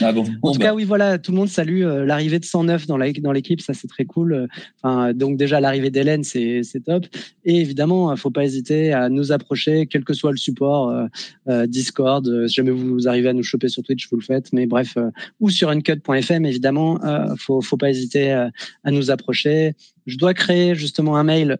Ah 0.01 0.11
bon. 0.11 0.25
en 0.41 0.51
tout 0.53 0.59
cas, 0.59 0.69
bah. 0.69 0.75
oui, 0.75 0.85
voilà, 0.85 1.17
tout 1.19 1.31
le 1.31 1.37
monde 1.37 1.49
salue 1.49 1.83
l'arrivée 1.83 2.39
de 2.39 2.45
109 2.45 2.87
dans, 2.87 2.97
la, 2.97 3.11
dans 3.11 3.31
l'équipe, 3.31 3.61
ça 3.61 3.73
c'est 3.73 3.87
très 3.87 4.05
cool. 4.05 4.47
Enfin, 4.81 5.13
donc 5.13 5.37
déjà 5.37 5.59
l'arrivée 5.59 5.91
d'Hélène, 5.91 6.23
c'est 6.23 6.63
top. 6.85 7.05
Et 7.45 7.59
évidemment, 7.59 8.15
faut 8.15 8.31
pas 8.31 8.45
hésiter 8.45 8.93
à 8.93 9.09
nous 9.09 9.31
approcher, 9.31 9.87
quel 9.87 10.03
que 10.03 10.13
soit 10.13 10.31
le 10.31 10.37
support. 10.37 10.93
Euh, 11.49 11.67
Discord. 11.67 12.25
Euh, 12.27 12.47
si 12.47 12.55
jamais 12.55 12.71
vous 12.71 13.07
arrivez 13.07 13.29
à 13.29 13.33
nous 13.33 13.43
choper 13.43 13.67
sur 13.67 13.83
Twitch, 13.83 14.07
vous 14.09 14.17
le 14.17 14.23
faites. 14.23 14.53
Mais 14.53 14.65
bref, 14.65 14.93
euh, 14.95 15.09
ou 15.41 15.49
sur 15.49 15.69
uncut.fm, 15.69 16.45
évidemment, 16.45 16.99
faut, 17.37 17.61
faut 17.61 17.77
pas 17.77 17.89
hésiter 17.89 18.31
à 18.31 18.91
nous 18.91 19.11
approcher. 19.11 19.73
Je 20.05 20.17
dois 20.17 20.33
créer 20.33 20.75
justement 20.75 21.17
un 21.17 21.23
mail. 21.23 21.57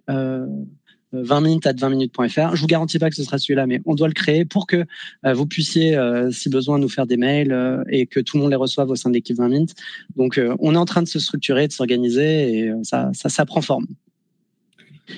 20 1.16 1.42
minutes 1.42 1.68
à 1.68 1.74
20 1.74 1.90
minutes.fr. 1.90 2.56
Je 2.56 2.62
vous 2.62 2.66
garantis 2.66 2.98
pas 2.98 3.08
que 3.08 3.16
ce 3.16 3.24
sera 3.24 3.38
celui-là, 3.38 3.68
mais 3.68 3.82
on 3.86 3.94
doit 3.94 4.08
le 4.08 4.16
créer 4.16 4.46
pour 4.46 4.66
que 4.66 4.84
vous 5.24 5.46
puissiez, 5.46 5.96
si 6.32 6.50
besoin, 6.50 6.80
nous 6.80 6.90
faire 6.90 7.06
des 7.06 7.18
mails 7.18 7.84
et 7.88 8.08
que 8.08 8.20
tout 8.20 8.38
le 8.38 8.42
monde 8.42 8.50
les 8.50 8.56
reçoive 8.56 8.90
au 8.90 8.96
sein 8.96 9.12
de 9.12 9.16
l'équipe 9.16 9.38
20 9.38 9.50
minutes. 9.50 9.76
Donc, 10.16 10.42
on 10.60 10.74
est 10.74 10.78
en 10.78 10.86
train 10.86 11.04
de 11.04 11.08
se 11.08 11.20
structurer, 11.20 11.68
de 11.68 11.72
s'organiser 11.72 12.58
et 12.58 12.72
ça, 12.82 13.12
ça, 13.14 13.30
ça 13.30 13.46
prend 13.46 13.62
forme. 13.62 13.86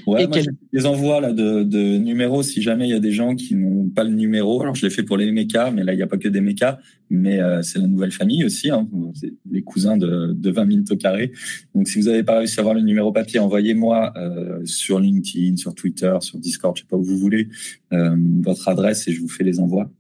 Ouais, 0.08 0.26
moi, 0.26 0.38
des 0.74 0.86
envois 0.88 1.22
là 1.22 1.32
de, 1.32 1.64
de, 1.64 1.98
numéros 1.98 2.42
si 2.42 2.62
jamais 2.62 2.88
il 2.88 2.92
y 2.92 2.96
a 2.96 3.00
des 3.00 3.12
gens 3.12 3.36
qui 3.36 3.54
n'ont 3.54 3.88
pas 3.90 4.04
le 4.04 4.10
numéro. 4.10 4.62
Alors 4.62 4.74
je 4.74 4.84
l'ai 4.84 4.90
fait 4.90 5.04
pour 5.04 5.16
les 5.16 5.32
mécas, 5.32 5.70
mais 5.70 5.84
là 5.84 5.94
il 5.94 5.98
n'y 5.98 6.02
a 6.02 6.08
pas 6.08 6.18
que 6.18 6.28
des 6.28 6.42
mécas, 6.42 6.80
mais 7.12 7.40
euh, 7.40 7.62
c'est 7.62 7.78
la 7.78 7.88
nouvelle 7.88 8.12
famille 8.12 8.44
aussi. 8.44 8.72
Hein. 8.72 8.88
C'est 9.14 9.34
les 9.52 9.62
cousins 9.62 9.96
de, 9.96 10.34
de 10.34 10.52
20 10.52 10.66
minutes 10.66 10.92
au 10.92 10.98
carré. 10.98 11.32
Donc 11.76 11.88
si 11.88 12.00
vous 12.00 12.08
n'avez 12.08 12.24
pas 12.24 12.40
réussi 12.40 12.60
à 12.60 12.62
avoir 12.62 12.74
le 12.74 12.82
numéro 12.82 13.12
papier, 13.12 13.40
envoyez-moi 13.40 14.14
euh, 14.18 14.66
sur 14.66 15.00
LinkedIn, 15.00 15.58
sur 15.58 15.76
Twitter, 15.76 16.16
sur 16.22 16.40
Discord, 16.40 16.76
je 16.76 16.82
sais 16.82 16.88
pas 16.88 16.98
où 16.98 17.04
vous 17.04 17.18
voulez, 17.18 17.50
euh, 17.94 18.16
votre 18.42 18.68
adresse 18.68 19.08
et 19.08 19.14
je 19.14 19.22
vous 19.22 19.30
fais 19.30 19.44
les 19.44 19.60
envois. 19.60 19.92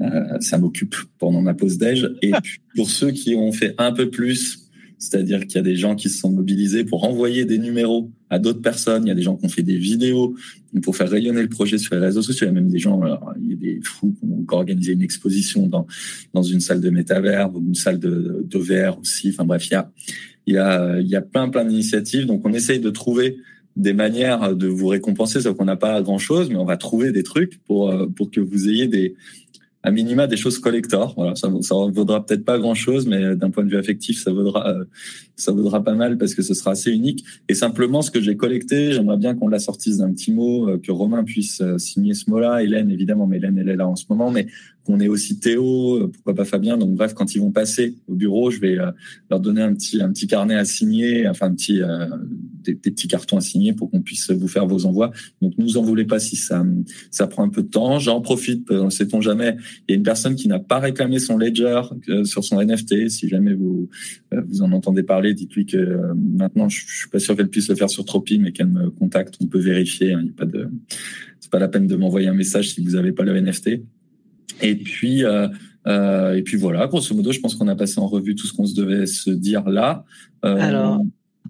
Euh, 0.00 0.38
ça 0.40 0.58
m'occupe 0.58 0.94
pendant 1.18 1.40
ma 1.40 1.54
pause 1.54 1.76
déj. 1.76 2.08
Et 2.22 2.30
pour 2.76 2.88
ceux 2.88 3.10
qui 3.10 3.34
ont 3.34 3.52
fait 3.52 3.74
un 3.78 3.92
peu 3.92 4.10
plus 4.10 4.64
c'est-à-dire 5.04 5.46
qu'il 5.46 5.56
y 5.56 5.58
a 5.58 5.62
des 5.62 5.76
gens 5.76 5.96
qui 5.96 6.08
se 6.08 6.18
sont 6.18 6.30
mobilisés 6.30 6.84
pour 6.84 7.04
envoyer 7.04 7.44
des 7.44 7.58
numéros 7.58 8.10
d'autres 8.38 8.60
personnes. 8.60 9.04
Il 9.04 9.08
y 9.08 9.12
a 9.12 9.14
des 9.14 9.22
gens 9.22 9.36
qui 9.36 9.46
ont 9.46 9.48
fait 9.48 9.62
des 9.62 9.76
vidéos 9.76 10.34
pour 10.82 10.96
faire 10.96 11.08
rayonner 11.08 11.42
le 11.42 11.48
projet 11.48 11.78
sur 11.78 11.94
les 11.94 12.00
réseaux 12.00 12.22
sociaux. 12.22 12.46
Il 12.46 12.48
y 12.48 12.50
a 12.50 12.54
même 12.54 12.68
des 12.68 12.78
gens, 12.78 13.00
il 13.40 13.50
y 13.50 13.52
a 13.52 13.56
des 13.56 13.80
fous 13.82 14.14
qui 14.18 14.26
ont 14.26 14.44
organisé 14.56 14.92
une 14.92 15.02
exposition 15.02 15.66
dans, 15.66 15.86
dans 16.32 16.42
une 16.42 16.60
salle 16.60 16.80
de 16.80 16.90
métavers 16.90 17.54
ou 17.54 17.60
une 17.60 17.74
salle 17.74 17.98
de, 17.98 18.46
VR 18.54 18.98
aussi. 18.98 19.30
Enfin 19.30 19.44
bref, 19.44 19.66
il 19.66 19.72
y 19.72 19.76
a, 19.76 19.90
il 20.46 20.54
y 20.54 20.58
a, 20.58 21.00
il 21.00 21.08
y 21.08 21.16
a 21.16 21.22
plein, 21.22 21.48
plein 21.48 21.64
d'initiatives. 21.64 22.26
Donc 22.26 22.42
on 22.44 22.52
essaye 22.52 22.80
de 22.80 22.90
trouver 22.90 23.38
des 23.76 23.92
manières 23.92 24.54
de 24.54 24.68
vous 24.68 24.86
récompenser, 24.86 25.40
sauf 25.40 25.56
qu'on 25.56 25.64
n'a 25.64 25.76
pas 25.76 26.00
grand 26.00 26.18
chose, 26.18 26.48
mais 26.48 26.56
on 26.56 26.64
va 26.64 26.76
trouver 26.76 27.10
des 27.10 27.24
trucs 27.24 27.58
pour, 27.64 27.92
pour 28.14 28.30
que 28.30 28.40
vous 28.40 28.68
ayez 28.68 28.86
des, 28.86 29.16
à 29.84 29.90
minima 29.90 30.26
des 30.26 30.36
choses 30.36 30.58
collector. 30.58 31.12
Voilà, 31.14 31.36
ça, 31.36 31.48
ça 31.60 31.74
vaudra 31.74 32.24
peut-être 32.24 32.44
pas 32.44 32.58
grand 32.58 32.74
chose, 32.74 33.06
mais 33.06 33.36
d'un 33.36 33.50
point 33.50 33.62
de 33.62 33.68
vue 33.68 33.76
affectif, 33.76 34.20
ça 34.20 34.32
vaudra, 34.32 34.66
euh, 34.70 34.84
ça 35.36 35.52
vaudra 35.52 35.84
pas 35.84 35.94
mal 35.94 36.16
parce 36.16 36.34
que 36.34 36.42
ce 36.42 36.54
sera 36.54 36.70
assez 36.70 36.90
unique. 36.90 37.22
Et 37.50 37.54
simplement, 37.54 38.00
ce 38.00 38.10
que 38.10 38.20
j'ai 38.20 38.34
collecté, 38.34 38.92
j'aimerais 38.92 39.18
bien 39.18 39.34
qu'on 39.34 39.46
la 39.46 39.58
sortisse 39.58 39.98
d'un 39.98 40.10
petit 40.10 40.32
mot, 40.32 40.70
euh, 40.70 40.78
que 40.78 40.90
Romain 40.90 41.22
puisse 41.22 41.60
euh, 41.60 41.76
signer 41.76 42.14
ce 42.14 42.30
mot-là. 42.30 42.62
Hélène, 42.62 42.90
évidemment, 42.90 43.26
mais 43.26 43.36
Hélène, 43.36 43.58
elle 43.58 43.68
est 43.68 43.76
là 43.76 43.86
en 43.86 43.94
ce 43.94 44.06
moment, 44.08 44.30
mais 44.30 44.46
qu'on 44.84 45.00
ait 45.00 45.08
aussi 45.08 45.38
Théo, 45.38 46.08
pourquoi 46.12 46.34
pas 46.34 46.44
Fabien. 46.44 46.76
Donc 46.76 46.94
bref, 46.94 47.14
quand 47.14 47.34
ils 47.34 47.40
vont 47.40 47.50
passer 47.50 47.96
au 48.06 48.14
bureau, 48.14 48.50
je 48.50 48.60
vais 48.60 48.76
leur 49.30 49.40
donner 49.40 49.62
un 49.62 49.74
petit, 49.74 50.00
un 50.00 50.10
petit 50.12 50.26
carnet 50.26 50.54
à 50.54 50.64
signer, 50.64 51.28
enfin 51.28 51.46
un 51.46 51.54
petit, 51.54 51.80
des, 52.62 52.74
petits 52.74 53.08
cartons 53.08 53.36
à 53.36 53.40
signer 53.40 53.72
pour 53.72 53.90
qu'on 53.90 54.02
puisse 54.02 54.30
vous 54.30 54.48
faire 54.48 54.66
vos 54.66 54.86
envois. 54.86 55.10
Donc, 55.40 55.56
ne 55.58 55.64
vous 55.64 55.76
en 55.76 55.82
voulez 55.82 56.04
pas 56.04 56.18
si 56.18 56.36
ça, 56.36 56.64
ça 57.10 57.26
prend 57.26 57.44
un 57.44 57.48
peu 57.48 57.62
de 57.62 57.68
temps. 57.68 57.98
J'en 57.98 58.20
profite, 58.20 58.70
ne 58.70 58.90
sait-on 58.90 59.20
jamais. 59.20 59.56
Il 59.88 59.92
y 59.92 59.94
a 59.94 59.96
une 59.96 60.02
personne 60.02 60.34
qui 60.34 60.48
n'a 60.48 60.58
pas 60.58 60.78
réclamé 60.78 61.18
son 61.18 61.36
ledger 61.36 61.80
euh, 62.08 62.24
sur 62.24 62.44
son 62.44 62.62
NFT. 62.62 63.08
Si 63.08 63.28
jamais 63.28 63.54
vous, 63.54 63.88
euh, 64.32 64.42
vous 64.46 64.62
en 64.62 64.72
entendez 64.72 65.02
parler, 65.02 65.34
dites-lui 65.34 65.66
que 65.66 65.76
euh, 65.76 66.14
maintenant, 66.14 66.68
je, 66.68 66.84
suis 66.86 67.08
pas 67.08 67.18
sûr 67.18 67.36
qu'elle 67.36 67.48
puisse 67.48 67.68
le 67.68 67.74
faire 67.74 67.90
sur 67.90 68.04
Tropi, 68.04 68.38
mais 68.38 68.52
qu'elle 68.52 68.68
me 68.68 68.90
contacte. 68.90 69.36
On 69.40 69.46
peut 69.46 69.58
vérifier. 69.58 70.12
Hein. 70.12 70.20
Il 70.20 70.24
n'y 70.24 70.30
a 70.30 70.34
pas 70.34 70.46
de, 70.46 70.68
c'est 71.40 71.50
pas 71.50 71.58
la 71.58 71.68
peine 71.68 71.86
de 71.86 71.96
m'envoyer 71.96 72.28
un 72.28 72.34
message 72.34 72.70
si 72.70 72.82
vous 72.82 72.92
n'avez 72.92 73.12
pas 73.12 73.24
le 73.24 73.40
NFT. 73.40 73.80
Et 74.62 74.76
puis, 74.76 75.22
et 75.22 76.42
puis 76.44 76.56
voilà, 76.56 76.86
grosso 76.86 77.14
modo, 77.14 77.32
je 77.32 77.40
pense 77.40 77.54
qu'on 77.54 77.68
a 77.68 77.76
passé 77.76 77.98
en 77.98 78.06
revue 78.06 78.34
tout 78.34 78.46
ce 78.46 78.52
qu'on 78.52 78.66
se 78.66 78.74
devait 78.74 79.06
se 79.06 79.30
dire 79.30 79.68
là. 79.68 80.04
Alors, 80.42 81.00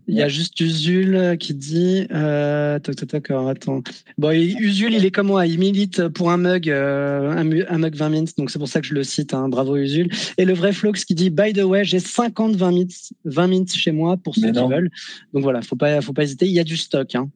il 0.06 0.16
y 0.16 0.22
a 0.22 0.28
juste 0.28 0.58
Usul 0.60 1.36
qui 1.38 1.54
dit. 1.54 2.06
Euh, 2.12 2.78
toc, 2.78 2.96
toc, 2.96 3.08
toc, 3.08 3.30
attends. 3.30 3.82
Bon, 4.18 4.30
Usul, 4.32 4.92
il 4.92 5.04
est 5.04 5.10
comme 5.10 5.28
moi. 5.28 5.46
Il 5.46 5.58
milite 5.58 6.08
pour 6.08 6.30
un 6.30 6.36
mug, 6.36 6.68
euh, 6.68 7.32
un, 7.32 7.78
mug 7.78 7.94
20 7.94 8.08
minutes. 8.10 8.36
Donc, 8.36 8.50
c'est 8.50 8.58
pour 8.58 8.68
ça 8.68 8.80
que 8.80 8.86
je 8.86 8.94
le 8.94 9.02
cite. 9.02 9.32
Hein. 9.32 9.48
Bravo, 9.48 9.76
Usul. 9.76 10.10
Et 10.36 10.44
le 10.44 10.52
vrai 10.52 10.72
Flox 10.72 11.04
qui 11.04 11.14
dit 11.14 11.30
By 11.30 11.52
the 11.52 11.62
way, 11.62 11.84
j'ai 11.84 12.00
50 12.00 12.56
20 12.56 12.70
minutes, 12.70 13.12
20 13.24 13.46
minutes 13.46 13.74
chez 13.74 13.92
moi 13.92 14.16
pour 14.16 14.34
ceux 14.34 14.52
qui 14.52 14.58
veulent. 14.58 14.90
Donc, 15.32 15.42
voilà, 15.42 15.62
faut 15.62 15.76
pas, 15.76 16.00
faut 16.00 16.12
pas 16.12 16.24
hésiter. 16.24 16.46
Il 16.46 16.52
y 16.52 16.60
a 16.60 16.64
du 16.64 16.76
stock. 16.76 17.14
Hein. 17.14 17.30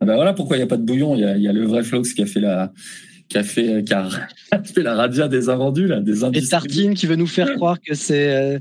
Ah 0.00 0.04
ben 0.04 0.14
voilà 0.14 0.34
pourquoi 0.34 0.56
il 0.56 0.60
n'y 0.60 0.64
a 0.64 0.66
pas 0.66 0.76
de 0.76 0.84
bouillon? 0.84 1.14
Il 1.14 1.22
y 1.22 1.24
a, 1.24 1.36
il 1.36 1.42
y 1.42 1.48
a 1.48 1.54
le 1.54 1.64
vrai 1.64 1.82
Flox 1.82 2.12
qui 2.12 2.22
a 2.22 2.26
fait 2.26 2.40
la 2.40 2.70
qui 3.28 3.38
a 3.38 3.42
fait, 3.42 3.84
qui 3.86 3.92
a 3.94 4.08
fait 4.64 4.82
la 4.82 4.94
radia 4.94 5.28
des 5.28 5.48
invendus, 5.48 5.86
là, 5.86 6.00
des 6.00 6.24
Et 6.24 6.46
Tartine 6.48 6.94
qui 6.94 7.06
veut 7.06 7.16
nous 7.16 7.26
faire 7.26 7.54
croire 7.54 7.80
que 7.80 7.94
c'est, 7.94 8.34
euh, 8.34 8.58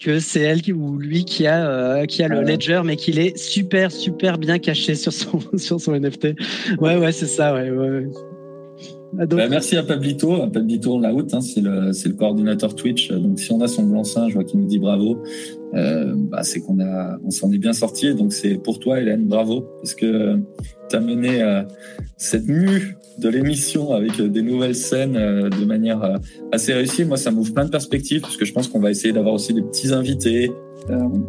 que 0.00 0.18
c'est 0.18 0.40
elle 0.40 0.60
ou 0.72 0.98
lui 0.98 1.24
qui 1.24 1.46
a 1.46 1.68
euh, 1.68 2.04
qui 2.04 2.22
a 2.22 2.28
le 2.28 2.42
ledger 2.42 2.82
mais 2.84 2.96
qu'il 2.96 3.18
est 3.18 3.36
super 3.36 3.90
super 3.90 4.38
bien 4.38 4.58
caché 4.58 4.94
sur 4.94 5.12
son 5.12 5.40
sur 5.56 5.80
son 5.80 5.98
NFT. 5.98 6.34
Ouais 6.80 6.96
ouais 6.96 7.12
c'est 7.12 7.26
ça 7.26 7.54
ouais. 7.54 7.70
ouais. 7.70 8.06
Bah, 9.12 9.48
merci 9.48 9.76
à 9.76 9.82
Pablito, 9.82 10.42
à 10.42 10.50
Pablito 10.50 11.00
la 11.00 11.14
haute, 11.14 11.32
hein, 11.32 11.40
c'est 11.40 11.60
le 11.60 11.92
c'est 11.92 12.08
le 12.08 12.16
coordinateur 12.16 12.74
Twitch. 12.74 13.10
Donc 13.10 13.38
si 13.38 13.50
on 13.52 13.60
a 13.60 13.68
son 13.68 13.84
blanc-seing, 13.84 14.28
je 14.28 14.34
vois 14.34 14.44
qu'il 14.44 14.60
nous 14.60 14.66
dit 14.66 14.78
bravo. 14.78 15.22
Euh, 15.74 16.12
bah, 16.16 16.42
c'est 16.42 16.60
qu'on 16.60 16.80
a 16.80 17.16
on 17.24 17.30
s'en 17.30 17.50
est 17.52 17.58
bien 17.58 17.72
sorti. 17.72 18.14
Donc 18.14 18.32
c'est 18.32 18.56
pour 18.56 18.78
toi 18.78 19.00
Hélène, 19.00 19.24
bravo 19.24 19.66
parce 19.80 19.94
que 19.94 20.38
tu 20.90 20.96
as 20.96 21.00
mené 21.00 21.42
euh, 21.42 21.62
cette 22.16 22.46
mue 22.46 22.95
de 23.18 23.28
l'émission 23.28 23.92
avec 23.92 24.20
euh, 24.20 24.28
des 24.28 24.42
nouvelles 24.42 24.74
scènes 24.74 25.16
euh, 25.16 25.48
de 25.48 25.64
manière 25.64 26.02
euh, 26.02 26.16
assez 26.52 26.72
réussie. 26.72 27.04
Moi, 27.04 27.16
ça 27.16 27.30
m'ouvre 27.30 27.52
plein 27.52 27.64
de 27.64 27.70
perspectives 27.70 28.20
parce 28.20 28.36
que 28.36 28.44
je 28.44 28.52
pense 28.52 28.68
qu'on 28.68 28.80
va 28.80 28.90
essayer 28.90 29.12
d'avoir 29.12 29.34
aussi 29.34 29.54
des 29.54 29.62
petits 29.62 29.92
invités, 29.92 30.50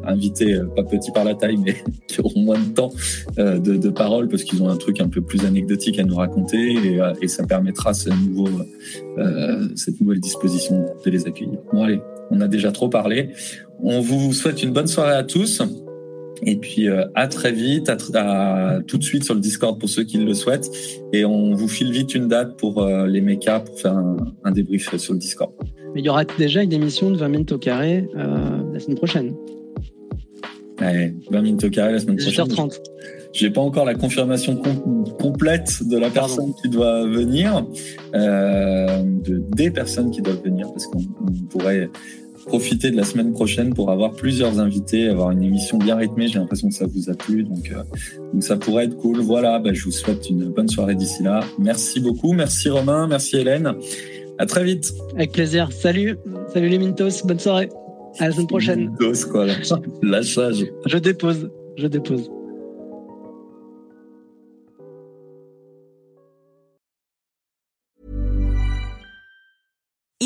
invités 0.04 0.60
pas 0.76 0.84
petits 0.84 1.12
par 1.12 1.24
la 1.24 1.34
taille, 1.34 1.58
mais 1.58 1.76
qui 2.08 2.20
auront 2.22 2.42
moins 2.42 2.60
de 2.60 2.74
temps 2.74 2.92
de, 3.38 3.58
de 3.58 3.90
parole 3.90 4.28
parce 4.28 4.44
qu'ils 4.44 4.62
ont 4.62 4.70
un 4.70 4.76
truc 4.76 5.00
un 5.02 5.08
peu 5.08 5.22
plus 5.22 5.46
anecdotique 5.46 6.00
à 6.00 6.04
nous 6.04 6.16
raconter 6.16 6.74
et, 6.74 7.00
et 7.22 7.28
ça 7.28 7.44
permettra 7.46 7.94
ce 7.94 8.10
nouveau, 8.10 8.48
cette 9.76 10.00
nouvelle 10.00 10.20
disposition 10.20 10.86
de 11.04 11.10
les 11.10 11.26
accueillir. 11.26 11.58
Bon, 11.74 11.84
allez, 11.84 12.02
on 12.30 12.42
a 12.42 12.48
déjà 12.48 12.72
trop 12.72 12.90
parlé. 12.90 13.30
On 13.82 14.00
vous 14.00 14.34
souhaite 14.34 14.62
une 14.62 14.74
bonne 14.74 14.88
soirée 14.88 15.16
à 15.16 15.24
tous. 15.24 15.62
Et 16.44 16.56
puis 16.56 16.88
euh, 16.88 17.06
à 17.16 17.28
très 17.28 17.52
vite, 17.52 17.90
à, 17.90 18.80
tout 18.88 18.98
de 18.98 19.04
suite 19.04 19.24
sur 19.24 19.34
le 19.34 19.40
Discord 19.40 19.80
pour 19.80 19.90
ceux 19.90 20.04
qui 20.04 20.18
le 20.18 20.34
souhaitent. 20.34 20.70
Et 21.14 21.26
on 21.26 21.54
vous 21.54 21.68
file 21.68 21.92
vite 21.92 22.16
une 22.16 22.28
date 22.28 22.58
pour 22.58 22.82
euh, 22.82 23.08
les 23.08 23.22
mechas 23.22 23.62
pour 23.62 23.80
faire 23.80 23.96
un, 24.44 24.52
débrief 24.52 24.96
sur 24.98 25.14
le 25.14 25.20
Discord. 25.20 25.52
Mais 25.94 26.02
il 26.02 26.06
y 26.06 26.10
aura 26.10 26.26
déjà 26.26 26.62
une 26.62 26.74
émission 26.74 27.12
de 27.12 27.18
20 27.18 27.28
minutes 27.30 27.52
au 27.52 27.58
carré 27.58 28.08
euh, 28.16 28.74
la 28.74 28.80
semaine 28.80 28.98
prochaine. 28.98 29.36
Ouais, 30.80 31.16
20 31.32 31.42
minutes 31.42 31.64
au 31.64 31.70
carré 31.70 31.94
la 31.94 32.00
semaine 32.00 32.18
prochaine. 32.18 32.46
18h30. 32.46 32.80
j'ai 33.34 33.50
pas 33.50 33.62
encore 33.62 33.86
la 33.86 33.96
confirmation 33.96 34.62
complète 35.20 35.88
de 35.88 35.98
la 35.98 36.10
personne 36.10 36.54
qui 36.62 36.70
doit 36.70 37.08
venir, 37.08 37.66
euh, 38.14 39.02
de 39.04 39.42
des 39.56 39.72
personnes 39.72 40.12
qui 40.12 40.22
doivent 40.22 40.44
venir, 40.44 40.68
parce 40.72 40.86
qu'on 40.86 41.02
pourrait 41.50 41.90
profiter 42.48 42.92
de 42.92 42.96
la 42.96 43.04
semaine 43.04 43.32
prochaine 43.32 43.74
pour 43.74 43.92
avoir 43.92 44.12
plusieurs 44.14 44.60
invités, 44.60 45.08
avoir 45.08 45.32
une 45.32 45.44
émission 45.44 45.78
bien 45.78 45.96
rythmée. 45.96 46.28
J'ai 46.28 46.40
l'impression 46.40 46.70
que 46.70 46.76
ça 46.76 46.86
vous 46.88 47.10
a 47.10 47.14
plu, 47.14 47.44
donc, 47.44 47.72
euh, 47.72 47.84
donc 48.34 48.44
ça 48.44 48.58
pourrait 48.58 48.86
être 48.86 48.98
cool. 48.98 49.20
Voilà, 49.20 49.60
bah, 49.60 49.74
je 49.74 49.84
vous 49.84 49.92
souhaite 49.92 50.30
une 50.30 50.46
bonne 50.46 50.70
soirée 50.70 50.96
d'ici 50.96 51.24
là. 51.24 51.42
Merci 51.60 52.00
beaucoup, 52.00 52.34
merci 52.34 52.70
Romain, 52.70 53.08
merci 53.08 53.38
Hélène. 53.38 53.74
À 54.40 54.46
très 54.46 54.64
vite. 54.64 54.94
Avec 55.16 55.32
plaisir. 55.32 55.72
Salut, 55.72 56.18
salut 56.54 56.70
les 56.70 56.78
Mintos, 56.78 57.26
bonne 57.26 57.40
soirée. 57.40 57.70
À 58.20 58.28
la 58.28 58.32
semaine 58.32 58.48
prochaine. 58.48 58.90
Mintos, 59.00 59.28
quoi, 59.30 59.46
lâchage. 60.02 60.66
Je 60.86 60.98
dépose, 60.98 61.50
je 61.78 61.88
dépose. 61.88 62.30